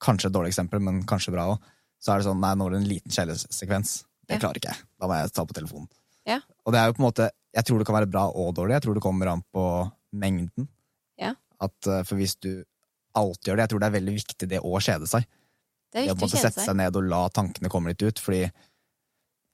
kanskje 0.00 0.26
et 0.30 0.32
dårlig 0.34 0.52
eksempel, 0.52 0.80
men 0.80 1.02
kanskje 1.04 1.32
bra 1.34 1.46
òg, 1.54 1.58
så 2.00 2.12
er 2.14 2.18
det 2.20 2.26
sånn 2.28 2.40
nei, 2.40 2.54
nå 2.54 2.66
er 2.66 2.70
det 2.76 2.80
en 2.82 2.88
liten 2.88 3.10
kjærlighetssekvens. 3.14 4.04
Det 4.28 4.36
Ja. 4.36 4.38
klarer 4.38 4.56
ikke 4.60 4.70
jeg. 4.74 4.82
Da 5.00 5.06
må 5.08 5.14
jeg 5.18 5.32
ta 5.32 5.44
på 5.44 5.54
telefonen. 5.56 5.88
Ja. 6.26 6.40
Og 6.66 6.72
det 6.72 6.78
er 6.80 6.86
jo 6.86 6.92
på 6.92 7.00
en 7.04 7.10
måte 7.12 7.30
Jeg 7.54 7.64
tror 7.64 7.78
det 7.78 7.86
kan 7.86 7.94
være 7.96 8.10
bra 8.10 8.26
og 8.28 8.54
dårlig. 8.54 8.74
Jeg 8.76 8.82
tror 8.82 8.94
det 8.94 9.02
kommer 9.02 9.26
an 9.32 9.42
på 9.54 9.90
mengden. 10.14 10.68
Ja. 11.18 11.32
At, 11.60 11.72
eh, 11.86 12.02
for 12.04 12.14
hvis 12.16 12.36
du 12.38 12.62
alltid 13.16 13.48
gjør 13.50 13.56
det 13.56 13.62
Jeg 13.64 13.68
tror 13.70 13.80
det 13.80 13.86
er 13.88 14.00
veldig 14.00 14.14
viktig 14.14 14.48
det 14.48 14.60
å 14.60 14.78
kjede 14.78 15.08
seg. 15.08 15.24
Det 15.90 16.02
er 16.02 16.04
Det 16.06 16.12
å 16.12 16.14
viktig 16.14 16.22
å 16.22 16.28
måte 16.28 16.36
kjede 16.36 16.52
sette 16.52 16.64
seg. 16.66 16.76
ned 16.76 16.96
og 16.96 17.04
la 17.08 17.28
tankene 17.30 17.70
komme 17.70 17.88
litt 17.88 18.02
ut. 18.02 18.18
Fordi 18.20 18.42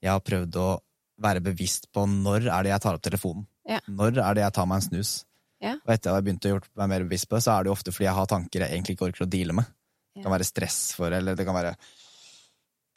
jeg 0.03 0.11
har 0.11 0.20
prøvd 0.20 0.57
å 0.59 0.80
være 1.22 1.40
bevisst 1.40 1.86
på 1.95 2.05
når 2.11 2.49
er 2.51 2.62
det 2.64 2.72
jeg 2.74 2.80
tar 2.82 2.95
opp 2.99 3.03
telefonen. 3.07 3.47
Ja. 3.64 3.78
Når 3.88 4.18
er 4.18 4.34
det 4.34 4.42
jeg 4.42 4.53
tar 4.53 4.66
meg 4.66 4.82
en 4.82 4.88
snus. 4.90 5.24
Ja. 5.62 5.74
Og 5.86 5.95
etter 5.95 5.95
at 5.95 6.03
jeg 6.11 6.12
har 6.18 6.22
begynt 6.26 6.45
å 6.45 6.51
gjøre 6.53 6.68
meg 6.76 6.88
mer 6.88 7.05
bevisst 7.09 7.28
på 7.30 7.36
det, 7.38 7.45
så 7.47 7.55
er 7.59 7.62
det 7.62 7.70
jo 7.70 7.76
ofte 7.78 7.92
fordi 7.95 8.05
jeg 8.11 8.14
har 8.18 8.26
tanker 8.26 8.61
jeg 8.61 8.70
egentlig 8.74 8.97
ikke 8.99 9.07
orker 9.09 9.24
å 9.24 9.30
deale 9.30 9.55
med. 9.55 9.64
Det 10.15 10.23
kan 10.23 10.33
være 10.35 10.47
stress 10.47 10.79
for, 10.95 11.11
eller 11.12 11.35
det 11.39 11.45
kan 11.47 11.57
være 11.57 11.75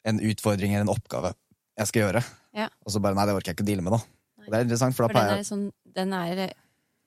en 0.08 0.20
utfordring 0.22 0.72
eller 0.74 0.86
en 0.86 0.94
oppgave 0.94 1.34
jeg 1.78 1.86
skal 1.90 2.02
gjøre. 2.06 2.22
Ja. 2.58 2.68
Og 2.86 2.90
så 2.94 3.00
bare 3.02 3.14
nei, 3.14 3.26
det 3.28 3.34
orker 3.36 3.52
jeg 3.52 3.58
ikke 3.58 3.66
å 3.66 3.68
deale 3.68 3.84
med, 3.86 3.94
da. 3.94 4.00
Og 4.42 4.48
det 4.48 4.56
er 4.58 4.64
interessant, 4.66 4.96
for 4.96 5.06
For 5.06 5.14
da 5.14 5.20
den 5.20 5.28
pleier 5.28 5.42
er, 5.42 5.46
sånn, 5.46 5.66
den, 5.98 6.14
er, 6.16 6.40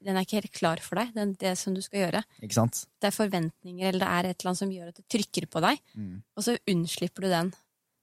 den 0.05 0.15
er 0.19 0.23
ikke 0.27 0.37
helt 0.39 0.53
klar 0.55 0.79
for 0.83 0.99
deg, 1.01 1.09
den, 1.17 1.33
det 1.41 1.51
som 1.59 1.73
du 1.75 1.81
skal 1.83 2.05
gjøre. 2.05 2.21
Ikke 2.45 2.55
sant? 2.55 2.83
Det 3.01 3.09
er 3.09 3.15
forventninger, 3.15 3.87
eller 3.89 4.03
det 4.05 4.11
er 4.11 4.29
et 4.29 4.37
eller 4.37 4.51
annet 4.53 4.61
som 4.61 4.71
gjør 4.71 4.91
at 4.93 5.01
det 5.01 5.07
trykker 5.11 5.47
på 5.51 5.63
deg, 5.65 5.81
Mm. 5.97 6.13
og 6.37 6.45
så 6.45 6.55
unnslipper 6.71 7.25
du 7.27 7.29
den. 7.33 7.51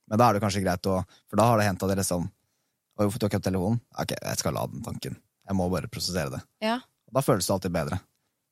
Men 0.09 0.21
da 0.21 0.29
er 0.29 0.37
det 0.37 0.43
kanskje 0.45 0.65
greit 0.65 0.89
å 0.89 0.99
For 1.29 1.37
da 1.41 1.45
har 1.51 1.59
det 1.61 1.67
hendt 1.69 1.83
at 1.85 1.91
dere 1.93 2.05
sånn 2.05 2.29
hvorfor 2.99 3.21
tok 3.23 3.33
jeg 3.37 3.41
opp 3.41 3.45
telefonen? 3.49 3.81
Ok, 4.01 4.13
jeg 4.19 4.39
skal 4.41 4.55
la 4.57 4.67
den 4.67 4.83
tanken. 4.83 5.17
Jeg 5.49 5.57
må 5.57 5.71
bare 5.73 5.89
prosessere 5.93 6.33
det. 6.35 6.41
Ja, 6.65 6.81
Og 7.09 7.15
da 7.17 7.21
føles 7.25 7.47
det 7.47 7.55
alltid 7.55 7.73
bedre. 7.73 8.01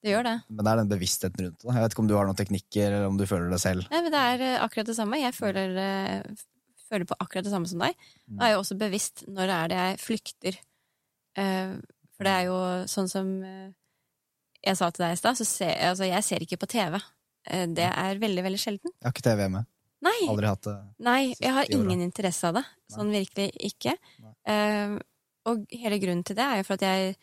Det 0.06 0.12
gjør 0.14 0.26
det. 0.26 0.34
Men 0.48 0.62
det 0.62 0.72
er 0.72 0.80
den 0.80 0.90
bevisstheten 0.90 1.42
rundt 1.42 1.58
det. 1.58 1.68
Jeg 1.68 1.84
vet 1.84 1.94
ikke 1.94 2.02
om 2.04 2.10
du 2.10 2.14
har 2.16 2.28
noen 2.28 2.38
teknikker, 2.38 2.86
eller 2.86 3.08
om 3.10 3.18
du 3.18 3.24
føler 3.28 3.50
det 3.52 3.58
selv. 3.62 3.88
Nei, 3.92 4.02
men 4.04 4.14
det 4.14 4.22
er 4.22 4.44
eh, 4.46 4.60
akkurat 4.62 4.90
det 4.90 4.96
samme. 4.98 5.18
Jeg 5.20 5.34
føler, 5.34 5.74
eh, 5.82 6.46
føler 6.86 7.08
på 7.10 7.18
akkurat 7.24 7.46
det 7.46 7.52
samme 7.52 7.70
som 7.70 7.82
deg. 7.82 8.06
Og 8.36 8.44
er 8.46 8.52
jeg 8.52 8.60
også 8.62 8.78
bevisst 8.80 9.24
når 9.26 9.50
det 9.50 9.56
er 9.56 9.72
det 9.72 9.80
jeg 9.80 10.00
flykter. 10.04 10.58
Eh, 11.42 11.74
for 12.16 12.28
det 12.28 12.34
er 12.36 12.46
jo 12.48 12.58
sånn 12.88 13.10
som 13.12 13.32
jeg 13.36 14.78
sa 14.78 14.88
til 14.90 15.04
deg 15.04 15.14
i 15.16 15.20
stad, 15.20 15.38
så 15.38 15.46
ser 15.46 15.74
altså, 15.90 16.06
jeg 16.08 16.24
ser 16.24 16.44
ikke 16.46 16.60
på 16.62 16.70
TV. 16.72 16.96
Det 17.76 17.86
er 17.86 18.22
veldig, 18.22 18.42
veldig 18.46 18.58
sjelden. 18.58 18.94
Jeg 18.94 19.06
har 19.06 19.14
ikke 19.14 19.26
TV 19.26 19.44
hjemme. 19.44 19.66
Nei! 20.06 20.16
Aldri 20.30 20.48
hatt 20.48 20.64
det. 20.66 20.78
Nei, 21.04 21.20
jeg 21.34 21.52
har 21.52 21.66
året. 21.66 21.76
ingen 21.76 22.02
interesse 22.06 22.48
av 22.48 22.56
det. 22.56 22.64
Sånn 22.94 23.12
virkelig 23.12 23.50
ikke. 23.68 23.94
Nei. 24.24 24.98
Og 25.46 25.62
hele 25.70 26.00
grunnen 26.02 26.24
til 26.26 26.38
det 26.38 26.46
er 26.46 26.60
jo 26.60 26.66
for 26.66 26.80
at 26.80 26.86
jeg 26.86 27.16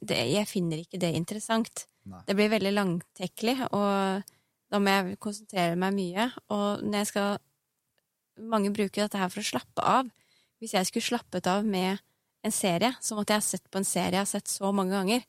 det, 0.00 0.16
Jeg 0.32 0.48
finner 0.48 0.82
ikke 0.82 1.00
det 1.00 1.12
interessant. 1.16 1.86
Nei. 2.10 2.22
Det 2.26 2.34
blir 2.38 2.50
veldig 2.50 2.72
langtekkelig, 2.74 3.56
og 3.70 4.30
da 4.72 4.80
må 4.80 4.94
jeg 4.94 5.18
konsentrere 5.22 5.78
meg 5.78 5.94
mye. 5.96 6.28
Og 6.54 6.84
når 6.84 7.02
jeg 7.02 7.14
skal 7.14 7.40
Mange 8.48 8.70
bruker 8.72 9.04
dette 9.04 9.18
her 9.20 9.28
for 9.28 9.42
å 9.42 9.44
slappe 9.44 9.82
av. 9.84 10.06
Hvis 10.56 10.72
jeg 10.72 10.86
skulle 10.88 11.04
slappet 11.04 11.46
av 11.52 11.66
med 11.68 12.00
en 12.40 12.54
serie, 12.54 12.88
så 13.04 13.12
måtte 13.14 13.36
jeg 13.36 13.42
ha 13.42 13.44
sett 13.44 13.66
på 13.68 13.76
en 13.76 13.84
serie 13.84 14.16
jeg 14.16 14.24
har 14.24 14.30
sett 14.30 14.48
så 14.48 14.70
mange 14.72 14.96
ganger. 14.96 15.26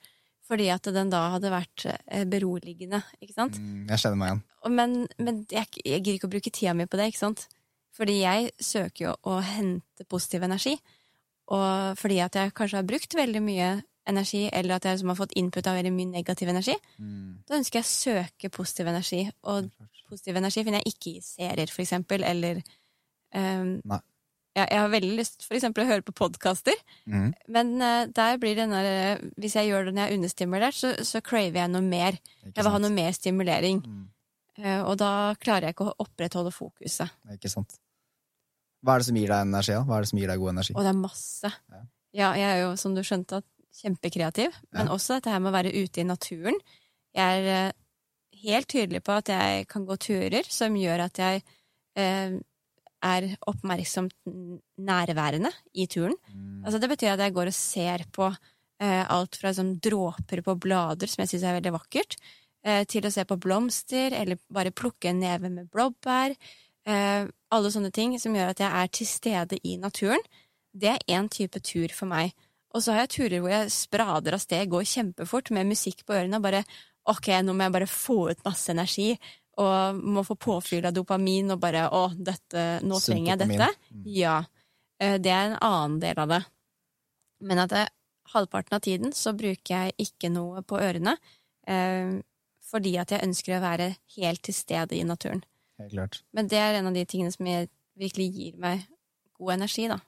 Fordi 0.48 0.70
at 0.72 0.88
den 0.96 1.12
da 1.12 1.22
hadde 1.34 1.52
vært 1.52 1.84
eh, 1.92 2.24
beroligende, 2.24 3.02
ikke 3.20 3.36
sant? 3.36 3.60
Mm, 3.60 3.92
jeg 3.92 4.02
kjenner 4.06 4.22
meg 4.22 4.32
igjen. 4.32 4.42
Men, 4.80 4.96
men 5.20 5.44
jeg, 5.52 5.68
jeg 5.84 6.00
gidder 6.00 6.16
ikke 6.16 6.30
å 6.30 6.34
bruke 6.38 6.56
tida 6.56 6.74
mi 6.80 6.88
på 6.88 7.00
det, 7.00 7.10
ikke 7.12 7.26
sant? 7.26 7.46
Fordi 7.94 8.18
jeg 8.22 8.52
søker 8.72 9.10
jo 9.10 9.14
å 9.30 9.38
hente 9.44 10.08
positiv 10.10 10.48
energi. 10.48 10.78
Og 11.54 12.00
fordi 12.00 12.22
at 12.24 12.40
jeg 12.40 12.56
kanskje 12.56 12.80
har 12.80 12.88
brukt 12.88 13.20
veldig 13.20 13.44
mye 13.44 13.70
energi, 14.08 14.50
eller 14.54 14.76
at 14.76 14.84
jeg 14.86 14.98
liksom 14.98 15.12
har 15.14 15.16
fått 15.20 15.36
input 15.40 15.68
av 15.68 15.76
veldig 15.80 15.92
mye 15.96 16.12
negativ 16.12 16.50
energi, 16.52 16.76
Mm, 17.00 17.44
da 17.48 17.56
ønsker 17.60 17.80
jeg 17.80 17.86
å 17.86 17.92
søke 17.92 18.50
positiv 18.52 18.88
energi. 18.92 19.22
Og 19.44 19.70
positiv 20.10 20.36
energi 20.38 20.64
finner 20.64 20.82
jeg 20.84 20.94
ikke 20.96 21.14
i 21.18 21.22
serier, 21.22 21.72
for 21.72 21.82
eksempel, 21.86 22.24
eller 22.24 22.60
um, 23.36 23.80
ja, 24.56 24.66
Jeg 24.70 24.78
har 24.84 24.90
veldig 24.94 25.16
lyst 25.18 25.46
for 25.48 25.56
eksempel 25.58 25.84
å 25.86 25.88
høre 25.90 26.04
på 26.06 26.14
podkaster, 26.14 26.76
Mm, 27.08 27.34
men 27.48 27.72
uh, 27.82 28.06
der 28.06 28.38
blir 28.38 28.56
det 28.56 28.68
der 28.70 29.18
Hvis 29.40 29.56
jeg 29.56 29.68
gjør 29.72 29.86
det 29.86 29.94
når 29.96 30.04
jeg 30.04 30.12
er 30.12 30.18
understimulert, 30.18 30.76
så, 30.76 30.92
så 31.04 31.22
craver 31.22 31.58
jeg 31.64 31.72
noe 31.74 31.82
mer. 31.82 32.20
Jeg 32.46 32.60
vil 32.64 32.70
ha 32.76 32.80
noe 32.80 32.94
mer 32.94 33.12
stimulering. 33.12 33.82
Mm, 33.86 34.10
Uh, 34.54 34.84
og 34.86 35.00
da 35.02 35.34
klarer 35.42 35.66
jeg 35.66 35.74
ikke 35.74 35.88
å 35.90 35.96
opprettholde 36.06 36.52
fokuset. 36.54 37.10
ikke 37.34 37.50
sant. 37.50 37.72
Hva 38.86 38.94
er 38.94 39.02
det 39.02 39.08
som 39.08 39.16
gir 39.18 39.32
deg 39.32 39.48
energi? 39.48 39.74
da? 39.74 39.80
Hva 39.88 39.96
er 39.98 40.02
det 40.06 40.10
som 40.12 40.20
gir 40.20 40.30
deg 40.30 40.38
god 40.44 40.52
energi? 40.52 40.76
Og 40.78 40.84
det 40.86 40.92
er 40.92 41.00
masse. 41.00 41.50
Ja. 41.74 41.80
Ja, 42.14 42.28
jeg 42.38 42.46
er 42.52 42.60
jo, 42.62 42.76
som 42.78 42.94
du 42.94 43.02
skjønte, 43.02 43.40
kjempekreativ. 43.82 44.54
Men 44.72 44.88
Ja. 44.88 44.94
også 44.94 45.16
dette 45.20 45.32
her 45.32 45.40
med 45.40 45.52
å 45.54 45.58
være 45.58 45.74
ute 45.84 46.02
i 46.02 46.04
naturen. 46.08 46.56
Jeg 47.16 47.44
er 47.44 47.68
eh, 47.68 47.72
helt 48.44 48.68
tydelig 48.68 49.04
på 49.04 49.12
at 49.18 49.28
jeg 49.34 49.68
kan 49.68 49.86
gå 49.86 49.98
turer 49.98 50.44
som 50.50 50.76
gjør 50.76 51.06
at 51.06 51.18
jeg 51.18 51.44
eh, 51.96 52.40
er 53.04 53.36
oppmerksomt 53.48 54.14
nærværende 54.80 55.52
i 55.76 55.88
turen. 55.88 56.16
Mm, 56.34 56.64
Altså, 56.66 56.80
det 56.80 56.90
betyr 56.90 57.14
at 57.14 57.20
jeg 57.20 57.34
går 57.36 57.48
og 57.52 57.54
ser 57.58 58.06
på 58.16 58.30
eh, 58.80 59.06
alt 59.12 59.36
fra 59.40 59.52
sånn 59.54 59.78
dråper 59.80 60.42
på 60.44 60.56
blader, 60.60 61.08
som 61.08 61.22
jeg 61.24 61.30
syns 61.34 61.44
er 61.44 61.58
veldig 61.62 61.74
vakkert, 61.76 62.16
eh, 62.66 62.84
til 62.86 63.04
å 63.08 63.12
se 63.12 63.24
på 63.26 63.38
blomster, 63.40 64.12
eller 64.14 64.40
bare 64.52 64.72
plukke 64.72 65.10
en 65.12 65.20
neve 65.22 65.50
med 65.52 65.70
blåbær. 65.72 66.36
Eh, 66.86 67.28
alle 67.52 67.72
sånne 67.72 67.92
ting 67.96 68.18
som 68.20 68.34
gjør 68.36 68.50
at 68.52 68.60
jeg 68.64 68.72
er 68.72 68.88
til 68.88 69.08
stede 69.08 69.60
i 69.64 69.78
naturen. 69.78 70.20
Det 70.74 70.90
er 70.90 71.06
én 71.20 71.30
type 71.30 71.60
tur 71.64 71.88
for 71.94 72.08
meg. 72.08 72.34
Og 72.74 72.82
så 72.82 72.94
har 72.94 73.04
jeg 73.04 73.14
turer 73.18 73.44
hvor 73.44 73.54
jeg 73.54 73.72
sprader 73.74 74.36
av 74.36 74.42
sted, 74.42 74.66
går 74.72 74.88
kjempefort 74.90 75.52
med 75.54 75.70
musikk 75.70 76.04
på 76.08 76.16
ørene 76.18 76.40
og 76.40 76.46
bare 76.48 76.64
Ok, 77.12 77.28
nå 77.44 77.52
må 77.52 77.66
jeg 77.66 77.74
bare 77.76 77.88
få 77.92 78.16
ut 78.32 78.46
masse 78.46 78.72
energi, 78.72 79.10
og 79.60 79.98
må 80.00 80.22
få 80.24 80.38
påfyll 80.40 80.86
av 80.88 80.94
dopamin 80.96 81.52
og 81.52 81.60
bare 81.60 81.90
Å, 81.92 82.06
dette, 82.16 82.80
nå 82.82 82.96
trenger 83.04 83.34
jeg 83.34 83.42
dette. 83.42 83.68
Mm. 83.92 84.06
Ja. 84.16 84.38
Eh, 85.04 85.18
Det 85.20 85.34
er 85.34 85.50
en 85.50 85.58
annen 85.60 85.98
del 86.00 86.22
av 86.24 86.32
det. 86.32 86.40
Men 87.44 87.60
at 87.66 87.74
det, 87.76 87.84
halvparten 88.34 88.78
av 88.78 88.82
tiden 88.88 89.12
så 89.12 89.34
bruker 89.36 89.76
jeg 89.76 89.98
ikke 90.08 90.32
noe 90.32 90.64
på 90.64 90.80
ørene, 90.80 91.18
eh, 91.68 92.22
fordi 92.72 92.96
at 92.98 93.12
jeg 93.12 93.28
ønsker 93.28 93.58
å 93.58 93.62
være 93.68 93.90
helt 94.16 94.42
til 94.48 94.56
stede 94.56 94.96
i 94.96 95.04
naturen. 95.04 95.44
Helt 95.82 95.92
klart. 95.92 96.22
Men 96.32 96.48
det 96.48 96.58
er 96.64 96.80
en 96.80 96.88
av 96.88 96.96
de 96.96 97.04
tingene 97.06 97.36
som 97.36 97.46
jeg 97.46 97.68
virkelig 98.00 98.30
gir 98.34 98.58
meg 98.58 98.88
god 99.38 99.58
energi, 99.60 99.90
da. 99.92 100.00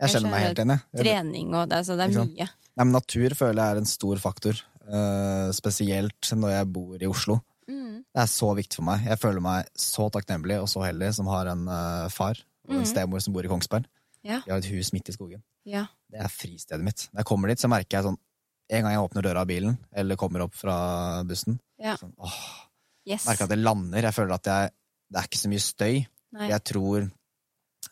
Jeg 0.00 0.14
kjenner 0.14 0.32
meg 0.32 0.46
helt 0.48 0.62
enig. 0.64 0.78
Trening 0.96 1.54
og 1.54 1.70
det, 1.70 1.84
så 1.86 1.96
det 1.98 2.08
er 2.08 2.16
mye. 2.16 2.48
Nei, 2.48 2.84
men 2.86 2.96
natur 2.96 3.36
føler 3.36 3.60
jeg 3.60 3.76
er 3.76 3.80
en 3.82 3.90
stor 3.90 4.20
faktor. 4.22 4.60
Uh, 4.90 5.50
spesielt 5.54 6.30
når 6.34 6.54
jeg 6.54 6.68
bor 6.74 7.02
i 7.02 7.10
Oslo. 7.10 7.36
Mm. 7.70 8.00
Det 8.08 8.22
er 8.22 8.30
så 8.32 8.48
viktig 8.58 8.80
for 8.80 8.88
meg. 8.88 9.04
Jeg 9.06 9.20
føler 9.22 9.44
meg 9.44 9.68
så 9.78 10.08
takknemlig 10.12 10.56
og 10.62 10.70
så 10.72 10.82
heldig 10.86 11.12
som 11.18 11.28
har 11.30 11.52
en 11.52 11.68
uh, 11.68 12.08
far 12.12 12.40
og 12.66 12.74
en 12.78 12.82
mm. 12.82 12.88
stemor 12.88 13.22
som 13.22 13.36
bor 13.36 13.46
i 13.46 13.52
Kongsberg. 13.52 13.86
Ja. 14.26 14.40
Har 14.46 14.58
et 14.58 14.70
hus 14.72 14.92
midt 14.96 15.12
i 15.12 15.14
skogen. 15.16 15.44
Ja. 15.68 15.86
Det 16.10 16.20
er 16.24 16.32
fristedet 16.32 16.84
mitt. 16.84 17.06
Når 17.12 17.22
jeg 17.22 17.28
kommer 17.30 17.52
dit, 17.52 17.60
så 17.60 17.70
merker 17.70 17.98
jeg 17.98 18.08
sånn 18.10 18.20
En 18.70 18.84
gang 18.84 18.92
jeg 18.94 19.02
åpner 19.02 19.24
døra 19.26 19.40
av 19.42 19.48
bilen, 19.50 19.72
eller 19.98 20.14
kommer 20.14 20.44
opp 20.44 20.52
fra 20.54 20.74
bussen, 21.26 21.56
Ja. 21.82 21.96
sånn, 21.98 22.12
åh, 22.22 22.68
Yes. 23.02 23.24
merker 23.26 23.48
at 23.48 23.50
det 23.50 23.58
lander. 23.58 24.04
Jeg 24.06 24.14
føler 24.14 24.34
at 24.36 24.46
jeg, 24.46 24.70
det 25.10 25.18
er 25.18 25.26
ikke 25.26 25.40
så 25.40 25.50
mye 25.50 25.64
støy. 25.64 25.96
Nei. 26.38 26.48
Jeg 26.52 26.62
tror 26.70 27.08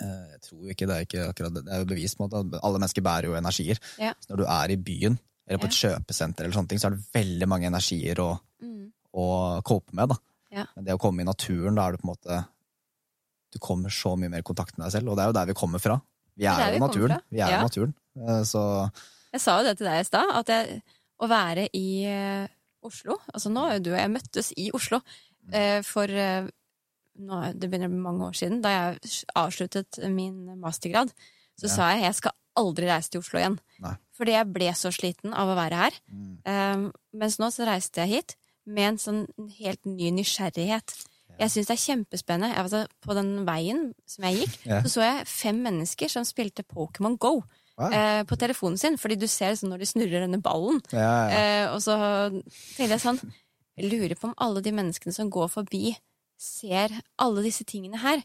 Jeg 0.01 0.41
tror 0.47 0.69
ikke 0.71 0.87
det 0.87 0.95
er 0.97 1.07
ikke 1.07 1.25
akkurat 1.29 1.55
det. 1.55 1.65
Det 1.67 1.73
er 1.75 1.79
jo 1.83 1.89
bevis 1.91 2.15
på 2.15 2.27
at 2.29 2.35
alle 2.63 2.79
mennesker 2.79 3.03
bærer 3.03 3.27
jo 3.31 3.35
energier. 3.39 3.79
Ja. 3.99 4.13
Så 4.23 4.31
når 4.31 4.37
du 4.43 4.45
er 4.45 4.71
i 4.71 4.77
byen, 4.77 5.19
eller 5.49 5.59
på 5.63 5.67
et 5.71 5.79
kjøpesenter, 5.79 6.45
eller 6.45 6.55
sånne 6.55 6.69
ting, 6.69 6.79
så 6.83 6.87
er 6.91 6.97
det 6.97 7.07
veldig 7.17 7.49
mange 7.49 7.67
energier 7.71 8.21
å, 8.23 8.39
Mm. 8.63 8.93
å 9.15 9.27
cope 9.63 9.93
med. 9.95 10.09
da. 10.09 10.17
Ja. 10.51 10.65
Men 10.77 10.85
det 10.85 10.95
å 10.95 10.99
komme 10.99 11.21
i 11.23 11.25
naturen, 11.25 11.75
da 11.75 11.87
er 11.89 11.93
du 11.93 11.99
på 11.99 12.09
en 12.09 12.15
måte 12.17 12.45
Du 13.53 13.59
kommer 13.59 13.89
så 13.89 14.11
mye 14.19 14.29
mer 14.29 14.39
i 14.41 14.43
kontakt 14.45 14.77
med 14.77 14.85
deg 14.87 14.93
selv, 14.93 15.09
og 15.09 15.17
det 15.17 15.23
er 15.25 15.29
jo 15.31 15.33
der 15.33 15.47
vi 15.47 15.55
kommer 15.57 15.79
fra. 15.81 15.95
Vi 16.37 16.45
er 16.45 16.53
er, 16.61 16.67
jo 16.69 16.73
vi 16.75 16.79
naturen. 16.87 17.21
Vi 17.33 17.41
er 17.41 17.51
Ja. 17.51 17.63
naturen. 17.63 17.95
Eh, 18.17 18.43
Så 18.45 18.91
Jeg 19.33 19.41
sa 19.41 19.59
jo 19.59 19.65
det 19.65 19.79
til 19.79 19.87
deg 19.87 20.01
i 20.01 20.05
stad, 20.05 20.27
at 20.35 20.47
jeg, 20.47 20.83
å 21.21 21.29
være 21.29 21.69
i 21.75 22.05
eh, 22.05 22.47
Oslo 22.85 23.17
Altså 23.35 23.49
nå 23.51 23.65
er 23.69 23.73
jo 23.79 23.83
du 23.85 23.91
og 23.95 23.99
jeg 23.99 24.11
møttes 24.11 24.53
i 24.57 24.71
Oslo 24.73 25.01
eh, 25.53 25.81
for 25.83 26.05
eh, 26.05 26.47
nå, 27.19 27.53
Det 27.59 27.69
begynner 27.71 27.89
å 27.89 27.95
bli 27.95 27.99
mange 28.05 28.29
år 28.29 28.37
siden. 28.39 28.61
Da 28.62 28.69
jeg 28.93 29.01
avsluttet 29.37 29.99
min 30.11 30.59
mastergrad, 30.61 31.12
så 31.59 31.66
Ja. 31.66 31.75
sa 31.75 31.91
jeg 31.95 32.03
jeg 32.03 32.14
skal 32.14 32.33
aldri 32.57 32.87
reise 32.87 33.11
til 33.11 33.21
Oslo 33.21 33.39
igjen. 33.39 33.59
Nei. 33.81 33.97
Fordi 34.19 34.33
jeg 34.33 34.53
ble 34.53 34.71
så 34.75 34.91
sliten 34.93 35.33
av 35.35 35.49
å 35.49 35.57
være 35.57 35.77
her. 35.77 35.93
mm, 36.11 36.39
Um, 36.49 36.93
mens 37.14 37.39
nå 37.39 37.47
så 37.53 37.66
reiste 37.66 37.97
jeg 38.03 38.09
hit 38.09 38.37
med 38.66 38.89
en 38.89 38.97
sånn 38.99 39.27
helt 39.59 39.85
ny 39.87 40.11
nysgjerrighet. 40.11 40.95
Jeg 41.39 41.51
syns 41.51 41.66
det 41.69 41.77
er 41.79 41.87
kjempespennende. 41.95 42.57
Altså, 42.57 42.87
på 43.01 43.14
den 43.14 43.45
veien 43.47 43.95
som 44.07 44.25
jeg 44.25 44.41
gikk, 44.47 44.66
Ja. 44.66 44.81
så 44.83 44.89
så 44.89 45.01
jeg 45.03 45.27
fem 45.27 45.62
mennesker 45.62 46.09
som 46.11 46.25
spilte 46.25 46.64
Pokémon 46.64 47.16
Go 47.19 47.45
Wow. 47.79 47.93
eh, 47.93 48.25
på 48.25 48.37
telefonen 48.37 48.77
sin. 48.77 48.97
Fordi 48.97 49.16
du 49.16 49.27
ser 49.29 49.53
sånn 49.55 49.71
når 49.71 49.79
de 49.79 49.87
snurrer 49.87 50.21
denne 50.27 50.43
ballen. 50.43 50.81
ja, 50.93 51.29
ja. 51.29 51.66
Eh, 51.69 51.73
og 51.73 51.81
så 51.81 51.95
tenkte 52.77 52.89
jeg 52.99 53.01
sånn 53.01 53.33
Jeg 53.79 53.93
lurer 53.93 54.16
på 54.19 54.25
om 54.25 54.35
alle 54.39 54.61
de 54.61 54.73
menneskene 54.73 55.12
som 55.14 55.31
går 55.31 55.47
forbi, 55.49 55.97
ser 56.39 56.93
alle 57.18 57.43
disse 57.43 57.64
tingene 57.68 57.99
her. 58.03 58.22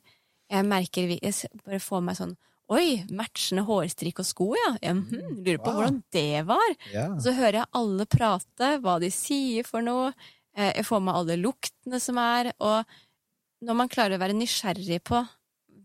Jeg 0.51 0.65
merker 0.69 1.13
Jeg 1.17 1.33
bare 1.65 1.79
får 1.81 2.03
meg 2.03 2.15
sånn 2.19 2.35
Oi, 2.73 3.03
matchende 3.11 3.65
hårstrikk 3.67 4.21
og 4.23 4.25
sko, 4.25 4.45
ja. 4.55 4.69
Jeg, 4.81 4.95
mhm, 4.95 5.43
lurer 5.43 5.57
på 5.59 5.67
Wow. 5.67 5.75
hvordan 5.81 6.03
det 6.15 6.45
var. 6.47 6.75
ja. 6.93 7.09
Så 7.19 7.33
hører 7.35 7.57
jeg 7.59 7.65
alle 7.75 8.05
prate, 8.05 8.69
hva 8.81 8.99
de 9.03 9.09
sier 9.11 9.63
for 9.67 9.81
noe. 9.81 10.13
Eh, 10.55 10.71
Jeg 10.77 10.85
får 10.85 11.01
med 11.03 11.13
alle 11.13 11.35
luktene 11.37 11.99
som 11.99 12.17
er. 12.17 12.53
Og 12.61 12.85
når 13.61 13.75
man 13.75 13.89
klarer 13.89 14.15
å 14.15 14.19
være 14.23 14.33
nysgjerrig 14.39 15.01
på 15.03 15.27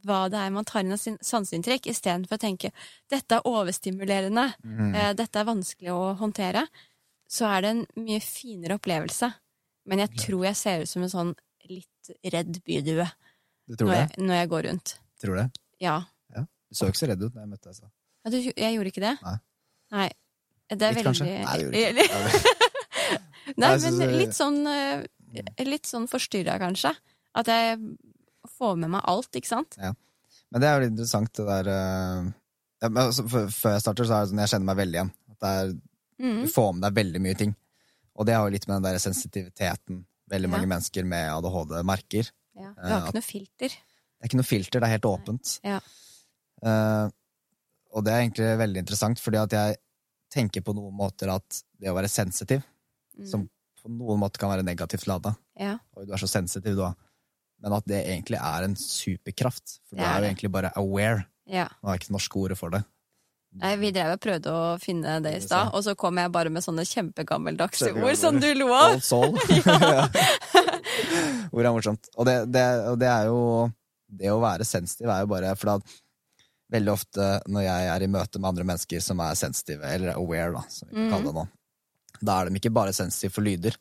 hva 0.06 0.30
det 0.30 0.38
er 0.38 0.50
man 0.50 0.64
tar 0.64 0.80
inn 0.80 0.92
av 0.92 0.98
sin- 1.00 1.18
sanseinntrykk, 1.18 1.86
istedenfor 1.90 2.38
å 2.38 2.44
tenke 2.46 2.70
dette 3.10 3.32
er 3.32 3.42
overstimulerende, 3.44 4.54
Mhm. 4.64 4.94
eh, 4.94 5.12
dette 5.14 5.36
er 5.36 5.44
vanskelig 5.44 5.90
å 5.90 6.16
håndtere, 6.16 6.68
så 7.28 7.46
er 7.58 7.60
det 7.62 7.70
en 7.70 7.86
mye 8.04 8.20
finere 8.22 8.78
opplevelse. 8.78 9.34
Men 9.84 9.98
jeg 9.98 10.10
tror 10.16 10.44
jeg 10.44 10.56
ser 10.56 10.80
ut 10.82 10.88
som 10.88 11.02
en 11.02 11.08
sånn 11.10 11.34
litt 11.68 11.86
redd 12.34 12.61
bydue 12.66 13.06
når 13.78 13.92
jeg, 13.94 14.09
når 14.22 14.34
jeg 14.38 14.48
går 14.52 14.66
rundt. 14.70 14.94
Tror 15.22 15.36
det? 15.42 15.48
Ja. 15.82 15.98
Du 16.68 16.76
så 16.76 16.88
ikke 16.90 17.00
så 17.00 17.06
redd 17.09 17.22
ut 17.24 17.32
da 17.32 17.40
jeg 17.44 17.48
møtte 17.48 17.70
deg. 17.70 17.76
Så. 17.78 17.86
ja 18.24 18.32
du, 18.32 18.38
jeg 18.44 18.74
gjorde 18.76 18.90
ikke 18.92 19.04
det? 19.04 19.12
Nei. 19.24 19.36
Nei. 19.94 20.09
Det 20.68 20.76
er 20.84 20.92
Litt, 20.92 20.98
veldig 20.98 21.04
kanskje? 21.06 21.28
Nei, 21.28 21.54
det 21.56 21.84
gjorde 21.84 21.94
du 21.96 22.02
ikke. 22.04 23.22
Nei, 23.56 23.70
men 23.86 24.12
litt 24.18 24.36
sånn 24.36 24.59
eh, 24.68 25.06
Litt 25.64 25.88
sånn 25.88 26.04
forstyrra, 26.09 26.59
kanskje. 26.61 26.92
At 27.40 27.48
jeg 27.48 27.78
får 28.59 28.76
med 28.82 28.92
meg 28.92 29.09
alt, 29.09 29.30
ikke 29.36 29.48
sant? 29.48 29.78
Men 29.80 30.61
det 30.61 30.68
er 30.68 30.76
jo 30.76 30.84
litt 30.84 30.92
interessant, 30.94 31.32
det 31.36 31.46
der 31.48 31.70
eh, 31.72 32.28
ja, 32.84 32.90
altså, 32.92 33.24
Før 33.32 33.74
jeg 33.76 33.84
starter, 33.84 34.09
så 34.09 34.18
er 34.18 34.26
det 34.26 34.32
sånn 34.32 34.42
jeg 34.44 34.52
kjenner 34.52 34.68
meg 34.70 34.80
veldig 34.82 35.00
igjen. 35.00 35.14
At 35.36 35.48
er, 35.52 35.76
Mm. 36.18 36.40
Du 36.42 36.48
får 36.50 36.72
med 36.74 36.82
deg 36.82 36.94
veldig 36.96 37.20
mye 37.22 37.36
ting. 37.38 37.52
Og 38.18 38.26
det 38.26 38.34
har 38.34 38.42
jo 38.42 38.50
litt 38.50 38.64
med 38.66 38.80
den 38.80 38.86
der 38.88 38.96
sensitiviteten 38.98 40.00
veldig 40.28 40.48
Ja. 40.50 40.54
mange 40.56 40.68
mennesker 40.68 41.04
med 41.04 41.30
ADHD 41.32 41.82
merker. 41.84 42.30
Ja. 42.58 42.72
Du 42.74 42.88
har 42.88 43.06
ikke 43.06 43.14
noe 43.20 43.22
filter. 43.22 43.68
Det 43.68 44.22
er 44.24 44.28
ikke 44.28 44.40
noe 44.40 44.48
filter, 44.48 44.80
det 44.80 44.86
er 44.88 44.94
helt 44.96 45.08
åpent. 45.08 45.60
Ja. 45.64 45.80
Uh, 46.64 47.10
og 47.94 48.04
det 48.04 48.12
er 48.12 48.22
egentlig 48.24 48.48
veldig 48.58 48.82
interessant, 48.82 49.20
fordi 49.22 49.38
at 49.40 49.50
jeg 49.54 49.76
tenker 50.34 50.60
på 50.66 50.74
noen 50.76 50.92
måter 50.98 51.30
at 51.32 51.62
det 51.80 51.88
å 51.92 51.94
være 51.96 52.10
sensitiv, 52.10 52.62
Mm. 53.18 53.26
som 53.26 53.48
på 53.82 53.88
noen 53.90 54.18
måter 54.20 54.38
kan 54.38 54.50
være 54.50 54.62
negativt 54.62 55.06
lada 55.08 55.36
Ja. 55.58 55.78
Oi, 55.96 56.04
du 56.04 56.12
er 56.12 56.18
så 56.18 56.28
sensitiv, 56.28 56.76
da. 56.76 56.92
Men 57.60 57.72
at 57.72 57.84
det 57.86 58.06
egentlig 58.06 58.38
er 58.38 58.62
en 58.62 58.74
superkraft. 58.76 59.80
For 59.88 59.96
Det 59.96 59.98
du 59.98 60.04
er 60.04 60.14
er 60.14 60.20
jo 60.20 60.28
egentlig 60.34 60.52
bare 60.52 60.72
aware. 60.76 61.26
ja. 61.46 61.64
Nå 61.82 61.88
har 61.88 61.96
jeg 61.96 62.02
ikke 62.06 62.12
norske 62.14 62.36
ordet 62.38 62.58
for 62.58 62.70
det. 62.70 62.84
Nei, 63.59 63.72
vi 63.80 63.90
drev 63.94 64.12
og 64.14 64.20
prøvde 64.22 64.52
å 64.54 64.78
finne 64.80 65.16
det 65.24 65.32
i 65.36 65.40
stad, 65.42 65.70
og 65.74 65.82
så 65.84 65.94
kom 65.98 66.18
jeg 66.20 66.30
bare 66.34 66.50
med 66.54 66.62
sånne 66.62 66.84
kjempegammeldagse 66.86 67.90
ord 67.96 68.16
som 68.20 68.38
du 68.40 68.46
lo 68.54 68.68
av. 68.72 68.94
Old 68.94 69.02
soul. 69.02 69.38
Ord 71.52 71.64
er 71.64 71.72
morsomt. 71.74 72.09
Og 72.16 72.26
det, 72.28 72.36
det, 72.54 72.64
og 72.90 72.98
det 73.00 73.09
er 73.11 73.28
jo 73.30 73.40
Det 74.09 74.30
å 74.32 74.38
være 74.40 74.64
sensitiv 74.64 75.11
er 75.12 75.20
jo 75.24 75.28
bare 75.30 75.50
For 75.59 75.72
da 75.72 75.78
veldig 76.72 76.92
ofte 76.92 77.26
når 77.48 77.62
jeg 77.64 77.88
er 77.94 78.02
i 78.04 78.09
møte 78.12 78.40
med 78.40 78.48
andre 78.50 78.64
mennesker 78.68 79.00
som 79.00 79.20
er 79.24 79.36
sensitive, 79.40 79.88
eller 79.88 80.11
aware, 80.18 80.50
da, 80.52 80.62
som 80.68 80.88
vi 80.90 80.94
kan 80.98 81.06
Mhm. 81.06 81.12
kalle 81.14 81.24
det 81.30 81.34
nå, 81.38 81.44
da 82.28 82.34
er 82.42 82.48
de 82.50 82.59
ikke 82.61 82.72
bare 82.76 82.92
sensitive 82.92 83.32
for 83.32 83.40
lyder. 83.46 83.76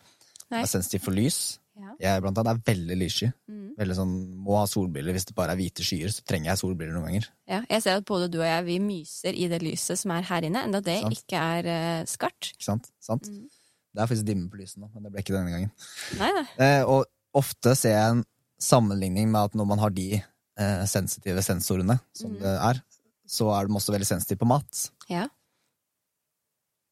Nei. 0.52 0.62
er 0.62 0.70
sensitive 0.72 1.04
for 1.04 1.12
lys. 1.12 1.60
Ja. 1.78 1.94
Jeg 2.02 2.24
blant 2.24 2.40
annet 2.42 2.58
er 2.58 2.72
veldig 2.72 2.98
lyssky. 2.98 3.30
Mm. 3.50 3.68
Veldig 3.78 3.98
sånn, 4.00 4.14
Må 4.46 4.58
ha 4.58 4.64
solbriller. 4.70 5.14
Hvis 5.16 5.28
det 5.30 5.36
bare 5.38 5.54
er 5.54 5.60
hvite 5.60 5.86
skyer, 5.86 6.14
så 6.14 6.26
trenger 6.28 6.52
jeg 6.52 6.62
solbriller 6.64 6.98
noen 6.98 7.10
ganger. 7.10 7.30
ja. 7.50 7.62
Jeg 7.70 7.84
ser 7.86 8.00
at 8.02 8.08
både 8.08 8.30
du 8.32 8.40
og 8.40 8.48
jeg 8.48 8.66
vi 8.68 8.80
myser 8.84 9.38
i 9.38 9.50
det 9.52 9.62
lyset 9.64 10.00
som 10.02 10.14
er 10.16 10.26
her 10.30 10.48
inne, 10.48 10.64
enda 10.66 10.82
det 10.84 10.98
Sant. 11.04 11.22
ikke 11.22 11.44
er 11.58 11.70
uh, 11.70 12.08
skarpt. 12.10 12.54
Sant? 12.64 12.90
sant? 13.04 13.30
Mm. 13.30 13.46
Det 13.98 14.04
er 14.04 14.10
faktisk 14.10 14.28
dimme 14.28 14.50
på 14.52 14.60
lyset 14.60 14.82
nå, 14.82 14.90
men 14.94 15.06
det 15.06 15.14
ble 15.14 15.24
ikke 15.24 15.36
denne 15.36 15.54
gangen. 15.54 15.72
Nei, 16.20 16.30
nei. 16.36 16.44
Eh, 16.62 16.82
og 16.86 17.08
ofte 17.38 17.74
ser 17.78 17.96
jeg 17.96 18.18
en 18.18 18.26
sammenligning 18.62 19.32
med 19.34 19.50
at 19.50 19.58
når 19.58 19.70
man 19.70 19.82
har 19.82 19.94
de 19.94 20.12
eh, 20.18 20.84
sensitive 20.90 21.42
sensorene 21.46 21.98
som 22.14 22.34
mm. 22.34 22.38
det 22.44 22.54
er, 22.70 22.82
så 23.28 23.50
er 23.56 23.68
de 23.68 23.78
også 23.80 23.96
veldig 23.96 24.08
sensitive 24.10 24.42
på 24.44 24.50
mat. 24.50 24.84
Ja. 25.10 25.26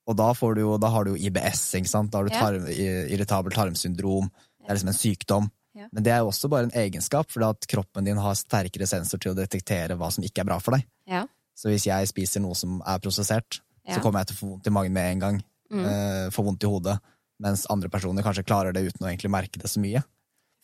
Og 0.05 0.17
da, 0.17 0.31
får 0.37 0.57
du 0.57 0.61
jo, 0.61 0.73
da 0.81 0.89
har 0.93 1.05
du 1.05 1.13
jo 1.13 1.21
IBS, 1.29 1.63
ikke 1.79 1.89
sant? 1.89 2.11
Da 2.13 2.21
har 2.21 2.27
du 2.27 2.33
tarm, 2.33 2.67
irritabel 2.69 3.55
tarmsyndrom. 3.55 4.29
Det 4.65 4.71
er 4.73 4.79
liksom 4.79 4.91
en 4.91 4.97
sykdom. 4.97 5.49
Ja. 5.75 5.87
Men 5.91 6.03
det 6.05 6.11
er 6.15 6.21
jo 6.23 6.29
også 6.31 6.49
bare 6.49 6.69
en 6.69 6.75
egenskap, 6.79 7.29
fordi 7.31 7.49
at 7.51 7.67
kroppen 7.67 8.05
din 8.07 8.17
har 8.17 8.37
sterkere 8.39 8.87
sensor 8.87 9.19
til 9.21 9.33
å 9.33 9.37
detektere 9.37 9.97
hva 9.99 10.09
som 10.11 10.23
ikke 10.23 10.41
er 10.41 10.47
bra 10.49 10.57
for 10.63 10.77
deg. 10.77 10.85
Ja. 11.11 11.25
Så 11.55 11.69
hvis 11.71 11.85
jeg 11.87 12.07
spiser 12.11 12.41
noe 12.43 12.55
som 12.55 12.81
er 12.85 12.99
prosessert, 13.03 13.61
Ja. 13.85 13.95
så 13.95 14.01
kommer 14.01 14.23
jeg 14.23 14.27
til 14.31 14.35
å 14.35 14.39
få 14.39 14.47
vondt 14.55 14.67
i 14.67 14.73
magen 14.73 14.93
med 14.93 15.11
en 15.11 15.19
gang. 15.19 15.43
Mm. 15.71 15.85
Eh, 15.85 16.29
få 16.33 16.43
vondt 16.43 16.63
i 16.63 16.67
hodet. 16.71 16.97
Mens 17.39 17.65
andre 17.69 17.89
personer 17.89 18.23
kanskje 18.23 18.45
klarer 18.47 18.73
det 18.73 18.85
uten 18.87 19.05
å 19.05 19.09
egentlig 19.11 19.29
merke 19.29 19.59
det 19.59 19.69
så 19.69 19.79
mye. 19.83 20.01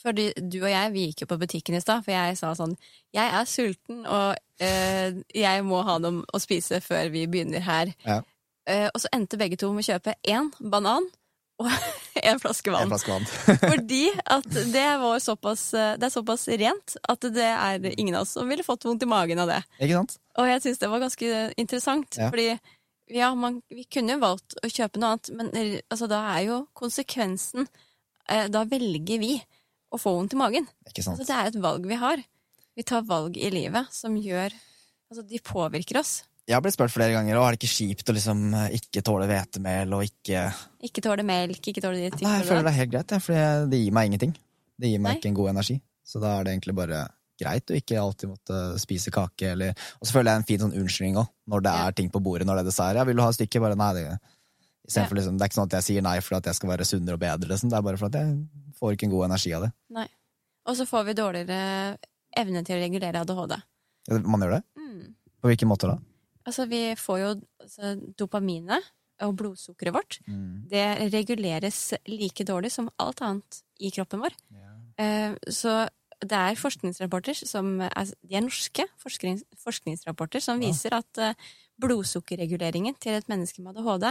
Fordi 0.02 0.32
du 0.50 0.64
og 0.64 0.70
jeg 0.72 0.92
vi 0.96 1.06
gikk 1.08 1.22
jo 1.22 1.28
på 1.30 1.38
butikken 1.38 1.76
i 1.78 1.82
stad, 1.84 2.02
for 2.04 2.12
jeg 2.12 2.38
sa 2.40 2.56
sånn 2.58 2.76
Jeg 3.14 3.28
er 3.38 3.46
sulten, 3.46 4.06
og 4.08 4.36
eh, 4.60 5.14
jeg 5.36 5.64
må 5.68 5.84
ha 5.86 6.00
noe 6.02 6.24
å 6.34 6.40
spise 6.42 6.80
før 6.82 7.12
vi 7.14 7.28
begynner 7.28 7.62
her. 7.62 7.94
Eh, 8.66 8.88
og 8.90 8.98
så 9.02 9.12
endte 9.14 9.38
begge 9.38 9.58
to 9.58 9.72
med 9.74 9.84
å 9.86 9.92
kjøpe 9.92 10.16
én 10.26 10.50
banan 10.60 11.06
og 11.62 11.70
en 12.28 12.42
flaske 12.42 12.72
En 12.72 12.76
vann. 12.76 12.92
flaske 12.92 13.14
vann. 13.14 13.28
Fordi 13.72 14.02
at 14.36 14.50
det 14.74 14.88
var 15.02 15.22
såpass 15.24 15.64
eh, 15.78 15.94
Det 16.02 16.10
er 16.10 16.14
såpass 16.14 16.48
rent 16.62 16.98
at 17.10 17.28
det 17.38 17.48
er 17.54 17.88
ingen 17.96 18.18
av 18.18 18.26
oss 18.26 18.36
som 18.38 18.50
ville 18.52 18.66
fått 18.68 18.86
vondt 18.90 19.06
i 19.06 19.10
magen 19.10 19.40
av 19.46 19.50
det. 19.54 19.62
Ikke 19.80 20.02
sant? 20.02 20.18
Og 20.42 20.48
jeg 20.50 20.64
syns 20.66 20.80
det 20.84 20.90
var 20.92 21.02
ganske 21.04 21.32
interessant, 21.62 22.18
Ja. 22.20 22.30
fordi 22.34 22.50
ja, 23.12 23.34
man, 23.36 23.58
vi 23.68 23.84
kunne 23.92 24.14
jo 24.16 24.22
valgt 24.24 24.54
å 24.64 24.70
kjøpe 24.72 25.00
noe 25.02 25.10
annet, 25.18 25.30
men 25.36 25.50
altså, 25.92 26.08
da 26.08 26.22
er 26.38 26.46
jo 26.48 26.60
konsekvensen 26.80 27.66
eh, 28.30 28.46
Da 28.48 28.62
velger 28.64 29.20
vi 29.20 29.34
å 29.92 30.00
få 30.00 30.14
vondt 30.16 30.32
i 30.38 30.40
magen. 30.40 30.68
Ikke 30.88 31.04
sant? 31.04 31.20
Altså, 31.20 31.28
det 31.28 31.36
er 31.36 31.50
et 31.52 31.58
valg 31.64 31.88
vi 31.90 31.98
har. 32.00 32.22
Vi 32.80 32.86
tar 32.88 33.04
valg 33.04 33.36
i 33.36 33.50
livet 33.52 33.92
som 33.92 34.16
gjør 34.16 34.54
Altså, 35.12 35.26
de 35.28 35.42
påvirker 35.44 35.98
oss. 36.00 36.22
Jeg 36.50 36.58
har 36.58 36.64
blitt 36.66 36.76
spurt 36.76 36.92
flere 36.94 37.14
ganger, 37.14 37.38
og 37.38 37.46
er 37.46 37.56
det 37.56 37.62
ikke 37.62 37.72
kjipt 37.76 38.10
å 38.10 38.16
liksom 38.18 38.40
eh, 38.58 38.76
ikke 38.80 39.04
tåle 39.06 39.28
hvetemel 39.30 39.94
og 39.96 40.04
ikke 40.08 40.48
Ikke 40.88 41.04
tåle 41.06 41.24
melk, 41.28 41.62
ikke 41.62 41.84
tåle 41.84 42.02
ditt. 42.02 42.18
Nei, 42.26 42.40
jeg 42.40 42.50
føler 42.50 42.66
det 42.66 42.74
er 42.74 42.80
helt 42.80 42.94
greit, 42.96 43.16
for 43.22 43.70
det 43.72 43.80
gir 43.84 43.96
meg 43.96 44.10
ingenting. 44.10 44.34
Det 44.82 44.90
gir 44.90 45.02
meg 45.02 45.14
Nei. 45.14 45.20
ikke 45.20 45.30
en 45.32 45.38
god 45.38 45.52
energi. 45.54 45.78
Så 46.08 46.20
da 46.24 46.34
er 46.40 46.48
det 46.48 46.56
egentlig 46.56 46.76
bare 46.76 47.06
greit 47.42 47.72
å 47.72 47.78
ikke 47.78 48.02
alltid 48.02 48.32
måtte 48.34 48.60
spise 48.82 49.14
kake 49.14 49.54
eller 49.54 49.74
Og 50.00 50.06
så 50.06 50.14
føler 50.18 50.32
jeg 50.32 50.42
en 50.42 50.48
fin 50.50 50.62
sånn 50.62 50.76
unnskyldning 50.78 51.18
òg, 51.22 51.30
når 51.50 51.66
det 51.66 51.74
er 51.86 51.98
ting 51.98 52.12
på 52.14 52.22
bordet, 52.24 52.48
når 52.50 52.60
det 52.60 52.66
er 52.66 52.70
dessert. 52.72 53.00
Ja, 53.00 53.06
vil 53.08 53.18
du 53.18 53.24
ha 53.24 53.30
et 53.32 53.38
stykke? 53.40 53.62
Bare 53.64 53.78
nei, 53.80 53.92
det. 53.98 54.06
Istedenfor 54.90 55.20
liksom, 55.22 55.38
Det 55.38 55.46
er 55.46 55.52
ikke 55.52 55.60
sånn 55.60 55.70
at 55.70 55.78
jeg 55.80 55.88
sier 55.88 56.06
nei 56.06 56.18
for 56.26 56.38
at 56.38 56.50
jeg 56.50 56.58
skal 56.58 56.74
være 56.74 56.88
sunnere 56.90 57.18
og 57.18 57.24
bedre, 57.24 57.50
liksom. 57.54 57.72
Det 57.72 57.78
er 57.80 57.86
bare 57.88 58.02
for 58.02 58.12
at 58.12 58.20
jeg 58.20 58.36
får 58.82 58.98
ikke 58.98 59.08
en 59.08 59.14
god 59.16 59.28
energi 59.30 59.54
av 59.58 59.68
det. 59.68 59.72
Nei. 59.98 60.08
Og 60.70 60.78
så 60.78 60.86
får 60.90 61.08
vi 61.08 61.18
dårligere 61.18 61.60
evne 62.42 62.64
til 62.66 62.78
å 62.78 62.82
regulere 62.82 63.22
ADHD. 63.22 63.58
Ja, 64.10 64.22
Man 64.26 64.46
gjør 64.46 64.58
det? 64.58 64.64
Mm. 64.78 65.14
På 65.42 65.50
hvilke 65.50 65.70
måter 65.70 65.94
da? 65.94 66.00
Altså, 66.46 66.66
vi 66.70 66.96
får 66.98 67.20
jo 67.20 67.30
altså, 67.62 67.96
dopaminet 68.18 68.84
og 69.22 69.36
blodsukkeret 69.38 69.94
vårt. 69.94 70.20
Det 70.72 70.86
reguleres 71.14 71.94
like 72.10 72.44
dårlig 72.48 72.72
som 72.74 72.90
alt 73.00 73.22
annet 73.22 73.60
i 73.80 73.92
kroppen 73.94 74.20
vår. 74.24 74.34
Eh, 74.98 75.36
Så 75.48 75.88
det 76.22 76.38
er 76.38 76.56
forskningsrapporter 76.56 77.34
som 77.46 77.80
altså, 77.82 78.14
De 78.28 78.36
er 78.36 78.42
norske 78.42 78.86
forsknings, 78.98 79.44
forskningsrapporter 79.58 80.42
som 80.42 80.62
Ja. 80.62 80.68
viser 80.70 80.94
at 80.94 81.18
eh, 81.18 81.34
blodsukkerreguleringen 81.82 82.96
til 83.00 83.14
et 83.20 83.28
menneske 83.30 83.62
med 83.62 83.78
ADHD 83.78 84.08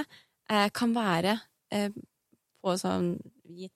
eh, 0.50 0.68
kan 0.74 0.94
være 0.94 1.38
eh, 1.72 1.90
på 2.62 2.74
sånn 2.78 3.14
gitt, 3.48 3.72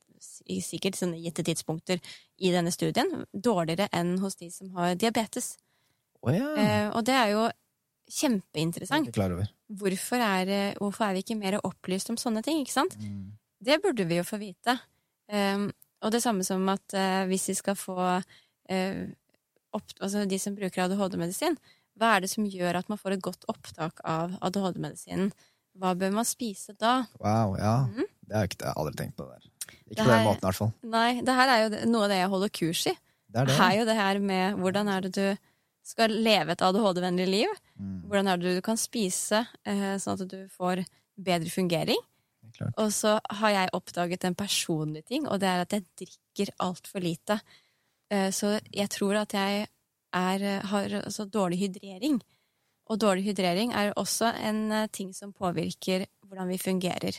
sikkert 0.65 0.97
sånne 0.99 1.19
gitte 1.23 1.45
tidspunkter 1.45 2.01
i 2.39 2.51
denne 2.55 2.71
studien 2.75 3.25
dårligere 3.33 3.89
enn 3.93 4.19
hos 4.23 4.37
de 4.41 4.51
som 4.51 4.71
har 4.77 4.95
diabetes. 4.95 5.57
Oh, 6.23 6.33
ja. 6.33 6.55
Eh, 6.57 6.89
Og 6.97 7.05
det 7.05 7.15
er 7.15 7.29
jo 7.35 7.45
kjempeinteressant. 8.11 9.11
Hvorfor 9.15 10.21
er, 10.21 10.49
eh, 10.49 10.75
hvorfor 10.81 11.07
er 11.07 11.17
vi 11.17 11.25
ikke 11.25 11.39
mer 11.39 11.59
opplyst 11.63 12.11
om 12.11 12.19
sånne 12.21 12.43
ting? 12.45 12.61
ikke 12.61 12.77
sant? 12.77 12.97
Det 13.65 13.81
burde 13.83 14.05
vi 14.05 14.19
jo 14.19 14.27
få 14.27 14.39
vite. 14.43 14.77
Um, 15.33 15.71
og 16.05 16.13
det 16.13 16.21
samme 16.21 16.45
som 16.45 16.67
at 16.69 16.85
uh, 16.93 17.25
hvis 17.31 17.49
vi 17.49 17.55
skal 17.57 17.79
få 17.81 17.97
uh, 17.97 19.05
opp, 19.73 19.95
altså 20.01 20.27
de 20.29 20.39
som 20.39 20.57
bruker 20.57 20.85
ADHD-medisin, 20.85 21.57
hva 21.97 22.17
er 22.17 22.25
det 22.25 22.31
som 22.33 22.45
gjør 22.45 22.81
at 22.83 22.91
man 22.93 23.01
får 23.01 23.17
et 23.17 23.25
godt 23.25 23.47
opptak 23.49 24.03
av 24.05 24.35
ADHD-medisinen? 24.45 25.33
Hva 25.81 25.95
bør 25.99 26.13
man 26.15 26.29
spise 26.29 26.75
da? 26.79 27.07
Wow, 27.23 27.57
ja. 27.59 27.87
Mm. 27.89 28.11
Det 28.25 28.37
har 28.37 28.45
jeg 28.45 28.53
ikke, 28.53 28.61
jeg 28.61 28.69
har 28.69 28.83
aldri 28.83 28.99
tenkt 29.01 29.17
på 29.17 29.27
det 29.27 29.39
der. 29.39 29.49
Ikke 29.85 29.97
Det 29.97 30.05
på 30.05 30.11
den 30.11 30.29
måten, 30.29 30.43
i 30.43 30.47
hvert 30.47 30.61
fall. 30.61 30.73
Nei, 30.93 31.09
det 31.25 31.39
her 31.39 31.51
er 31.55 31.65
jo 31.65 31.91
noe 31.91 32.07
av 32.07 32.13
det 32.13 32.21
jeg 32.21 32.31
holder 32.35 32.55
kurs 32.61 32.85
i. 32.87 32.95
Det 33.35 33.41
er 33.41 33.49
det. 33.49 33.57
Det 33.57 33.65
er 33.65 33.79
jo 33.81 33.89
det 33.89 33.97
her 33.99 34.21
med 34.23 34.61
hvordan 34.63 34.91
er 34.93 35.07
det 35.07 35.13
du 35.17 35.27
skal 35.85 36.13
leve 36.25 36.55
et 36.55 36.63
ADHD-vennlig 36.65 37.27
liv? 37.29 37.53
Mm, 37.79 38.03
Hvordan 38.09 38.29
er 38.33 38.41
det 38.41 38.55
du 38.57 38.63
kan 38.65 38.79
spise 38.81 39.43
eh, 39.69 39.95
sånn 40.01 40.17
at 40.21 40.29
du 40.31 40.49
får 40.53 40.85
bedre 41.21 41.51
fungering? 41.53 42.01
klart. 42.55 42.75
Og 42.79 42.93
så 42.95 43.17
har 43.41 43.51
jeg 43.51 43.71
oppdaget 43.75 44.25
en 44.29 44.35
personlig 44.39 45.05
ting, 45.09 45.25
og 45.29 45.41
det 45.43 45.49
er 45.51 45.63
at 45.65 45.73
jeg 45.75 45.85
drikker 45.99 46.53
altfor 46.63 47.03
lite. 47.03 47.41
Eh, 48.13 48.31
Så 48.31 48.61
jeg 48.73 48.89
tror 48.95 49.17
at 49.23 49.33
jeg 49.35 49.67
er, 50.15 50.43
eh, 50.43 50.61
har 50.71 50.89
altså 51.03 51.25
dårlig 51.29 51.59
hydrering. 51.65 52.21
Og 52.87 52.99
dårlig 53.01 53.25
hydrering 53.25 53.73
er 53.73 53.95
også 53.97 54.29
en 54.45 54.89
ting 54.93 55.13
som 55.17 55.33
påvirker 55.33 56.07
hvordan 56.29 56.49
vi 56.53 56.59
fungerer. 56.61 57.17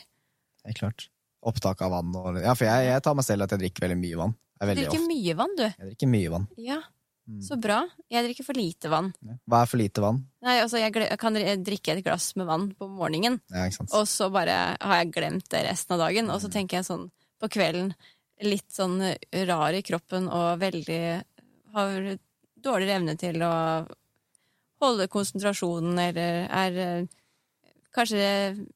Det 0.61 0.69
er 0.71 0.73
klart. 0.77 1.07
Opptak 1.45 1.81
av 1.81 1.91
vann 1.91 2.15
og 2.15 2.37
Ja, 2.41 2.53
for 2.53 2.65
jeg, 2.65 2.85
jeg 2.89 3.01
tar 3.03 3.15
meg 3.17 3.25
selv 3.25 3.43
at 3.43 3.51
jeg 3.51 3.59
drikker 3.63 3.87
veldig 3.87 3.97
mye 4.01 4.17
vann. 4.17 4.35
Jeg, 4.61 4.69
Du 4.69 4.81
drikker 4.81 4.99
ofte. 5.01 5.07
mye 5.09 5.35
vann, 5.35 5.55
du. 5.57 5.63
jeg 5.65 5.87
drikker 5.89 6.07
mye 6.13 6.29
vann. 6.31 6.47
Ja, 6.57 6.79
Mm. 7.27 7.41
så 7.41 7.55
bra. 7.57 7.79
Jeg 8.11 8.23
drikker 8.27 8.45
for 8.45 8.53
lite 8.53 8.89
vann. 8.91 9.07
Hva 9.49 9.63
er 9.63 9.69
for 9.71 9.77
lite 9.81 10.01
vann? 10.03 10.19
Nei, 10.45 10.59
altså 10.61 10.77
jeg, 10.77 10.93
jeg 10.93 11.17
kan 11.17 11.33
drikke 11.33 11.95
et 11.95 12.03
glass 12.05 12.35
med 12.37 12.45
vann 12.45 12.67
på 12.77 12.85
morgenen, 12.87 13.39
Ja, 13.49 13.65
og 13.97 14.05
så 14.07 14.27
bare 14.31 14.77
har 14.79 14.99
jeg 15.03 15.13
glemt 15.15 15.49
det 15.49 15.63
resten 15.65 15.95
av 15.97 16.03
dagen. 16.05 16.29
Og 16.29 16.39
så 16.41 16.47
Mm. 16.51 16.53
tenker 16.53 16.77
jeg 16.77 16.85
sånn 16.85 17.09
på 17.41 17.49
kvelden, 17.49 17.95
litt 18.45 18.69
sånn 18.69 18.99
rar 19.47 19.73
i 19.73 19.81
kroppen 19.81 20.27
og 20.29 20.59
veldig 20.59 21.23
Har 21.73 22.17
dårligere 22.61 22.95
evne 23.01 23.17
til 23.19 23.41
å 23.43 23.87
holde 24.81 25.07
konsentrasjonen, 25.11 25.97
eller 25.99 26.47
er 26.47 26.77
eh, 26.77 27.05
kanskje 27.95 28.67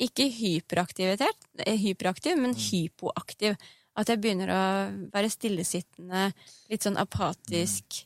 ikke 0.00 0.26
hyperaktivitet, 0.32 1.36
eh, 1.66 1.76
hyperaktiv, 1.76 2.38
men 2.40 2.54
hypoaktiv. 2.54 3.56
At 3.98 4.10
jeg 4.12 4.20
begynner 4.22 4.52
å 4.54 4.62
være 5.10 5.32
stillesittende, 5.32 6.28
litt 6.70 6.86
sånn 6.86 7.00
apatisk. 7.00 8.02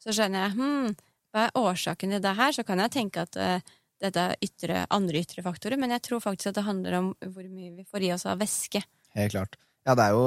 Så 0.00 0.14
skjønner 0.14 0.46
jeg 0.46 0.56
hm, 0.56 0.94
hva 1.34 1.46
er 1.46 1.58
årsaken 1.60 2.14
til 2.14 2.22
det 2.24 2.32
her? 2.38 2.54
Så 2.56 2.64
kan 2.64 2.80
jeg 2.80 2.94
tenke 2.94 3.26
at 3.26 3.36
uh, 3.36 3.74
dette 4.02 4.22
er 4.22 4.40
ytre, 4.44 4.86
andre 4.92 5.20
ytre 5.20 5.44
faktorer, 5.44 5.80
men 5.80 5.92
jeg 5.96 6.04
tror 6.08 6.24
faktisk 6.24 6.52
at 6.52 6.58
det 6.58 6.66
handler 6.66 6.98
om 7.00 7.12
hvor 7.20 7.46
mye 7.48 7.74
vi 7.76 7.84
får 7.84 8.08
i 8.08 8.12
oss 8.16 8.26
av 8.28 8.40
væske. 8.40 8.82
Helt 9.16 9.36
klart. 9.36 9.56
Ja, 9.86 9.94
det 9.94 10.08
er 10.08 10.16
jo 10.16 10.24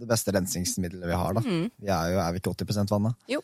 det 0.00 0.08
beste 0.10 0.34
rensingsmiddelet 0.34 1.06
vi 1.06 1.20
har, 1.20 1.36
da. 1.36 1.44
Mm. 1.44 1.68
Vi 1.78 1.92
er 1.94 2.14
jo 2.14 2.20
er 2.24 2.34
vi 2.34 2.42
ikke 2.42 2.54
80 2.56 2.90
vann, 2.90 3.08
da? 3.10 3.14
Jo. 3.30 3.42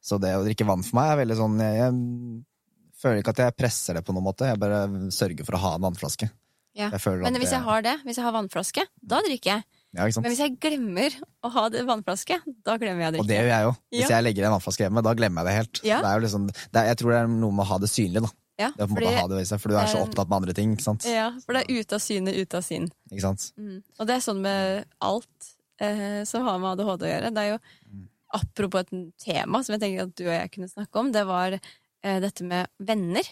Så 0.00 0.18
det 0.20 0.34
å 0.36 0.44
drikke 0.44 0.66
vann 0.68 0.84
for 0.84 0.98
meg 0.98 1.12
er 1.12 1.20
veldig 1.22 1.36
sånn 1.38 1.56
jeg, 1.60 1.78
jeg 1.80 3.00
føler 3.00 3.22
ikke 3.22 3.34
at 3.34 3.42
jeg 3.44 3.56
presser 3.56 3.96
det 3.96 4.04
på 4.04 4.14
noen 4.16 4.26
måte. 4.28 4.48
Jeg 4.48 4.60
bare 4.60 4.84
sørger 5.14 5.48
for 5.48 5.56
å 5.56 5.62
ha 5.64 5.74
en 5.76 5.86
vannflaske. 5.88 6.28
Ja. 6.76 6.90
Men 6.92 7.38
hvis 7.40 7.52
jeg 7.52 7.64
har 7.64 7.84
det, 7.84 7.96
hvis 8.06 8.20
jeg 8.20 8.26
har 8.26 8.36
vannflaske, 8.36 8.84
da 9.00 9.18
drikker 9.26 9.56
jeg. 9.56 9.79
Ja? 9.94 10.06
Men 10.20 10.30
hvis 10.30 10.38
jeg 10.42 10.56
glemmer 10.62 11.14
å 11.44 11.50
ha 11.54 11.64
det 11.72 11.84
vannflaske, 11.88 12.36
da 12.66 12.76
glemmer 12.78 13.06
jeg 13.08 13.14
å 13.16 13.22
Og 13.24 13.26
det 13.30 13.38
gjør 13.40 13.48
jeg 13.50 13.64
jo. 13.66 13.72
Hvis 13.90 14.04
Ja. 14.04 14.10
jeg 14.16 14.24
legger 14.28 14.44
en 14.46 14.52
vannflaske 14.56 14.84
hjemme, 14.86 15.02
da 15.02 15.14
glemmer 15.18 15.42
jeg 15.42 15.46
det 15.50 15.56
helt. 15.60 15.80
Ja. 15.84 15.98
Det 16.04 16.10
er 16.10 16.14
jo 16.20 16.24
liksom, 16.26 16.46
det 16.50 16.78
er, 16.82 16.86
jeg 16.92 16.96
tror 17.00 17.10
det 17.14 17.18
er 17.24 17.26
noe 17.32 17.50
med 17.56 17.64
å 17.64 17.68
ha 17.72 17.78
det 17.82 17.90
synlig, 17.90 18.22
da. 18.22 18.30
Ja, 18.60 18.68
Det 18.76 18.82
er 18.84 18.86
på 18.86 18.92
en 18.92 18.96
måte 19.00 19.10
å 19.16 19.20
ha 19.22 19.28
det 19.32 19.36
ved 19.40 19.46
seg, 19.48 19.60
For 19.62 19.68
du 19.72 19.76
er 19.80 19.86
så 19.88 19.96
eh, 19.96 20.04
opptatt 20.04 20.28
med 20.28 20.36
andre 20.36 20.52
ting. 20.54 20.72
ikke 20.76 20.84
sant? 20.84 21.04
ja, 21.08 21.30
for 21.46 21.56
det 21.56 21.62
er 21.64 21.80
ute 21.80 21.96
av 21.96 22.00
syne, 22.04 22.34
ute 22.36 22.54
av 22.58 22.62
sinn. 22.66 22.90
Ikke 23.10 23.22
sant? 23.24 23.46
Mm. 23.56 23.82
Og 23.98 24.06
det 24.06 24.14
er 24.18 24.20
sånn 24.26 24.40
med 24.44 24.84
alt 25.00 25.48
eh, 25.80 26.24
som 26.28 26.44
har 26.44 26.58
med 26.60 26.74
ADHD 26.78 27.06
å 27.08 27.12
gjøre. 27.14 27.30
Det 27.34 27.44
er 27.46 27.50
jo 27.54 27.58
Mm. 27.90 28.06
apropos 28.36 28.80
et 28.84 28.90
tema 29.18 29.64
som 29.64 29.72
jeg 29.74 29.80
tenker 29.80 30.02
at 30.04 30.14
du 30.14 30.24
og 30.28 30.34
jeg 30.36 30.50
kunne 30.52 30.68
snakke 30.68 31.00
om, 31.00 31.10
det 31.10 31.24
var 31.26 31.52
eh, 31.56 32.20
dette 32.20 32.44
med 32.44 32.68
venner. 32.78 33.24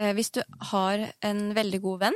Eh, 0.00 0.12
hvis 0.16 0.32
du 0.32 0.42
har 0.72 1.12
en 1.22 1.52
veldig 1.54 1.80
god 1.82 2.00
venn, 2.00 2.14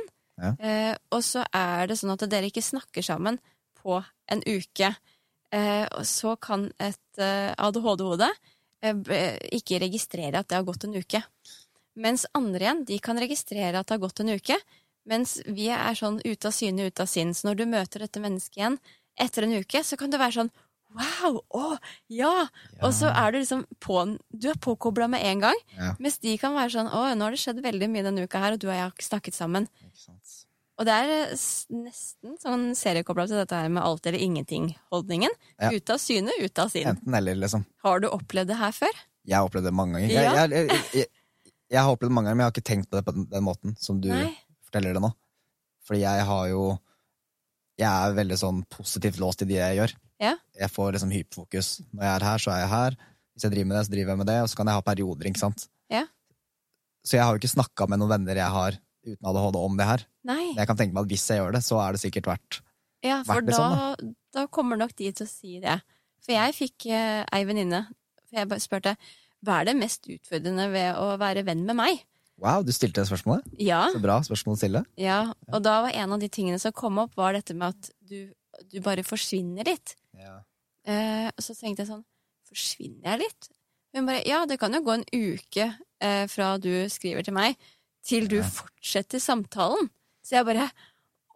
eh, 0.59 0.95
og 1.11 1.21
så 1.23 1.45
er 1.53 1.87
det 1.87 1.97
sånn 1.99 2.11
at 2.13 2.25
dere 2.29 2.49
ikke 2.49 2.61
snakker 2.65 3.05
sammen 3.05 3.37
på 3.87 4.01
en 4.33 4.43
uke, 4.43 4.91
eh, 5.55 6.03
så 6.03 6.35
kan 6.43 6.67
et 6.83 7.23
eh, 7.23 7.53
ADHD-hode 7.55 8.27
eh, 8.83 9.37
ikke 9.55 9.79
registrere 9.85 10.41
at 10.41 10.51
det 10.51 10.59
har 10.59 10.67
gått 10.67 10.83
en 10.87 10.97
uke. 10.97 11.23
Mens 11.97 12.27
andre 12.37 12.67
igjen, 12.67 12.83
de 12.91 12.99
kan 13.01 13.17
registrere 13.17 13.79
at 13.79 13.87
det 13.87 13.95
har 13.95 14.03
gått 14.03 14.21
en 14.21 14.35
uke, 14.35 14.59
mens 15.07 15.37
vi 15.47 15.71
er 15.71 15.95
sånn 15.97 16.19
ute 16.25 16.51
av 16.51 16.53
syne, 16.53 16.89
ute 16.91 17.05
av 17.05 17.09
sinn. 17.09 17.31
Så 17.33 17.47
når 17.47 17.61
du 17.61 17.67
møter 17.71 18.03
dette 18.03 18.21
mennesket 18.21 18.59
igjen 18.59 18.79
etter 19.17 19.47
en 19.47 19.55
uke 19.57 19.81
så 19.87 19.97
kan 19.97 20.13
det 20.13 20.21
være 20.21 20.41
sånn 20.41 20.55
Wow! 20.95 21.41
Å, 21.51 21.75
ja! 22.15 22.47
Og 22.79 22.93
så 22.95 23.09
er 23.11 23.33
du 23.33 23.41
liksom 23.41 23.65
på 23.83 23.99
Du 24.31 24.47
er 24.53 24.59
påkobla 24.63 25.09
med 25.11 25.25
en 25.27 25.41
gang. 25.43 25.59
Ja. 25.75 25.91
Mens 25.99 26.15
de 26.23 26.37
kan 26.39 26.55
være 26.55 26.71
sånn 26.77 26.87
Å, 26.87 27.01
nå 27.11 27.27
har 27.27 27.35
det 27.35 27.41
skjedd 27.41 27.59
veldig 27.65 27.89
mye 27.91 28.05
denne 28.05 28.23
uka 28.23 28.39
her, 28.39 28.55
og 28.55 28.61
du 28.63 28.69
og 28.69 28.73
jeg 28.73 28.85
har 28.85 28.93
ikke 28.95 29.09
snakket 29.09 29.35
sammen. 29.35 29.67
Ikke 29.83 30.05
sant. 30.05 30.36
Og 30.77 30.85
det 30.85 30.93
er 30.93 31.11
eh, 31.15 31.45
nesten 31.73 32.35
sånn 32.41 32.65
seriekobla 32.77 33.25
til 33.29 33.39
dette 33.41 33.57
her 33.57 33.69
med 33.73 33.81
alt 33.81 34.05
eller 34.09 34.21
ingenting-holdningen. 34.21 35.33
Ja. 35.57 35.71
Ute 35.73 35.95
av 35.95 36.01
syne, 36.01 36.35
ute 36.37 36.65
av 36.65 36.73
sinn. 36.73 36.89
Enten 36.91 37.17
eller, 37.17 37.37
liksom. 37.41 37.65
Har 37.85 38.03
du 38.03 38.09
opplevd 38.11 38.51
det 38.53 38.59
her 38.59 38.75
før? 38.75 38.99
Jeg 39.27 39.39
har 39.39 39.47
opplevd 39.49 39.67
det 39.69 39.75
mange 39.75 39.97
ganger. 39.97 40.13
Ja. 40.13 40.35
Jeg, 40.43 40.51
jeg, 40.53 40.67
jeg, 40.69 40.83
jeg, 41.01 41.53
jeg 41.73 41.81
har 41.83 41.93
opplevd 41.95 42.13
det 42.13 42.17
mange 42.19 42.29
ganger, 42.29 42.37
men 42.37 42.45
jeg 42.45 42.51
har 42.51 42.55
ikke 42.55 42.69
tenkt 42.69 42.91
på 42.91 42.99
det 42.99 43.05
på 43.07 43.15
den, 43.15 43.25
den 43.31 43.47
måten 43.47 43.73
som 43.81 43.97
du 44.03 44.11
Nei. 44.13 44.29
forteller 44.69 44.93
det 44.95 45.03
nå. 45.03 45.11
Fordi 45.87 46.03
jeg 46.03 46.27
har 46.27 46.49
jo 46.51 46.63
Jeg 47.77 47.87
er 47.87 48.15
veldig 48.17 48.37
sånn 48.41 48.63
positivt 48.73 49.19
låst 49.21 49.43
i 49.45 49.47
det 49.49 49.59
jeg 49.59 49.75
gjør. 49.77 49.91
Ja. 50.23 50.31
Jeg 50.57 50.73
får 50.73 50.95
liksom 50.95 51.11
hyperfokus. 51.13 51.67
Når 51.93 52.07
jeg 52.07 52.13
er 52.15 52.23
her, 52.25 52.41
så 52.41 52.53
er 52.53 52.61
jeg 52.63 52.71
her. 52.71 52.95
Hvis 53.37 53.45
jeg 53.45 53.53
driver 53.53 53.69
med 53.69 53.77
det, 53.77 53.83
så 53.85 53.93
driver 53.93 54.11
jeg 54.13 54.17
med 54.17 54.29
det, 54.31 54.37
og 54.41 54.49
så 54.49 54.57
kan 54.57 54.71
jeg 54.71 54.79
ha 54.79 54.85
perioder, 54.87 55.29
ikke 55.29 55.41
sant. 55.43 55.67
Ja. 55.93 56.01
Så 57.05 57.19
jeg 57.19 57.21
har 57.23 57.35
jo 57.35 57.41
ikke 57.41 57.51
snakka 57.53 57.85
med 57.91 58.01
noen 58.01 58.15
venner 58.15 58.39
jeg 58.41 58.55
har 58.55 58.79
uten 59.13 59.27
ADHD 59.31 59.57
om 59.59 59.77
det 59.79 59.87
her. 59.89 60.03
Nei. 60.27 60.41
Men 60.53 60.61
jeg 60.63 60.69
kan 60.71 60.79
tenke 60.79 60.93
meg 60.97 61.05
at 61.07 61.13
hvis 61.13 61.27
jeg 61.31 61.39
gjør 61.41 61.55
det, 61.57 61.63
så 61.65 61.79
er 61.83 61.95
det 61.97 62.01
sikkert 62.03 62.27
verdt 62.31 62.59
Ja, 63.05 63.21
for 63.23 63.33
verdt 63.37 63.47
det 63.49 63.55
da, 63.55 63.69
sånn, 63.71 64.11
da 64.35 64.45
kommer 64.51 64.79
nok 64.79 64.93
de 64.99 65.11
til 65.11 65.25
å 65.25 65.29
si 65.29 65.59
det. 65.63 65.77
For 66.25 66.33
jeg 66.35 66.55
fikk 66.57 66.87
eh, 66.91 67.23
ei 67.31 67.45
venninne 67.47 67.85
For 68.27 68.41
jeg 68.41 68.61
spurte 68.65 68.95
hva 69.45 69.59
er 69.61 69.67
det 69.69 69.75
mest 69.77 70.07
utfordrende 70.09 70.65
ved 70.73 70.97
å 70.97 71.11
være 71.21 71.43
venn 71.45 71.61
med 71.67 71.77
meg. 71.77 71.99
Wow, 72.41 72.63
du 72.65 72.71
stilte 72.73 73.01
det 73.03 73.07
spørsmålet. 73.09 73.45
Ja, 73.61 73.83
Så 73.93 74.01
bra 74.01 74.17
spørsmål 74.25 74.55
å 74.57 74.59
stille. 74.59 74.81
ja. 74.97 75.19
Og 75.53 75.61
da 75.65 75.75
var 75.85 75.93
en 75.93 76.11
av 76.15 76.19
de 76.21 76.27
tingene 76.29 76.59
som 76.61 76.73
kom 76.75 76.97
opp, 77.01 77.13
var 77.17 77.33
dette 77.37 77.53
med 77.57 77.69
at 77.73 77.91
du, 78.01 78.33
du 78.73 78.79
bare 78.85 79.05
forsvinner 79.05 79.65
litt. 79.69 79.93
Ja. 80.17 80.39
Eh, 80.89 81.29
og 81.29 81.41
så 81.45 81.53
tenkte 81.57 81.83
jeg 81.85 81.91
sånn 81.93 82.03
Forsvinner 82.49 83.11
jeg 83.11 83.21
litt? 83.25 83.49
Hun 83.95 84.05
bare 84.09 84.21
Ja, 84.27 84.43
det 84.49 84.57
kan 84.61 84.73
jo 84.75 84.81
gå 84.85 84.93
en 84.97 85.05
uke 85.13 85.65
eh, 86.01 86.25
fra 86.31 86.53
du 86.61 86.69
skriver 86.91 87.25
til 87.27 87.35
meg, 87.37 87.57
til 88.07 88.27
du 88.31 88.39
fortsetter 88.41 89.21
samtalen. 89.21 89.89
Så 90.25 90.37
jeg 90.37 90.47
bare 90.47 90.67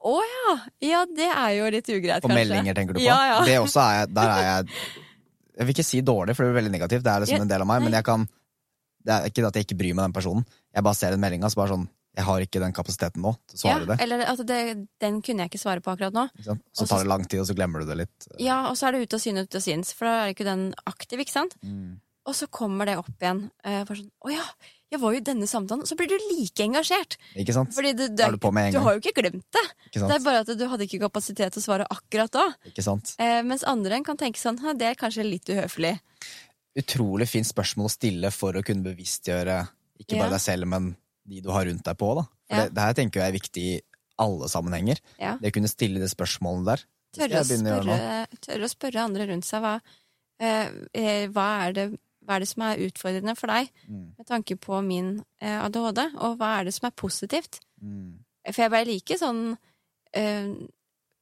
Å 0.01 0.17
ja! 0.25 0.57
Ja, 0.83 1.05
det 1.05 1.29
er 1.29 1.53
jo 1.59 1.69
litt 1.71 1.89
ugreit, 1.93 2.23
På 2.23 2.31
Og 2.31 2.35
meldinger, 2.35 2.75
tenker 2.77 2.97
du 2.97 2.99
på? 2.99 3.05
Ja, 3.05 3.19
ja. 3.29 3.39
Det 3.47 3.59
også 3.61 3.83
er 3.85 3.97
jeg, 4.01 4.11
der 4.17 4.33
er 4.33 4.43
jeg 4.47 4.83
Jeg 5.55 5.67
vil 5.67 5.75
ikke 5.75 5.87
si 5.87 6.03
dårlig, 6.05 6.35
for 6.35 6.43
det 6.43 6.51
blir 6.51 6.61
veldig 6.63 6.73
negativt. 6.73 7.05
Det 7.05 7.13
er 7.13 7.25
liksom 7.25 7.45
en 7.45 7.53
del 7.53 7.63
av 7.63 7.69
meg, 7.69 7.85
men 7.85 7.97
jeg 7.99 8.07
kan 8.07 8.27
Det 9.01 9.15
er 9.15 9.31
ikke 9.31 9.47
at 9.47 9.57
jeg 9.59 9.67
ikke 9.67 9.79
bryr 9.79 9.97
meg 9.97 10.07
den 10.09 10.15
personen. 10.17 10.45
Jeg 10.71 10.87
bare 10.87 10.97
ser 10.97 11.15
en 11.15 11.23
melding 11.23 11.45
og 11.45 11.53
så 11.53 11.61
bare 11.61 11.75
sånn 11.75 11.87
Jeg 12.17 12.27
har 12.27 12.43
ikke 12.43 12.63
den 12.63 12.75
kapasiteten 12.75 13.23
nå 13.23 13.31
til 13.47 13.59
å 13.59 13.61
svare 13.61 13.85
ja, 13.85 13.89
det. 13.93 13.99
Eller 14.03 14.43
det, 14.49 14.61
den 14.99 15.21
kunne 15.23 15.45
jeg 15.45 15.53
ikke 15.53 15.61
svare 15.61 15.83
på 15.85 15.93
akkurat 15.93 16.17
nå. 16.17 16.27
Så 16.43 16.87
tar 16.89 17.05
det 17.05 17.11
lang 17.11 17.23
tid, 17.23 17.39
og 17.43 17.47
så 17.47 17.55
glemmer 17.55 17.83
du 17.83 17.91
det 17.93 18.01
litt. 18.01 18.31
Ja, 18.41 18.65
og 18.67 18.75
så 18.79 18.89
er 18.89 18.97
det 18.97 19.05
ute 19.05 19.19
av 19.19 19.23
syne, 19.23 19.45
ut 19.47 19.55
av 19.55 19.63
sinns, 19.63 19.93
for 19.95 20.09
da 20.09 20.17
er 20.25 20.33
ikke 20.33 20.47
den 20.49 20.65
aktiv, 20.91 21.23
ikke 21.23 21.37
sant? 21.37 21.55
Mm. 21.63 22.01
Og 22.27 22.35
så 22.35 22.49
kommer 22.51 22.89
det 22.89 22.97
opp 22.99 23.15
igjen. 23.15 23.45
Uh, 23.63 23.79
for 23.87 23.95
sånn, 23.95 24.11
Å 24.27 24.33
ja, 24.33 24.43
jeg 24.91 24.99
var 24.99 25.13
jo 25.15 25.19
i 25.21 25.23
denne 25.23 25.47
samtalen. 25.47 25.85
Så 25.87 25.95
blir 25.99 26.09
du 26.11 26.17
like 26.33 26.63
engasjert. 26.65 27.15
Ikke 27.39 27.55
sant? 27.55 27.71
Fordi 27.75 27.93
du, 27.95 28.03
du, 28.11 28.23
er 28.25 28.35
du 28.35 28.39
du 28.41 28.79
har 28.83 28.97
jo 28.97 28.99
ikke 28.99 29.13
glemt 29.21 29.45
det. 29.55 29.63
Ikke 29.87 30.03
Det 30.03 30.17
er 30.17 30.25
bare 30.25 30.41
at 30.43 30.51
du 30.59 30.65
hadde 30.67 30.87
ikke 30.87 30.99
kapasitet 31.05 31.55
til 31.55 31.61
å 31.61 31.63
svare 31.63 31.87
akkurat 31.91 32.33
da. 32.35 32.47
Ikke 32.67 32.83
sant? 32.83 33.13
Eh, 33.23 33.39
mens 33.47 33.63
andre 33.67 34.01
kan 34.03 34.19
tenke 34.19 34.41
sånn 34.41 34.59
«Hæ, 34.59 34.75
det 34.79 34.89
er 34.91 34.99
kanskje 34.99 35.23
litt 35.27 35.47
uhøflig. 35.51 35.95
Utrolig 36.81 37.27
fint 37.31 37.47
spørsmål 37.47 37.87
å 37.87 37.93
stille 37.93 38.31
for 38.35 38.59
å 38.59 38.63
kunne 38.67 38.83
bevisstgjøre 38.89 39.57
ikke 40.03 40.17
bare 40.17 40.27
Ja. 40.27 40.35
deg 40.35 40.43
selv, 40.43 40.67
men 40.67 40.91
de 41.27 41.41
du 41.41 41.49
har 41.51 41.65
rundt 41.65 41.83
deg 41.87 41.97
på. 41.97 42.11
Da. 42.19 42.23
For 42.23 42.55
Ja. 42.55 42.63
det, 42.65 42.73
det 42.75 42.81
her 42.87 42.93
tenker 42.99 43.21
jeg 43.21 43.29
er 43.29 43.39
viktig 43.39 43.65
i 43.71 43.81
alle 44.19 44.47
sammenhenger. 44.51 44.99
Ja. 45.19 45.37
Det 45.41 45.51
å 45.51 45.55
kunne 45.59 45.71
stille 45.71 45.99
det 46.03 46.11
spørsmålet 46.11 46.65
der. 46.65 46.83
Tørre 47.15 47.41
å, 47.41 47.47
spørre, 47.47 48.27
tørre 48.39 48.67
å 48.67 48.71
spørre 48.71 49.03
andre 49.03 49.25
rundt 49.27 49.43
seg 49.47 49.63
hva, 49.63 49.73
eh, 50.39 50.69
eh, 50.95 51.27
hva, 51.27 51.47
er 51.67 51.73
det, 51.75 51.85
hva 52.25 52.35
er 52.37 52.43
det 52.43 52.47
som 52.51 52.63
er 52.67 52.81
utfordrende 52.85 53.35
for 53.37 53.47
deg 53.47 53.69
Mm. 53.87 54.13
med 54.17 54.27
tanke 54.27 54.55
på 54.61 54.81
min 54.85 55.23
eh, 55.41 55.57
ADHD, 55.65 55.99
og 56.21 56.37
hva 56.37 56.59
er 56.59 56.65
det 56.65 56.73
som 56.73 56.87
er 56.87 56.91
positivt? 56.95 57.59
Mm. 57.81 58.19
For 58.53 58.61
jeg 58.63 58.71
ble 58.73 58.85
like 58.85 59.17
sånn 59.17 59.57
eh, 60.13 60.51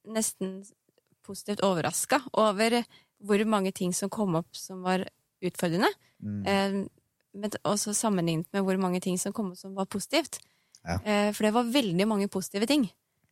nesten 0.09 0.65
positivt 1.25 1.61
overraska 1.65 2.21
over 2.33 2.83
hvor 3.23 3.43
mange 3.45 3.71
ting 3.75 3.91
som 3.93 4.09
kom 4.09 4.35
opp 4.39 4.55
som 4.55 4.81
var 4.85 5.03
utfordrende. 5.43 5.89
Mm. 6.23 6.39
Eh, 6.47 6.77
men 7.39 7.51
også 7.63 7.93
sammenlignet 7.93 8.47
med 8.53 8.63
hvor 8.65 8.77
mange 8.81 9.01
ting 9.03 9.17
som 9.21 9.33
kom 9.35 9.51
opp 9.51 9.57
som 9.59 9.75
var 9.75 9.85
positivt. 9.85 10.39
Ja. 10.83 10.97
Eh, 11.03 11.31
for 11.35 11.43
det 11.45 11.53
var 11.53 11.63
veldig 11.69 12.07
mange 12.07 12.27
positive 12.31 12.65
ting. 12.67 12.87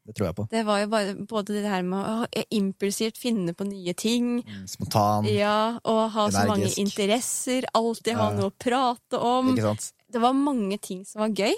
Det 0.08 0.16
tror 0.16 0.30
jeg 0.30 0.36
på. 0.38 0.46
Det 0.50 0.62
var 0.66 0.80
jo 0.80 0.88
bare, 0.88 1.14
både 1.28 1.58
det 1.58 1.68
her 1.68 1.84
med 1.84 2.00
å 2.08 2.44
impulsivt 2.56 3.18
finne 3.20 3.52
på 3.54 3.66
nye 3.68 3.94
ting, 3.94 4.38
Mm. 4.42 4.64
Spontan. 4.72 5.26
ja, 5.28 5.80
og 5.84 6.12
ha 6.14 6.30
så 6.32 6.46
mange 6.48 6.70
interesser, 6.80 7.66
alltid 7.76 8.16
ha 8.16 8.30
Ja. 8.32 8.38
noe 8.38 8.50
å 8.50 8.54
prate 8.58 9.20
om. 9.20 9.54
Det 9.56 10.22
var 10.22 10.32
mange 10.34 10.80
ting 10.80 11.04
som 11.04 11.20
var 11.26 11.30
gøy 11.36 11.54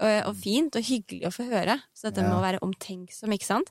og, 0.00 0.26
og 0.26 0.36
fint 0.36 0.74
og 0.74 0.82
hyggelig 0.82 1.26
å 1.28 1.30
få 1.30 1.46
høre. 1.48 1.78
Så 1.94 2.10
dette 2.10 2.22
Ja. 2.24 2.28
med 2.28 2.38
å 2.38 2.42
være 2.42 2.58
omtenksom, 2.60 3.30
ikke 3.32 3.46
sant. 3.46 3.70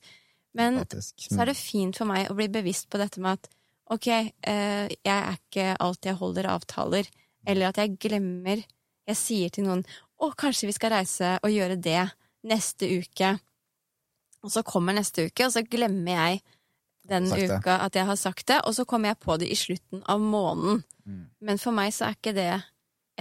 Men 0.53 0.79
Faktisk. 0.79 1.15
så 1.29 1.41
er 1.41 1.45
det 1.51 1.57
fint 1.57 1.95
for 1.97 2.05
meg 2.05 2.29
å 2.29 2.35
bli 2.35 2.47
bevisst 2.47 2.89
på 2.89 2.97
dette 2.97 3.19
med 3.19 3.33
at 3.33 3.47
ok, 3.91 4.07
eh, 4.43 4.87
jeg 4.87 4.97
er 5.05 5.37
ikke 5.37 5.77
alltid 5.77 6.05
jeg 6.11 6.15
holder 6.15 6.43
avtaler, 6.47 7.07
eller 7.45 7.67
at 7.67 7.75
jeg 7.75 7.97
glemmer 7.99 8.63
Jeg 9.07 9.15
sier 9.17 9.49
til 9.49 9.65
noen 9.65 9.83
å, 10.21 10.31
kanskje 10.35 10.67
vi 10.67 10.71
skal 10.73 10.91
reise 10.91 11.39
og 11.43 11.49
gjøre 11.49 11.81
det 11.81 12.11
neste 12.45 12.87
uke. 12.87 13.39
Og 14.43 14.51
så 14.51 14.63
kommer 14.65 14.93
neste 14.97 15.27
uke, 15.29 15.45
og 15.45 15.53
så 15.53 15.61
glemmer 15.67 16.11
jeg 16.17 16.41
den 17.09 17.27
uka 17.29 17.79
at 17.85 17.95
jeg 17.97 18.05
har 18.05 18.15
sagt 18.19 18.47
det, 18.47 18.59
og 18.65 18.73
så 18.77 18.85
kommer 18.85 19.11
jeg 19.11 19.19
på 19.19 19.37
det 19.41 19.49
i 19.51 19.57
slutten 19.57 20.03
av 20.09 20.19
måneden. 20.21 20.83
Mm. 21.05 21.23
Men 21.41 21.57
for 21.61 21.71
meg 21.75 21.93
så 21.93 22.07
er 22.09 22.15
ikke 22.17 22.33
det 22.37 22.49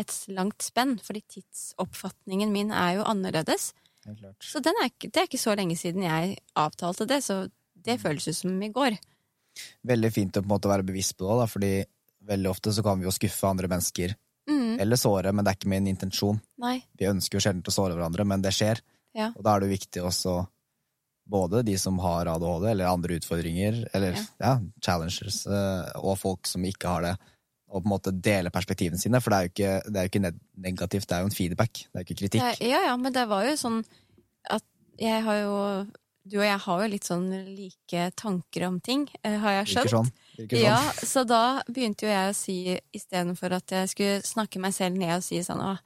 et 0.00 0.14
langt 0.32 0.62
spenn, 0.64 0.98
fordi 1.02 1.20
tidsoppfatningen 1.28 2.52
min 2.52 2.70
er 2.72 2.98
jo 2.98 3.06
annerledes. 3.08 3.72
Så 4.40 4.62
den 4.64 4.76
er 4.80 4.88
ikke, 4.88 5.10
det 5.12 5.20
er 5.20 5.28
ikke 5.28 5.40
så 5.40 5.54
lenge 5.58 5.76
siden 5.76 6.02
jeg 6.06 6.38
avtalte 6.56 7.06
det, 7.08 7.20
så 7.24 7.50
det 7.76 7.98
Mm. 7.98 8.02
føles 8.02 8.28
ut 8.28 8.36
som 8.36 8.62
i 8.62 8.68
går. 8.68 8.96
Veldig 9.84 10.12
fint 10.12 10.36
å 10.36 10.40
på 10.42 10.46
en 10.48 10.54
måte 10.56 10.68
være 10.68 10.86
bevisst 10.86 11.16
på 11.16 11.26
det, 11.28 11.36
da, 11.40 11.46
fordi 11.46 11.84
veldig 12.28 12.50
ofte 12.50 12.72
så 12.72 12.82
kan 12.82 12.98
vi 12.98 13.04
jo 13.04 13.10
skuffe 13.10 13.48
andre 13.48 13.68
mennesker. 13.68 14.14
Mm, 14.48 14.80
Eller 14.80 14.96
såre, 14.96 15.32
men 15.32 15.44
det 15.44 15.50
er 15.52 15.56
ikke 15.58 15.68
min 15.68 15.86
intensjon. 15.86 16.40
nei, 16.58 16.82
Vi 16.96 17.04
ønsker 17.06 17.34
jo 17.38 17.40
sjelden 17.40 17.62
å 17.62 17.70
såre 17.72 17.94
hverandre, 17.94 18.24
men 18.26 18.42
det 18.42 18.52
skjer. 18.52 18.80
Ja. 19.14 19.32
Og 19.36 19.42
da 19.44 19.54
er 19.56 19.60
det 19.60 19.68
jo 19.68 19.76
viktig 19.76 20.02
også 20.02 20.48
både 21.30 21.62
de 21.66 21.76
som 21.78 21.98
har 22.02 22.26
ADHD 22.32 22.68
eller 22.72 22.90
andre 22.90 23.16
utfordringer, 23.20 23.84
eller 23.94 24.16
Ja. 24.18 24.24
ja, 24.40 24.54
challengers, 24.84 25.44
eh, 25.46 25.92
og 26.02 26.18
folk 26.18 26.46
som 26.50 26.64
ikke 26.66 26.88
har 26.90 27.02
det, 27.06 27.14
og 27.70 27.82
på 27.84 27.86
en 27.86 27.92
måte 27.94 28.12
dele 28.20 28.50
perspektivene 28.50 28.98
sine, 28.98 29.20
for 29.22 29.30
det 29.30 29.38
er 29.38 29.46
jo 29.46 29.52
ikke, 29.54 29.72
det 29.92 29.96
er 29.96 30.06
jo 30.08 30.10
ikke 30.10 30.34
negativt, 30.66 31.06
det 31.08 31.16
er 31.16 31.20
jo 31.24 31.30
en 31.30 31.36
feedback, 31.38 31.72
det 31.86 31.94
er 31.94 32.02
jo 32.02 32.08
ikke 32.08 32.20
kritikk. 32.24 32.60
ja 32.66 32.82
ja, 32.90 32.96
men 32.98 33.12
det 33.14 33.28
var 33.30 33.44
jo 33.46 33.54
sånn 33.60 33.84
at 34.50 34.64
jeg 34.98 35.22
har 35.24 35.42
jo 35.44 35.56
Du 36.30 36.36
og 36.36 36.44
jeg 36.44 36.58
har 36.60 36.82
jo 36.82 36.88
litt 36.92 37.06
sånn 37.08 37.30
like 37.56 38.02
tanker 38.14 38.66
om 38.66 38.74
ting, 38.78 39.06
eh, 39.24 39.38
har 39.40 39.52
jeg 39.64 39.66
Virker 39.70 39.88
skjønt. 39.88 39.90
sånn. 39.90 40.10
Virker 40.36 40.56
sånn. 40.56 40.64
Ja, 40.66 40.92
så 40.92 41.22
da 41.26 41.62
begynte 41.66 42.04
jo 42.04 42.10
jeg 42.12 42.28
å 42.30 42.34
si, 42.36 42.80
istedenfor 42.94 43.52
at 43.56 43.66
jeg 43.72 43.88
skulle 43.88 44.20
snakke 44.22 44.60
meg 44.60 44.74
selv 44.76 44.98
ned 45.00 45.16
og 45.16 45.22
si 45.24 45.38
sånn 45.40 45.62
å, 45.64 45.78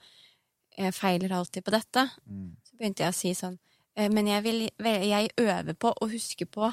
jeg 0.76 0.92
feiler 0.92 1.30
alltid 1.30 1.64
på 1.64 1.70
dette, 1.70 2.10
Mm. 2.28 2.50
så 2.66 2.76
begynte 2.76 3.04
jeg 3.06 3.12
å 3.14 3.14
si 3.14 3.30
sånn 3.32 3.58
Men 3.96 4.26
jeg, 4.26 4.42
vil, 4.42 4.62
jeg 4.82 5.28
øver 5.38 5.74
på 5.78 5.92
å 6.02 6.08
huske 6.10 6.46
på 6.50 6.66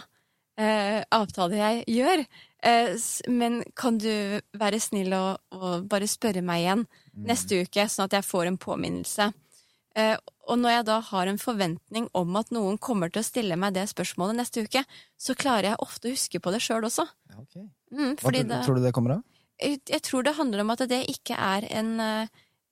eh, 0.58 1.04
avtaler 1.14 1.58
jeg 1.60 1.84
gjør. 1.94 2.24
Eh, 2.66 2.96
men 3.30 3.60
kan 3.78 3.98
du 4.02 4.40
være 4.58 4.80
snill 4.82 5.14
og, 5.14 5.38
og 5.54 5.86
bare 5.92 6.10
spørre 6.10 6.42
meg 6.46 6.64
igjen 6.66 6.88
Mm. 7.12 7.26
neste 7.28 7.58
uke, 7.66 7.84
sånn 7.92 8.06
at 8.08 8.14
jeg 8.16 8.24
får 8.24 8.48
en 8.48 8.58
påminnelse? 8.58 9.26
Eh, 10.00 10.14
og 10.48 10.58
når 10.62 10.72
jeg 10.78 10.86
da 10.88 11.00
har 11.10 11.28
en 11.28 11.38
forventning 11.38 12.06
om 12.16 12.38
at 12.40 12.54
noen 12.56 12.78
kommer 12.80 13.12
til 13.12 13.20
å 13.20 13.28
stille 13.28 13.58
meg 13.60 13.74
det 13.76 13.84
spørsmålet 13.92 14.38
neste 14.40 14.64
uke, 14.64 14.86
så 15.20 15.36
klarer 15.36 15.74
jeg 15.74 15.82
ofte 15.84 16.08
å 16.08 16.14
huske 16.16 16.40
på 16.40 16.54
det 16.56 16.62
sjøl 16.64 16.88
også. 16.88 17.04
Ja, 17.30 17.36
ok. 17.44 17.58
Mm, 17.92 18.14
Hva 18.16 18.32
tror, 18.32 18.38
det, 18.48 18.62
tror 18.64 18.80
du 18.80 18.86
det 18.88 18.94
kommer 18.96 19.18
av? 19.18 19.24
jeg, 19.60 19.82
jeg 19.92 20.02
tror 20.08 20.24
det 20.24 20.38
handler 20.40 20.64
om 20.64 20.72
at 20.72 20.86
det 20.88 21.02
ikke 21.12 21.36
er 21.36 21.68
en, 21.70 21.92
eh, 22.00 22.28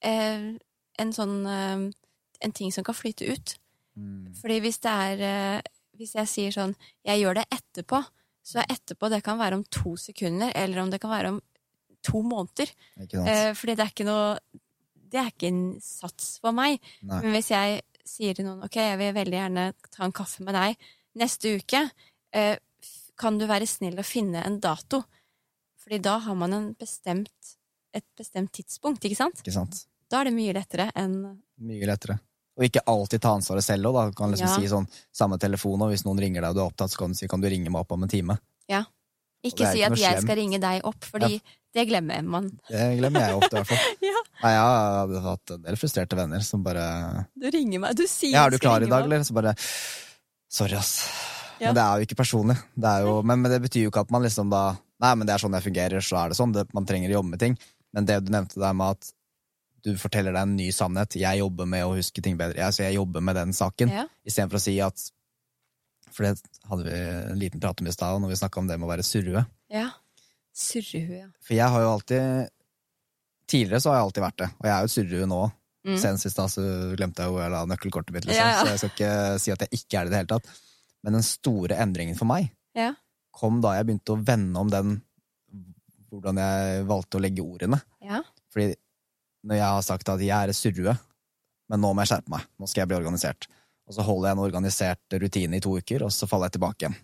eh, 0.08 0.48
en 1.04 1.12
sånn 1.12 1.36
eh, 1.46 1.90
En 2.40 2.52
ting 2.56 2.72
som 2.72 2.82
kan 2.82 2.96
flyte 2.96 3.28
ut. 3.28 3.54
Mm. 4.00 4.32
Fordi 4.40 4.56
hvis 4.64 4.80
det 4.80 4.94
er 5.04 5.22
eh, 5.26 5.68
Hvis 6.00 6.14
jeg 6.16 6.28
sier 6.30 6.54
sånn 6.54 6.70
Jeg 7.04 7.20
gjør 7.20 7.40
det 7.40 7.42
etterpå, 7.52 7.98
så 8.40 8.62
er 8.62 8.72
etterpå 8.72 9.10
det 9.12 9.20
kan 9.26 9.36
være 9.40 9.58
om 9.58 9.64
to 9.68 9.92
sekunder, 10.00 10.52
eller 10.56 10.80
om 10.80 10.92
det 10.92 11.00
kan 11.02 11.12
være 11.12 11.32
om 11.34 11.40
to 12.00 12.22
måneder. 12.24 12.70
Eh, 12.96 13.50
fordi 13.52 13.76
det 13.76 13.84
er 13.84 13.92
ikke 13.92 14.08
noe 14.08 14.38
Det 15.10 15.20
er 15.20 15.28
ikke 15.32 15.50
en 15.50 15.64
sats 15.84 16.38
for 16.40 16.56
meg. 16.56 16.80
Nei. 17.02 17.20
Men 17.20 17.36
hvis 17.36 17.50
jeg 17.52 17.82
sier 18.06 18.34
til 18.34 18.46
noen 18.46 18.64
ok, 18.66 18.78
jeg 18.78 18.98
vil 19.00 19.14
veldig 19.16 19.38
gjerne 19.38 19.64
ta 19.90 20.06
en 20.06 20.14
kaffe 20.14 20.46
med 20.46 20.56
deg 20.56 20.90
neste 21.20 21.56
uke, 21.58 21.82
eh, 22.32 22.56
kan 23.20 23.38
du 23.38 23.44
være 23.50 23.68
snill 23.68 23.98
å 24.00 24.06
finne 24.06 24.42
en 24.46 24.60
dato? 24.62 25.02
Fordi 25.82 25.98
da 26.04 26.16
har 26.22 26.36
man 26.38 26.54
en 26.54 26.68
bestemt, 26.78 27.56
et 27.92 28.06
bestemt 28.16 28.52
tidspunkt, 28.54 29.04
ikke 29.04 29.18
sant? 29.18 29.42
Ikke 29.42 29.56
sant? 29.56 29.84
Da 30.10 30.20
er 30.20 30.30
det 30.30 30.36
mye 30.38 30.54
lettere 30.56 30.90
enn 30.98 31.18
Mye 31.60 31.86
lettere. 31.90 32.20
Og 32.60 32.66
ikke 32.68 32.82
alltid 32.92 33.22
ta 33.24 33.30
ansvaret 33.38 33.64
selv 33.64 33.88
òg, 33.88 33.94
da. 33.96 34.02
Du 34.12 34.16
kan 34.20 34.32
liksom 34.34 34.50
Ja. 34.50 34.56
si 34.60 34.68
sånn 34.68 34.86
samme 35.16 35.38
telefon, 35.40 35.80
og 35.80 35.88
hvis 35.94 36.04
noen 36.04 36.20
ringer 36.20 36.44
deg 36.44 36.50
og 36.52 36.54
du 36.58 36.60
er 36.60 36.68
opptatt, 36.68 36.92
så 36.92 36.98
kan 37.00 37.14
du 37.14 37.16
si 37.16 37.26
kan 37.26 37.40
du 37.40 37.48
ringe 37.48 37.70
meg 37.72 37.80
opp 37.80 37.92
om 37.96 38.02
en 38.04 38.12
time. 38.12 38.36
Ja. 38.68 38.84
Ikke 39.42 39.64
si 39.72 39.80
at 39.82 39.96
jeg 39.96 40.18
slemt. 40.18 40.22
skal 40.26 40.36
ringe 40.36 40.60
deg 40.60 40.84
opp, 40.84 41.00
fordi 41.00 41.40
det 41.72 41.86
glemmer 41.88 42.20
man. 42.22 42.50
Det 42.68 42.98
glemmer 43.00 43.24
jeg 43.24 43.38
ofte, 43.40 43.56
i 43.56 43.62
hvert 43.62 43.70
fall. 43.72 43.96
Ja. 44.10 44.20
Nei, 44.42 44.50
jeg 44.52 44.60
hadde 45.00 45.22
hatt 45.24 45.50
en 45.56 45.62
del 45.62 45.76
frustrerte 45.76 46.16
venner 46.16 46.40
som 46.44 46.62
bare 46.62 47.26
Du 47.38 47.48
ringer 47.50 47.80
meg. 47.80 47.96
Du 47.96 48.04
sier 48.06 48.32
Ja, 48.36 48.44
er 48.46 48.50
du 48.50 48.58
klar 48.58 48.82
i 48.84 48.88
dag, 48.88 49.04
eller? 49.04 49.24
Så 49.24 49.32
bare 49.36 49.54
Sorry, 50.50 50.74
ass. 50.76 51.08
Ja. 51.60 51.70
Men 51.70 51.74
det 51.76 51.82
er 51.84 51.96
jo 52.00 52.06
ikke 52.08 52.16
personlig. 52.20 52.56
Det 52.76 52.92
jo, 53.04 53.22
men, 53.22 53.40
men 53.42 53.52
det 53.52 53.60
betyr 53.62 53.84
jo 53.86 53.90
ikke 53.92 54.00
at 54.04 54.10
man 54.10 54.22
liksom 54.24 54.50
da 54.52 54.76
Nei, 55.00 55.14
men 55.16 55.24
det 55.26 55.32
er 55.32 55.40
sånn 55.40 55.54
jeg 55.56 55.64
fungerer, 55.64 56.02
så 56.04 56.18
er 56.20 56.28
det 56.28 56.36
sånn. 56.36 56.52
Det, 56.52 56.66
man 56.76 56.84
trenger 56.84 57.08
å 57.08 57.14
jobbe 57.20 57.30
med 57.32 57.40
ting. 57.40 57.54
Men 57.96 58.04
det 58.04 58.18
du 58.26 58.30
nevnte 58.34 58.60
der 58.60 58.74
med 58.76 58.98
at 58.98 59.12
du 59.84 59.94
forteller 59.98 60.32
deg 60.36 60.42
en 60.42 60.56
ny 60.58 60.68
sannhet. 60.74 61.16
Jeg 61.20 61.40
jobber 61.40 61.66
med 61.70 61.84
å 61.86 61.94
huske 61.96 62.22
ting 62.24 62.36
bedre. 62.40 62.58
Jeg, 62.60 62.74
så 62.76 62.82
jeg 62.86 62.96
jobber 62.98 63.24
med 63.24 63.36
den 63.38 63.52
saken. 63.56 63.90
Ja. 63.94 64.04
Istedenfor 64.26 64.58
å 64.60 64.62
si 64.64 64.76
at 64.84 65.06
For 66.10 66.26
det 66.26 66.32
hadde 66.66 66.84
vi 66.88 66.94
en 67.30 67.38
liten 67.38 67.60
prat 67.62 67.80
om 67.80 67.86
i 67.86 67.92
stad, 67.94 68.18
når 68.20 68.32
vi 68.32 68.38
snakka 68.40 68.60
om 68.60 68.66
det 68.70 68.78
med 68.80 68.88
å 68.88 68.92
være 68.94 69.06
surrue. 69.06 69.44
ja. 69.72 69.88
Surrehue, 70.60 71.14
ja. 71.20 71.28
For 71.46 71.54
jeg 71.54 71.70
har 71.72 71.80
jo 71.84 71.90
alltid 71.94 72.48
Tidligere 73.50 73.80
så 73.80 73.90
har 73.92 74.00
jeg 74.00 74.06
alltid 74.08 74.22
vært 74.24 74.38
det, 74.42 74.48
og 74.58 74.66
jeg 74.66 74.72
er 74.74 74.80
jo 74.82 74.88
et 74.88 74.94
surrehue 74.94 75.28
nå. 75.30 75.38
Mm. 75.86 75.94
Senest 76.02 76.26
i 76.28 76.30
stad 76.30 76.50
så 76.52 76.64
glemte 76.98 77.22
jeg 77.24 77.32
jo 77.32 77.38
jeg 77.40 77.52
la 77.54 77.60
nøkkelkortet 77.70 78.14
mitt, 78.14 78.26
liksom. 78.28 78.42
Ja, 78.44 78.50
ja. 78.52 78.58
så 78.60 78.74
jeg 78.74 78.80
skal 78.82 78.90
ikke 78.92 79.12
si 79.42 79.52
at 79.54 79.62
jeg 79.64 79.78
ikke 79.80 79.96
er 80.00 80.04
det 80.04 80.10
i 80.10 80.12
det 80.12 80.20
hele 80.20 80.30
tatt. 80.34 80.50
Men 81.06 81.16
den 81.16 81.24
store 81.26 81.78
endringen 81.82 82.18
for 82.18 82.28
meg 82.30 82.50
Ja. 82.78 82.90
kom 83.34 83.62
da 83.64 83.72
jeg 83.78 83.88
begynte 83.88 84.14
å 84.14 84.20
vende 84.26 84.60
om 84.60 84.70
den 84.74 84.92
hvordan 86.10 86.38
jeg 86.42 86.84
valgte 86.90 87.18
å 87.18 87.22
legge 87.24 87.42
ordene. 87.46 87.78
Ja. 88.02 88.20
Fordi 88.52 88.74
når 89.46 89.60
jeg 89.60 89.66
har 89.76 89.86
sagt 89.86 90.12
at 90.12 90.22
jeg 90.24 90.50
er 90.50 90.56
surrue, 90.56 90.96
men 91.70 91.82
nå 91.82 91.92
må 91.94 92.02
jeg 92.02 92.12
skjerpe 92.12 92.32
meg, 92.34 92.46
nå 92.58 92.68
skal 92.68 92.82
jeg 92.82 92.90
bli 92.90 92.98
organisert, 92.98 93.46
og 93.88 93.96
så 93.96 94.06
holder 94.06 94.30
jeg 94.30 94.36
en 94.36 94.42
organisert 94.44 95.20
rutine 95.22 95.58
i 95.58 95.62
to 95.64 95.76
uker, 95.78 96.04
og 96.06 96.12
så 96.14 96.28
faller 96.30 96.50
jeg 96.50 96.58
tilbake 96.58 96.84
igjen. 96.84 96.98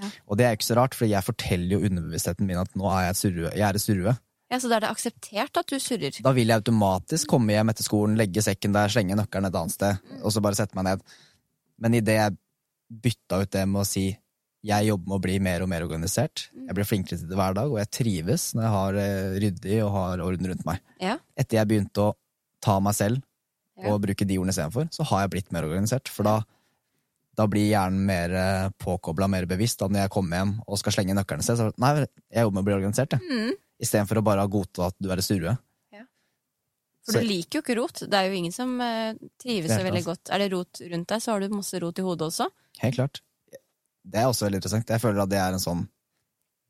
Ja. 0.00 0.08
Og 0.24 0.38
det 0.40 0.46
er 0.46 0.54
ikke 0.56 0.68
så 0.70 0.76
rart, 0.78 0.94
for 0.96 1.08
jeg 1.08 1.26
forteller 1.26 1.74
jo 1.76 1.88
underbevisstheten 1.88 2.48
min 2.48 2.60
at 2.60 2.70
nå 2.78 2.86
er 2.88 3.10
jeg 3.10 3.18
surrue. 3.18 3.50
Jeg 3.52 3.66
er 3.66 3.80
surrue. 3.82 4.14
ja, 4.52 4.60
så 4.60 4.70
da 4.70 4.78
er 4.78 4.84
det 4.86 4.92
akseptert 4.92 5.60
at 5.60 5.68
du 5.68 5.76
surrer. 5.80 6.16
Da 6.24 6.32
vil 6.36 6.48
jeg 6.48 6.62
automatisk 6.62 7.28
komme 7.34 7.52
hjem 7.52 7.72
etter 7.72 7.86
skolen, 7.86 8.16
legge 8.20 8.44
sekken 8.44 8.72
der, 8.76 8.92
slenge 8.92 9.18
nøkkelen 9.18 9.50
et 9.50 9.58
annet 9.60 9.76
sted, 9.76 10.00
og 10.22 10.32
så 10.32 10.44
bare 10.44 10.58
sette 10.58 10.78
meg 10.78 10.88
ned. 10.88 11.04
Men 11.82 11.98
idet 11.98 12.16
jeg 12.16 12.38
bytta 13.02 13.42
ut 13.42 13.52
det 13.52 13.66
med 13.68 13.82
å 13.82 13.88
si 13.88 14.06
jeg 14.62 14.86
jobber 14.86 15.10
med 15.10 15.16
å 15.16 15.22
bli 15.24 15.36
mer 15.42 15.64
og 15.64 15.70
mer 15.72 15.84
organisert, 15.86 16.46
jeg 16.54 16.76
blir 16.76 16.86
flinkere 16.86 17.18
til 17.18 17.30
det 17.30 17.38
hver 17.38 17.56
dag, 17.58 17.72
og 17.72 17.80
jeg 17.80 17.90
trives 17.98 18.52
når 18.54 18.64
jeg 18.66 18.72
har 18.76 18.98
eh, 19.02 19.36
ryddig 19.42 19.78
og 19.82 19.92
har 19.96 20.24
orden 20.24 20.50
rundt 20.52 20.64
meg. 20.68 20.82
Ja. 21.02 21.16
Etter 21.38 21.58
jeg 21.58 21.70
begynte 21.70 22.04
å 22.04 22.14
ta 22.62 22.78
meg 22.82 22.96
selv 22.98 23.22
og 23.82 23.98
bruke 24.04 24.26
de 24.28 24.36
ordene 24.38 24.54
istedenfor, 24.54 24.86
så 24.94 25.06
har 25.10 25.24
jeg 25.24 25.32
blitt 25.32 25.48
mer 25.54 25.66
organisert. 25.66 26.06
For 26.12 26.28
da, 26.28 26.36
da 27.34 27.48
blir 27.50 27.66
hjernen 27.66 28.04
mer 28.06 28.34
påkobla, 28.78 29.26
mer 29.26 29.48
bevisst. 29.50 29.80
Da 29.80 29.88
når 29.90 30.04
jeg 30.04 30.12
kommer 30.14 30.38
hjem 30.38 30.52
og 30.62 30.78
skal 30.78 30.94
slenge 30.94 31.16
nøkkelen 31.18 31.42
sted, 31.42 31.58
så 31.58 31.72
nei, 31.82 32.04
jeg 32.30 32.46
jobber 32.46 32.60
med 32.60 32.62
å 32.62 32.68
bli 32.68 32.76
organisert, 32.76 33.16
jeg. 33.16 33.26
Mm. 33.26 33.58
Istedenfor 33.82 34.20
å 34.20 34.24
bare 34.28 34.46
godta 34.52 34.92
at 34.92 34.98
du 35.02 35.10
er 35.10 35.18
et 35.18 35.26
surrue. 35.26 35.56
For 37.02 37.18
du 37.18 37.26
liker 37.26 37.58
jo 37.58 37.64
ikke 37.64 37.78
rot. 37.80 38.04
Det 38.06 38.18
er 38.18 38.30
jo 38.30 38.38
ingen 38.38 38.54
som 38.54 38.76
eh, 38.82 39.18
trives 39.42 39.72
så 39.74 39.82
veldig 39.82 40.04
godt. 40.06 40.30
Er 40.30 40.42
det 40.42 40.52
rot 40.54 40.82
rundt 40.92 41.08
deg, 41.10 41.22
så 41.24 41.34
har 41.34 41.42
du 41.42 41.56
masse 41.56 41.80
rot 41.82 41.98
i 41.98 42.04
hodet 42.06 42.28
også. 42.28 42.46
Helt 42.82 42.98
klart. 42.98 43.22
Det 44.04 44.18
er 44.18 44.26
også 44.28 44.46
veldig 44.48 44.58
interessant. 44.60 44.88
Jeg 44.90 45.00
føler 45.00 45.22
at 45.22 45.30
det 45.30 45.38
er 45.38 45.52
en 45.54 45.62
sånn 45.62 45.84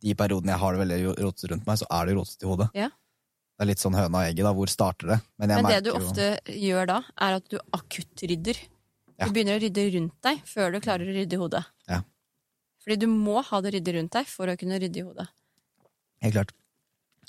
De 0.03 0.14
periodene 0.18 0.51
jeg 0.53 0.59
har 0.59 0.72
det 0.74 0.80
veldig 0.83 0.97
rotete 1.22 1.49
rundt 1.53 1.66
meg, 1.66 1.78
så 1.78 1.87
er 1.91 2.07
det 2.07 2.14
rotete 2.16 2.43
i 2.43 2.49
hodet. 2.51 2.68
Ja. 2.74 2.89
Det 2.91 3.62
er 3.62 3.68
litt 3.70 3.78
sånn 3.78 3.95
høna 3.95 4.18
og 4.18 4.24
egget, 4.26 4.43
da. 4.43 4.53
Hvor 4.59 4.66
starter 4.72 5.07
det? 5.12 5.18
Men, 5.39 5.49
Men 5.55 5.64
det 5.70 5.76
du 5.85 5.91
du 5.91 5.91
jo- 5.93 6.01
ofte 6.03 6.26
gjør 6.51 6.87
da, 6.91 6.97
er 7.22 7.37
at 7.39 7.49
du 7.49 7.59
akuttrydder. 7.78 8.59
Ja. 9.20 9.26
Du 9.28 9.33
begynner 9.37 9.61
å 9.61 9.62
rydde 9.62 9.85
rundt 9.95 10.16
deg 10.26 10.41
før 10.45 10.72
du 10.74 10.80
klarer 10.83 11.07
å 11.07 11.14
rydde 11.14 11.33
i 11.39 11.39
hodet. 11.39 11.62
Ja. 11.89 12.01
Fordi 12.83 12.97
du 12.99 13.07
må 13.07 13.39
ha 13.47 13.61
det 13.62 13.74
ryddig 13.76 13.95
rundt 13.95 14.11
deg 14.18 14.26
for 14.26 14.51
å 14.51 14.57
kunne 14.59 14.80
rydde 14.83 14.99
i 14.99 15.07
hodet. 15.07 15.28
Helt 16.22 16.35
klart. 16.35 16.51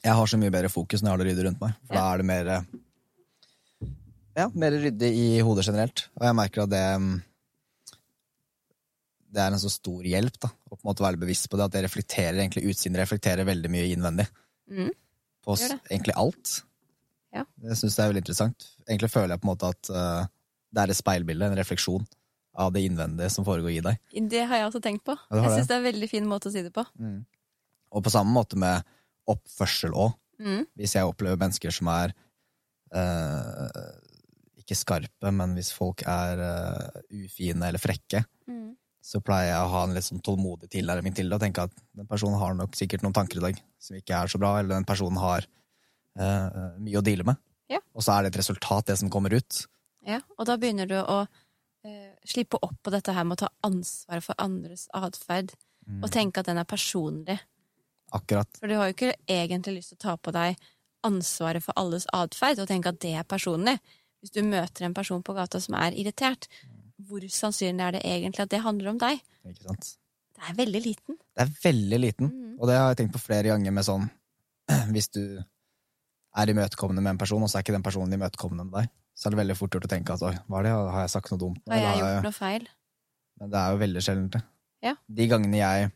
Jeg 0.03 0.13
har 0.17 0.25
så 0.27 0.37
mye 0.41 0.49
bedre 0.51 0.69
fokus 0.73 1.03
når 1.03 1.11
jeg 1.11 1.13
har 1.13 1.21
det 1.23 1.27
ryddig 1.29 1.45
rundt 1.45 1.61
meg. 1.61 1.75
For 1.85 1.93
Ja. 1.93 2.01
da 2.01 2.13
er 2.13 2.17
det 2.17 2.25
mer 2.25 2.47
eh, 2.47 2.61
Ja, 4.35 4.47
mer 4.55 4.71
ryddig 4.71 5.11
i 5.13 5.27
hodet 5.45 5.65
generelt. 5.67 6.07
Og 6.17 6.25
jeg 6.25 6.35
merker 6.35 6.63
at 6.63 6.69
det 6.73 6.81
mm, 6.97 7.21
Det 9.33 9.41
er 9.41 9.55
en 9.55 9.61
så 9.61 9.71
stor 9.71 10.05
hjelp, 10.05 10.35
da. 10.43 10.51
Å 10.69 10.75
på 10.75 10.81
en 10.81 10.89
måte 10.91 11.05
være 11.05 11.21
bevisst 11.21 11.49
på 11.49 11.57
det. 11.57 11.65
At 11.65 11.75
det 11.75 11.83
reflekterer 11.87 12.37
egentlig 12.37 12.67
utsiden 12.69 12.99
reflekterer 12.99 13.47
veldig 13.47 13.71
mye 13.73 13.87
innvendig. 13.95 14.27
Mm. 14.69 14.91
På 15.43 15.57
det. 15.59 15.75
egentlig 15.89 16.15
alt. 16.21 16.51
Ja. 17.33 17.43
Det 17.59 17.75
syns 17.79 17.97
jeg 17.97 18.05
er 18.05 18.11
veldig 18.13 18.21
interessant. 18.23 18.67
Egentlig 18.85 19.09
føler 19.11 19.33
jeg 19.33 19.41
på 19.41 19.47
en 19.47 19.51
måte 19.55 19.71
at 19.73 19.89
uh, 19.91 20.27
det 20.73 20.83
er 20.83 20.93
et 20.93 20.99
speilbilde, 20.99 21.49
en 21.49 21.57
refleksjon, 21.57 22.05
av 22.53 22.69
det 22.75 22.83
innvendige 22.85 23.31
som 23.33 23.45
foregår 23.47 23.71
i 23.73 23.81
deg. 23.81 24.01
Det 24.29 24.43
har 24.45 24.59
jeg 24.61 24.67
også 24.67 24.81
tenkt 24.85 25.01
på. 25.07 25.15
Ja, 25.31 25.41
jeg 25.41 25.55
syns 25.55 25.71
det 25.71 25.73
er 25.73 25.81
en 25.81 25.87
veldig 25.87 26.09
fin 26.11 26.27
måte 26.29 26.51
å 26.51 26.53
si 26.53 26.61
det 26.61 26.69
på. 26.75 26.83
Mm. 27.01 27.23
Og 27.97 28.05
på 28.05 28.13
samme 28.13 28.29
måte 28.35 28.59
med 28.61 28.85
oppførsel 29.33 29.95
òg. 29.97 30.13
Mm. 30.43 30.67
Hvis 30.77 30.93
jeg 30.93 31.09
opplever 31.09 31.39
mennesker 31.41 31.73
som 31.73 31.89
er 31.89 32.13
uh, 32.93 33.81
ikke 34.61 34.77
skarpe, 34.77 35.33
men 35.33 35.57
hvis 35.57 35.73
folk 35.73 36.05
er 36.05 36.45
uh, 36.45 37.01
ufine 37.25 37.71
eller 37.71 37.81
frekke, 37.81 38.21
Mm. 38.43 38.73
Så 39.03 39.19
pleier 39.19 39.51
jeg 39.51 39.65
å 39.65 39.71
ha 39.73 39.81
en 39.83 39.93
litt 39.97 40.05
sånn 40.07 40.21
tålmodig 40.23 40.69
tilnærming 40.71 41.15
til 41.15 41.27
det 41.27 41.35
og 41.35 41.43
tenke 41.43 41.65
at 41.67 41.73
den 41.97 42.07
personen 42.07 42.39
har 42.39 42.55
nok 42.55 42.77
sikkert 42.79 43.03
noen 43.03 43.15
tanker 43.15 43.41
i 43.41 43.43
dag 43.43 43.59
som 43.83 43.97
ikke 43.99 44.15
er 44.15 44.31
så 44.31 44.39
bra, 44.39 44.55
eller 44.59 44.77
den 44.77 44.87
personen 44.87 45.19
har 45.19 45.43
uh, 46.19 46.77
mye 46.79 47.01
å 47.01 47.03
deale 47.03 47.27
med. 47.27 47.41
Ja. 47.71 47.81
Og 47.91 48.05
så 48.05 48.15
er 48.15 48.23
det 48.23 48.31
et 48.31 48.39
resultat, 48.39 48.87
det 48.87 48.95
som 49.01 49.11
kommer 49.11 49.35
ut. 49.35 49.65
Ja, 50.07 50.21
og 50.37 50.47
da 50.47 50.55
begynner 50.59 50.87
du 50.87 50.95
å 51.01 51.17
uh, 51.27 52.11
slippe 52.23 52.61
opp 52.63 52.77
på 52.79 52.93
dette 52.95 53.15
her 53.15 53.27
med 53.27 53.35
å 53.35 53.43
ta 53.43 53.51
ansvar 53.67 54.23
for 54.23 54.39
andres 54.39 54.87
atferd. 54.95 55.51
Og 55.99 56.07
tenke 56.15 56.39
at 56.39 56.47
den 56.47 56.61
er 56.61 56.67
personlig. 56.67 57.41
Akkurat. 58.15 58.47
For 58.55 58.71
du 58.71 58.77
har 58.79 58.87
jo 58.87 58.95
ikke 58.95 59.17
egentlig 59.27 59.81
lyst 59.81 59.91
til 59.91 59.99
å 59.99 60.03
ta 60.05 60.13
på 60.15 60.31
deg 60.31 60.55
ansvaret 61.03 61.63
for 61.65 61.75
alles 61.79 62.05
atferd 62.15 62.61
og 62.63 62.69
tenke 62.69 62.93
at 62.93 63.01
det 63.03 63.11
er 63.19 63.27
personlig. 63.27 63.75
Hvis 64.23 64.31
du 64.31 64.39
møter 64.47 64.85
en 64.87 64.95
person 64.95 65.23
på 65.25 65.35
gata 65.35 65.59
som 65.59 65.75
er 65.75 65.95
irritert, 65.99 66.47
hvor 67.07 67.23
sannsynlig 67.31 67.85
er 67.85 67.95
det 67.97 68.03
egentlig 68.07 68.45
at 68.45 68.51
det 68.53 68.61
handler 68.63 68.93
om 68.93 68.99
deg? 69.01 69.21
Ikke 69.47 69.67
sant? 69.67 69.93
Det 70.33 70.49
er 70.49 70.57
veldig 70.57 70.81
liten. 70.83 71.17
Det 71.19 71.45
er 71.45 71.55
veldig 71.63 71.99
liten, 72.01 72.29
mm. 72.29 72.53
og 72.59 72.69
det 72.69 72.77
har 72.79 72.91
jeg 72.91 73.03
tenkt 73.03 73.15
på 73.15 73.21
flere 73.23 73.53
ganger 73.53 73.75
med 73.75 73.85
sånn 73.87 74.07
Hvis 74.93 75.09
du 75.13 75.23
er 76.33 76.49
imøtekommende 76.49 77.03
med 77.03 77.15
en 77.15 77.21
person, 77.21 77.43
og 77.43 77.51
så 77.51 77.59
er 77.59 77.65
ikke 77.65 77.75
den 77.75 77.85
personen 77.85 78.15
imøtekommende 78.17 78.65
med 78.65 78.77
deg, 78.79 78.93
så 79.13 79.27
er 79.27 79.35
det 79.35 79.41
veldig 79.43 79.57
fort 79.59 79.75
gjort 79.75 79.85
å 79.85 79.91
tenke 79.91 80.15
at 80.15 80.23
oi, 80.25 80.33
hva 80.49 80.61
er 80.61 80.67
det, 80.67 80.71
har 80.95 81.03
jeg 81.05 81.13
sagt 81.13 81.29
noe 81.33 81.41
dumt? 81.43 81.61
Har 81.69 81.83
jeg 81.83 81.99
gjort 82.01 82.25
noe 82.25 82.35
feil? 82.35 82.65
Men 83.41 83.51
det 83.53 83.59
er 83.59 83.75
jo 83.75 83.81
veldig 83.83 84.03
sjeldent, 84.05 84.37
det. 84.37 84.41
Ja. 84.83 84.95
De 85.19 85.27
gangene 85.31 85.59
jeg 85.59 85.91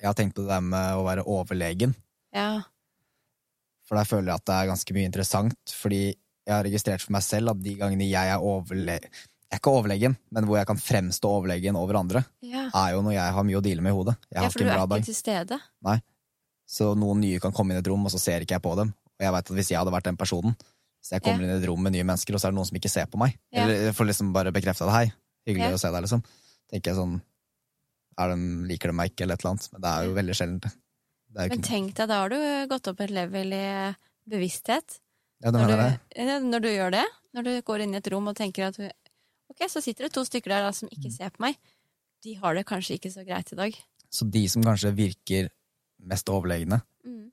Jeg 0.00 0.08
har 0.08 0.16
tenkt 0.16 0.34
på 0.36 0.44
det 0.44 0.48
der 0.48 0.64
med 0.64 0.96
å 0.96 1.04
være 1.04 1.26
overlegen, 1.28 1.94
Ja. 2.32 2.62
for 3.84 4.00
der 4.00 4.08
føler 4.08 4.30
jeg 4.32 4.40
at 4.40 4.46
det 4.48 4.54
er 4.56 4.70
ganske 4.70 4.94
mye 4.96 5.08
interessant, 5.10 5.74
fordi 5.76 6.02
jeg 6.46 6.54
har 6.54 6.64
registrert 6.64 7.04
for 7.04 7.12
meg 7.12 7.22
selv 7.26 7.52
at 7.52 7.60
de 7.62 7.74
gangene 7.76 8.08
jeg 8.08 8.32
er 8.32 8.40
overle... 8.40 8.96
Jeg 9.50 9.58
er 9.58 9.60
ikke 9.64 9.72
overlegen, 9.74 10.14
men 10.30 10.44
hvor 10.46 10.60
jeg 10.60 10.66
kan 10.68 10.78
fremstå 10.78 11.26
overlegen 11.40 11.74
over 11.76 11.96
andre, 11.98 12.20
Ja, 12.46 12.68
er 12.70 12.92
jo 12.94 13.00
når 13.02 13.16
jeg 13.16 13.32
har 13.34 13.42
mye 13.48 13.58
å 13.58 13.62
deale 13.64 13.82
med 13.82 13.90
i 13.90 13.96
hodet. 13.96 14.14
Jeg 14.30 14.36
ja 14.36 14.42
har 14.44 14.50
for 14.52 14.60
ikke 14.62 14.68
du 14.68 14.70
er 14.70 14.86
dag. 14.86 14.98
ikke 15.00 15.10
til 15.10 15.14
stede. 15.18 15.58
Så 16.70 16.92
noen 16.94 17.18
nye 17.24 17.40
kan 17.42 17.50
komme 17.52 17.72
inn 17.74 17.80
i 17.80 17.82
et 17.82 17.88
rom, 17.90 18.04
og 18.06 18.12
så 18.14 18.20
ser 18.22 18.44
ikke 18.46 18.54
jeg 18.54 18.62
på 18.62 18.76
dem. 18.78 18.92
Og 19.18 19.24
jeg 19.26 19.32
vet 19.34 19.50
at 19.50 19.56
hvis 19.56 19.70
jeg 19.72 19.78
hadde 19.80 19.90
vært 19.90 20.06
den 20.06 20.16
personen, 20.20 20.54
så 21.02 21.16
jeg 21.16 21.24
kommer 21.24 21.42
inn 21.42 21.50
i 21.50 21.56
et 21.58 21.66
rom 21.66 21.82
med 21.82 21.96
nye 21.96 22.06
mennesker, 22.06 22.36
og 22.36 22.40
så 22.40 22.46
er 22.46 22.52
det 22.54 22.58
noen 22.60 22.68
som 22.70 22.78
ikke 22.78 22.92
ser 22.92 23.06
på 23.10 23.18
meg. 23.18 23.34
Ja. 23.50 23.64
Eller 23.64 23.88
jeg 23.88 23.96
får 23.98 24.06
liksom 24.12 24.30
bare 24.36 24.52
bekrefta 24.54 24.86
det. 24.86 24.94
Hei, 24.94 25.12
hyggelig 25.50 25.66
Ja. 25.72 25.74
å 25.74 25.82
se 25.82 25.90
deg, 25.90 26.02
liksom. 26.06 26.22
Tenker 26.70 26.92
jeg 26.92 27.00
sånn 27.00 27.16
er 28.20 28.28
de, 28.28 28.38
Liker 28.70 28.88
de 28.92 28.94
meg 28.94 29.10
ikke, 29.10 29.24
eller 29.26 29.34
et 29.34 29.42
eller 29.42 29.50
annet. 29.56 29.68
Men 29.72 29.80
det 29.82 29.90
er 29.90 30.04
jo 30.06 30.14
veldig 30.14 30.36
sjeldent. 30.38 30.70
Men 31.34 31.50
ikke, 31.50 31.62
tenk 31.66 31.94
deg, 31.96 32.08
da 32.08 32.20
har 32.22 32.28
du 32.28 32.38
gått 32.70 32.86
opp 32.92 33.00
et 33.00 33.10
level 33.10 33.52
i 33.56 33.66
bevissthet. 34.30 35.00
ja, 35.42 35.50
det 35.50 35.58
mener 35.58 35.98
jeg. 36.14 36.42
når 36.44 36.60
du 36.62 36.68
gjør 36.68 36.90
det, 36.92 37.04
når 37.34 37.42
du 37.44 37.62
går 37.62 37.80
inn 37.82 37.94
i 37.94 37.96
et 37.98 38.08
rom 38.12 38.28
og 38.28 38.36
tenker 38.36 38.68
at 38.68 38.78
ok, 39.50 39.64
så 39.68 39.82
sitter 39.82 40.06
det 40.08 40.12
to 40.14 40.24
stykker 40.26 40.50
der 40.54 40.62
da, 40.68 40.72
som 40.72 40.88
Mm. 40.88 40.96
ikke 40.98 41.12
ser 41.12 41.30
på 41.30 41.40
meg. 41.46 41.56
De 42.22 42.34
har 42.34 42.54
det 42.54 42.66
kanskje 42.68 42.98
ikke 42.98 43.12
så 43.12 43.24
greit 43.26 43.52
i 43.52 43.56
dag. 43.56 43.76
Så 44.10 44.28
de 44.30 44.48
som 44.48 44.62
kanskje 44.62 44.94
virker 44.94 45.50
mest 46.02 46.26
overlegne, 46.28 46.82
Mm. 47.06 47.30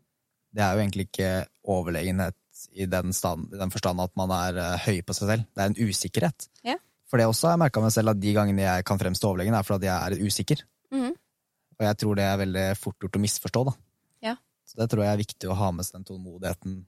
det 0.53 0.61
er 0.63 0.73
jo 0.75 0.81
egentlig 0.83 1.07
ikke 1.11 1.47
overlegenhet 1.67 2.35
i 2.73 2.85
den, 2.85 3.13
stand, 3.13 3.51
den 3.51 3.69
forstand 3.69 3.99
at 4.01 4.15
man 4.17 4.31
er 4.31 4.57
uh, 4.57 4.77
høy 4.79 5.01
på 5.05 5.13
seg 5.13 5.27
selv. 5.29 5.45
Det 5.53 5.61
er 5.61 5.65
en 5.69 5.75
usikkerhet. 5.89 6.47
Ja. 6.63 6.75
For 7.07 7.17
det 7.17 7.27
også 7.27 7.47
har 7.47 7.53
jeg 7.57 7.59
merka 7.65 7.81
meg 7.81 7.91
selv 7.93 8.09
at 8.09 8.19
de 8.19 8.33
gangene 8.33 8.61
jeg 8.65 8.85
kan 8.85 8.97
fremstå 8.99 9.29
overlegen, 9.29 9.53
er 9.53 9.63
fordi 9.63 9.85
jeg 9.85 10.01
er 10.17 10.25
usikker. 10.25 10.63
Mm. 10.91 11.11
Og 11.79 11.85
jeg 11.85 11.97
tror 12.01 12.15
det 12.15 12.23
er 12.25 12.37
veldig 12.41 12.77
fort 12.77 12.97
gjort 12.99 13.15
å 13.19 13.21
misforstå, 13.21 13.65
da. 13.65 13.73
Ja. 14.21 14.35
Så 14.65 14.75
det 14.81 14.89
tror 14.89 15.03
jeg 15.05 15.13
er 15.13 15.21
viktig 15.23 15.49
å 15.51 15.55
ha 15.55 15.71
med 15.71 15.85
seg 15.85 15.93
den 15.99 16.07
tålmodigheten 16.09 16.85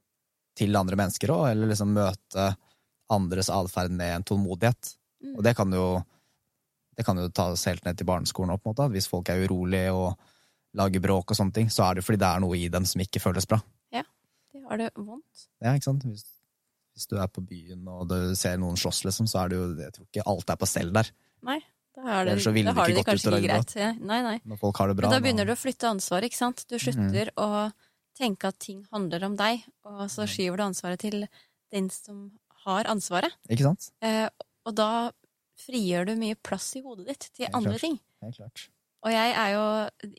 til 0.57 0.75
andre 0.75 0.95
mennesker 0.97 1.29
òg, 1.31 1.51
eller 1.51 1.67
liksom 1.69 1.93
møte 1.93 2.55
andres 3.09 3.49
atferd 3.53 3.91
med 3.91 4.15
en 4.15 4.23
tålmodighet. 4.23 4.95
Mm. 5.23 5.35
Og 5.37 5.43
det 5.43 5.55
kan 5.57 5.73
jo 5.75 5.85
det 6.99 7.05
kan 7.07 7.15
jo 7.15 7.29
tas 7.31 7.61
helt 7.69 7.85
ned 7.87 7.95
til 7.95 8.07
barneskolen 8.09 8.51
òg, 8.51 8.59
på 8.59 8.67
en 8.67 8.73
måte. 8.73 8.89
Hvis 8.91 9.07
folk 9.07 9.29
er 9.31 9.45
urolige 9.47 9.93
og 9.95 10.17
lager 10.75 10.99
bråk 10.99 11.31
og 11.31 11.37
sånne 11.37 11.55
ting, 11.55 11.69
så 11.71 11.85
er 11.87 11.95
det 11.99 12.03
fordi 12.03 12.19
det 12.19 12.27
er 12.27 12.41
noe 12.43 12.57
i 12.59 12.67
dem 12.71 12.83
som 12.85 12.99
ikke 12.99 13.21
føles 13.23 13.47
bra. 13.47 13.61
Ja, 13.95 14.03
De 14.51 14.59
har 14.65 14.81
det 14.81 14.89
vondt. 14.97 15.45
Ja, 15.63 15.71
ikke 15.77 15.87
sant? 15.87 16.03
Hvis, 16.03 16.25
hvis 16.93 17.07
du 17.07 17.15
er 17.15 17.29
på 17.31 17.39
byen 17.45 17.87
og 17.87 18.09
du 18.11 18.35
ser 18.35 18.59
noen 18.59 18.75
slåss, 18.79 19.05
liksom, 19.07 19.29
så 19.31 19.45
er 19.45 19.53
det 19.53 19.59
jo 19.61 19.67
Jeg 19.79 19.95
tror 19.95 20.09
ikke 20.09 20.25
alt 20.33 20.51
er 20.51 20.59
på 20.59 20.67
stell 20.67 20.91
der. 20.97 21.11
Nei, 21.47 21.59
Da 21.95 22.03
har, 22.03 22.27
det, 22.27 22.35
så 22.43 22.51
ville 22.55 22.73
da 22.73 22.81
har 22.81 22.91
det 22.91 22.97
de 22.97 22.99
gått 22.99 23.09
kanskje 23.13 23.31
ikke 23.37 23.47
greit. 23.47 23.75
Ja, 23.79 23.93
Nei, 24.11 24.19
nei. 24.25 24.35
Når 24.43 24.59
folk 24.59 24.83
har 24.83 24.91
det 24.91 24.97
bra. 24.99 25.07
Men 25.07 25.15
da 25.15 25.21
begynner 25.23 25.47
du 25.47 25.53
å 25.55 25.59
flytte 25.59 25.87
ansvaret, 25.87 26.27
ikke 26.27 26.41
sant? 26.41 26.65
Mhm. 26.65 26.69
Du 26.69 26.83
slutter 26.83 27.31
å 27.39 27.47
tenke 28.19 28.51
at 28.51 28.59
ting 28.59 28.83
handler 28.91 29.23
om 29.23 29.39
deg, 29.39 29.63
og 29.87 30.03
så 30.11 30.27
skyver 30.27 30.59
du 30.59 30.63
ansvaret 30.67 30.99
til 30.99 31.23
den 31.71 31.87
som 31.89 32.27
har 32.65 32.91
ansvaret. 32.91 33.31
Ikke 33.47 33.69
sant? 33.71 33.91
Eh, 34.03 34.27
og 34.69 34.75
da 34.77 34.89
frigjør 35.59 36.07
du 36.07 36.13
mye 36.21 36.37
plass 36.39 36.69
i 36.79 36.83
hodet 36.85 37.07
ditt 37.09 37.25
til 37.35 37.49
andre 37.51 37.73
klart. 37.75 37.83
ting. 37.83 37.97
Helt 38.23 38.37
klart. 38.39 38.67
Og 38.99 39.13
jeg 39.15 39.31
er 39.31 39.49
jo 39.55 39.65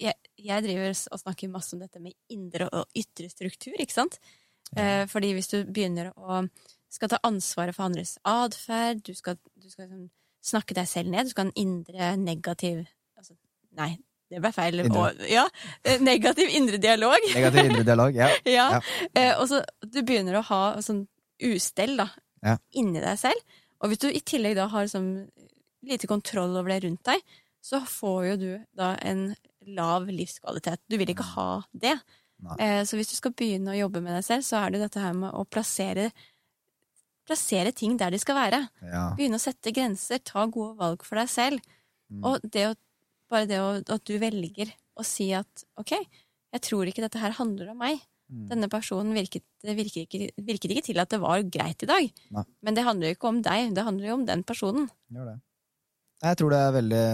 Jeg, 0.00 0.14
jeg 0.40 0.62
driver 0.64 0.92
og 1.12 1.20
snakker 1.20 1.50
masse 1.52 1.74
om 1.76 1.82
dette 1.84 2.00
med 2.00 2.14
indre 2.32 2.68
og 2.72 2.86
ytre 2.96 3.28
struktur, 3.32 3.74
ikke 3.80 3.92
sant? 3.96 4.18
Eh, 4.76 5.04
fordi 5.10 5.32
hvis 5.36 5.48
du 5.50 5.58
begynner 5.66 6.12
å 6.16 6.42
skal 6.90 7.10
ta 7.12 7.18
ansvaret 7.26 7.74
for 7.76 7.86
andres 7.86 8.16
atferd, 8.26 9.02
du 9.06 9.12
skal, 9.14 9.36
du 9.56 9.68
skal 9.70 9.86
liksom 9.86 10.08
snakke 10.42 10.74
deg 10.74 10.88
selv 10.90 11.10
ned, 11.12 11.28
du 11.28 11.30
skal 11.34 11.46
ha 11.46 11.50
en 11.52 11.60
indre 11.60 12.08
negativ 12.18 12.80
altså, 13.18 13.36
Nei, 13.78 13.92
det 14.32 14.40
ble 14.42 14.50
feil. 14.54 14.80
Og, 14.88 15.20
ja, 15.30 15.44
eh, 15.84 16.00
negativ 16.02 16.50
indre 16.56 16.80
dialog. 16.82 17.18
Negativ 17.34 17.68
indre 17.68 17.84
dialog. 17.86 18.16
Ja. 18.18 18.30
Ja. 18.58 18.66
Ja. 18.78 18.80
Eh, 19.14 19.32
og 19.38 19.46
så 19.52 19.60
du 19.86 20.00
begynner 20.02 20.40
å 20.40 20.46
ha 20.50 20.62
sånn 20.82 21.04
ustell 21.46 21.96
da, 22.00 22.08
Ja. 22.44 22.56
inni 22.74 23.00
deg 23.04 23.18
selv. 23.20 23.58
Og 23.80 23.90
hvis 23.90 24.02
du 24.02 24.08
i 24.10 24.22
tillegg 24.24 24.58
da 24.58 24.68
har 24.72 24.90
sånn 24.90 25.12
lite 25.86 26.08
kontroll 26.10 26.56
over 26.58 26.74
det 26.74 26.82
rundt 26.84 27.04
deg, 27.08 27.22
så 27.64 27.80
får 27.84 28.20
jo 28.30 28.34
du 28.40 28.50
da 28.76 28.94
en 29.04 29.30
lav 29.68 30.08
livskvalitet. 30.08 30.82
Du 30.88 30.96
vil 31.00 31.12
ikke 31.12 31.26
ha 31.34 31.62
det. 31.72 31.96
Eh, 32.56 32.82
så 32.88 32.96
hvis 32.96 33.12
du 33.12 33.16
skal 33.18 33.34
begynne 33.36 33.74
å 33.74 33.78
jobbe 33.78 34.02
med 34.04 34.16
deg 34.16 34.26
selv, 34.26 34.46
så 34.46 34.62
er 34.62 34.74
det 34.74 34.82
dette 34.84 35.02
her 35.02 35.16
med 35.16 35.32
å 35.36 35.46
plassere 35.48 36.10
Plassere 37.30 37.70
ting 37.76 37.92
der 38.00 38.10
de 38.10 38.18
skal 38.18 38.34
være. 38.34 38.58
ja. 38.82 39.02
Begynne 39.14 39.38
å 39.38 39.42
sette 39.42 39.70
grenser, 39.70 40.18
ta 40.24 40.42
gode 40.50 40.72
valg 40.80 41.04
for 41.06 41.20
deg 41.20 41.28
selv. 41.30 41.60
Mm. 42.10 42.24
Og 42.26 42.42
det 42.42 42.64
å, 42.66 42.72
bare 43.30 43.46
det 43.46 43.60
å, 43.62 43.68
at 43.78 44.06
du 44.08 44.16
velger 44.18 44.72
å 44.98 45.04
si 45.06 45.28
at 45.36 45.62
ok, 45.78 45.92
jeg 46.56 46.64
tror 46.66 46.90
ikke 46.90 47.04
dette 47.04 47.20
her 47.22 47.36
handler 47.36 47.70
om 47.70 47.78
meg. 47.84 48.00
Mm. 48.30 48.46
Denne 48.46 48.68
personen 48.70 49.10
virket, 49.16 49.42
virket, 49.66 50.04
ikke, 50.06 50.30
virket 50.46 50.70
ikke 50.70 50.84
til 50.86 51.00
at 51.02 51.10
det 51.10 51.18
var 51.20 51.42
greit 51.50 51.82
i 51.82 51.88
dag. 51.90 52.10
Nei. 52.36 52.44
Men 52.62 52.76
det 52.76 52.84
handler 52.86 53.10
jo 53.10 53.16
ikke 53.16 53.28
om 53.32 53.40
deg, 53.42 53.72
det 53.74 53.82
handler 53.84 54.06
jo 54.06 54.14
om 54.20 54.26
den 54.28 54.44
personen. 54.46 54.86
Jeg 56.20 56.36
tror 56.38 56.52
det 56.52 56.60
er 56.60 56.74
veldig 56.76 57.04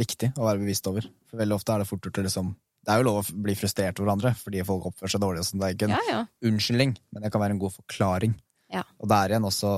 viktig 0.00 0.28
å 0.36 0.46
være 0.48 0.60
bevisst 0.64 0.88
over. 0.90 1.06
For 1.30 1.40
veldig 1.40 1.56
ofte 1.56 1.72
er 1.76 1.82
det 1.84 1.88
fort 1.88 2.04
gjort 2.08 2.18
å 2.20 2.24
liksom 2.26 2.54
Det 2.86 2.92
er 2.94 3.00
jo 3.00 3.06
lov 3.08 3.16
å 3.18 3.36
bli 3.42 3.54
frustrert 3.58 3.98
over 3.98 4.06
hverandre 4.06 4.30
fordi 4.38 4.60
folk 4.62 4.84
oppfører 4.92 5.10
seg 5.10 5.22
dårlig. 5.24 5.40
og 5.42 5.46
sånn. 5.48 5.58
Det 5.62 5.66
er 5.66 5.74
ikke 5.74 5.86
en 5.88 5.94
Ja, 5.96 6.02
ja. 6.10 6.20
unnskyldning, 6.50 6.92
men 7.10 7.22
det 7.24 7.32
kan 7.32 7.40
være 7.42 7.50
en 7.56 7.58
god 7.58 7.72
forklaring. 7.74 8.34
Ja. 8.70 8.84
Og 9.00 9.08
det 9.10 9.16
er 9.16 9.32
igjen 9.34 9.48
også 9.48 9.72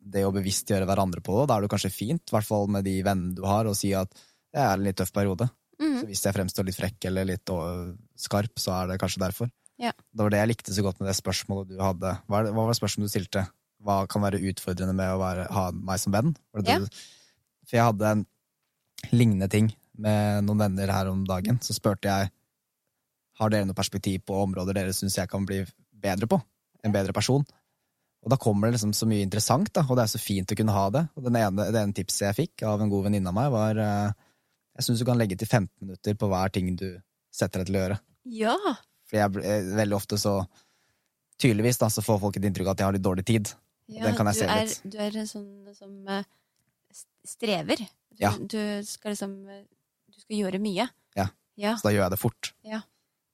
det 0.00 0.24
å 0.26 0.32
bevisstgjøre 0.34 0.86
hverandre 0.88 1.20
på 1.22 1.36
det. 1.38 1.46
Da 1.50 1.56
er 1.58 1.60
det 1.62 1.70
kanskje 1.70 1.92
fint, 1.94 2.22
i 2.26 2.34
hvert 2.34 2.46
fall 2.48 2.66
med 2.66 2.84
de 2.88 2.96
vennene 3.06 3.34
du 3.36 3.42
har, 3.46 3.64
å 3.68 3.76
si 3.76 3.92
at 3.94 4.10
det 4.10 4.58
er 4.64 4.72
en 4.74 4.82
litt 4.88 4.96
tøff 4.98 5.12
periode. 5.12 5.50
Mhm. 5.78 6.00
Så 6.00 6.06
hvis 6.08 6.22
jeg 6.24 6.34
fremstår 6.34 6.66
litt 6.66 6.78
frekk 6.80 7.04
eller 7.12 7.24
litt 7.30 7.46
skarp, 8.18 8.54
så 8.58 8.72
er 8.82 8.86
det 8.88 8.98
kanskje 9.02 9.22
derfor. 9.22 9.50
Ja. 9.78 9.92
Det 9.94 10.24
var 10.24 10.34
det 10.34 10.40
jeg 10.42 10.50
likte 10.52 10.74
så 10.74 10.84
godt 10.84 10.98
med 11.00 11.10
det 11.10 11.16
spørsmålet 11.18 11.70
du 11.70 11.82
hadde. 11.82 12.16
Hva, 12.26 12.42
det, 12.44 12.52
hva 12.54 12.64
var 12.64 12.72
det 12.72 12.80
spørsmålet 12.80 13.10
du 13.10 13.14
stilte? 13.14 13.44
Hva 13.86 14.00
kan 14.10 14.24
være 14.24 14.42
utfordrende 14.50 14.96
med 14.98 15.12
å 15.14 15.20
være, 15.20 15.46
ha 15.54 15.68
meg 15.72 16.02
som 16.02 16.14
venn? 16.14 16.34
Ja. 16.66 16.80
For 17.68 17.78
jeg 17.78 17.86
hadde 17.92 18.10
en 18.10 18.24
lignende 19.14 19.46
ting 19.52 19.70
med 19.98 20.46
noen 20.46 20.64
venner 20.64 20.90
her 20.94 21.10
om 21.10 21.22
dagen. 21.28 21.60
Så 21.62 21.76
spurte 21.76 22.10
jeg 22.10 22.32
har 23.38 23.52
dere 23.54 23.68
noe 23.68 23.78
perspektiv 23.78 24.24
på 24.26 24.40
områder 24.42 24.74
dere 24.74 24.94
syns 24.96 25.18
jeg 25.18 25.30
kan 25.30 25.46
bli 25.46 25.62
bedre 25.94 26.26
på. 26.30 26.40
En 26.86 26.94
bedre 26.94 27.14
person. 27.14 27.44
Og 28.24 28.32
da 28.32 28.38
kommer 28.40 28.66
det 28.66 28.76
liksom 28.76 28.94
så 28.96 29.06
mye 29.06 29.22
interessant, 29.22 29.70
da, 29.74 29.84
og 29.86 29.94
det 29.98 30.04
er 30.04 30.10
så 30.10 30.20
fint 30.20 30.50
å 30.50 30.56
kunne 30.58 30.74
ha 30.74 30.88
det. 30.94 31.04
Og 31.14 31.28
den 31.28 31.38
ene, 31.38 31.68
det 31.70 31.82
ene 31.84 31.94
tipset 31.94 32.26
jeg 32.26 32.38
fikk 32.40 32.66
av 32.66 32.82
en 32.82 32.90
god 32.90 33.06
venninne 33.06 33.30
av 33.30 33.36
meg, 33.36 33.52
var 33.54 33.78
eh, 33.82 34.16
jeg 34.78 34.88
syns 34.88 35.02
du 35.02 35.06
kan 35.06 35.20
legge 35.20 35.38
til 35.38 35.46
15 35.46 35.70
minutter 35.86 36.18
på 36.18 36.30
hver 36.30 36.54
ting 36.54 36.72
du 36.78 36.88
setter 37.34 37.62
deg 37.62 37.70
til 37.70 37.78
å 37.78 37.84
gjøre. 37.84 38.00
ja. 38.42 38.74
For 39.08 39.16
jeg, 39.20 39.32
bl- 39.34 39.44
eh, 39.48 39.70
veldig 39.78 39.96
ofte 39.96 40.18
så 40.20 40.34
Tydeligvis 41.38 41.78
da, 41.78 41.86
så 41.86 42.02
får 42.02 42.16
folk 42.18 42.36
et 42.36 42.46
inntrykk 42.48 42.66
av 42.66 42.72
at 42.74 42.80
jeg 42.82 42.86
har 42.88 42.94
litt 42.96 43.04
dårlig 43.04 43.22
tid. 43.28 43.50
ja 43.94 44.02
Den 44.08 44.16
kan 44.18 44.26
jeg 44.26 44.40
se 44.40 44.46
er, 44.50 44.64
litt. 44.66 44.80
du 44.90 44.96
er 44.98 45.18
en 45.20 45.28
sånn 45.30 45.74
som 45.76 45.92
eh, 46.10 46.24
strever. 47.24 47.78
Du, 47.78 48.18
Ja. 48.24 48.32
du 48.36 48.58
skal 48.84 49.12
liksom 49.14 49.34
eh, 49.48 49.62
Du 50.10 50.18
skal 50.24 50.36
gjøre 50.40 50.58
mye. 50.58 50.88
Ja. 51.14 51.28
Ja. 51.56 51.76
Så 51.78 51.86
da 51.86 51.92
gjør 51.94 52.02
jeg 52.08 52.10
det 52.16 52.18
fort. 52.18 52.52
Ja. 52.66 52.80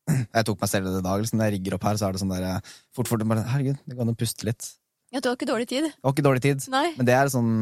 Jeg 0.36 0.44
tok 0.44 0.60
meg 0.60 0.68
selv 0.68 0.86
i 0.86 0.92
det 0.92 1.01
i 1.01 1.06
dag. 1.06 1.20
Liksom, 1.22 1.38
når 1.40 1.46
jeg 1.48 1.55
rigger 1.55 1.74
opp 1.78 1.84
her, 1.88 1.96
så 1.96 2.06
er 2.09 2.12
det 2.12 2.20
sånn 2.20 2.32
der 2.34 2.44
fort, 2.92 3.09
fort, 3.09 3.22
bare, 3.24 3.44
Herregud, 3.48 3.78
det 3.88 3.96
går 3.96 4.02
an 4.05 4.12
å 4.12 4.16
puste 4.20 4.44
litt. 4.44 4.66
ja, 5.14 5.20
du 5.24 5.30
har 5.30 5.36
ikke 5.38 5.48
dårlig 5.48 5.68
tid. 5.70 5.84
Jeg 5.88 6.02
har 6.05 6.12
ikke 6.12 6.24
dårlig 6.26 6.42
tid. 6.44 6.66
Nei. 6.68 6.90
Men 6.98 7.06
det 7.09 7.14
er 7.16 7.30
sånn 7.32 7.52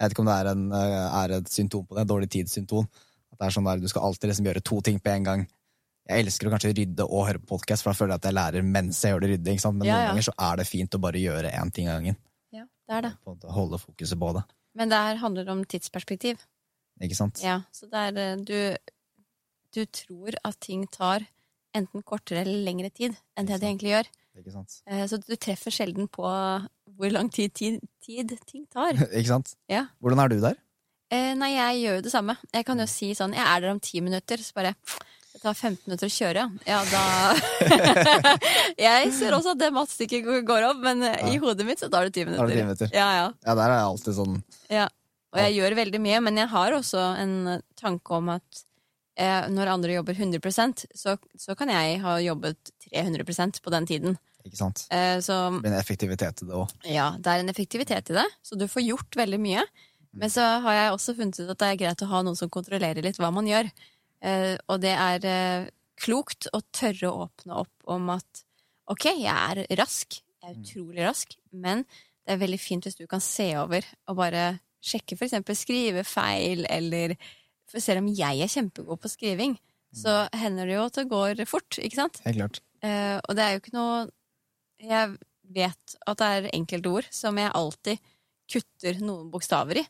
Jeg 0.00 0.06
vet 0.08 0.14
ikke 0.16 0.24
om 0.24 0.30
det 0.30 0.36
er, 0.40 0.48
en, 0.54 0.62
er 0.72 1.34
et 1.36 1.48
symptom 1.52 1.84
på 1.84 1.98
det. 1.98 2.06
Dårlig 2.08 2.30
tidssymptom. 2.32 2.88
At 3.34 3.38
det 3.42 3.46
er 3.50 3.54
sånn 3.58 3.68
der, 3.68 3.82
Du 3.84 3.88
skal 3.92 4.06
alltid 4.08 4.30
liksom 4.32 4.46
gjøre 4.48 4.62
to 4.64 4.80
ting 4.88 4.96
på 5.04 5.12
en 5.12 5.22
gang. 5.28 5.44
Jeg 6.04 6.24
elsker 6.26 6.48
å 6.48 6.52
kanskje 6.52 6.72
rydde 6.76 7.04
og 7.08 7.22
høre 7.30 7.40
på 7.40 7.54
podkast, 7.54 7.84
for 7.84 7.92
da 7.92 7.96
føler 7.96 8.12
jeg 8.14 8.20
at 8.20 8.26
jeg 8.28 8.36
lærer 8.36 8.66
mens 8.68 8.98
jeg 9.00 9.14
gjør 9.14 9.22
det 9.24 9.30
rydde. 9.34 9.54
Men 9.54 9.86
Ja, 9.88 9.94
noen 9.96 10.08
ganger 10.10 10.26
så 10.26 10.34
er 10.46 10.56
det 10.60 10.66
fint 10.68 10.96
å 10.96 11.00
bare 11.00 11.22
gjøre 11.22 11.52
én 11.56 11.70
ting 11.72 11.88
av 11.88 12.00
gangen. 12.00 12.18
Ja, 12.52 12.66
det 12.88 12.96
er 12.98 13.06
det. 13.06 13.12
På 13.24 13.32
å 13.40 13.54
Holde 13.56 13.80
fokuset 13.80 14.20
på 14.20 14.32
det. 14.36 14.42
Men 14.76 14.90
det 14.92 14.98
her 15.06 15.16
handler 15.22 15.48
om 15.54 15.62
tidsperspektiv. 15.64 16.42
Ikke 17.00 17.16
sant? 17.16 17.40
Ja, 17.42 17.62
så 17.72 17.88
det 17.90 18.02
er 18.10 18.20
eh, 18.20 18.42
du, 18.44 18.58
du 19.74 19.80
tror 19.86 20.36
at 20.44 20.58
ting 20.60 20.84
tar 20.92 21.24
enten 21.74 22.04
kortere 22.06 22.44
eller 22.44 22.60
lengre 22.68 22.90
tid 22.94 23.16
enn 23.34 23.48
det 23.48 23.56
det 23.62 23.70
egentlig 23.70 23.94
gjør. 23.94 24.10
Ikke 24.38 24.52
sant? 24.52 24.76
Eh, 24.90 25.06
Så 25.10 25.18
du 25.24 25.34
treffer 25.40 25.72
sjelden 25.74 26.06
på 26.12 26.26
hvor 26.26 27.10
lang 27.10 27.30
tid, 27.32 27.54
tid, 27.56 27.80
tid 28.04 28.36
ting 28.46 28.66
tar. 28.70 28.92
Ikke 29.16 29.30
sant? 29.32 29.56
Ja. 29.72 29.86
Hvordan 30.04 30.20
er 30.22 30.30
du 30.34 30.36
der? 30.44 30.60
Eh, 31.14 31.32
Nei, 31.38 31.54
jeg 31.56 31.80
gjør 31.86 31.98
jo 31.98 32.04
det 32.06 32.12
samme. 32.12 32.36
Jeg 32.52 32.66
kan 32.68 32.78
jo 32.82 32.86
si 32.90 33.10
sånn 33.16 33.34
Jeg 33.36 33.46
er 33.46 33.64
der 33.64 33.72
om 33.74 33.80
ti 33.82 34.00
minutter, 34.04 34.42
så 34.42 34.54
bare 34.60 34.74
tar 35.44 35.54
15 35.54 35.84
minutter 35.86 36.10
å 36.10 36.14
kjøre, 36.14 36.44
ja. 36.68 36.80
Da 36.90 37.04
Jeg 38.86 39.14
ser 39.16 39.36
også 39.36 39.54
at 39.54 39.62
det 39.62 39.70
matstykket 39.76 40.28
går 40.48 40.68
opp, 40.70 40.82
men 40.84 41.04
ja. 41.06 41.14
i 41.30 41.38
hodet 41.42 41.66
mitt 41.68 41.82
så 41.82 41.90
tar 41.92 42.08
det 42.08 42.16
ti 42.16 42.24
Tar 42.24 42.32
minutter. 42.32 42.50
det 42.50 42.60
10 42.60 42.68
minutter? 42.68 42.94
Ja, 42.96 43.08
ja. 43.20 43.26
Ja, 43.44 43.56
der 43.56 43.66
er 43.68 43.78
jeg 43.78 43.88
alltid 43.92 44.18
sånn 44.18 44.38
Ja, 44.72 44.88
og 45.34 45.40
jeg 45.42 45.56
gjør 45.58 45.78
veldig 45.80 46.00
mye, 46.02 46.20
men 46.28 46.38
jeg 46.38 46.50
har 46.52 46.76
også 46.76 47.08
en 47.20 47.34
tanke 47.80 48.18
om 48.20 48.30
at 48.36 48.64
eh, 49.18 49.48
når 49.50 49.72
andre 49.72 49.96
jobber 49.96 50.14
100 50.14 50.86
så, 50.94 51.16
så 51.38 51.56
kan 51.58 51.72
jeg 51.74 51.98
ha 52.04 52.18
jobbet 52.22 52.74
300 52.90 53.58
på 53.64 53.72
den 53.74 53.88
tiden. 53.90 54.20
Ikke 54.44 54.60
sant? 54.60 54.84
Eh, 54.94 55.18
så 55.24 55.48
Det 55.56 55.64
blir 55.64 55.72
en 55.72 55.80
effektivitet 55.80 56.44
i 56.44 56.46
det 56.46 56.54
òg. 56.54 56.70
ja, 56.86 57.14
det 57.18 57.32
er 57.32 57.42
en 57.42 57.50
effektivitet 57.50 58.12
i 58.12 58.18
det, 58.20 58.28
så 58.44 58.58
du 58.60 58.68
får 58.68 58.86
gjort 58.86 59.18
veldig 59.18 59.40
mye. 59.40 59.64
Men 60.14 60.30
så 60.30 60.44
har 60.62 60.76
jeg 60.76 60.94
også 60.94 61.16
funnet 61.18 61.40
ut 61.40 61.50
at 61.50 61.58
det 61.58 61.68
er 61.72 61.80
greit 61.80 62.02
å 62.04 62.10
ha 62.12 62.22
noen 62.22 62.38
som 62.38 62.50
kontrollerer 62.52 63.02
litt 63.02 63.18
hva 63.18 63.32
man 63.34 63.48
gjør. 63.50 63.70
Eh, 64.24 64.54
og 64.72 64.80
det 64.82 64.94
er 64.96 65.28
eh, 65.28 65.70
klokt 66.00 66.48
å 66.54 66.62
tørre 66.74 67.10
å 67.10 67.26
åpne 67.26 67.60
opp 67.64 67.92
om 67.92 68.10
at 68.14 68.44
ok, 68.90 69.10
jeg 69.20 69.34
er 69.34 69.64
rask, 69.80 70.18
jeg 70.40 70.50
er 70.50 70.58
utrolig 70.60 71.04
rask, 71.04 71.36
men 71.52 71.84
det 72.24 72.34
er 72.34 72.40
veldig 72.40 72.60
fint 72.60 72.86
hvis 72.86 72.98
du 72.98 73.06
kan 73.08 73.22
se 73.24 73.50
over 73.60 73.84
og 74.08 74.18
bare 74.18 74.46
sjekke 74.84 75.16
eksempel 75.16 75.56
skrivefeil, 75.56 76.66
eller 76.72 77.14
for 77.70 77.80
selv 77.80 78.02
om 78.02 78.10
jeg 78.12 78.44
er 78.44 78.52
kjempegod 78.52 79.00
på 79.00 79.12
skriving, 79.12 79.56
så 79.94 80.24
hender 80.34 80.66
det 80.68 80.74
jo 80.74 80.86
at 80.88 80.96
det 80.98 81.04
går 81.10 81.44
fort, 81.46 81.78
ikke 81.78 82.00
sant? 82.00 82.18
Helt 82.24 82.40
klart. 82.40 82.60
Eh, 82.84 83.16
og 83.22 83.36
det 83.36 83.44
er 83.44 83.54
jo 83.54 83.60
ikke 83.62 83.76
noe 83.78 84.00
Jeg 84.82 85.14
vet 85.54 85.94
at 86.04 86.18
det 86.20 86.26
er 86.34 86.48
enkelte 86.52 86.90
ord 86.90 87.06
som 87.14 87.38
jeg 87.40 87.52
alltid 87.56 88.02
kutter 88.50 88.98
noen 89.00 89.30
bokstaver 89.32 89.80
i, 89.80 89.84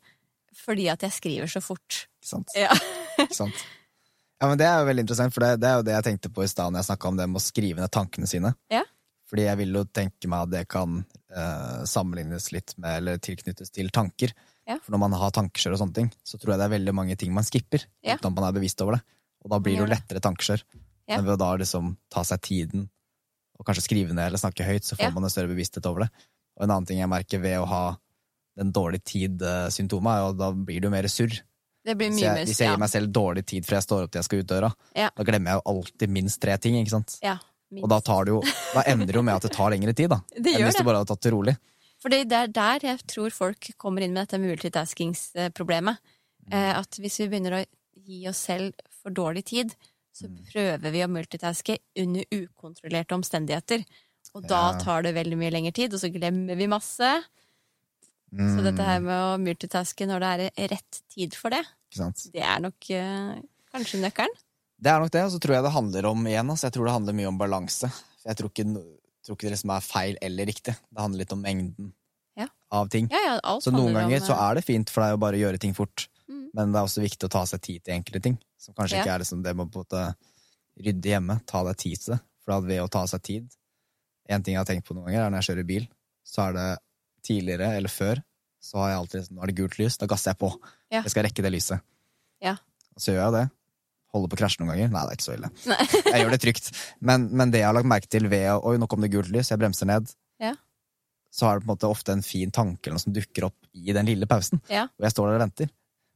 fordi 0.54 0.86
at 0.92 1.02
jeg 1.02 1.16
skriver 1.16 1.50
så 1.50 1.62
fort. 1.64 2.04
Ikke 2.20 2.30
sant? 2.30 2.54
Ja. 2.58 2.70
Ikke 3.18 3.34
sant? 3.34 3.64
Ja, 4.44 4.48
men 4.50 4.58
Det 4.60 4.66
er 4.68 4.82
jo 4.82 4.88
veldig 4.90 5.02
interessant, 5.06 5.32
for 5.32 5.40
det, 5.40 5.54
det 5.62 5.68
er 5.70 5.78
jo 5.78 5.84
det 5.86 5.92
jeg 5.94 6.04
tenkte 6.04 6.30
på 6.36 6.42
i 6.44 6.48
stad 6.50 6.68
når 6.68 6.82
jeg 6.82 6.88
snakka 6.90 7.08
om 7.08 7.16
det 7.16 7.24
med 7.32 7.40
å 7.40 7.44
skrive 7.44 7.80
ned 7.80 7.92
tankene 7.96 8.28
sine. 8.28 8.50
Ja. 8.68 8.82
Fordi 9.30 9.46
jeg 9.46 9.56
vil 9.62 9.78
jo 9.78 9.84
tenke 9.88 10.28
meg 10.28 10.44
at 10.44 10.50
det 10.52 10.60
kan 10.68 10.98
eh, 11.00 11.78
sammenlignes 11.88 12.50
litt 12.52 12.74
med, 12.76 12.98
eller 12.98 13.22
tilknyttes 13.24 13.72
til 13.72 13.88
tanker. 13.88 14.34
Ja. 14.68 14.76
For 14.84 14.92
når 14.92 15.00
man 15.06 15.16
har 15.16 15.32
tankeskjør 15.32 15.78
og 15.78 15.80
sånne 15.80 15.96
ting, 15.96 16.10
så 16.28 16.36
tror 16.36 16.52
jeg 16.52 16.60
det 16.60 16.66
er 16.68 16.74
veldig 16.74 16.94
mange 17.00 17.16
ting 17.20 17.32
man 17.32 17.46
skipper. 17.48 17.86
Ja. 18.04 18.18
Uten 18.18 18.28
at 18.28 18.36
man 18.36 18.48
er 18.50 18.58
bevisst 18.58 18.84
over 18.84 18.98
det. 18.98 19.00
Og 19.44 19.54
da 19.54 19.60
blir 19.64 19.78
det 19.78 19.86
jo 19.86 19.88
lettere 19.94 20.22
tankeskjør. 20.28 20.66
Ja. 21.08 21.16
Men 21.16 21.24
ved 21.24 21.38
å 21.38 21.40
da 21.40 21.50
liksom 21.64 21.94
ta 22.12 22.26
seg 22.28 22.44
tiden, 22.44 22.84
og 23.56 23.64
kanskje 23.64 23.86
skrive 23.86 24.12
ned 24.12 24.28
eller 24.28 24.40
snakke 24.40 24.66
høyt, 24.66 24.84
så 24.84 25.00
får 25.00 25.12
man 25.14 25.24
en 25.24 25.32
større 25.32 25.52
bevissthet 25.52 25.88
over 25.88 26.04
det. 26.04 26.10
Og 26.58 26.66
en 26.66 26.74
annen 26.74 26.88
ting 26.88 27.00
jeg 27.00 27.10
merker 27.10 27.40
ved 27.40 27.56
å 27.62 27.68
ha 27.70 27.84
den 28.60 28.70
dårlig 28.74 29.00
tid-symptomet, 29.08 30.12
er 30.12 30.22
jo 30.22 30.30
at 30.34 30.40
da 30.40 30.52
blir 30.68 30.84
jo 30.84 30.92
mer 30.92 31.08
surr. 31.10 31.40
Det 31.84 31.96
blir 31.98 32.08
Hvis 32.10 32.20
jeg, 32.22 32.46
hvis 32.46 32.58
jeg 32.60 32.70
gir 32.70 32.78
meg 32.80 32.88
selv 32.90 33.10
dårlig 33.12 33.44
tid 33.46 33.64
før 33.66 33.76
jeg 33.76 33.82
står 33.84 34.02
opp 34.06 34.10
til 34.12 34.18
jeg 34.22 34.24
skal 34.24 34.38
ut 34.38 34.46
døra, 34.46 34.70
Ja. 34.96 35.10
da 35.16 35.22
glemmer 35.22 35.50
jeg 35.52 35.60
jo 35.60 35.72
alltid 35.74 36.08
minst 36.10 36.40
tre 36.40 36.56
ting. 36.58 36.74
ikke 36.80 36.90
sant? 36.90 37.18
ja, 37.22 37.36
Og 37.82 37.88
da, 37.88 38.00
tar 38.00 38.24
det 38.24 38.32
jo, 38.32 38.40
da 38.74 38.82
ender 38.86 39.06
det 39.06 39.14
jo 39.14 39.22
med 39.22 39.34
at 39.34 39.42
det 39.42 39.52
tar 39.52 39.70
lengre 39.70 39.92
tid, 39.94 40.08
da. 40.10 40.20
Det 40.32 40.54
enn 40.54 40.60
gjør 40.60 40.66
hvis 40.70 40.74
du 40.76 40.78
det. 40.78 40.86
bare 40.86 40.96
hadde 41.02 41.08
tatt 41.12 41.20
det 41.20 41.32
rolig. 41.32 41.56
Fordi 42.00 42.24
det 42.24 42.32
er 42.38 42.46
der 42.48 42.78
jeg 42.88 42.98
tror 43.06 43.30
folk 43.30 43.70
kommer 43.78 44.02
inn 44.02 44.12
med 44.14 44.26
dette 44.28 44.40
multitaskingsproblemet. 44.40 45.96
Eh, 46.52 46.78
at 46.78 46.98
hvis 47.00 47.18
vi 47.22 47.28
begynner 47.28 47.60
å 47.60 47.66
gi 48.04 48.26
oss 48.28 48.38
selv 48.38 48.74
for 49.02 49.10
dårlig 49.10 49.44
tid, 49.44 49.74
så 50.14 50.28
Mm. 50.28 50.38
prøver 50.52 50.90
vi 50.92 51.00
å 51.02 51.08
multitaske 51.10 51.78
under 51.98 52.24
ukontrollerte 52.30 53.12
omstendigheter. 53.16 53.84
Og 54.34 54.46
da 54.46 54.78
tar 54.78 55.02
det 55.02 55.14
veldig 55.14 55.36
mye 55.36 55.50
lengre 55.52 55.72
tid, 55.74 55.92
og 55.94 56.00
så 56.00 56.10
glemmer 56.12 56.56
vi 56.56 56.66
masse. 56.66 57.24
Så 58.34 58.62
dette 58.64 58.82
her 58.82 59.00
med 59.04 59.14
å 59.14 59.34
multitaske 59.38 60.06
når 60.10 60.24
det 60.24 60.30
er 60.58 60.68
rett 60.74 61.00
tid 61.14 61.36
for 61.38 61.54
det, 61.54 61.62
det 62.34 62.42
er 62.42 62.62
nok 62.64 62.88
uh, 62.90 63.36
kanskje 63.70 64.00
nøkkelen. 64.02 64.34
Det 64.84 64.90
er 64.90 65.00
nok 65.00 65.12
det, 65.14 65.22
og 65.24 65.30
så 65.30 65.38
tror 65.40 65.54
jeg 65.54 65.64
det 65.64 65.72
handler 65.74 66.08
om 66.10 66.24
igjen, 66.26 66.50
altså, 66.50 66.66
jeg 66.66 66.74
tror 66.74 66.88
det 66.88 66.94
handler 66.96 67.16
mye 67.20 67.28
om 67.30 67.38
balanse. 67.38 67.90
Jeg 68.26 68.36
tror 68.40 68.50
ikke, 68.50 68.64
tror 69.24 69.36
ikke 69.38 69.46
det 69.46 69.52
liksom 69.54 69.70
er 69.76 69.84
feil 69.86 70.18
eller 70.20 70.50
riktig. 70.50 70.74
Det 70.74 71.00
handler 71.04 71.22
litt 71.22 71.32
om 71.36 71.44
mengden 71.44 71.92
Ja. 72.36 72.48
av 72.74 72.88
ting. 72.90 73.06
Ja, 73.12 73.20
ja, 73.24 73.38
alt 73.44 73.62
Så 73.62 73.70
noen 73.70 73.94
ganger 73.94 74.18
om, 74.18 74.26
så 74.26 74.34
eh, 74.34 74.42
er 74.50 74.54
det 74.58 74.64
fint 74.66 74.90
for 74.90 75.04
deg 75.06 75.14
å 75.14 75.22
bare 75.22 75.38
gjøre 75.38 75.60
ting 75.62 75.74
fort, 75.74 76.08
Mm. 76.24 76.48
men 76.56 76.72
det 76.72 76.78
er 76.80 76.86
også 76.88 77.02
viktig 77.04 77.26
å 77.28 77.30
ta 77.30 77.42
seg 77.44 77.60
tid 77.60 77.82
til 77.84 77.94
enkelte 77.94 78.22
ting. 78.22 78.38
Som 78.56 78.72
kanskje 78.74 79.02
ikke 79.02 79.12
er 79.12 79.18
liksom 79.20 79.42
det 79.44 79.52
med 79.54 79.74
å 79.76 80.14
rydde 80.80 81.10
hjemme. 81.10 81.36
Ta 81.46 81.62
deg 81.64 81.76
tid 81.76 82.00
til 82.00 82.14
det. 82.14 82.20
For 82.44 82.60
ved 82.64 82.80
å 82.80 82.88
ta 82.90 83.04
seg 83.06 83.22
tid 83.22 83.52
En 84.26 84.42
ting 84.42 84.54
jeg 84.54 84.60
har 84.62 84.64
tenkt 84.64 84.86
på 84.88 84.94
noen 84.96 85.04
ganger, 85.04 85.26
er 85.26 85.30
når 85.30 85.42
jeg 85.42 85.48
kjører 85.50 85.66
bil, 85.68 85.88
så 86.24 86.48
er 86.48 86.52
det 86.56 86.78
tidligere 87.26 87.72
eller 87.78 87.92
før, 87.92 88.22
så 88.64 88.80
har 88.80 88.94
jeg 88.94 89.00
alltid 89.02 89.34
Nå 89.34 89.42
er 89.44 89.50
det 89.50 89.58
gult 89.58 89.76
lys, 89.80 89.98
da 90.00 90.08
gasser 90.10 90.32
jeg 90.32 90.40
på. 90.40 90.50
Ja. 90.92 91.02
Jeg 91.02 91.12
skal 91.12 91.26
rekke 91.26 91.44
det 91.44 91.52
lyset. 91.52 91.84
Ja. 92.44 92.56
Og 92.94 93.04
så 93.04 93.12
gjør 93.14 93.24
jeg 93.26 93.36
det. 93.36 93.44
Holder 94.14 94.30
på 94.30 94.36
å 94.38 94.40
krasje 94.44 94.62
noen 94.62 94.70
ganger. 94.72 94.92
Nei, 94.94 95.02
det 95.02 95.12
er 95.14 95.18
ikke 95.18 95.26
så 95.26 95.34
ille. 95.34 95.50
Jeg 96.06 96.20
gjør 96.22 96.34
det 96.36 96.40
trygt. 96.44 96.68
Men, 97.02 97.26
men 97.34 97.50
det 97.50 97.64
jeg 97.64 97.68
har 97.68 97.74
lagt 97.76 97.90
merke 97.90 98.10
til 98.10 98.28
ved 98.30 98.46
Oi, 98.54 98.76
nå 98.78 98.88
kom 98.90 99.02
det 99.02 99.10
gult 99.12 99.32
lys, 99.34 99.50
jeg 99.50 99.60
bremser 99.60 99.90
ned. 99.90 100.12
Ja. 100.42 100.52
Så 101.34 101.48
er 101.48 101.58
det 101.58 101.64
på 101.64 101.66
en 101.66 101.72
måte 101.74 101.90
ofte 101.90 102.14
en 102.14 102.22
fin 102.22 102.52
tanke 102.54 102.86
eller 102.86 103.00
noe 103.00 103.02
som 103.02 103.16
dukker 103.16 103.48
opp 103.48 103.72
i 103.74 103.90
den 103.96 104.06
lille 104.06 104.28
pausen. 104.30 104.62
Ja. 104.70 104.86
Og 104.94 105.08
jeg 105.08 105.16
står 105.16 105.32
der 105.32 105.40
og 105.40 105.44
venter. 105.48 105.72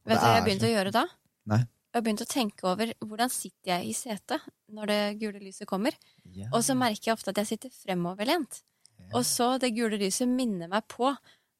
Og 0.06 0.12
Vet 0.12 0.20
du 0.20 0.24
hva 0.28 0.36
jeg 0.36 0.46
begynte 0.46 0.68
å 0.68 0.72
gjøre 0.76 0.94
da? 0.94 1.04
Nei. 1.50 1.58
Jeg 1.88 1.96
har 1.98 2.04
begynt 2.04 2.22
å 2.22 2.28
tenke 2.30 2.66
over 2.68 2.90
hvordan 3.02 3.30
sitter 3.32 3.72
jeg 3.72 3.90
i 3.90 3.94
setet 3.96 4.44
når 4.76 4.90
det 4.92 5.00
gule 5.18 5.40
lyset 5.42 5.66
kommer. 5.66 5.96
Ja. 6.36 6.50
Og 6.52 6.62
så 6.62 6.76
merker 6.78 7.10
jeg 7.10 7.16
ofte 7.18 7.32
at 7.32 7.40
jeg 7.42 7.48
sitter 7.50 7.72
fremoverlent. 7.74 8.60
Og 9.16 9.24
så 9.26 9.54
det 9.62 9.74
gule 9.76 9.98
lyset 10.00 10.28
minner 10.30 10.70
meg 10.70 10.86
på 10.90 11.10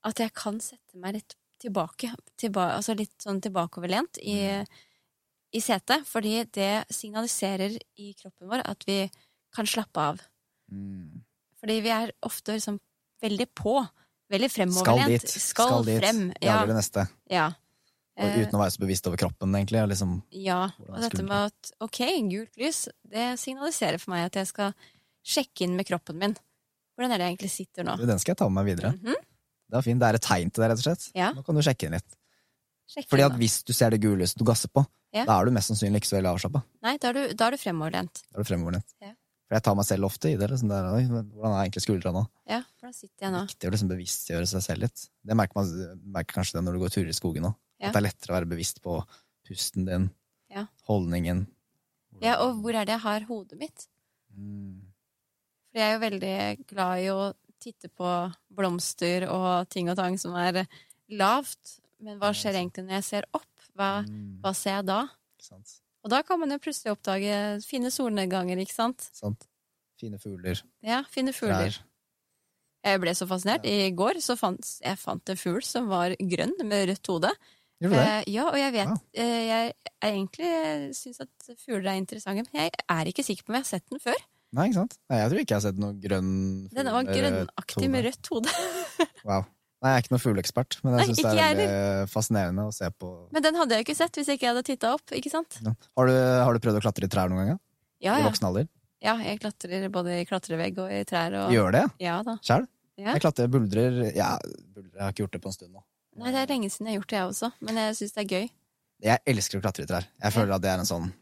at 0.07 0.23
jeg 0.23 0.35
kan 0.37 0.59
sette 0.63 0.99
meg 1.01 1.19
litt 1.19 1.37
tilbake, 1.59 2.13
tilba 2.39 2.69
altså 2.77 2.95
litt 2.95 3.17
sånn 3.23 3.41
tilbakeoverlent 3.43 4.21
i, 4.23 4.39
i 5.51 5.63
setet. 5.65 6.07
Fordi 6.09 6.43
det 6.55 6.73
signaliserer 6.95 7.79
i 7.99 8.13
kroppen 8.19 8.51
vår 8.51 8.67
at 8.69 8.87
vi 8.89 9.01
kan 9.55 9.69
slappe 9.69 10.11
av. 10.13 10.21
Mm. 10.71 11.25
Fordi 11.59 11.81
vi 11.83 11.95
er 11.95 12.13
ofte 12.27 12.55
liksom 12.59 12.79
veldig 13.25 13.49
på. 13.59 13.81
Veldig 14.29 14.51
Skal 14.53 14.59
fremoverlent. 14.59 15.25
dit. 15.25 15.41
Skal, 15.41 15.81
dit. 15.89 16.03
frem. 16.03 16.29
Ja. 16.37 16.61
Jager 16.61 16.75
det 16.75 16.79
neste. 16.83 17.09
ja. 17.33 17.49
Og 18.19 18.27
Eh, 18.27 18.41
uten 18.43 18.57
å 18.59 18.63
være 18.65 18.73
så 18.75 18.81
bevisst 18.83 19.07
over 19.07 19.21
kroppen, 19.21 19.53
egentlig. 19.55 19.79
Og 19.79 19.93
liksom, 19.93 20.17
Ja, 20.35 20.73
og 20.89 20.97
dette 21.05 21.23
med 21.23 21.53
at 21.53 21.69
ok, 21.81 22.01
gult 22.27 22.57
lys, 22.59 22.89
det 23.07 23.39
signaliserer 23.39 24.01
for 24.03 24.11
meg 24.11 24.27
at 24.27 24.41
jeg 24.41 24.49
skal 24.51 24.75
sjekke 25.23 25.63
inn 25.63 25.77
med 25.79 25.87
kroppen 25.87 26.19
min. 26.19 26.35
Hvordan 26.99 27.15
er 27.15 27.21
det 27.23 27.27
jeg 27.29 27.37
egentlig 27.37 27.51
sitter 27.55 27.87
nå? 27.87 27.95
den 28.11 28.19
skal 28.19 28.33
jeg 28.35 28.39
ta 28.43 28.49
med 28.51 28.59
meg 28.59 28.73
videre. 28.75 28.93
Mhm. 28.99 29.15
Det 29.69 29.77
er 29.79 29.85
fint. 29.85 30.01
Det 30.01 30.09
er 30.09 30.17
et 30.19 30.25
tegn 30.25 30.51
til 30.51 30.63
det, 30.65 30.71
rett 30.73 30.81
og 30.81 30.87
slett. 30.89 31.05
Ja. 31.15 31.29
Nå 31.37 31.45
kan 31.47 31.55
du 31.55 31.61
sjekke 31.63 31.87
inn 31.87 31.93
litt. 31.95 32.17
Sjekke 32.89 33.09
Fordi 33.13 33.23
at 33.27 33.33
nå. 33.35 33.39
hvis 33.43 33.57
du 33.69 33.73
ser 33.77 33.91
det 33.93 34.01
gule 34.01 34.17
lyset 34.23 34.39
du 34.41 34.45
gasser 34.49 34.69
på, 34.73 34.85
Ja. 35.13 35.25
da 35.29 35.39
er 35.41 35.45
du 35.45 35.51
mest 35.53 35.69
sannsynlig 35.71 36.01
ikke 36.03 36.09
så 36.11 36.17
veldig 36.19 36.31
avslappa. 36.35 36.63
Nei, 36.83 36.97
da 36.99 37.09
er 37.11 37.13
du, 37.13 37.35
da 37.35 37.47
er 37.47 37.51
du 37.53 37.57
fremoverlent. 37.61 38.23
Da 38.33 38.41
er 38.41 38.43
du 38.45 38.49
fremoverlent. 38.49 38.89
Ja. 39.05 39.13
For 39.49 39.57
jeg 39.57 39.63
tar 39.65 39.75
meg 39.77 39.85
selv 39.89 40.05
ofte 40.09 40.29
i 40.33 40.37
det. 40.37 40.49
Liksom 40.51 40.69
der, 40.69 40.89
hvordan 40.89 41.53
er 41.53 41.63
egentlig 41.69 41.85
skuldra 41.85 42.13
nå? 42.13 42.27
Ja, 42.49 42.63
hvordan 42.81 42.95
sitter 42.97 43.27
jeg 43.29 43.33
nå? 43.33 43.43
Viktig 43.49 43.69
å 43.69 43.73
liksom 43.73 43.89
bevisstgjøre 43.93 44.49
seg 44.49 44.63
selv 44.67 44.81
litt. 44.89 45.05
Det 45.25 45.37
merker 45.37 45.55
man 45.61 46.01
merker 46.17 46.35
kanskje 46.41 46.59
det 46.59 46.65
når 46.65 46.73
du 46.73 46.79
går 46.81 46.89
turer 46.97 47.09
i 47.13 47.17
skogen 47.17 47.45
òg. 47.49 47.55
Ja. 47.81 47.89
At 47.89 47.95
det 47.95 48.01
er 48.03 48.07
lettere 48.09 48.33
å 48.33 48.37
være 48.41 48.49
bevisst 48.51 48.83
på 48.83 48.99
pusten 49.49 49.85
din, 49.87 50.11
Ja. 50.51 50.67
holdningen. 50.89 51.47
Ja, 52.21 52.41
og 52.43 52.61
hvor 52.65 52.75
er 52.75 52.85
det 52.85 52.97
jeg 52.97 53.01
har 53.05 53.21
hodet 53.29 53.59
mitt? 53.61 53.87
Mm. 54.37 54.81
For 55.73 55.79
jeg 55.83 55.89
er 55.89 55.97
jo 55.99 56.05
veldig 56.07 56.67
glad 56.71 57.03
i 57.05 57.09
å 57.13 57.35
titte 57.61 57.89
på 57.91 58.09
blomster 58.55 59.27
og 59.29 59.69
ting 59.69 59.91
og 59.91 59.97
tang 59.99 60.17
som 60.19 60.35
er 60.39 60.63
lavt. 61.11 61.79
Men 62.01 62.19
hva 62.21 62.31
skjer 62.37 62.55
egentlig 62.61 62.85
når 62.87 63.01
jeg 63.01 63.05
ser 63.09 63.25
opp? 63.35 63.45
Hva, 63.77 64.05
Mm. 64.07 64.41
hva 64.43 64.55
ser 64.55 64.77
jeg 64.79 64.87
da? 64.87 65.01
Og 66.05 66.11
da 66.11 66.23
kan 66.23 66.39
man 66.41 66.51
jo 66.51 66.59
plutselig 66.59 66.93
oppdage 66.97 67.63
fine 67.67 67.91
solnedganger, 67.91 68.59
ikke 68.63 68.75
sant? 68.75 69.11
sant? 69.13 69.47
Fine 70.01 70.19
fugler. 70.19 70.63
Ja, 70.83 71.03
fine 71.11 71.33
fugler. 71.35 71.71
Trær. 71.75 71.85
Jeg 72.85 73.01
ble 73.03 73.11
så 73.19 73.27
fascinert. 73.27 73.65
I 73.67 73.91
går 73.91 74.21
så 74.23 74.37
fant 74.39 74.65
jeg 74.81 74.97
fant 74.99 75.29
en 75.29 75.37
fugl 75.37 75.63
som 75.67 75.89
var 75.91 76.15
grønn 76.17 76.55
med 76.65 76.89
rødt 76.89 77.07
hode. 77.11 77.31
Gjør 77.83 77.91
du 77.91 77.97
det? 77.97 78.07
Eh, 78.07 78.25
ja, 78.33 78.47
og 78.49 78.57
jeg 78.59 78.73
vet 78.73 78.89
Wow. 78.89 79.01
eh, 79.15 79.45
Jeg 79.49 79.75
egentlig 80.03 80.95
syns 80.97 81.21
at 81.21 81.29
fugler 81.59 81.91
er 81.93 81.99
interessante, 82.01 82.47
men 82.53 82.63
jeg 82.63 82.71
er 82.89 83.05
ikke 83.11 83.25
sikker 83.27 83.43
på 83.45 83.51
om 83.51 83.55
jeg 83.59 83.65
har 83.67 83.73
sett 83.79 83.91
den 83.91 84.01
før. 84.01 84.19
Nei, 84.57 84.71
ikke 84.71 84.79
sant? 84.79 84.97
Nei, 85.11 85.21
jeg 85.21 85.31
tror 85.31 85.43
ikke 85.43 85.53
jeg 85.53 85.59
har 85.59 85.65
sett 85.67 85.79
noe 85.83 85.95
grønn 86.01 86.33
Den 86.73 86.91
var 86.95 87.09
grønnaktig 87.09 87.89
med 87.93 88.09
rødt 88.09 88.33
hode. 88.33 88.53
Wow. 89.29 89.45
Nei, 89.79 89.93
jeg 89.93 89.99
er 89.99 90.03
ikke 90.03 90.13
noen 90.15 90.23
fugleekspert, 90.23 90.77
men 90.83 90.95
jeg 90.97 91.11
syns 91.11 91.19
det 91.21 91.31
er 91.31 91.37
veldig 91.53 92.07
fascinerende 92.11 92.65
å 92.67 92.73
se 92.75 92.89
på. 92.99 93.11
Men 93.35 93.45
den 93.45 93.59
hadde 93.61 93.77
jeg 93.77 93.85
ikke 93.85 93.95
sett 93.95 94.17
hvis 94.19 94.31
ikke 94.33 94.47
jeg 94.49 94.51
hadde 94.51 94.65
titta 94.67 94.91
opp. 94.97 95.13
ikke 95.15 95.31
sant? 95.31 95.61
Ja. 95.63 95.75
Har, 96.01 96.11
du, 96.11 96.17
har 96.49 96.57
du 96.57 96.65
prøvd 96.65 96.81
å 96.81 96.83
klatre 96.83 97.07
i 97.07 97.13
trær 97.13 97.31
noen 97.31 97.53
gang? 97.53 97.61
Ja, 98.03 98.17
I 98.17 98.25
ja. 98.25 98.27
voksen 98.27 98.49
alder? 98.49 98.67
ja, 99.05 99.15
jeg 99.23 99.39
klatrer 99.43 99.87
både 99.95 100.17
i 100.19 100.27
klatrevegg 100.27 100.81
og 100.83 100.91
i 100.91 101.05
trær. 101.07 101.37
Og... 101.39 101.55
Gjør 101.55 101.77
det? 101.77 101.85
Ja 102.03 102.19
da. 102.27 102.35
Sjæl? 102.43 102.67
Ja. 102.99 103.13
Jeg 103.15 103.23
klatrer 103.23 103.51
buldrer 103.53 104.01
Ja, 104.17 104.33
buldrer, 104.75 104.97
jeg 104.97 105.05
har 105.05 105.15
ikke 105.15 105.23
gjort 105.23 105.37
det 105.37 105.43
på 105.45 105.53
en 105.53 105.55
stund 105.55 105.77
nå. 105.77 105.85
Nei, 106.19 106.33
det 106.35 106.41
er 106.43 106.51
lenge 106.51 106.71
siden 106.73 106.89
jeg 106.89 106.97
har 106.97 106.99
gjort 106.99 107.13
det, 107.13 107.19
jeg 107.21 107.31
også. 107.31 107.51
Men 107.63 107.79
jeg 107.79 107.97
syns 108.01 108.17
det 108.17 108.25
er 108.25 108.33
gøy. 108.35 108.49
Jeg 109.07 109.23
elsker 109.31 109.61
å 109.61 109.63
klatre 109.63 109.87
i 109.87 109.91
trær. 109.91 110.09
Jeg 110.19 110.35
føler 110.35 110.57
at 110.57 110.65
det 110.65 110.73
er 110.73 110.83
en 110.83 110.89
sånn 110.89 111.13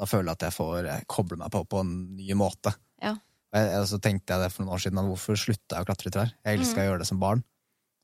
Da 0.00 0.08
føler 0.08 0.30
jeg 0.32 0.38
at 0.38 0.46
jeg 0.48 0.56
får 0.56 0.88
koble 1.12 1.36
meg 1.40 1.52
på 1.52 1.60
på 1.68 1.82
en 1.84 1.90
ny 2.16 2.32
måte. 2.40 2.72
Ja. 3.04 3.14
Jeg, 3.52 3.86
så 3.90 3.98
tenkte 4.00 4.32
jeg 4.36 4.44
det 4.46 4.52
for 4.54 4.64
noen 4.64 4.76
år 4.76 4.80
siden, 4.86 5.00
hvorfor 5.10 5.36
slutta 5.36 5.76
jeg 5.76 5.84
å 5.84 5.88
klatre 5.90 6.08
i 6.08 6.14
trær? 6.14 6.30
Jeg 6.46 6.60
elska 6.60 6.80
å 6.84 6.86
gjøre 6.88 7.02
det 7.02 7.08
som 7.10 7.20
barn. 7.20 7.42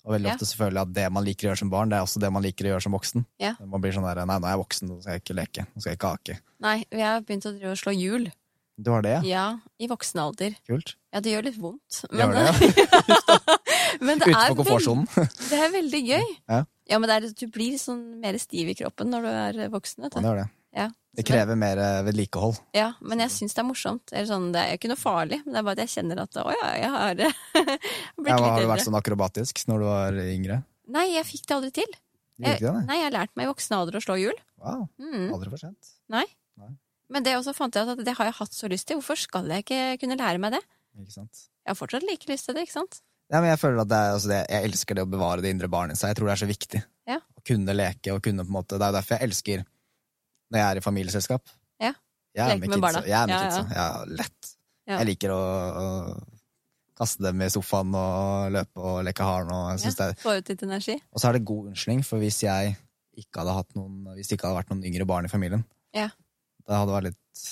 Og 0.06 0.12
veldig 0.14 0.28
Mm. 0.28 0.30
Ja. 0.30 0.34
ofte 0.36 0.46
så 0.46 0.56
føler 0.60 0.76
jeg 0.78 0.86
at 0.86 0.94
det 0.94 1.04
man 1.16 1.24
liker 1.26 1.46
å 1.46 1.48
gjøre 1.50 1.58
som 1.64 1.70
barn, 1.72 1.88
det 1.90 1.96
er 1.98 2.04
også 2.06 2.20
det 2.22 2.28
man 2.34 2.42
liker 2.44 2.66
å 2.66 2.68
gjøre 2.74 2.82
som 2.84 2.94
voksen. 2.94 3.24
Ja. 3.42 3.54
Man 3.64 3.80
blir 3.82 3.94
sånn 3.96 4.04
der, 4.06 4.20
nei, 4.28 4.36
nå 4.38 4.46
er 4.46 4.52
jeg 4.54 4.60
voksen, 4.62 4.88
nå 4.92 4.98
skal 5.02 5.16
jeg 5.16 5.22
ikke 5.24 5.36
leke. 5.40 5.64
Nå 5.74 5.80
skal 5.82 5.90
jeg 5.94 5.98
ikke 5.98 6.12
ake. 6.18 6.36
Nei, 6.66 6.76
jeg 6.92 7.06
har 7.06 7.24
begynt 7.26 7.48
å 7.48 7.52
drive 7.56 7.72
og 7.72 7.80
slå 7.80 7.94
hjul. 7.96 8.28
Du 8.76 8.90
har 8.92 9.02
det, 9.02 9.14
ja? 9.16 9.20
Ja, 9.24 9.44
i 9.80 9.88
voksen 9.88 10.20
alder. 10.20 10.54
Kult. 10.68 10.94
Ja, 11.14 11.22
det 11.24 11.32
gjør 11.32 11.46
litt 11.48 11.56
vondt. 11.58 12.02
Gjør 12.12 12.34
det, 12.36 12.76
men 14.06 14.20
det 14.20 14.28
er, 14.34 14.52
komfortsonen. 14.54 15.06
det 15.48 15.58
er 15.64 15.70
veldig 15.72 16.02
gøy. 16.10 16.26
Ja. 16.50 16.98
men 17.00 17.08
det 17.08 17.16
er, 17.16 17.28
du 17.40 17.46
blir 17.54 17.78
sånn 17.80 18.02
mer 18.20 18.36
stiv 18.42 18.68
i 18.68 18.76
kroppen 18.78 19.10
når 19.14 19.26
du 19.26 19.30
er 19.64 19.72
voksen. 19.72 20.04
Vet 20.06 20.12
du. 20.14 20.20
Ja, 20.20 20.22
det 20.26 20.32
er 20.34 20.42
det. 20.42 20.46
Ja. 20.76 20.90
Det 21.16 21.24
krever 21.24 21.56
mer 21.56 21.78
eh, 21.80 22.02
vedlikehold. 22.04 22.58
Ja, 22.76 22.90
men 23.00 23.22
jeg 23.24 23.32
syns 23.32 23.54
det 23.56 23.62
er 23.62 23.68
morsomt. 23.70 24.10
Eller 24.12 24.26
sånn, 24.28 24.50
det 24.52 24.60
er 24.60 24.74
ikke 24.76 24.90
noe 24.92 25.00
farlig, 25.00 25.38
men 25.46 25.54
det 25.54 25.60
er 25.62 25.64
bare 25.64 25.78
at 25.78 25.84
jeg 25.86 25.92
kjenner 25.94 26.18
at 26.26 26.36
å 26.42 26.44
ja, 26.52 26.72
jeg 26.76 26.90
har 26.92 27.14
blitt 27.22 28.28
Ja, 28.28 28.36
litt 28.36 28.50
har 28.50 28.60
du 28.60 28.68
vært 28.74 28.84
sånn 28.84 28.98
akrobatisk 28.98 29.62
når 29.70 29.80
du 29.80 29.86
var 29.88 30.18
yngre? 30.26 30.58
Nei, 30.92 31.06
jeg 31.14 31.24
fikk 31.30 31.46
det 31.48 31.56
aldri 31.56 31.70
til. 31.80 31.96
Jeg, 32.36 32.60
det, 32.60 32.68
nei? 32.68 32.82
Nei, 32.90 32.98
jeg 33.00 33.08
har 33.08 33.14
lært 33.16 33.32
meg 33.40 33.48
i 33.48 33.50
voksen 33.54 33.78
alder 33.78 33.96
å 33.96 34.02
slå 34.04 34.18
hjul. 34.20 34.36
Wow, 34.60 34.82
Mm. 35.00 35.30
aldri 35.32 35.54
for 35.54 35.62
sent. 35.64 35.94
Nei. 36.12 36.26
Nei. 36.60 36.68
Men 37.08 37.24
det 37.24 37.32
også 37.38 37.54
fant 37.56 37.74
jeg 37.78 37.88
at 37.88 38.04
det 38.04 38.14
har 38.18 38.28
jeg 38.28 38.36
hatt 38.42 38.52
så 38.52 38.68
lyst 38.68 38.86
til. 38.90 38.98
Hvorfor 39.00 39.16
skal 39.16 39.48
jeg 39.54 39.64
ikke 39.64 39.80
kunne 40.04 40.18
lære 40.20 40.40
meg 40.42 40.52
det? 40.58 40.60
Ikke 41.00 41.14
sant? 41.16 41.46
Jeg 41.64 41.72
har 41.72 41.78
fortsatt 41.80 42.04
like 42.04 42.28
lyst 42.28 42.44
til 42.50 42.56
det, 42.58 42.66
ikke 42.68 42.76
sant? 42.76 43.00
Ja, 43.32 43.40
men 43.40 43.48
jeg 43.54 43.58
føler 43.62 43.80
at 43.82 43.88
det 43.90 43.96
er, 43.98 44.12
altså 44.18 44.30
det, 44.30 44.42
jeg 44.52 44.68
elsker 44.68 44.98
det 45.00 45.04
å 45.06 45.10
bevare 45.10 45.42
det 45.42 45.50
indre 45.54 45.70
barnet 45.72 45.96
i 45.96 46.00
seg. 46.02 46.12
Jeg 46.12 46.18
tror 46.20 46.28
det 46.28 46.34
er 46.36 46.42
så 46.44 46.50
viktig. 46.50 46.82
Ja. 47.08 47.16
Å 47.24 47.42
kunne 47.46 47.74
leke 47.78 48.12
og 48.14 48.20
kunne 48.26 48.44
på 48.44 48.50
en 48.52 48.58
måte 48.58 48.78
Det 48.78 48.84
er 48.86 48.94
derfor 48.98 49.16
jeg 49.16 49.30
elsker 49.30 49.64
når 50.52 50.60
jeg 50.60 50.66
er 50.70 50.80
i 50.80 50.84
familieselskap. 50.84 51.42
Ja. 51.82 51.92
Jeg 52.36 52.44
er 52.44 52.54
Leke 52.54 52.60
med 52.60 52.74
med 52.76 52.84
barna. 52.84 53.02
Jeg 53.06 53.16
er 53.18 53.26
med 53.26 53.34
Ja, 53.34 53.42
ja. 53.42 53.50
kidsa. 53.50 53.76
Ja, 53.76 54.04
lett. 54.22 54.50
Ja. 54.86 54.98
Jeg 55.00 55.06
liker 55.10 55.32
å, 55.34 55.40
å 55.82 55.86
kaste 56.96 57.22
dem 57.26 57.42
i 57.44 57.48
sofaen 57.52 57.94
og 57.98 58.52
løpe 58.54 58.80
og 58.80 58.98
leke 59.04 59.24
haren. 59.26 59.50
Og, 59.52 59.80
det 59.82 60.04
er, 60.06 60.14
Få 60.22 60.36
ut 60.38 60.48
litt 60.52 60.62
energi. 60.64 60.98
og 61.12 61.20
så 61.20 61.28
er 61.30 61.38
det 61.38 61.44
god 61.48 61.70
unnskyldning, 61.72 62.04
for 62.06 62.22
hvis 62.22 62.42
jeg 62.46 62.76
ikke 63.16 63.40
hadde 63.42 63.54
hatt 63.56 63.74
noen 63.76 64.12
Hvis 64.14 64.28
det 64.28 64.36
ikke 64.38 64.46
hadde 64.50 64.58
vært 64.60 64.70
noen 64.74 64.84
yngre 64.84 65.06
barn 65.08 65.24
i 65.24 65.32
familien, 65.32 65.64
Ja. 65.96 66.10
det 66.66 66.76
hadde 66.76 66.92
vært 66.92 67.08
litt 67.10 67.46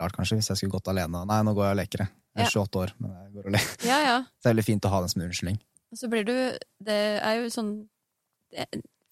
rart 0.00 0.14
kanskje 0.14 0.36
hvis 0.38 0.48
jeg 0.52 0.56
skulle 0.60 0.76
gått 0.78 0.88
alene. 0.92 1.24
Nei, 1.26 1.40
nå 1.42 1.54
går 1.58 1.64
jeg 1.68 1.74
og 1.74 1.80
leker, 1.82 1.98
jeg. 2.06 2.14
Jeg 2.38 2.46
er 2.46 2.50
28 2.54 2.78
år, 2.84 2.92
men 3.02 3.10
jeg 3.16 3.32
går 3.34 3.46
og 3.48 3.54
leker. 3.56 3.86
Ja, 3.88 3.96
ja. 4.04 4.16
Så 4.22 4.42
det 4.44 4.46
er 4.46 4.54
veldig 4.54 4.64
fint 4.68 4.84
å 4.86 4.92
ha 4.92 5.00
den 5.02 5.08
som 5.10 5.22
unnskyldning. 5.26 5.58
Og 5.90 5.98
så 5.98 6.08
blir 6.12 6.24
du 6.28 6.34
Det 6.84 6.98
er 7.18 7.40
jo 7.42 7.48
sånn 7.50 7.72
det, 8.54 8.66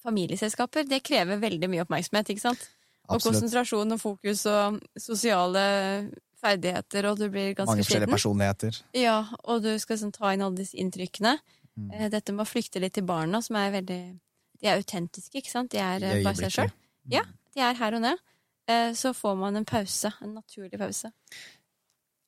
Familieselskaper, 0.07 0.87
det 0.87 1.01
krever 1.03 1.41
veldig 1.43 1.69
mye 1.73 1.83
oppmerksomhet, 1.83 2.29
ikke 2.31 2.45
sant? 2.45 2.69
Og 3.09 3.17
Absolutt. 3.17 3.41
konsentrasjon 3.41 3.93
og 3.93 4.01
fokus 4.01 4.45
og 4.51 4.81
sosiale 4.99 6.11
ferdigheter, 6.43 7.07
og 7.11 7.19
du 7.19 7.29
blir 7.31 7.55
ganske 7.55 7.67
Mange 7.71 7.85
forskjellige 7.85 8.07
sliten. 8.07 8.15
personligheter. 8.17 8.81
Ja, 8.95 9.19
og 9.45 9.63
du 9.63 9.71
skal 9.79 9.97
sånn, 10.01 10.13
ta 10.13 10.33
inn 10.35 10.43
alle 10.43 10.57
disse 10.57 10.75
inntrykkene. 10.77 11.39
Mm. 11.79 11.91
Eh, 11.95 12.09
Dette 12.13 12.33
med 12.33 12.47
å 12.47 12.49
flykte 12.49 12.81
litt 12.81 12.95
til 12.95 13.05
barna, 13.05 13.43
som 13.43 13.57
er 13.57 13.71
veldig 13.81 14.19
De 14.63 14.67
er 14.69 14.79
autentiske, 14.81 15.37
ikke 15.37 15.51
sant? 15.53 15.71
De 15.71 15.77
er 15.79 16.03
eh, 16.03 16.23
bare 16.25 16.35
seg 16.35 16.51
sjøl. 16.51 16.71
Ja, 17.13 17.23
de 17.55 17.61
er 17.61 17.75
her 17.75 17.93
og 17.95 18.01
nå. 18.01 18.15
Eh, 18.67 18.93
Så 18.97 19.13
får 19.15 19.37
man 19.39 19.55
en 19.57 19.65
pause. 19.69 20.11
En 20.23 20.33
naturlig 20.35 20.79
pause. 20.81 21.13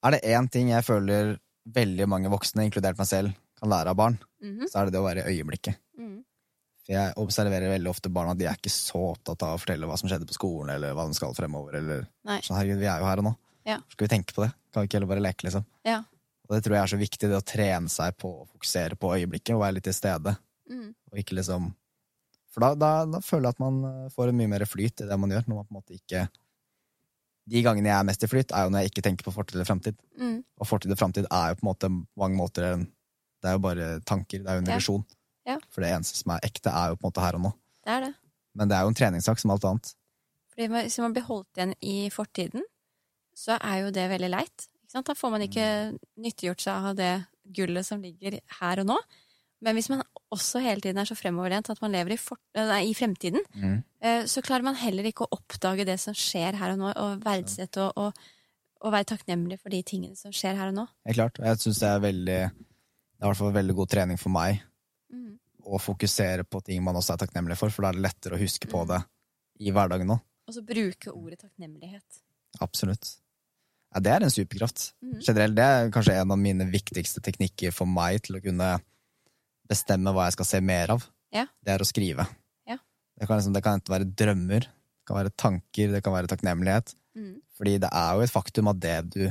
Er 0.05 0.11
det 0.11 0.21
én 0.25 0.49
ting 0.51 0.69
jeg 0.69 0.85
føler 0.85 1.39
veldig 1.67 2.07
mange 2.07 2.29
voksne, 2.31 2.67
inkludert 2.69 2.99
meg 2.99 3.07
selv, 3.09 3.33
kan 3.59 3.69
lære 3.71 3.89
av 3.89 3.97
barn, 3.97 4.19
Mhm, 4.43 4.69
så 4.71 4.81
er 4.81 4.85
det 4.85 4.93
det 4.93 5.01
å 5.01 5.09
være 5.09 5.25
i 5.27 5.33
øyeblikket. 5.43 5.77
mhm. 5.99 6.25
Jeg 6.89 7.13
observerer 7.21 7.69
veldig 7.69 7.91
ofte 7.91 8.09
barna, 8.09 8.33
at 8.33 8.39
de 8.41 8.47
er 8.49 8.57
ikke 8.57 8.73
så 8.73 9.01
opptatt 9.11 9.43
av 9.45 9.57
å 9.57 9.61
fortelle 9.61 9.89
hva 9.91 9.97
som 10.01 10.09
skjedde 10.09 10.25
på 10.31 10.37
skolen, 10.39 10.71
eller 10.73 10.95
hva 10.97 11.05
de 11.11 11.17
skal 11.19 11.35
fremover, 11.37 11.75
eller 11.83 12.07
Nei. 12.25 12.39
sånn, 12.41 12.57
herregud, 12.57 12.81
vi 12.81 12.89
er 12.89 13.03
jo 13.03 13.09
her 13.11 13.21
og 13.21 13.27
nå. 13.29 13.33
Ja. 13.69 13.77
Skal 13.93 14.07
vi 14.07 14.13
tenke 14.15 14.33
på 14.33 14.47
det? 14.47 14.53
Kan 14.73 14.81
vi 14.85 14.89
ikke 14.89 14.97
heller 14.97 15.11
bare 15.11 15.25
leke, 15.27 15.45
liksom? 15.45 15.67
Ja. 15.85 15.99
Og 16.49 16.55
det 16.57 16.63
tror 16.65 16.79
jeg 16.79 16.83
er 16.87 16.93
så 16.95 17.01
viktig, 17.03 17.29
det 17.29 17.37
å 17.37 17.45
trene 17.45 17.93
seg 17.93 18.17
på 18.17 18.31
å 18.41 18.47
fokusere 18.49 18.97
på 18.97 19.11
øyeblikket 19.19 19.53
og 19.53 19.61
være 19.67 19.77
litt 19.77 19.85
til 19.85 19.97
stede. 19.99 20.33
Mm. 20.73 20.95
Og 21.13 21.21
ikke 21.21 21.37
liksom 21.37 21.75
For 22.53 22.65
da, 22.65 22.71
da, 22.75 22.91
da 23.05 23.21
føler 23.21 23.51
jeg 23.51 23.57
at 23.59 23.61
man 23.61 23.77
eh, 23.85 24.09
får 24.15 24.31
en 24.33 24.37
mye 24.41 24.49
mer 24.55 24.65
flyt 24.69 25.03
i 25.05 25.09
det 25.09 25.17
man 25.21 25.31
gjør, 25.33 25.45
når 25.49 25.59
man 25.61 25.67
på 25.69 25.73
en 25.75 25.79
måte 25.79 25.97
ikke 25.97 26.23
De 27.49 27.63
gangene 27.65 27.89
jeg 27.89 27.97
er 27.99 28.05
mest 28.09 28.25
i 28.25 28.29
flyt, 28.29 28.53
er 28.53 28.65
jo 28.67 28.73
når 28.73 28.83
jeg 28.85 28.93
ikke 28.93 29.05
tenker 29.07 29.25
på 29.29 29.33
fortid 29.33 29.57
eller 29.57 29.69
framtid. 29.69 29.97
Mm. 30.21 30.39
Og 30.61 30.69
fortid 30.69 30.93
og 30.93 30.99
framtid 31.01 31.29
er 31.29 31.53
jo 31.53 31.59
på 31.61 31.65
en 31.65 31.69
måte 31.71 31.91
mange 32.21 32.37
måter 32.41 32.67
Det 32.81 33.49
er 33.53 33.57
jo 33.57 33.63
bare 33.65 33.87
tanker, 34.09 34.43
det 34.45 34.49
er 34.49 34.59
jo 34.59 34.65
en 34.65 34.69
Ja. 34.73 34.77
illusjon. 34.77 35.05
Ja. 35.49 35.57
For 35.73 35.85
det 35.85 35.93
eneste 35.95 36.21
som 36.21 36.35
er 36.35 36.45
ekte, 36.47 36.73
er 36.73 36.93
jo 36.93 36.99
på 36.99 37.07
en 37.07 37.11
måte 37.11 37.25
her 37.25 37.39
og 37.39 37.47
nå. 37.47 37.53
Det 37.85 37.95
er 37.95 38.05
det. 38.09 38.15
Men 38.59 38.71
det 38.71 38.77
er 38.77 38.85
jo 38.85 38.93
en 38.93 38.99
treningssak 38.99 39.41
som 39.41 39.55
alt 39.55 39.67
annet. 39.69 39.95
Fordi 40.53 40.69
Hvis 40.75 40.99
man 41.01 41.15
blir 41.15 41.29
holdt 41.29 41.61
igjen 41.61 41.75
i 41.81 42.11
fortiden, 42.11 42.67
så 43.39 43.57
er 43.63 43.85
jo 43.85 43.95
det 43.95 44.09
veldig 44.11 44.31
leit. 44.33 44.67
Ikke 44.83 44.97
sant? 44.97 45.07
Da 45.07 45.15
får 45.15 45.33
man 45.35 45.45
ikke 45.47 45.67
nyttiggjort 46.19 46.65
seg 46.65 46.91
av 46.91 46.99
det 46.99 47.13
gullet 47.55 47.87
som 47.87 48.03
ligger 48.03 48.41
her 48.59 48.83
og 48.83 48.89
nå. 48.91 48.99
Men 49.65 49.75
hvis 49.75 49.89
man 49.91 50.03
også 50.35 50.61
hele 50.63 50.83
tiden 50.83 51.01
er 51.01 51.09
så 51.09 51.17
fremoverlent 51.19 51.71
at 51.73 51.81
man 51.83 51.95
lever 51.95 52.15
i, 52.15 52.19
for, 52.21 52.39
nei, 52.55 52.83
i 52.91 52.95
fremtiden, 52.95 53.43
mm. 53.55 53.79
så 54.31 54.43
klarer 54.47 54.67
man 54.67 54.79
heller 54.79 55.09
ikke 55.09 55.27
å 55.27 55.39
oppdage 55.39 55.87
det 55.89 55.97
som 56.03 56.15
skjer 56.15 56.59
her 56.61 56.77
og 56.77 56.83
nå, 56.83 56.93
og 56.95 57.25
verdsette 57.25 57.83
og, 57.83 57.99
og, 57.99 58.29
og 58.85 58.95
være 58.95 59.09
takknemlig 59.15 59.59
for 59.59 59.75
de 59.75 59.83
tingene 59.87 60.19
som 60.19 60.35
skjer 60.35 60.59
her 60.59 60.71
og 60.71 60.79
nå. 60.79 60.87
Helt 61.11 61.19
klart. 61.19 61.43
Jeg 61.43 61.63
syns 61.65 61.83
det 61.83 61.91
er 61.91 62.05
veldig 62.07 62.39
Det 62.39 63.25
er 63.25 63.27
i 63.27 63.31
hvert 63.33 63.41
fall 63.41 63.57
veldig 63.57 63.79
god 63.81 63.95
trening 63.97 64.21
for 64.21 64.35
meg 64.35 64.63
Mm. 65.13 65.39
å 65.69 65.79
fokusere 65.81 66.45
på 66.45 66.61
ting 66.65 66.83
man 66.85 66.97
også 66.97 67.15
er 67.15 67.23
takknemlig 67.27 67.57
for, 67.59 67.71
for 67.73 67.83
da 67.85 67.91
er 67.91 67.99
det 67.99 68.05
lettere 68.07 68.37
å 68.37 68.41
huske 68.41 68.69
på 68.71 68.83
Mm. 68.85 68.89
det 68.93 69.01
i 69.67 69.73
hverdagen 69.75 70.07
nå. 70.09 70.19
Og 70.49 70.55
så 70.55 70.63
bruke 70.65 71.13
ordet 71.13 71.41
takknemlighet. 71.43 72.21
Absolutt. 72.61 73.17
Ja, 73.95 74.01
det 74.01 74.13
er 74.13 74.23
en 74.25 74.31
superkraft. 74.33 74.93
Mm. 75.03 75.19
Generelt, 75.25 75.55
det 75.57 75.65
er 75.65 75.91
kanskje 75.91 76.15
en 76.21 76.31
av 76.31 76.39
mine 76.39 76.67
viktigste 76.71 77.21
teknikker 77.25 77.73
for 77.73 77.87
meg 77.89 78.23
til 78.23 78.37
å 78.37 78.43
kunne 78.45 78.71
bestemme 79.69 80.13
hva 80.15 80.27
jeg 80.29 80.37
skal 80.39 80.49
se 80.49 80.61
mer 80.65 80.93
av. 80.97 81.05
Ja. 81.35 81.47
Det 81.65 81.75
er 81.75 81.85
å 81.85 81.89
skrive. 81.89 82.25
Ja. 82.69 82.79
Det, 83.19 83.27
kan 83.29 83.37
liksom, 83.41 83.53
det 83.57 83.63
kan 83.65 83.79
enten 83.81 83.93
være 83.93 84.09
drømmer, 84.09 84.61
det 84.69 85.09
kan 85.09 85.19
være 85.21 85.35
tanker, 85.37 85.93
det 85.93 86.03
kan 86.05 86.13
være 86.17 86.31
takknemlighet. 86.33 86.95
Mm. 87.19 87.35
Fordi 87.59 87.77
det 87.83 87.91
er 87.93 88.15
jo 88.17 88.25
et 88.25 88.33
faktum 88.33 88.71
at 88.73 88.81
det 88.81 88.97
du 89.13 89.23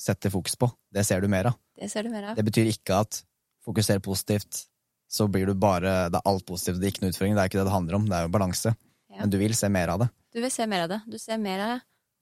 setter 0.00 0.32
fokus 0.32 0.56
på, 0.56 0.68
det 0.92 1.04
ser 1.06 1.20
du 1.20 1.28
mer 1.28 1.52
av. 1.52 1.58
Det 1.76 1.88
ser 1.92 2.04
du 2.04 2.10
mer 2.12 2.30
av. 2.32 2.36
Det 2.36 2.44
betyr 2.44 2.68
ikke 2.72 3.00
at 3.04 3.22
fokuser 3.64 4.00
positivt, 4.04 4.66
så 5.10 5.26
blir 5.26 5.48
du 5.50 5.54
bare 5.58 6.08
Det 6.12 6.20
er 6.20 6.28
alt 6.30 6.44
positivt, 6.46 6.78
det 6.80 6.86
er 6.86 6.92
ikke 6.94 7.02
noe 7.04 7.10
utfordringer. 7.14 7.36
Det 7.36 7.42
er 7.42 7.50
ikke 7.50 7.58
det 7.60 7.66
det 7.68 7.74
handler 7.74 7.98
om, 7.98 8.04
det 8.10 8.16
er 8.20 8.26
jo 8.28 8.32
balanse. 8.36 8.72
Ja. 9.10 9.20
Men 9.24 9.30
du 9.32 9.38
vil 9.40 9.54
se 9.58 9.68
mer 9.72 9.88
av 9.96 10.04
det. 10.04 10.10
Du 10.30 10.38
vil 10.44 10.52
se 10.54 10.66
mer 10.70 10.84
av 10.86 10.90
det. 10.92 11.00
Du 11.10 11.18
ser 11.18 11.38
mer 11.42 11.64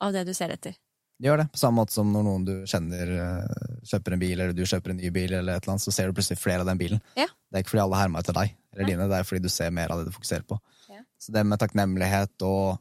av 0.01 0.12
det 0.15 0.23
du 0.24 0.32
ser 0.36 0.55
etter. 0.55 0.77
Du 1.19 1.27
gjør 1.27 1.40
det. 1.43 1.48
På 1.52 1.59
samme 1.59 1.82
måte 1.82 1.93
som 1.93 2.12
når 2.15 2.24
noen 2.24 2.44
du 2.47 2.52
kjenner 2.70 3.10
eh, 3.10 3.69
kjøper 3.90 4.15
en 4.15 4.20
bil, 4.23 4.36
eller 4.39 4.55
du 4.56 4.62
kjøper 4.65 4.94
en 4.94 5.01
ny 5.02 5.10
bil, 5.12 5.32
eller 5.35 5.59
et 5.59 5.65
eller 5.66 5.74
annet, 5.74 5.82
så 5.85 5.93
ser 5.93 6.06
du 6.09 6.15
plutselig 6.16 6.39
flere 6.40 6.62
av 6.62 6.69
den 6.70 6.78
bilen. 6.81 7.01
Ja. 7.19 7.27
Det 7.51 7.59
er 7.59 7.65
ikke 7.65 7.74
fordi 7.74 7.82
alle 7.85 7.98
hermer 8.01 8.23
etter 8.23 8.36
deg, 8.39 8.55
eller 8.73 8.86
dine, 8.93 9.09
det 9.10 9.19
er 9.19 9.27
fordi 9.27 9.43
du 9.43 9.51
ser 9.52 9.73
mer 9.74 9.90
av 9.93 9.98
det 10.01 10.09
du 10.09 10.15
fokuserer 10.15 10.47
på. 10.48 10.60
Ja. 10.94 11.02
Så 11.19 11.35
det 11.35 11.43
med 11.51 11.59
takknemlighet 11.60 12.47
og 12.47 12.78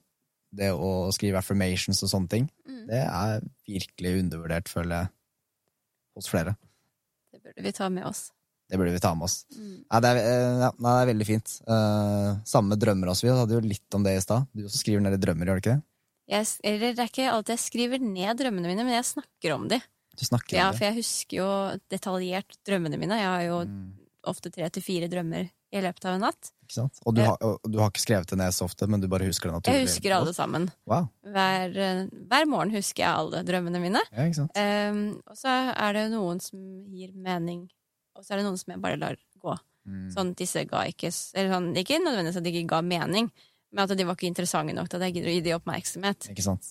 det 0.58 0.70
å 0.72 1.10
skrive 1.12 1.42
affirmations 1.42 2.00
og 2.06 2.14
sånne 2.14 2.30
ting, 2.32 2.48
Mm. 2.68 2.86
det 2.88 3.02
er 3.04 3.42
virkelig 3.68 4.14
undervurdert, 4.22 4.70
føler 4.72 4.96
jeg, 5.02 5.10
hos 6.16 6.30
flere. 6.32 6.54
Det 7.34 7.42
burde 7.44 7.64
vi 7.66 7.72
ta 7.76 7.90
med 7.90 8.06
oss. 8.08 8.30
Det 8.70 8.78
burde 8.78 8.92
vi 8.92 9.00
ta 9.00 9.14
med 9.16 9.24
oss. 9.30 9.46
Mm. 9.56 9.86
Nei, 9.90 10.00
det 10.04 10.10
er, 10.12 10.18
eh, 10.18 10.60
ja, 10.66 10.72
nei, 10.84 10.94
det 10.98 11.04
er 11.06 11.12
veldig 11.14 11.28
fint. 11.30 11.54
Uh, 11.68 12.36
samme 12.44 12.74
med 12.74 12.80
drømmer 12.84 13.08
også. 13.14 13.24
Vi 13.28 13.32
hadde 13.38 13.56
jo 13.56 13.62
litt 13.64 13.96
om 13.96 14.04
det 14.04 14.18
i 14.18 14.24
stad. 14.26 14.48
Du 14.54 14.66
også 14.66 14.82
skriver 14.84 15.02
ned 15.06 15.14
i 15.16 15.22
drømmer, 15.24 15.46
gjør 15.48 15.56
du 15.60 15.64
ikke 15.64 15.76
det? 15.78 15.84
Jeg, 16.28 16.48
eller 16.68 16.92
det 16.98 17.00
er 17.06 17.12
ikke 17.14 17.30
alltid 17.32 17.54
jeg 17.56 17.64
skriver 17.64 18.02
ned 18.04 18.38
drømmene 18.42 18.68
mine, 18.68 18.84
men 18.84 18.98
jeg 18.98 19.06
snakker 19.14 19.54
om 19.56 19.70
de. 19.72 19.80
Du 20.18 20.26
snakker 20.28 20.58
Ja, 20.58 20.66
om 20.68 20.74
det. 20.74 20.80
for 20.80 20.86
jeg 20.90 20.96
husker 20.98 21.38
jo 21.38 21.50
detaljert 21.94 22.58
drømmene 22.68 22.98
mine. 23.00 23.16
Jeg 23.22 23.30
har 23.32 23.44
jo 23.48 23.60
Mm, 23.64 23.94
ofte 24.28 24.52
tre 24.52 24.68
til 24.70 24.84
fire 24.84 25.08
drømmer 25.08 25.48
i 25.72 25.82
løpet 25.84 26.06
av 26.06 26.16
en 26.16 26.22
natt. 26.28 26.52
ikke 26.68 26.74
sant? 26.82 27.00
Og 27.06 27.16
du, 27.16 27.22
Ja. 27.22 27.28
har, 27.30 27.38
og 27.44 27.72
du 27.72 27.78
har 27.80 27.90
ikke 27.92 28.04
skrevet 28.04 28.28
det 28.28 28.38
ned 28.40 28.52
så 28.52 28.66
ofte, 28.68 28.88
men 28.90 29.00
du 29.00 29.08
bare 29.08 29.24
husker 29.24 29.48
det 29.48 29.56
naturlig? 29.62 29.80
Jeg 29.80 29.88
husker 29.88 30.12
alle 30.18 30.34
sammen. 30.36 30.70
Wow. 30.86 31.08
Hver, 31.24 31.78
eh, 31.78 32.06
hver 32.28 32.46
morgen 32.46 32.72
husker 32.76 33.04
jeg 33.06 33.14
alle 33.16 33.44
drømmene 33.48 33.80
mine. 33.80 34.02
Ja, 34.12 34.24
ikke 34.28 34.36
sant? 34.36 34.52
Um, 34.58 35.22
og 35.28 35.36
så 35.38 35.48
er 35.78 35.94
det 35.94 36.12
noen 36.12 36.42
som 36.42 36.60
gir 36.92 37.14
mening, 37.16 37.70
og 38.18 38.26
så 38.26 38.34
er 38.34 38.42
det 38.42 38.48
noen 38.48 38.58
som 38.60 38.74
jeg 38.74 38.82
bare 38.84 38.98
lar 39.02 39.18
gå. 39.42 39.54
Mm. 39.88 40.08
Sånn, 40.12 40.34
disse 40.36 40.66
ga 40.68 40.82
ikke 40.90 41.08
Eller 41.38 41.54
sånn, 41.54 41.70
ikke 41.80 42.02
nødvendigvis 42.04 42.40
at 42.42 42.44
de 42.44 42.52
ikke 42.52 42.70
ga 42.74 42.82
mening, 42.84 43.30
men 43.72 43.84
at 43.84 43.94
de 44.00 44.04
var 44.08 44.16
ikke 44.18 44.28
interessante 44.28 44.74
nok 44.76 44.90
til 44.90 44.98
at 45.00 45.06
jeg 45.08 45.14
gidder 45.18 45.30
å 45.30 45.36
gi 45.36 45.42
dem 45.46 45.58
oppmerksomhet. 45.60 46.28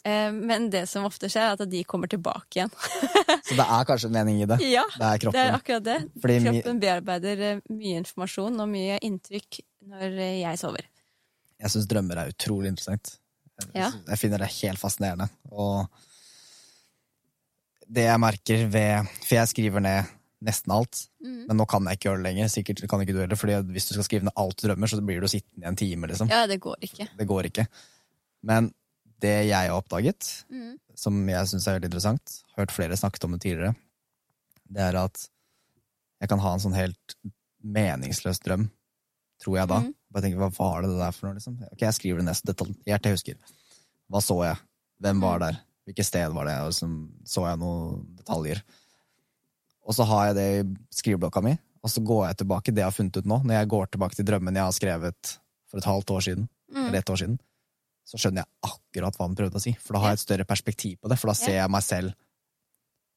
Eh, 0.09 0.31
men 0.33 0.67
det 0.73 0.83
som 0.91 1.05
ofte 1.09 1.29
skjer, 1.33 1.51
er 1.53 1.57
at 1.57 1.71
de 1.71 1.83
kommer 1.89 2.09
tilbake 2.13 2.59
igjen. 2.59 2.73
Så 3.47 3.57
det 3.57 3.67
er 3.67 3.87
kanskje 3.89 4.09
en 4.11 4.17
mening 4.17 4.41
i 4.43 4.49
det? 4.49 4.59
ja, 4.65 4.83
Det 4.97 5.07
er 5.07 5.25
det 5.31 5.43
er 5.45 5.57
akkurat 5.57 5.85
det. 5.87 5.97
Fordi 6.21 6.39
Kroppen 6.45 6.81
bearbeider 6.83 7.43
eh, 7.51 7.61
mye 7.73 8.01
informasjon 8.03 8.61
og 8.65 8.69
mye 8.73 8.99
inntrykk 9.07 9.61
når 9.93 10.17
eh, 10.25 10.39
jeg 10.43 10.61
sover. 10.61 10.89
Jeg 11.63 11.73
syns 11.73 11.87
drømmer 11.89 12.21
er 12.25 12.33
utrolig 12.35 12.73
interessant. 12.75 13.15
Jeg, 13.63 13.71
Ja. 13.77 13.93
jeg 14.11 14.19
finner 14.21 14.43
det 14.45 14.51
helt 14.59 14.81
fascinerende. 14.83 15.31
Og 15.53 15.87
det 17.87 18.09
jeg 18.09 18.21
merker 18.21 18.65
ved 18.73 19.07
For 19.23 19.37
jeg 19.39 19.49
skriver 19.53 19.85
ned 19.85 20.13
nesten 20.45 20.71
alt, 20.73 21.09
Mm. 21.25 21.47
men 21.49 21.57
nå 21.57 21.67
kan 21.69 21.85
jeg 21.85 21.97
ikke 21.99 22.11
gjøre 22.11 22.23
det 22.23 22.27
lenger. 22.29 22.49
Sikkert 22.49 22.89
kan 22.89 23.01
ikke 23.01 23.13
du 23.15 23.21
heller, 23.21 23.37
fordi 23.37 23.55
hvis 23.73 23.89
du 23.89 23.95
skal 23.95 24.05
skrive 24.05 24.23
ned 24.25 24.33
alt 24.37 24.57
du 24.57 24.69
drømmer, 24.69 24.87
så 24.89 25.01
blir 25.05 25.21
du 25.21 25.27
sittende 25.29 25.65
i 25.65 25.69
en 25.69 25.77
time, 25.77 26.07
liksom. 26.07 26.29
Ja, 26.29 26.47
det 26.47 26.61
går 26.61 26.77
ikke. 26.83 27.09
Det 27.17 27.27
går 27.27 27.45
ikke. 27.51 27.67
Men 28.43 28.73
det 29.21 29.47
jeg 29.49 29.69
har 29.71 29.81
oppdaget, 29.83 30.45
Mm. 30.51 30.79
som 30.95 31.27
jeg 31.29 31.47
syns 31.47 31.67
er 31.67 31.79
veldig 31.81 31.89
interessant, 31.91 32.43
hørt 32.57 32.71
flere 32.71 32.97
snakket 32.97 33.25
om 33.25 33.33
det 33.33 33.41
tidligere, 33.41 33.75
det 34.71 34.81
er 34.83 34.97
at 35.05 35.29
jeg 36.21 36.29
kan 36.29 36.39
ha 36.39 36.53
en 36.53 36.61
sånn 36.61 36.75
helt 36.75 37.15
meningsløs 37.65 38.41
drøm, 38.45 38.71
tror 39.43 39.57
jeg 39.59 39.69
da. 39.69 39.81
Mm. 39.81 39.95
Bare 40.13 40.23
tenker, 40.23 40.39
Hva 40.39 40.51
var 40.59 40.83
det 40.83 40.91
det 40.91 40.99
der 40.99 41.13
for 41.13 41.27
noe? 41.27 41.35
liksom? 41.35 41.59
Ok, 41.73 41.81
Jeg 41.81 41.95
skriver 41.95 42.17
det 42.19 42.25
ned 42.25 42.35
så 42.37 42.53
detaljert 42.53 43.03
jeg 43.03 43.13
husker. 43.17 43.35
Hva 44.11 44.21
så 44.23 44.37
jeg? 44.45 44.57
Hvem 45.03 45.21
var 45.21 45.39
Mhm. 45.39 45.41
der? 45.41 45.61
Hvilket 45.87 46.05
sted 46.05 46.33
var 46.33 46.45
det? 46.47 46.59
Og 46.63 46.73
så 46.73 46.87
så 47.25 47.47
jeg 47.51 47.59
noen 47.59 48.17
detaljer. 48.17 48.63
Og 49.87 49.95
så 49.95 50.05
har 50.11 50.29
jeg 50.29 50.37
det 50.37 50.47
i 50.59 50.63
skriveblokka 50.99 51.43
mi, 51.47 51.55
og 51.83 51.91
så 51.93 52.03
går 52.03 52.25
jeg 52.27 52.39
tilbake 52.43 52.73
det 52.75 52.83
jeg 52.83 52.89
har 52.91 52.95
funnet 52.97 53.17
ut 53.21 53.29
nå. 53.31 53.37
Når 53.47 53.55
jeg 53.61 53.69
går 53.71 53.91
tilbake 53.95 54.19
til 54.19 54.27
drømmen 54.27 54.57
jeg 54.59 54.67
har 54.67 54.75
skrevet 54.75 55.37
for 55.71 55.79
et 55.83 55.91
halvt 55.93 56.11
år 56.19 56.25
siden, 56.31 56.49
Mm. 56.67 56.89
eller 56.89 56.99
ett 56.99 57.11
år 57.11 57.17
siden, 57.21 57.37
så 58.05 58.19
skjønner 58.19 58.43
jeg 58.43 58.49
akkurat 58.67 59.15
hva 59.17 59.27
han 59.29 59.37
prøvde 59.39 59.55
å 59.55 59.63
si. 59.63 59.71
For 59.79 59.95
da 59.95 60.01
har 60.03 60.11
jeg 60.11 60.19
et 60.19 60.23
større 60.25 60.45
perspektiv 60.51 60.97
på 60.99 61.09
det, 61.09 61.15
for 61.23 61.31
da 61.31 61.35
ser 61.39 61.55
jeg 61.61 61.71
meg 61.71 61.85
selv 61.87 62.11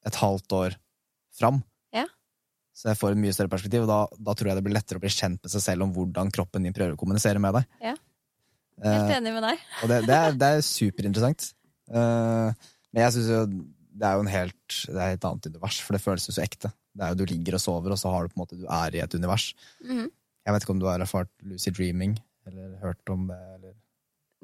et 0.05 0.19
halvt 0.21 0.53
år 0.53 0.75
fram. 1.33 1.57
Ja. 1.97 2.03
Så 2.77 2.91
jeg 2.91 2.99
får 3.01 3.15
et 3.15 3.21
mye 3.23 3.33
større 3.33 3.49
perspektiv, 3.49 3.87
og 3.87 3.89
da, 3.89 3.97
da 4.29 4.35
tror 4.37 4.51
jeg 4.51 4.59
det 4.59 4.63
blir 4.67 4.77
lettere 4.77 5.01
å 5.01 5.03
bli 5.03 5.09
kjent 5.09 5.41
med 5.41 5.49
seg 5.49 5.65
selv 5.65 5.87
om 5.87 5.95
hvordan 5.97 6.29
kroppen 6.37 6.61
din 6.69 6.75
prøver 6.77 6.93
å 6.93 6.99
kommunisere 7.01 7.41
med 7.41 7.57
deg. 7.57 7.65
Ja. 7.81 7.95
Eh, 8.83 8.93
Helt 9.01 9.15
enig 9.17 9.33
med 9.33 9.43
deg. 9.49 9.65
og 9.81 9.89
det, 9.95 9.97
det, 10.05 10.19
er, 10.19 10.37
det 10.39 10.51
er 10.53 10.61
superinteressant. 10.69 11.49
Uh, 11.89 12.53
men 12.93 13.01
jeg 13.07 13.15
syns 13.17 13.31
jo 13.33 13.41
det 13.99 14.07
er 14.07 14.15
jo 14.17 14.23
en 14.23 14.31
helt, 14.31 14.77
det 14.88 15.01
er 15.03 15.17
et 15.17 15.26
annet 15.27 15.49
univers, 15.51 15.81
for 15.84 15.95
det 15.97 16.01
føles 16.03 16.27
jo 16.30 16.35
så 16.38 16.43
ekte. 16.45 16.71
Det 16.95 17.03
er 17.05 17.11
jo 17.13 17.19
Du 17.19 17.26
ligger 17.34 17.57
og 17.57 17.61
sover, 17.63 17.91
og 17.95 17.99
så 17.99 18.11
har 18.13 18.23
du 18.26 18.31
på 18.34 18.39
en 18.39 18.43
måte, 18.45 18.57
du 18.59 18.65
er 18.71 18.95
i 18.95 19.03
et 19.03 19.15
univers. 19.19 19.51
Mhm. 19.84 20.07
Jeg 20.47 20.55
vet 20.55 20.63
ikke 20.65 20.73
om 20.73 20.80
du 20.81 20.88
har 20.89 21.03
erfart 21.03 21.30
lucid 21.45 21.76
dreaming, 21.77 22.15
eller 22.47 22.77
hørt 22.81 23.11
om 23.13 23.27
det? 23.30 23.38
eller... 23.55 23.73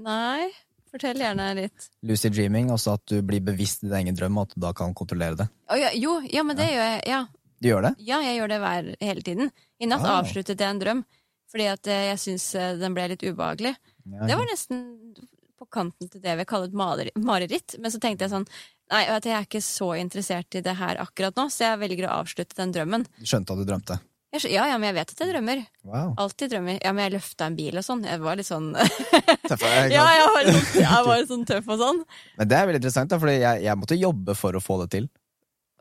Nei, 0.06 0.50
fortell 0.92 1.18
gjerne 1.24 1.48
litt. 1.58 1.88
Lucid 2.06 2.36
dreaming, 2.36 2.70
altså 2.74 2.94
at 3.00 3.06
du 3.10 3.22
blir 3.26 3.42
bevisst 3.42 3.84
i 3.84 3.88
din 3.88 3.96
egen 4.04 4.18
drøm, 4.20 4.38
og 4.38 4.50
at 4.50 4.56
du 4.56 4.62
da 4.68 4.74
kan 4.78 4.94
kontrollere 4.94 5.40
det. 5.40 5.48
Oh, 5.72 5.80
ja, 5.80 5.90
jo, 5.96 6.18
ja, 6.30 6.44
men 6.44 6.60
det 6.60 6.68
gjør 6.70 6.90
jeg. 6.92 7.02
Ja. 7.10 7.22
Du 7.64 7.70
gjør 7.72 7.86
det? 7.88 7.94
ja, 8.04 8.20
jeg 8.22 8.38
gjør 8.42 8.52
det 8.52 8.60
hver, 8.62 8.90
hele 9.02 9.22
tiden. 9.26 9.52
I 9.80 9.88
natt 9.88 10.04
Ah. 10.06 10.20
avsluttet 10.20 10.60
jeg 10.60 10.70
en 10.76 10.80
drøm 10.84 11.06
fordi 11.56 11.66
at 11.72 11.88
eh, 11.88 12.10
jeg 12.12 12.20
syns 12.20 12.46
eh, 12.60 12.74
den 12.82 12.94
ble 12.98 13.06
litt 13.14 13.24
ubehagelig. 13.24 13.72
Ja, 14.12 14.26
Det 14.28 14.36
var 14.36 14.46
nesten 14.50 14.82
på 15.58 15.66
kanten 15.72 16.10
til 16.12 16.20
det 16.22 16.34
vi 16.42 16.46
kaller 16.50 16.68
et 16.68 17.16
mareritt. 17.16 17.78
Men 17.80 17.92
så 17.94 18.00
tenkte 18.04 18.26
jeg 18.28 18.34
sånn 18.34 18.48
Nei, 18.94 19.06
jeg 19.08 19.32
er 19.34 19.48
ikke 19.48 19.64
så 19.66 19.94
interessert 19.98 20.58
i 20.58 20.62
det 20.66 20.76
her 20.78 21.00
akkurat 21.02 21.38
nå, 21.40 21.48
så 21.50 21.72
jeg 21.72 21.82
velger 21.82 22.06
å 22.10 22.20
avslutte 22.20 22.58
den 22.60 22.74
drømmen. 22.76 23.08
Du 23.18 23.26
skjønte 23.26 23.56
at 23.56 23.64
du 23.64 23.66
drømte? 23.70 23.98
Ja, 24.44 24.66
ja, 24.68 24.78
men 24.78 24.90
jeg 24.90 24.98
vet 24.98 25.12
at 25.14 25.22
jeg 25.24 25.32
drømmer. 25.32 25.62
Wow. 25.88 26.10
Alltid 26.20 26.52
drømmer. 26.52 26.80
Ja, 26.84 26.92
men 26.92 27.06
jeg 27.06 27.14
løfta 27.16 27.48
en 27.48 27.56
bil 27.58 27.78
og 27.80 27.86
sånn. 27.88 28.02
Jeg 28.06 28.20
var 28.24 28.36
litt 28.36 28.50
sånn 28.50 28.74
Tøffe, 29.50 29.70
Ja, 29.94 30.04
jeg 30.12 30.26
var, 30.34 30.50
litt 30.50 30.74
jeg 30.82 31.06
var 31.08 31.22
litt 31.22 31.32
sånn 31.32 31.46
tøff 31.52 31.70
og 31.72 31.80
sånn. 31.82 32.02
Men 32.40 32.50
det 32.52 32.58
er 32.58 32.68
veldig 32.68 32.82
interessant, 32.82 33.14
da, 33.14 33.20
fordi 33.22 33.38
jeg, 33.40 33.64
jeg 33.66 33.80
måtte 33.80 34.00
jobbe 34.00 34.36
for 34.38 34.58
å 34.58 34.64
få 34.64 34.82
det 34.84 34.90
til. 34.98 35.08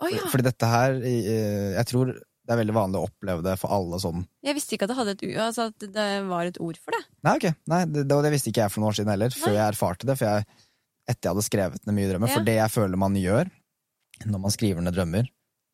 Oh, 0.02 0.10
ja. 0.10 0.22
Fordi 0.30 0.42
dette 0.42 0.66
her 0.66 0.96
Jeg 0.98 1.84
tror 1.86 2.08
det 2.44 2.52
er 2.52 2.58
veldig 2.58 2.74
vanlig 2.76 2.98
å 2.98 3.06
oppleve 3.06 3.44
det 3.46 3.52
for 3.60 3.72
alle 3.72 3.96
sånn 4.02 4.24
Jeg 4.44 4.56
visste 4.58 4.74
ikke 4.74 4.88
at 4.88 4.90
det, 4.90 4.96
hadde 4.98 5.12
et, 5.14 5.22
altså 5.40 5.68
at 5.70 5.86
det 5.94 6.08
var 6.28 6.50
et 6.50 6.58
ord 6.60 6.80
for 6.82 6.96
det. 6.96 7.00
Nei, 7.24 7.36
ok. 7.38 7.46
Nei, 7.72 7.78
det, 7.88 8.02
det, 8.10 8.18
det 8.26 8.32
visste 8.34 8.50
ikke 8.50 8.66
jeg 8.66 8.74
for 8.74 8.82
noen 8.82 8.90
år 8.90 8.98
siden 8.98 9.12
heller, 9.14 9.36
før 9.38 9.52
Nei. 9.52 9.58
jeg 9.60 9.66
erfarte 9.70 10.10
det. 10.10 10.16
For 10.20 10.28
jeg, 10.28 10.63
etter 11.08 11.28
jeg 11.28 11.34
hadde 11.34 11.44
skrevet 11.48 11.86
ned 11.86 11.94
mye 11.94 12.10
drømmer. 12.12 12.28
Ja. 12.28 12.34
For 12.38 12.44
det 12.44 12.54
jeg 12.56 12.70
føler 12.70 12.96
man 13.00 13.14
gjør 13.14 13.50
når 14.26 14.40
man 14.40 14.50
skriver 14.54 14.80
ned 14.82 14.94
drømmer 14.94 15.26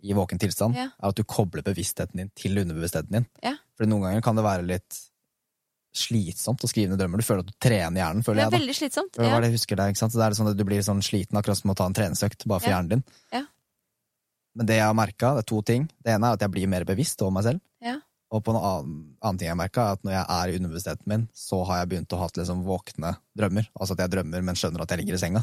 i 0.02 0.14
våken 0.16 0.38
tilstand, 0.40 0.74
Ja. 0.74 0.88
er 0.96 1.08
at 1.08 1.14
du 1.14 1.22
kobler 1.24 1.62
bevisstheten 1.62 2.16
din 2.16 2.30
til 2.34 2.56
underbevisstheten 2.56 3.10
din. 3.10 3.26
Ja. 3.44 3.54
For 3.76 3.84
noen 3.86 4.02
ganger 4.08 4.22
kan 4.22 4.34
det 4.36 4.44
være 4.44 4.64
litt 4.66 4.98
slitsomt 5.92 6.62
å 6.64 6.68
skrive 6.70 6.88
ned 6.92 6.98
drømmer. 7.02 7.18
Du 7.20 7.26
føler 7.26 7.42
at 7.44 7.50
du 7.50 7.56
trener 7.60 8.00
hjernen, 8.00 8.22
Det 8.24 8.30
er 8.36 8.42
jeg. 8.46 8.52
veldig 8.60 8.74
slitsomt. 8.78 9.16
Ja. 9.18 9.40
det 9.40 9.50
jeg 9.50 9.56
husker 9.58 9.76
der, 9.76 9.88
ikke 9.90 9.98
sant? 9.98 10.12
Så 10.12 10.18
det 10.22 10.26
er 10.26 10.36
sånn 10.42 10.50
at 10.50 10.56
Du 10.56 10.64
blir 10.64 10.80
sånn 10.86 11.02
sliten 11.02 11.36
akkurat 11.36 11.56
som 11.58 11.70
å 11.70 11.76
ta 11.76 11.86
en 11.86 11.92
treningsøkt 11.94 12.46
bare 12.46 12.60
for 12.60 12.68
Ja. 12.70 12.76
hjernen 12.80 12.88
din. 12.88 13.04
Ja. 13.32 13.42
Men 14.54 14.66
det 14.66 14.76
jeg 14.76 14.84
har 14.86 14.94
merka, 14.94 15.34
det 15.34 15.38
er 15.44 15.48
to 15.50 15.62
ting. 15.62 15.90
Det 16.02 16.14
ene 16.14 16.24
er 16.28 16.32
at 16.32 16.40
jeg 16.40 16.50
blir 16.50 16.66
mer 16.68 16.84
bevisst 16.84 17.20
over 17.22 17.30
meg 17.32 17.44
selv. 17.44 17.60
Og 18.30 18.44
på 18.46 18.52
en 18.54 18.60
annen, 18.60 18.98
annen 19.18 19.38
ting 19.40 19.48
jeg 19.50 19.58
merka, 19.58 19.88
er 19.88 19.98
at 19.98 20.04
når 20.06 20.14
jeg 20.14 20.24
er 20.36 20.52
i 20.52 20.58
universiteten 20.62 21.10
min, 21.10 21.26
så 21.34 21.64
har 21.66 21.80
jeg 21.80 21.90
begynt 21.90 22.14
å 22.14 22.20
ha 22.20 22.28
liksom 22.36 22.60
våkne 22.66 23.16
drømmer. 23.38 23.66
Altså 23.74 23.96
at 23.96 24.04
jeg 24.04 24.12
drømmer, 24.14 24.44
men 24.46 24.58
skjønner 24.58 24.84
at 24.84 24.94
jeg 24.94 25.02
ligger 25.02 25.18
i 25.18 25.22
senga. 25.22 25.42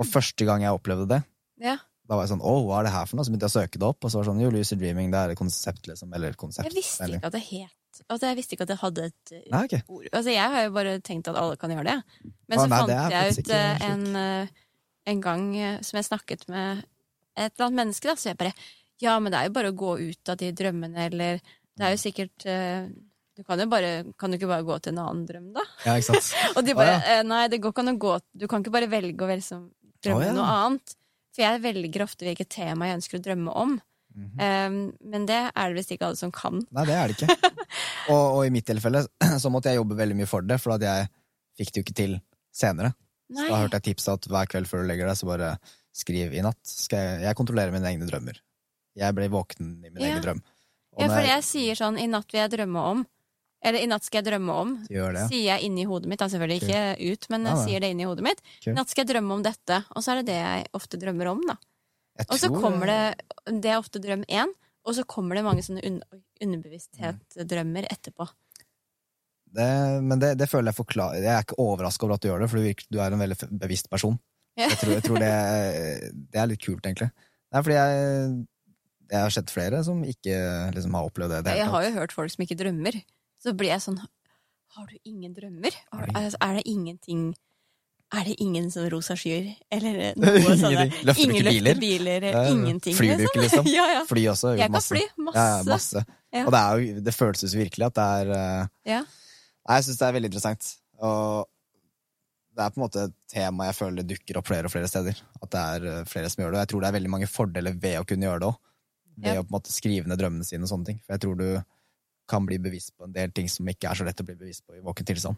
Og 0.00 0.08
første 0.10 0.48
gang 0.48 0.64
jeg 0.66 0.74
opplevde 0.74 1.06
det, 1.12 1.20
Ja. 1.62 1.76
da 2.08 2.16
var 2.16 2.26
jeg 2.26 2.32
sånn 2.34 2.42
Å, 2.42 2.54
hva 2.66 2.80
er 2.80 2.88
det 2.88 2.94
her 2.96 3.06
for 3.06 3.16
noe? 3.16 3.24
Så 3.24 3.30
begynte 3.30 3.46
jeg 3.46 3.54
å 3.54 3.60
søke 3.62 3.78
det 3.78 3.86
opp, 3.86 4.02
og 4.02 4.10
så 4.10 4.18
var 4.18 4.24
det 4.26 4.30
sånn 4.32 4.42
Jo, 4.42 4.50
lucid 4.50 4.80
dreaming, 4.82 5.12
det 5.14 5.20
er 5.20 5.30
et 5.30 5.38
konsept, 5.38 5.86
liksom. 5.86 6.12
Eller 6.18 6.34
konsept. 6.34 6.66
Jeg 6.66 6.74
visste 6.82 7.06
ikke 7.06 7.30
at 7.30 7.38
det 7.38 7.46
het 7.46 7.80
Altså, 8.10 8.26
jeg 8.26 8.36
visste 8.40 8.56
ikke 8.56 8.64
at 8.66 8.72
det 8.72 8.80
hadde 8.80 9.04
et 9.06 9.32
uh, 9.36 9.42
Nei, 9.52 9.64
okay. 9.68 9.82
ord. 9.86 10.06
Altså, 10.10 10.30
jeg 10.34 10.50
har 10.50 10.64
jo 10.64 10.70
bare 10.74 10.94
tenkt 11.06 11.28
at 11.30 11.36
alle 11.38 11.58
kan 11.60 11.70
gjøre 11.70 11.92
det. 11.92 12.30
Men 12.50 12.58
Å, 12.58 12.64
så 12.64 12.66
nei, 12.66 12.80
fant 12.80 13.14
jeg 13.14 13.36
ut 13.36 13.52
eh, 13.54 13.84
en, 13.86 14.02
eh, 14.18 14.64
en 15.12 15.20
gang 15.22 15.44
eh, 15.54 15.76
som 15.86 16.00
jeg 16.00 16.08
snakket 16.08 16.42
med 16.50 16.82
et 17.36 17.52
eller 17.52 17.68
annet 17.68 17.78
menneske, 17.84 18.08
da, 18.10 18.16
så 18.18 18.32
jeg 18.32 18.40
bare 18.40 18.54
Ja, 19.02 19.14
men 19.22 19.30
det 19.30 19.38
er 19.38 19.46
jo 19.46 19.54
bare 19.54 19.70
å 19.70 19.76
gå 19.78 19.92
ut 20.10 20.32
av 20.32 20.40
de 20.42 20.50
drømmene, 20.54 21.06
eller 21.06 21.38
Det 21.74 21.86
er 21.86 21.94
jo 21.94 22.00
sikkert 22.00 22.46
eh, 22.46 22.90
Du 23.34 23.42
kan 23.46 23.58
jo 23.58 23.66
bare 23.70 24.04
Kan 24.20 24.30
du 24.30 24.38
ikke 24.38 24.50
bare 24.50 24.66
gå 24.66 24.76
til 24.82 24.94
en 24.94 25.00
annen 25.02 25.24
drøm, 25.26 25.48
da? 25.56 25.64
Ja, 25.86 25.96
ikke 25.98 26.12
sant? 26.12 26.28
Og 26.56 26.66
de 26.66 26.76
bare 26.78 26.98
ah, 26.98 27.08
ja. 27.08 27.16
eh, 27.18 27.24
Nei, 27.26 27.40
det 27.50 27.58
går 27.62 27.74
ikke 27.74 27.86
an 27.86 27.94
å 27.94 27.96
gå 28.04 28.12
Du 28.38 28.46
kan 28.50 28.62
ikke 28.62 28.74
bare 28.76 28.90
velge 28.92 29.26
å 29.26 29.30
velge 29.30 29.46
som, 29.48 29.64
drømme 30.04 30.22
ah, 30.22 30.28
ja. 30.28 30.36
noe 30.36 30.52
annet. 30.60 30.94
For 31.34 31.42
jeg 31.42 31.64
velger 31.64 32.04
ofte 32.04 32.28
hvilket 32.28 32.52
tema 32.54 32.86
jeg 32.86 33.00
ønsker 33.00 33.18
å 33.18 33.24
drømme 33.24 33.54
om. 33.58 33.72
Mm 34.14 34.26
-hmm. 34.30 34.66
um, 34.68 35.10
men 35.10 35.26
det 35.26 35.40
er 35.50 35.68
det 35.68 35.74
visst 35.74 35.90
ikke 35.90 36.06
alle 36.06 36.16
som 36.16 36.30
kan. 36.30 36.60
Nei, 36.70 36.84
det 36.86 36.94
er 36.94 37.08
det 37.08 37.16
ikke. 37.18 37.50
Og, 38.14 38.36
og 38.36 38.46
i 38.46 38.50
mitt 38.52 38.66
tilfelle 38.68 39.00
så 39.42 39.50
måtte 39.50 39.68
jeg 39.72 39.80
jobbe 39.80 39.96
veldig 39.96 40.16
mye 40.16 40.28
for 40.30 40.44
det, 40.44 40.60
for 40.60 40.76
at 40.76 40.82
jeg 40.82 41.08
fikk 41.58 41.72
det 41.72 41.80
jo 41.80 41.84
ikke 41.86 41.96
til 42.02 42.20
senere. 42.52 42.92
Så 43.32 43.46
da 43.48 43.56
hørte 43.56 43.80
jeg 43.80 43.82
tipset 43.88 44.12
at 44.12 44.28
hver 44.30 44.46
kveld 44.46 44.68
før 44.68 44.82
du 44.82 44.88
legger 44.90 45.08
deg, 45.08 45.16
så 45.16 45.26
bare 45.26 45.56
skriv 45.96 46.34
i 46.34 46.42
natt. 46.44 46.60
Skal 46.68 46.98
jeg, 46.98 47.22
jeg 47.24 47.38
kontrollerer 47.38 47.72
mine 47.74 47.88
egne 47.88 48.06
drømmer. 48.06 48.38
Jeg 48.94 49.16
ble 49.16 49.28
våken 49.32 49.72
i 49.84 49.90
min 49.90 50.02
Ja. 50.02 50.12
egen 50.12 50.22
drøm. 50.22 50.42
Ja, 51.00 51.08
for 51.10 51.26
jeg 51.26 51.44
sier 51.46 51.78
sånn 51.78 51.98
I 51.98 52.06
natt 52.10 52.30
vil 52.32 52.40
jeg 52.42 52.52
drømme 52.54 52.82
om 52.92 53.04
Eller 53.64 53.82
i 53.82 53.88
natt 53.90 54.04
skal 54.06 54.20
jeg 54.20 54.28
drømme 54.28 54.56
om 54.62 54.74
det, 54.86 55.24
Sier 55.30 55.46
jeg 55.48 55.66
inni 55.66 55.86
hodet 55.88 56.10
mitt, 56.10 56.20
da 56.20 56.28
selvfølgelig 56.32 56.62
ikke 56.62 57.12
ut 57.14 57.28
Men 57.34 57.48
jeg 57.50 57.62
sier 57.64 57.84
det 57.84 57.90
inni 57.94 58.06
hodet 58.08 58.26
mitt. 58.26 58.42
Kul. 58.60 58.72
I 58.72 58.76
natt 58.78 58.92
skal 58.92 59.04
jeg 59.04 59.14
drømme 59.14 59.38
om 59.38 59.42
dette 59.46 59.80
Og 59.94 60.04
så 60.04 60.14
er 60.14 60.22
det 60.22 60.28
det 60.32 60.38
jeg 60.40 60.68
ofte 60.78 61.00
drømmer 61.00 61.32
om 61.32 61.42
da. 61.48 61.56
Og 62.28 62.38
så 62.38 62.50
kommer 62.52 62.86
det. 62.86 63.00
Det 63.62 63.72
er 63.72 63.80
ofte 63.80 63.98
drøm 64.02 64.22
1 64.28 64.54
Og 64.86 64.94
så 64.94 65.04
kommer 65.08 65.34
det 65.38 65.46
mange 65.46 65.64
sånne 65.66 65.82
un 65.88 65.98
underbevissthet-drømmer 66.44 67.86
etterpå. 67.90 68.26
Det, 69.54 70.02
Men 70.02 70.18
det, 70.20 70.34
det 70.38 70.48
føler 70.50 70.72
jeg 70.72 70.80
forklarer 70.80 71.22
Jeg 71.22 71.32
er 71.32 71.44
ikke 71.46 71.58
overraska 71.62 72.06
over 72.06 72.16
at 72.16 72.24
du 72.24 72.28
gjør 72.28 72.42
det, 72.42 72.48
for 72.50 72.60
du, 72.60 72.66
virker, 72.66 72.88
du 72.90 72.98
er 73.02 73.14
en 73.14 73.22
veldig 73.22 73.50
bevisst 73.62 73.90
person. 73.90 74.18
Jeg 74.58 74.78
tror, 74.78 74.92
jeg 74.94 75.02
tror 75.02 75.18
det, 75.22 75.30
det 76.30 76.40
er 76.40 76.50
litt 76.50 76.62
kult, 76.62 76.84
egentlig. 76.86 77.10
Det 77.50 77.58
er 77.58 77.64
fordi 77.66 77.78
jeg, 77.78 78.34
jeg 79.10 79.20
har 79.20 79.32
sett 79.34 79.50
flere 79.52 79.82
som 79.84 80.00
ikke 80.04 80.34
liksom, 80.74 80.94
har 80.96 81.08
opplevd 81.08 81.34
det. 81.36 81.40
det 81.46 81.56
Jeg 81.58 81.70
har 81.70 81.84
jo 81.86 81.94
hørt 81.98 82.12
folk 82.16 82.32
som 82.32 82.44
ikke 82.46 82.56
drømmer 82.56 82.96
Så 83.44 83.52
blir 83.56 83.68
jeg 83.74 83.82
sånn 83.84 83.98
Har 84.76 84.86
du 84.90 84.94
ingen 85.04 85.34
drømmer? 85.36 85.74
Altså, 86.14 86.38
er 86.40 86.54
det 86.58 86.62
ingenting 86.70 87.26
Er 88.14 88.24
det 88.28 88.36
ingen 88.40 88.70
sånne 88.72 88.90
rosa 88.94 89.16
skyer? 89.18 89.50
Eller 89.74 90.14
noe 90.20 90.56
sånne. 90.56 90.86
Løfter 91.04 91.22
Ingen 91.24 91.36
ikke 91.36 91.50
biler? 91.50 91.68
løfter 91.68 91.80
biler 91.84 92.28
Ja. 92.30 92.42
Ingenting 92.52 92.96
Flyr 92.96 93.16
du 93.20 93.24
ikke, 93.28 93.42
liksom? 93.44 93.68
ja, 93.76 93.86
ja 93.98 94.04
Fly 94.08 94.24
også. 94.32 94.54
jo, 94.54 94.60
Jeg 94.62 94.70
kan 94.70 94.76
masse. 94.78 94.94
fly, 94.94 95.04
masse, 95.28 95.44
Ja, 95.44 95.62
masse. 95.68 96.04
Og 96.44 96.50
det, 96.54 96.60
er 96.60 96.84
jo, 96.84 97.00
det 97.08 97.14
føles 97.14 97.44
jo 97.44 97.60
virkelig 97.60 97.86
at 97.90 97.98
det 98.00 98.06
er 98.20 98.32
eh, 98.38 98.70
Ja. 98.96 99.02
Nei, 99.04 99.76
jeg 99.80 99.86
syns 99.86 100.00
det 100.00 100.06
er 100.08 100.16
veldig 100.18 100.28
interessant. 100.32 100.70
Og 101.00 101.46
det 102.54 102.62
er 102.64 102.70
på 102.74 102.78
en 102.78 102.84
måte 102.84 103.04
et 103.08 103.14
tema 103.32 103.64
jeg 103.70 103.76
føler 103.78 104.04
dukker 104.06 104.36
opp 104.38 104.46
flere 104.50 104.68
og 104.68 104.72
flere 104.74 104.88
steder. 104.90 105.20
At 105.42 105.50
det 105.54 105.62
er 105.76 105.86
eh, 105.92 106.02
flere 106.10 106.28
som 106.30 106.42
gjør 106.44 106.52
det. 106.52 106.58
Og 106.58 106.62
jeg 106.64 106.70
tror 106.72 106.82
det 106.84 106.90
er 106.90 106.96
veldig 106.98 107.12
mange 107.14 107.28
fordeler 107.30 107.78
ved 107.82 107.96
å 108.00 108.04
kunne 108.08 108.28
gjøre 108.28 108.42
det 108.44 108.50
òg. 108.52 108.58
Ved 109.16 109.34
Ja. 109.34 109.40
å 109.40 109.44
på 109.46 109.52
en 109.52 109.60
måte 109.60 109.72
skrive 109.72 110.08
ned 110.10 110.18
drømmene 110.18 110.44
sine 110.44 110.66
og 110.66 110.70
sånne 110.72 110.86
ting. 110.86 111.00
For 111.04 111.14
jeg 111.14 111.20
tror 111.22 111.36
du 111.38 111.64
kan 112.26 112.46
bli 112.46 112.58
bevisst 112.58 112.96
på 112.96 113.04
en 113.04 113.12
del 113.12 113.30
ting 113.32 113.48
som 113.48 113.68
ikke 113.68 113.90
er 113.90 113.94
så 113.94 114.04
lett 114.06 114.20
å 114.20 114.26
bli 114.26 114.34
bevisst 114.34 114.64
på 114.66 114.76
i 114.76 114.80
våken 114.80 115.06
tilstand. 115.06 115.36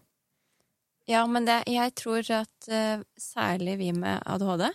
Ja, 1.06 1.26
men 1.26 1.44
det, 1.46 1.62
jeg 1.70 1.94
tror 1.94 2.26
at 2.34 2.70
uh, 2.70 3.02
særlig 3.18 3.76
vi 3.78 3.92
med 3.94 4.22
ADHD 4.26 4.70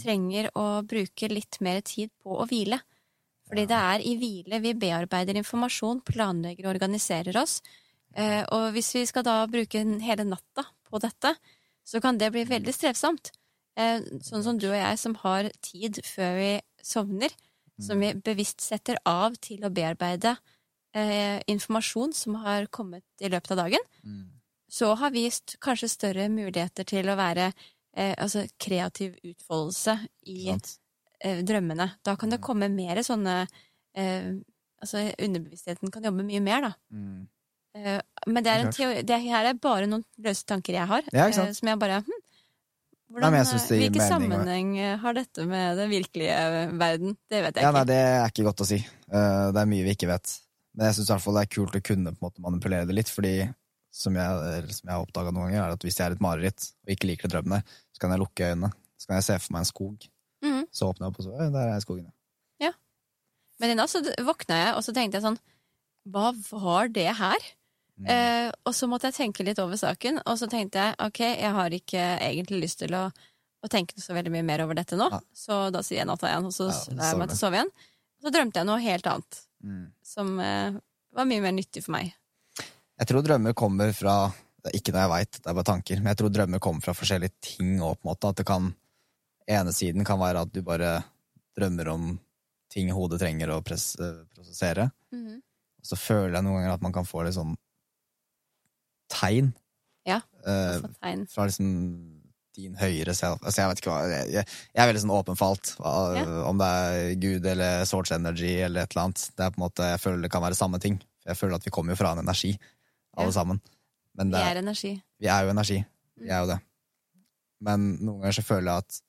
trenger 0.00 0.50
å 0.54 0.82
bruke 0.86 1.28
litt 1.30 1.58
mer 1.64 1.80
tid 1.80 2.12
på 2.22 2.36
å 2.36 2.46
hvile. 2.46 2.78
Fordi 3.48 3.64
det 3.68 3.78
er 3.78 4.04
i 4.04 4.14
hvile 4.20 4.60
vi 4.64 4.74
bearbeider 4.78 5.36
informasjon, 5.40 6.02
planlegger 6.06 6.68
og 6.68 6.76
organiserer 6.76 7.36
oss. 7.40 7.58
Uh, 8.16 8.44
og 8.54 8.68
hvis 8.76 8.92
vi 8.94 9.04
skal 9.08 9.26
da 9.26 9.40
bruke 9.50 9.82
hele 10.04 10.26
natta 10.28 10.66
på 10.86 11.00
dette, 11.02 11.34
så 11.84 12.00
kan 12.00 12.20
det 12.20 12.30
bli 12.32 12.44
veldig 12.48 12.72
strevsomt. 12.74 13.32
Uh, 13.78 14.00
sånn 14.24 14.44
som 14.46 14.60
du 14.60 14.68
og 14.70 14.78
jeg 14.78 15.00
som 15.00 15.16
har 15.24 15.50
tid 15.64 16.00
før 16.06 16.38
vi 16.38 16.52
sovner, 16.84 17.34
som 17.82 18.00
vi 18.00 18.12
bevisst 18.14 18.60
setter 18.60 19.00
av 19.08 19.34
til 19.42 19.64
å 19.64 19.72
bearbeide 19.74 20.36
eh, 20.94 21.40
informasjon 21.50 22.14
som 22.14 22.38
har 22.44 22.66
kommet 22.66 23.04
i 23.20 23.30
løpet 23.32 23.54
av 23.56 23.64
dagen 23.64 23.82
så 24.74 24.94
har 24.98 25.12
vi 25.14 25.28
kanskje 25.62 25.90
større 25.92 26.28
muligheter 26.32 26.86
til 26.88 27.08
å 27.10 27.18
være 27.18 27.50
eh, 27.50 28.14
altså 28.18 28.44
kreativ 28.58 29.14
utfoldelse 29.22 29.98
i 30.30 30.50
eh, 30.50 31.40
drømmene. 31.46 31.90
Da 32.04 32.16
kan 32.18 32.32
det 32.32 32.42
komme 32.44 32.70
mer 32.72 33.02
sånne 33.06 33.44
eh, 33.96 34.34
Altså 34.84 35.00
underbevisstheten 35.16 35.88
kan 35.88 36.04
jobbe 36.04 36.26
mye 36.26 36.42
mer, 36.44 36.64
da. 36.66 36.70
Mm. 36.92 37.20
Eh, 37.78 38.00
men 38.28 38.44
det 38.44 38.50
er 38.52 38.64
en 38.64 38.72
teori 38.74 39.04
Det 39.06 39.16
er 39.16 39.46
bare 39.56 39.86
noen 39.88 40.02
løse 40.20 40.44
tanker 40.44 40.76
jeg 40.76 40.90
har, 40.90 41.06
Ja, 41.14 41.28
eh, 41.30 41.52
som 41.56 41.70
jeg 41.70 41.80
bare 41.80 42.02
hm, 42.04 42.18
hvordan, 43.12 43.34
det 43.34 43.40
eh, 43.42 43.66
Hvilken 43.68 43.98
mening, 44.00 44.10
sammenheng 44.10 44.70
eh, 44.80 44.94
har 45.02 45.16
dette 45.16 45.44
med 45.48 45.76
den 45.78 45.90
virkelige 45.92 46.38
verden? 46.80 47.16
Det 47.30 47.42
vet 47.44 47.58
jeg 47.58 47.66
Ja, 47.66 47.72
nei, 47.74 47.82
ikke. 47.84 47.90
det 47.92 47.98
er 48.04 48.32
ikke 48.32 48.46
godt 48.48 48.64
å 48.64 48.68
si. 48.68 48.78
Eh, 48.80 49.44
det 49.54 49.60
er 49.60 49.70
mye 49.70 49.84
vi 49.86 49.94
ikke 49.94 50.08
vet. 50.10 50.32
Men 50.74 50.88
jeg 50.88 50.96
syns 50.98 51.12
det 51.12 51.42
er 51.44 51.52
kult 51.52 51.76
å 51.78 51.82
kunne 51.84 52.14
måte 52.18 52.42
manipulere 52.42 52.88
det 52.88 52.96
litt, 52.96 53.12
fordi 53.12 53.34
som 53.94 54.16
jeg, 54.18 54.64
som 54.74 54.88
jeg 54.88 54.94
har 54.96 55.04
oppdaga 55.04 55.30
noen 55.30 55.52
ganger, 55.52 55.60
er 55.62 55.76
at 55.76 55.84
hvis 55.86 56.00
jeg 56.00 56.08
er 56.08 56.16
et 56.16 56.24
mareritt 56.24 56.64
og 56.82 56.94
ikke 56.96 57.10
liker 57.12 57.30
de 57.30 57.36
drømmene, 57.36 57.60
så 57.94 58.02
kan 58.02 58.14
jeg 58.14 58.22
lukke 58.24 58.48
øynene. 58.50 58.72
Så 58.98 59.06
kan 59.06 59.20
jeg 59.20 59.26
se 59.28 59.36
for 59.44 59.54
meg 59.54 59.62
en 59.62 59.68
skog. 59.70 60.06
Mm. 60.44 60.62
Så 60.74 60.88
åpner 60.90 61.06
jeg 61.06 61.12
opp, 61.12 61.20
og 61.20 61.26
så 61.28 61.50
der 61.54 61.74
er 61.76 61.84
skogen. 61.84 62.08
ja. 62.62 62.72
Men 63.62 63.70
i 63.70 63.76
natt 63.78 63.92
så 63.92 64.00
våkna 64.26 64.56
jeg, 64.58 64.72
og 64.74 64.82
så 64.82 64.92
tenkte 64.96 65.20
jeg 65.20 65.28
sånn 65.28 65.38
Hva 66.10 66.32
var 66.50 66.90
det 66.90 67.06
her? 67.20 67.46
Mm. 68.00 68.08
Eh, 68.10 68.48
og 68.66 68.74
så 68.74 68.88
måtte 68.90 69.06
jeg 69.06 69.14
tenke 69.14 69.44
litt 69.46 69.58
over 69.62 69.78
saken, 69.78 70.18
og 70.26 70.38
så 70.40 70.48
tenkte 70.50 70.80
jeg 70.82 70.96
ok, 70.98 71.20
jeg 71.20 71.52
har 71.54 71.70
ikke 71.76 72.04
egentlig 72.18 72.60
lyst 72.64 72.80
til 72.82 72.94
å, 72.98 73.04
å 73.62 73.68
tenke 73.70 73.94
så 74.02 74.16
veldig 74.16 74.32
mye 74.34 74.42
mer 74.44 74.64
over 74.64 74.74
dette 74.74 74.96
nå, 74.98 75.06
Ja. 75.12 75.20
så 75.32 75.70
da 75.70 75.82
sier 75.86 76.00
jeg 76.02 76.08
natta 76.10 76.26
igjen, 76.26 76.48
og 76.50 76.52
så 76.56 76.66
Ja, 76.72 77.10
jeg 77.12 77.18
meg 77.20 77.28
til 77.30 77.36
å 77.38 77.42
sove 77.44 77.60
igjen. 77.60 77.70
Så 78.24 78.32
drømte 78.34 78.60
jeg 78.60 78.66
noe 78.66 78.80
helt 78.80 79.06
annet, 79.06 79.40
Mm. 79.64 79.92
som 80.02 80.40
eh, 80.40 80.72
var 81.14 81.24
mye 81.24 81.40
mer 81.40 81.52
nyttig 81.52 81.84
for 81.84 81.92
meg. 81.92 82.12
Jeg 82.98 83.06
tror 83.08 83.22
drømmer 83.22 83.54
kommer 83.54 83.92
fra 83.94 84.32
Ikke 84.72 84.92
noe 84.92 85.02
jeg 85.04 85.10
veit, 85.10 85.32
det 85.42 85.46
er 85.50 85.54
bare 85.54 85.64
tanker, 85.64 85.96
men 86.00 86.06
jeg 86.14 86.16
tror 86.16 86.30
drømmer 86.32 86.58
kommer 86.60 86.80
fra 86.80 86.94
forskjellige 86.96 87.32
ting 87.42 87.78
òg, 87.80 87.98
på 88.00 88.06
en 88.08 88.10
måte. 88.14 88.28
At 88.30 88.36
det 88.36 88.46
kan 88.46 88.74
ene 89.46 89.72
siden 89.76 90.04
kan 90.08 90.18
være 90.18 90.40
at 90.40 90.52
du 90.54 90.62
bare 90.62 91.04
drømmer 91.54 91.88
om 91.92 92.18
ting 92.72 92.88
hodet 92.90 93.20
trenger 93.20 93.48
å 93.52 93.62
press, 93.62 93.94
eh, 94.00 94.24
prosessere. 94.34 94.90
Mhm. 95.12 95.36
Og 95.36 95.84
så 95.84 95.96
føler 96.00 96.32
jeg 96.32 96.42
noen 96.44 96.56
ganger 96.62 96.72
at 96.72 96.80
man 96.82 96.92
kan 96.92 97.04
få 97.04 97.24
litt 97.26 97.34
sånn 97.36 97.54
tegn. 99.12 99.52
Ja, 100.06 100.20
også 100.44 100.84
Altså 100.84 100.90
tegn. 101.02 101.26
fra 101.32 101.46
liksom 101.48 101.70
din 102.54 102.74
høyere 102.78 103.14
selv. 103.14 103.40
Altså, 103.42 103.62
jeg 103.62 103.68
vet 103.70 103.80
ikke 103.80 103.90
hva 103.90 104.02
Jeg, 104.12 104.26
jeg, 104.32 104.44
jeg 104.74 104.82
er 104.84 104.88
veldig 104.92 105.02
sånn 105.02 105.14
åpenfalt. 105.16 105.72
Hva, 105.80 105.92
Ja. 106.16 106.24
Om 106.48 106.58
det 106.58 106.66
er 106.66 107.14
Gud 107.18 107.46
eller 107.46 107.84
Source 107.84 108.14
Energy 108.14 108.60
eller 108.62 108.82
et 108.84 108.92
eller 108.94 109.04
annet. 109.08 109.24
Det 109.36 109.42
er 109.44 109.50
på 109.50 109.58
en 109.58 109.64
måte, 109.68 109.82
Jeg 109.90 110.00
føler 110.00 110.22
det 110.22 110.30
kan 110.30 110.42
være 110.42 110.54
samme 110.54 110.78
ting. 110.80 111.00
Jeg 111.26 111.36
føler 111.36 111.54
at 111.56 111.64
vi 111.64 111.70
kommer 111.70 111.92
jo 111.92 111.96
fra 111.96 112.12
en 112.12 112.18
energi, 112.22 112.58
alle 113.16 113.26
Ja. 113.32 113.32
sammen. 113.40 113.60
Men 114.14 114.30
Vi 114.30 114.36
er 114.38 114.56
energi. 114.62 115.02
vi 115.18 115.26
er 115.26 115.42
jo 115.44 115.50
energi. 115.50 115.84
Vi 116.16 116.26
Mm. 116.28 116.30
er 116.30 116.40
jo 116.40 116.46
det. 116.52 116.60
Men 117.60 117.98
noen 117.98 118.20
ganger 118.20 118.32
så 118.32 118.44
føler 118.44 118.70
jeg 118.70 118.78
at 118.78 119.00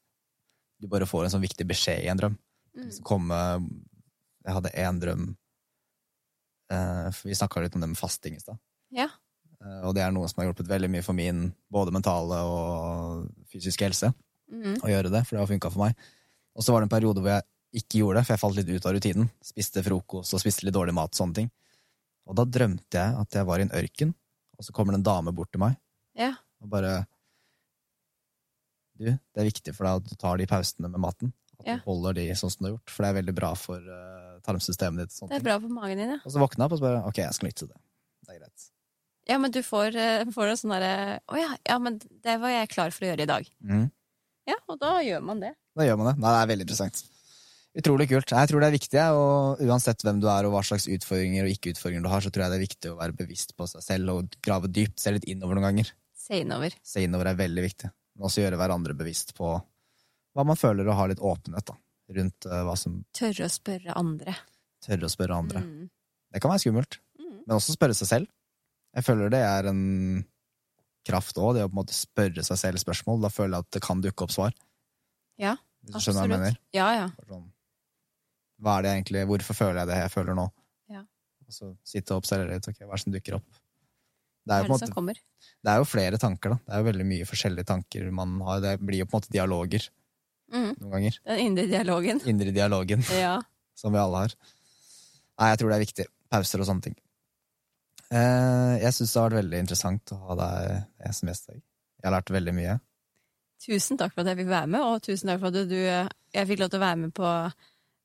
du 0.81 0.87
bare 0.87 1.05
får 1.05 1.25
en 1.25 1.29
sånn 1.31 1.45
viktig 1.47 1.67
beskjed 1.67 2.03
i 2.03 2.07
en 2.07 2.17
drøm. 2.17 2.37
Mm. 2.75 3.03
Komme 3.03 3.69
Jeg 4.45 4.53
hadde 4.53 4.71
én 4.75 4.99
drøm 4.99 5.35
eh, 6.71 7.11
Vi 7.23 7.33
snakka 7.35 7.61
litt 7.61 7.75
om 7.75 7.81
det 7.81 7.89
med 7.89 7.97
fasting 7.97 8.35
i 8.35 8.39
stad. 8.39 8.57
Ja. 8.91 9.07
Eh, 9.65 9.81
Og 9.87 9.95
det 9.97 10.03
er 10.05 10.11
noe 10.13 10.27
som 10.29 10.41
har 10.43 10.51
hjulpet 10.51 10.69
veldig 10.69 10.89
mye 10.93 11.03
for 11.05 11.17
min 11.17 11.47
både 11.73 11.91
mentale 11.95 12.37
og 12.45 13.25
fysiske 13.51 13.87
helse. 13.87 14.11
Mm. 14.51 14.77
Å 14.85 14.91
gjøre 14.91 15.09
det, 15.11 15.23
for 15.25 15.35
det 15.35 15.41
har 15.43 15.49
funka 15.51 15.71
for 15.73 15.85
meg. 15.87 15.95
Og 16.55 16.63
så 16.63 16.71
var 16.71 16.81
det 16.83 16.87
en 16.91 16.95
periode 16.95 17.21
hvor 17.23 17.33
jeg 17.33 17.43
ikke 17.81 17.99
gjorde 17.99 18.19
det, 18.21 18.25
for 18.27 18.33
jeg 18.35 18.39
falt 18.45 18.55
litt 18.59 18.69
ut 18.71 18.85
av 18.85 18.93
rutinen. 18.95 19.29
Spiste 19.43 19.81
frokost 19.83 20.33
og 20.37 20.39
spiste 20.43 20.63
litt 20.67 20.75
dårlig 20.77 20.93
mat 20.95 21.11
og 21.11 21.17
sånne 21.19 21.39
ting. 21.41 21.49
Og 22.29 22.37
da 22.37 22.45
drømte 22.45 22.95
jeg 23.01 23.17
at 23.21 23.35
jeg 23.39 23.45
var 23.49 23.59
i 23.59 23.65
en 23.67 23.73
ørken, 23.75 24.13
og 24.57 24.63
så 24.65 24.71
kommer 24.73 24.93
det 24.95 25.01
en 25.01 25.09
dame 25.09 25.33
bort 25.35 25.51
til 25.51 25.59
meg 25.65 25.75
Ja. 26.15 26.31
og 26.61 26.69
bare 26.71 27.05
Du, 28.97 29.05
det 29.11 29.41
er 29.41 29.49
viktig 29.49 29.73
for 29.75 29.83
deg 29.83 29.97
at 29.99 30.05
du 30.07 30.15
tar 30.15 30.37
de 30.39 30.45
pausene 30.47 30.87
med 30.87 31.01
maten. 31.03 31.33
At 31.59 31.65
Ja. 31.67 31.75
du 31.75 31.81
holder 31.83 32.13
de 32.15 32.29
sånn 32.31 32.51
som 32.51 32.63
du 32.63 32.69
har 32.69 32.77
gjort, 32.77 32.89
for 32.93 33.03
det 33.03 33.09
er 33.09 33.17
veldig 33.21 33.35
bra 33.35 33.49
for 33.59 33.79
uh, 33.83 34.39
tarmsystemet 34.45 35.03
ditt. 35.03 35.17
Det 35.19 35.25
er 35.25 35.35
ting. 35.39 35.43
bra 35.43 35.59
for 35.59 35.67
magen 35.75 35.97
din, 35.99 36.09
ja. 36.15 36.19
Og 36.23 36.31
så 36.31 36.39
våkna 36.39 36.63
jeg 36.63 36.65
opp 36.69 36.71
og 36.71 36.79
så 36.79 36.85
bare 36.87 37.03
ok, 37.09 37.17
jeg 37.17 37.33
skal 37.35 37.47
lytte 37.49 37.59
til 37.65 37.67
det. 37.73 37.79
Det 38.25 38.35
er 38.35 38.39
greit. 38.39 38.71
Ja, 39.27 39.37
men 39.41 39.51
du 39.51 39.61
får, 39.65 39.95
eh, 39.97 40.25
får 40.29 40.51
en 40.51 40.57
sånn 40.59 40.73
derre 40.75 41.19
Å 41.33 41.37
ja, 41.39 41.51
ja, 41.65 41.77
men 41.81 41.97
det 41.99 42.35
var 42.41 42.51
jeg 42.53 42.69
klar 42.69 42.91
for 42.93 43.05
å 43.05 43.09
gjøre 43.09 43.25
i 43.25 43.29
dag. 43.31 43.47
Mm. 43.65 43.87
Ja, 44.45 44.55
og 44.69 44.77
da 44.79 44.99
gjør 45.01 45.23
man 45.25 45.39
det. 45.41 45.55
Da 45.75 45.87
gjør 45.87 45.97
man 45.97 46.11
det. 46.11 46.15
Nei, 46.21 46.31
det 46.35 46.41
er 46.43 46.49
veldig 46.53 46.65
interessant. 46.67 47.03
Utrolig 47.75 48.05
kult. 48.07 48.29
Jeg 48.31 48.47
tror 48.47 48.61
det 48.63 48.67
er 48.69 48.75
viktig, 48.77 49.01
og 49.17 49.59
uansett 49.65 50.03
hvem 50.05 50.21
du 50.23 50.29
er 50.31 50.45
og 50.47 50.53
hva 50.53 50.61
slags 50.63 50.85
utfordringer 50.87 51.43
og 51.43 51.51
ikke-utfordringer 51.57 52.05
du 52.05 52.11
har, 52.13 52.21
så 52.23 52.29
tror 52.31 52.45
jeg 52.45 52.53
det 52.53 52.59
er 52.59 52.63
viktig 52.67 52.91
å 52.93 52.99
være 53.01 53.17
bevisst 53.19 53.51
på 53.57 53.67
seg 53.67 53.83
selv 53.83 54.13
og 54.13 54.37
grave 54.45 54.69
dypt, 54.71 55.01
se 55.01 55.11
litt 55.11 55.25
innover 55.27 55.57
noen 55.57 55.65
ganger. 55.67 55.89
Se 56.15 56.39
innover. 56.45 56.77
Se 56.85 57.03
innover 57.03 57.27
er 57.33 57.41
veldig 57.41 57.65
viktig. 57.65 57.89
Men 58.15 58.29
også 58.29 58.45
gjøre 58.45 58.61
hverandre 58.61 58.95
bevisst 58.95 59.33
på 59.35 59.49
hva 59.59 60.45
man 60.47 60.55
føler, 60.59 60.87
og 60.87 60.95
ha 61.01 61.09
litt 61.11 61.19
åpenhet 61.25 61.67
da, 61.67 61.75
rundt 62.15 62.47
uh, 62.47 62.61
hva 62.69 62.77
som 62.79 63.01
Tørre 63.17 63.49
å 63.49 63.51
spørre 63.51 63.97
andre. 63.99 64.37
Tørre 64.85 65.09
å 65.09 65.11
spørre 65.11 65.35
andre. 65.41 65.65
Mm. 65.65 65.89
Det 66.31 66.41
kan 66.43 66.53
være 66.53 66.63
skummelt, 66.63 66.99
Mm. 67.19 67.41
men 67.47 67.55
også 67.57 67.75
spørre 67.75 67.95
seg 67.97 68.07
selv. 68.07 68.27
Jeg 68.95 69.03
føler 69.03 69.29
det 69.33 69.41
er 69.43 69.67
en 69.71 69.81
kraft 71.05 71.37
òg, 71.37 71.53
det 71.57 71.65
å 71.65 71.69
på 71.69 71.75
en 71.75 71.81
måte 71.83 71.93
spørre 71.95 72.43
seg 72.47 72.57
selv 72.57 72.81
spørsmål. 72.81 73.19
Da 73.25 73.29
føler 73.33 73.57
jeg 73.59 73.65
at 73.67 73.71
det 73.77 73.81
kan 73.85 74.01
dukke 74.01 74.25
opp 74.25 74.31
svar. 74.33 74.55
Ja, 75.41 75.57
Hvis 75.83 75.97
du 75.97 75.99
skjønner 76.07 76.21
hva 76.23 76.29
jeg 76.29 76.39
mener? 76.39 76.57
Ja, 76.73 76.87
ja. 76.95 77.09
Sånn, 77.27 77.43
hva 78.63 78.77
er 78.79 78.85
det 78.87 78.93
egentlig, 78.95 79.25
Hvorfor 79.29 79.57
føler 79.59 79.81
jeg 79.83 79.89
det 79.91 79.97
jeg 79.99 80.13
føler 80.15 80.37
nå? 80.39 80.45
Ja. 80.89 81.01
Og 81.45 81.51
så 81.53 81.73
sitte 81.85 82.15
og 82.15 82.23
observere 82.23 82.55
litt. 82.55 82.67
ok, 82.71 82.79
Hva 82.85 82.93
er 82.95 82.95
det 82.97 83.03
som 83.03 83.13
dukker 83.17 83.37
opp? 83.41 83.45
Det 84.45 84.53
Hva 84.53 84.55
er, 84.55 84.63
er 84.63 84.63
jo 84.63 84.71
på 84.71 84.73
en 84.73 84.79
det 84.79 84.79
som 84.79 84.89
måte, 84.89 84.95
kommer? 84.95 85.19
det 85.65 85.71
er 85.73 85.77
jo 85.81 85.85
flere 85.89 86.17
tanker, 86.21 86.49
da. 86.55 86.57
Det 86.65 86.73
er 86.73 86.81
jo 86.83 86.87
veldig 86.91 87.05
mye 87.11 87.27
forskjellige 87.29 87.65
tanker 87.73 88.09
man 88.15 88.33
har. 88.47 88.59
Det 88.63 88.73
blir 88.79 88.99
jo 89.03 89.05
på 89.11 89.17
en 89.17 89.21
måte 89.23 89.33
dialoger 89.35 89.89
Mm. 90.45 90.75
noen 90.77 90.91
ganger. 90.93 91.15
Den 91.25 91.39
indre 91.41 91.63
dialogen. 91.67 92.19
Indre 92.29 92.51
dialogen, 92.53 93.01
Ja. 93.17 93.41
som 93.75 93.91
vi 93.91 93.97
alle 93.97 94.19
har. 94.27 94.35
Nei, 95.39 95.47
jeg 95.49 95.57
tror 95.59 95.69
det 95.71 95.75
er 95.79 95.85
viktig. 95.85 96.05
Pauser 96.31 96.61
og 96.61 96.67
sånne 96.69 96.83
ting. 96.85 96.95
Eh, 98.11 98.73
jeg 98.83 98.93
syns 98.93 99.13
det 99.13 99.21
har 99.21 99.29
vært 99.29 99.39
veldig 99.41 99.59
interessant 99.65 100.11
å 100.13 100.19
ha 100.29 100.35
deg 100.41 101.13
som 101.15 101.29
gjest. 101.31 101.49
i 101.49 101.53
dag. 101.53 101.61
Jeg 102.03 102.09
har 102.11 102.15
lært 102.19 102.33
veldig 102.35 102.53
mye. 102.53 102.79
Tusen 103.65 103.97
takk 103.97 104.13
for 104.13 104.21
at 104.21 104.27
jeg 104.33 104.37
fikk 104.43 104.51
være 104.51 104.67
med, 104.69 104.81
og 104.85 105.01
tusen 105.01 105.31
takk 105.31 105.39
for 105.41 105.47
at 105.49 105.69
du, 105.71 105.79
jeg 105.79 106.47
fikk 106.51 106.59
lov 106.61 106.69
til 106.69 106.77
å 106.81 106.85
være 106.85 106.99
med 107.01 107.13
på 107.17 107.29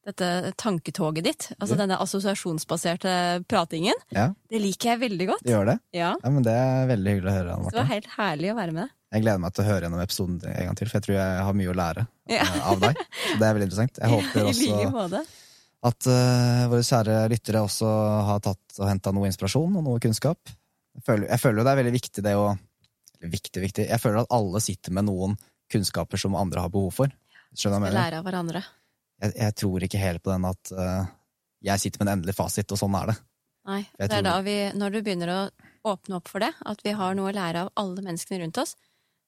dette 0.09 0.29
tanketoget 0.57 1.25
ditt. 1.27 1.47
Altså 1.61 1.77
denne 1.77 1.99
assosiasjonsbaserte 2.01 3.45
pratingen. 3.51 3.99
Ja, 4.17 4.31
Det 4.49 4.61
liker 4.63 4.95
jeg 4.95 5.01
veldig 5.03 5.27
godt. 5.29 5.43
det 5.45 5.53
gjør 5.53 5.67
det. 5.75 5.77
Ja, 5.93 6.15
Ja, 6.23 6.31
men 6.33 6.43
Det 6.47 6.55
er 6.57 6.87
veldig 6.89 7.13
hyggelig 7.15 7.31
å 7.31 7.37
høre. 7.37 7.53
Anne 7.59 7.71
Det 7.71 7.77
var 7.83 7.91
helt 7.93 8.09
herlig 8.17 8.53
å 8.53 8.57
være 8.57 8.73
med. 8.73 8.89
Jeg 9.13 9.23
gleder 9.23 9.39
meg 9.43 9.53
til 9.53 9.65
å 9.65 9.67
høre 9.67 9.83
gjennom 9.85 10.01
episoden 10.01 10.41
en 10.47 10.67
gang 10.71 10.77
til, 10.79 10.89
for 10.89 10.97
jeg 10.97 11.03
tror 11.05 11.17
jeg 11.19 11.45
har 11.45 11.53
mye 11.61 11.69
å 11.69 11.77
lære 11.77 12.07
Ja. 12.31 12.43
eh, 12.47 12.71
av 12.73 12.81
deg. 12.81 12.97
Så 12.97 13.39
det 13.39 13.47
er 13.51 13.55
veldig 13.59 13.69
interessant. 13.69 13.99
Jeg 14.01 14.11
håper 14.17 14.41
I 14.41 14.49
også 14.49 14.79
like 14.81 14.91
måte. 14.97 15.23
At 15.89 16.09
uh, 16.11 16.65
våre 16.69 16.85
kjære 16.85 17.21
lyttere 17.33 17.63
også 17.65 17.91
har 18.29 18.43
tatt 18.45 18.81
og 18.81 18.89
henta 18.89 19.13
noe 19.17 19.31
inspirasjon 19.31 19.79
og 19.81 19.87
noe 19.87 20.03
kunnskap. 20.03 20.53
Jeg 20.99 21.07
føler, 21.07 21.29
jeg 21.31 21.41
føler 21.41 21.65
det 21.65 21.73
er 21.73 21.81
veldig 21.81 21.95
viktig 21.95 22.27
det 22.27 22.35
å 22.39 22.51
Viktig, 23.21 23.61
viktig. 23.61 23.85
Jeg 23.85 24.01
føler 24.01 24.23
at 24.23 24.31
alle 24.33 24.63
sitter 24.65 24.95
med 24.97 25.05
noen 25.05 25.35
kunnskaper 25.69 26.17
som 26.17 26.33
andre 26.41 26.63
har 26.65 26.73
behov 26.73 26.95
for. 27.03 27.11
Skjønner 27.53 27.61
du 27.61 27.69
hva 27.69 27.75
jeg 27.77 27.85
mener? 27.85 27.99
Lære 27.99 28.21
av 28.21 28.25
hverandre. 28.25 28.63
Jeg, 29.21 29.35
jeg 29.37 29.57
tror 29.61 29.85
ikke 29.85 30.01
helt 30.01 30.23
på 30.25 30.33
den 30.33 30.47
at 30.49 30.71
uh, 30.73 31.11
jeg 31.69 31.83
sitter 31.83 32.01
med 32.01 32.09
en 32.09 32.13
endelig 32.15 32.37
fasit, 32.39 32.73
og 32.73 32.81
sånn 32.81 32.97
er 32.97 33.13
det. 33.13 33.17
Nei, 33.69 33.83
det 34.01 34.09
er 34.17 34.25
da 34.25 34.39
vi, 34.45 34.55
når 34.73 34.95
du 34.95 34.99
begynner 35.05 35.33
å 35.35 35.41
åpne 35.93 36.17
opp 36.17 36.31
for 36.33 36.41
det, 36.41 36.49
at 36.65 36.81
vi 36.85 36.95
har 36.97 37.19
noe 37.19 37.29
å 37.29 37.37
lære 37.37 37.67
av 37.67 37.73
alle 37.83 38.07
menneskene 38.07 38.41
rundt 38.41 38.63
oss, 38.63 38.73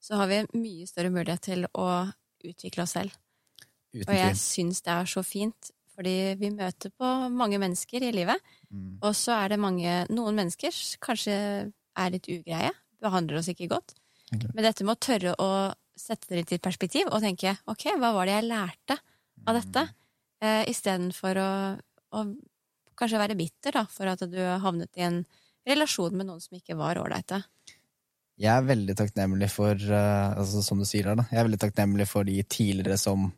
så 0.02 0.16
har 0.18 0.30
vi 0.30 0.40
mye 0.56 0.88
større 0.88 1.12
mulighet 1.12 1.44
til 1.44 1.68
å 1.68 1.88
utvikle 2.42 2.86
oss 2.86 2.96
selv. 2.96 3.12
Uten 3.92 4.08
Og 4.08 4.16
jeg 4.16 4.38
syns 4.40 4.80
det 4.86 4.94
er 4.94 5.10
så 5.12 5.20
fint, 5.26 5.70
fordi 5.92 6.14
vi 6.40 6.50
møter 6.54 6.92
på 6.96 7.08
mange 7.32 7.58
mennesker 7.62 8.02
i 8.08 8.12
livet, 8.14 8.40
Mm. 8.72 8.98
og 9.04 9.12
så 9.12 9.34
er 9.36 9.52
det 9.52 9.58
mange, 9.60 10.06
noen 10.08 10.34
mennesker 10.38 10.72
kanskje 11.04 11.34
er 11.96 12.10
litt 12.14 12.24
ugreie, 12.32 12.70
behandler 13.04 13.36
oss 13.42 13.50
ikke 13.52 13.68
godt. 13.68 13.92
Okay. 14.32 14.48
Men 14.54 14.64
dette 14.64 14.84
med 14.88 14.96
å 14.96 15.02
tørre 15.04 15.34
å 15.36 15.48
sette 15.98 16.30
det 16.30 16.38
litt 16.38 16.52
i 16.56 16.58
perspektiv 16.58 17.10
og 17.12 17.20
tenke 17.20 17.52
ok, 17.68 17.84
hva 18.00 18.14
var 18.16 18.26
det 18.26 18.38
jeg 18.38 18.48
lærte 18.48 18.96
av 19.46 19.58
dette? 19.58 19.82
Eh, 20.40 20.64
Istedenfor 20.72 21.36
å, 21.42 21.50
å 22.16 22.24
kanskje 22.96 23.20
være 23.20 23.36
bitter 23.36 23.76
da, 23.76 23.84
for 23.92 24.08
at 24.08 24.24
du 24.24 24.40
havnet 24.40 24.96
i 24.96 25.04
en 25.04 25.20
relasjon 25.68 26.16
med 26.16 26.26
noen 26.30 26.40
som 26.40 26.56
ikke 26.56 26.78
var 26.80 26.96
ålreite. 26.96 27.42
Jeg 28.40 28.50
er 28.56 28.64
veldig 28.64 28.96
takknemlig 28.96 29.50
for 29.52 29.76
eh, 29.76 30.32
altså, 30.32 30.62
Som 30.64 30.80
du 30.80 30.88
sier 30.88 31.10
her, 31.12 31.20
da. 31.20 31.28
Jeg 31.30 31.42
er 31.42 31.46
veldig 31.50 31.60
takknemlig 31.66 32.08
for 32.08 32.24
de 32.24 32.40
tidligere 32.42 32.96
som 32.98 33.28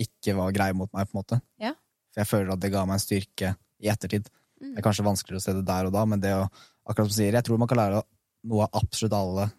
ikke 0.00 0.34
var 0.38 0.54
greie 0.56 0.76
mot 0.76 0.90
meg, 0.92 1.08
på 1.08 1.14
en 1.14 1.20
måte. 1.20 1.40
Ja. 1.62 1.74
For 2.14 2.22
jeg 2.22 2.30
føler 2.30 2.54
at 2.54 2.62
det 2.62 2.72
ga 2.74 2.84
meg 2.88 2.98
en 2.98 3.04
styrke 3.04 3.54
i 3.82 3.90
ettertid. 3.92 4.30
Mm. 4.60 4.72
Det 4.72 4.80
er 4.80 4.86
kanskje 4.86 5.06
vanskeligere 5.06 5.42
å 5.42 5.44
se 5.44 5.56
det 5.56 5.66
der 5.68 5.90
og 5.90 5.94
da, 5.94 6.06
men 6.08 6.22
det 6.22 6.32
å 6.36 6.46
akkurat 6.84 7.08
som 7.08 7.12
du 7.12 7.18
sier, 7.18 7.36
jeg 7.36 7.46
tror 7.46 7.60
man 7.60 7.70
kan 7.70 7.80
lære 7.80 8.02
noe 8.50 8.66
av 8.66 8.82
absolutt 8.82 9.16
alle 9.16 9.50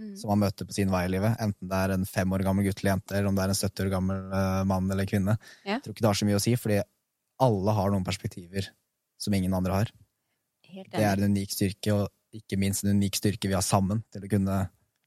Mm. 0.00 0.14
som 0.16 0.30
man 0.32 0.46
møter 0.46 0.64
på 0.64 0.72
sin 0.72 0.90
vei 0.92 1.02
i 1.04 1.10
livet. 1.12 1.36
Enten 1.44 1.68
det 1.68 1.78
er 1.84 1.92
en 1.92 2.06
fem 2.08 2.32
år 2.32 2.44
gammel 2.46 2.64
gutt 2.64 2.80
eller 2.80 2.94
jente, 2.94 3.16
eller 3.16 3.28
om 3.28 3.36
det 3.36 3.42
er 3.44 3.52
en 3.52 3.58
70 3.58 3.84
år 3.84 3.90
gammel 3.92 4.36
eh, 4.38 4.60
mann 4.70 4.88
eller 4.94 5.08
kvinne. 5.08 5.34
Ja. 5.60 5.74
Jeg 5.76 5.82
tror 5.84 5.94
ikke 5.94 6.04
det 6.06 6.08
har 6.08 6.20
så 6.20 6.28
mye 6.28 6.38
å 6.38 6.44
si, 6.44 6.54
fordi 6.56 6.78
alle 7.44 7.74
har 7.76 7.92
noen 7.92 8.06
perspektiver 8.06 8.70
som 9.20 9.36
ingen 9.36 9.56
andre 9.56 9.76
har. 9.76 9.92
Det 10.70 11.02
er 11.04 11.18
en 11.18 11.34
unik 11.34 11.52
styrke, 11.52 11.92
og 11.92 12.38
ikke 12.40 12.56
minst 12.60 12.86
en 12.86 12.94
unik 12.96 13.18
styrke 13.18 13.50
vi 13.50 13.56
har 13.58 13.66
sammen 13.66 14.00
til 14.14 14.24
å 14.24 14.30
kunne 14.32 14.58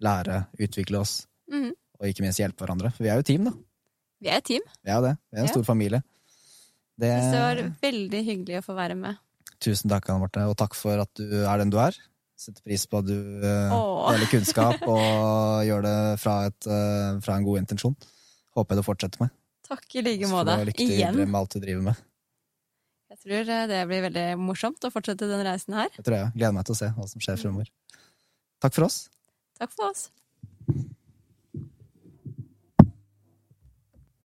lære, 0.03 0.43
utvikle 0.61 1.01
oss, 1.01 1.23
mm. 1.49 1.69
og 1.71 2.09
ikke 2.09 2.25
minst 2.25 2.41
hjelpe 2.43 2.65
hverandre. 2.65 2.91
For 2.93 3.07
vi 3.07 3.13
er 3.13 3.21
jo 3.21 3.25
team, 3.25 3.49
da. 3.49 3.55
Vi 4.23 4.31
er 4.31 4.39
et 4.39 4.47
team. 4.47 4.63
Ja, 4.87 5.01
det. 5.03 5.17
Vi 5.31 5.39
er 5.41 5.45
en 5.45 5.51
stor 5.51 5.65
familie. 5.67 5.99
Det, 6.99 7.09
det 7.09 7.41
var 7.41 7.59
veldig 7.81 8.23
hyggelig 8.23 8.59
å 8.61 8.65
få 8.65 8.75
være 8.77 8.95
med. 8.95 9.19
Tusen 9.63 9.91
takk, 9.91 10.07
Anne 10.11 10.23
Marte, 10.23 10.43
og 10.47 10.55
takk 10.59 10.75
for 10.77 11.01
at 11.03 11.11
du 11.19 11.43
er 11.43 11.61
den 11.61 11.71
du 11.73 11.79
er. 11.81 11.97
Setter 12.39 12.63
pris 12.65 12.83
på 12.89 12.99
at 12.99 13.07
du 13.07 13.15
eh, 13.15 13.73
Åh. 13.75 14.07
deler 14.13 14.29
kunnskap 14.31 14.81
og 14.89 15.03
gjør 15.67 15.85
det 15.85 15.97
fra, 16.21 16.37
et, 16.49 16.67
eh, 16.67 17.19
fra 17.23 17.37
en 17.37 17.45
god 17.47 17.61
intensjon. 17.61 17.95
Håper 18.57 18.75
jeg 18.75 18.81
du 18.83 18.87
fortsetter 18.87 19.23
med. 19.25 19.35
Takk 19.67 19.99
i 19.99 20.03
like 20.05 20.31
måte. 20.31 20.57
lykke 20.69 20.87
til 20.89 21.21
med 21.23 21.39
alt 21.39 21.55
du 21.55 21.61
driver 21.63 21.85
med. 21.91 22.01
Jeg 23.13 23.21
tror 23.23 23.53
eh, 23.55 23.67
det 23.69 23.83
blir 23.91 24.03
veldig 24.09 24.25
morsomt 24.41 24.87
å 24.87 24.91
fortsette 24.93 25.29
den 25.29 25.45
reisen 25.45 25.77
her. 25.77 25.91
Jeg 25.95 26.07
tror 26.07 26.19
jeg. 26.19 26.33
Gleder 26.35 26.57
meg 26.57 26.67
til 26.67 26.75
å 26.75 26.81
se 26.81 26.91
hva 26.97 27.07
som 27.11 27.23
skjer 27.23 27.39
fremover. 27.45 27.71
Takk 28.63 28.75
for 28.79 28.89
oss. 28.89 28.99
Takk 29.59 29.75
for 29.75 29.91
oss. 29.91 30.07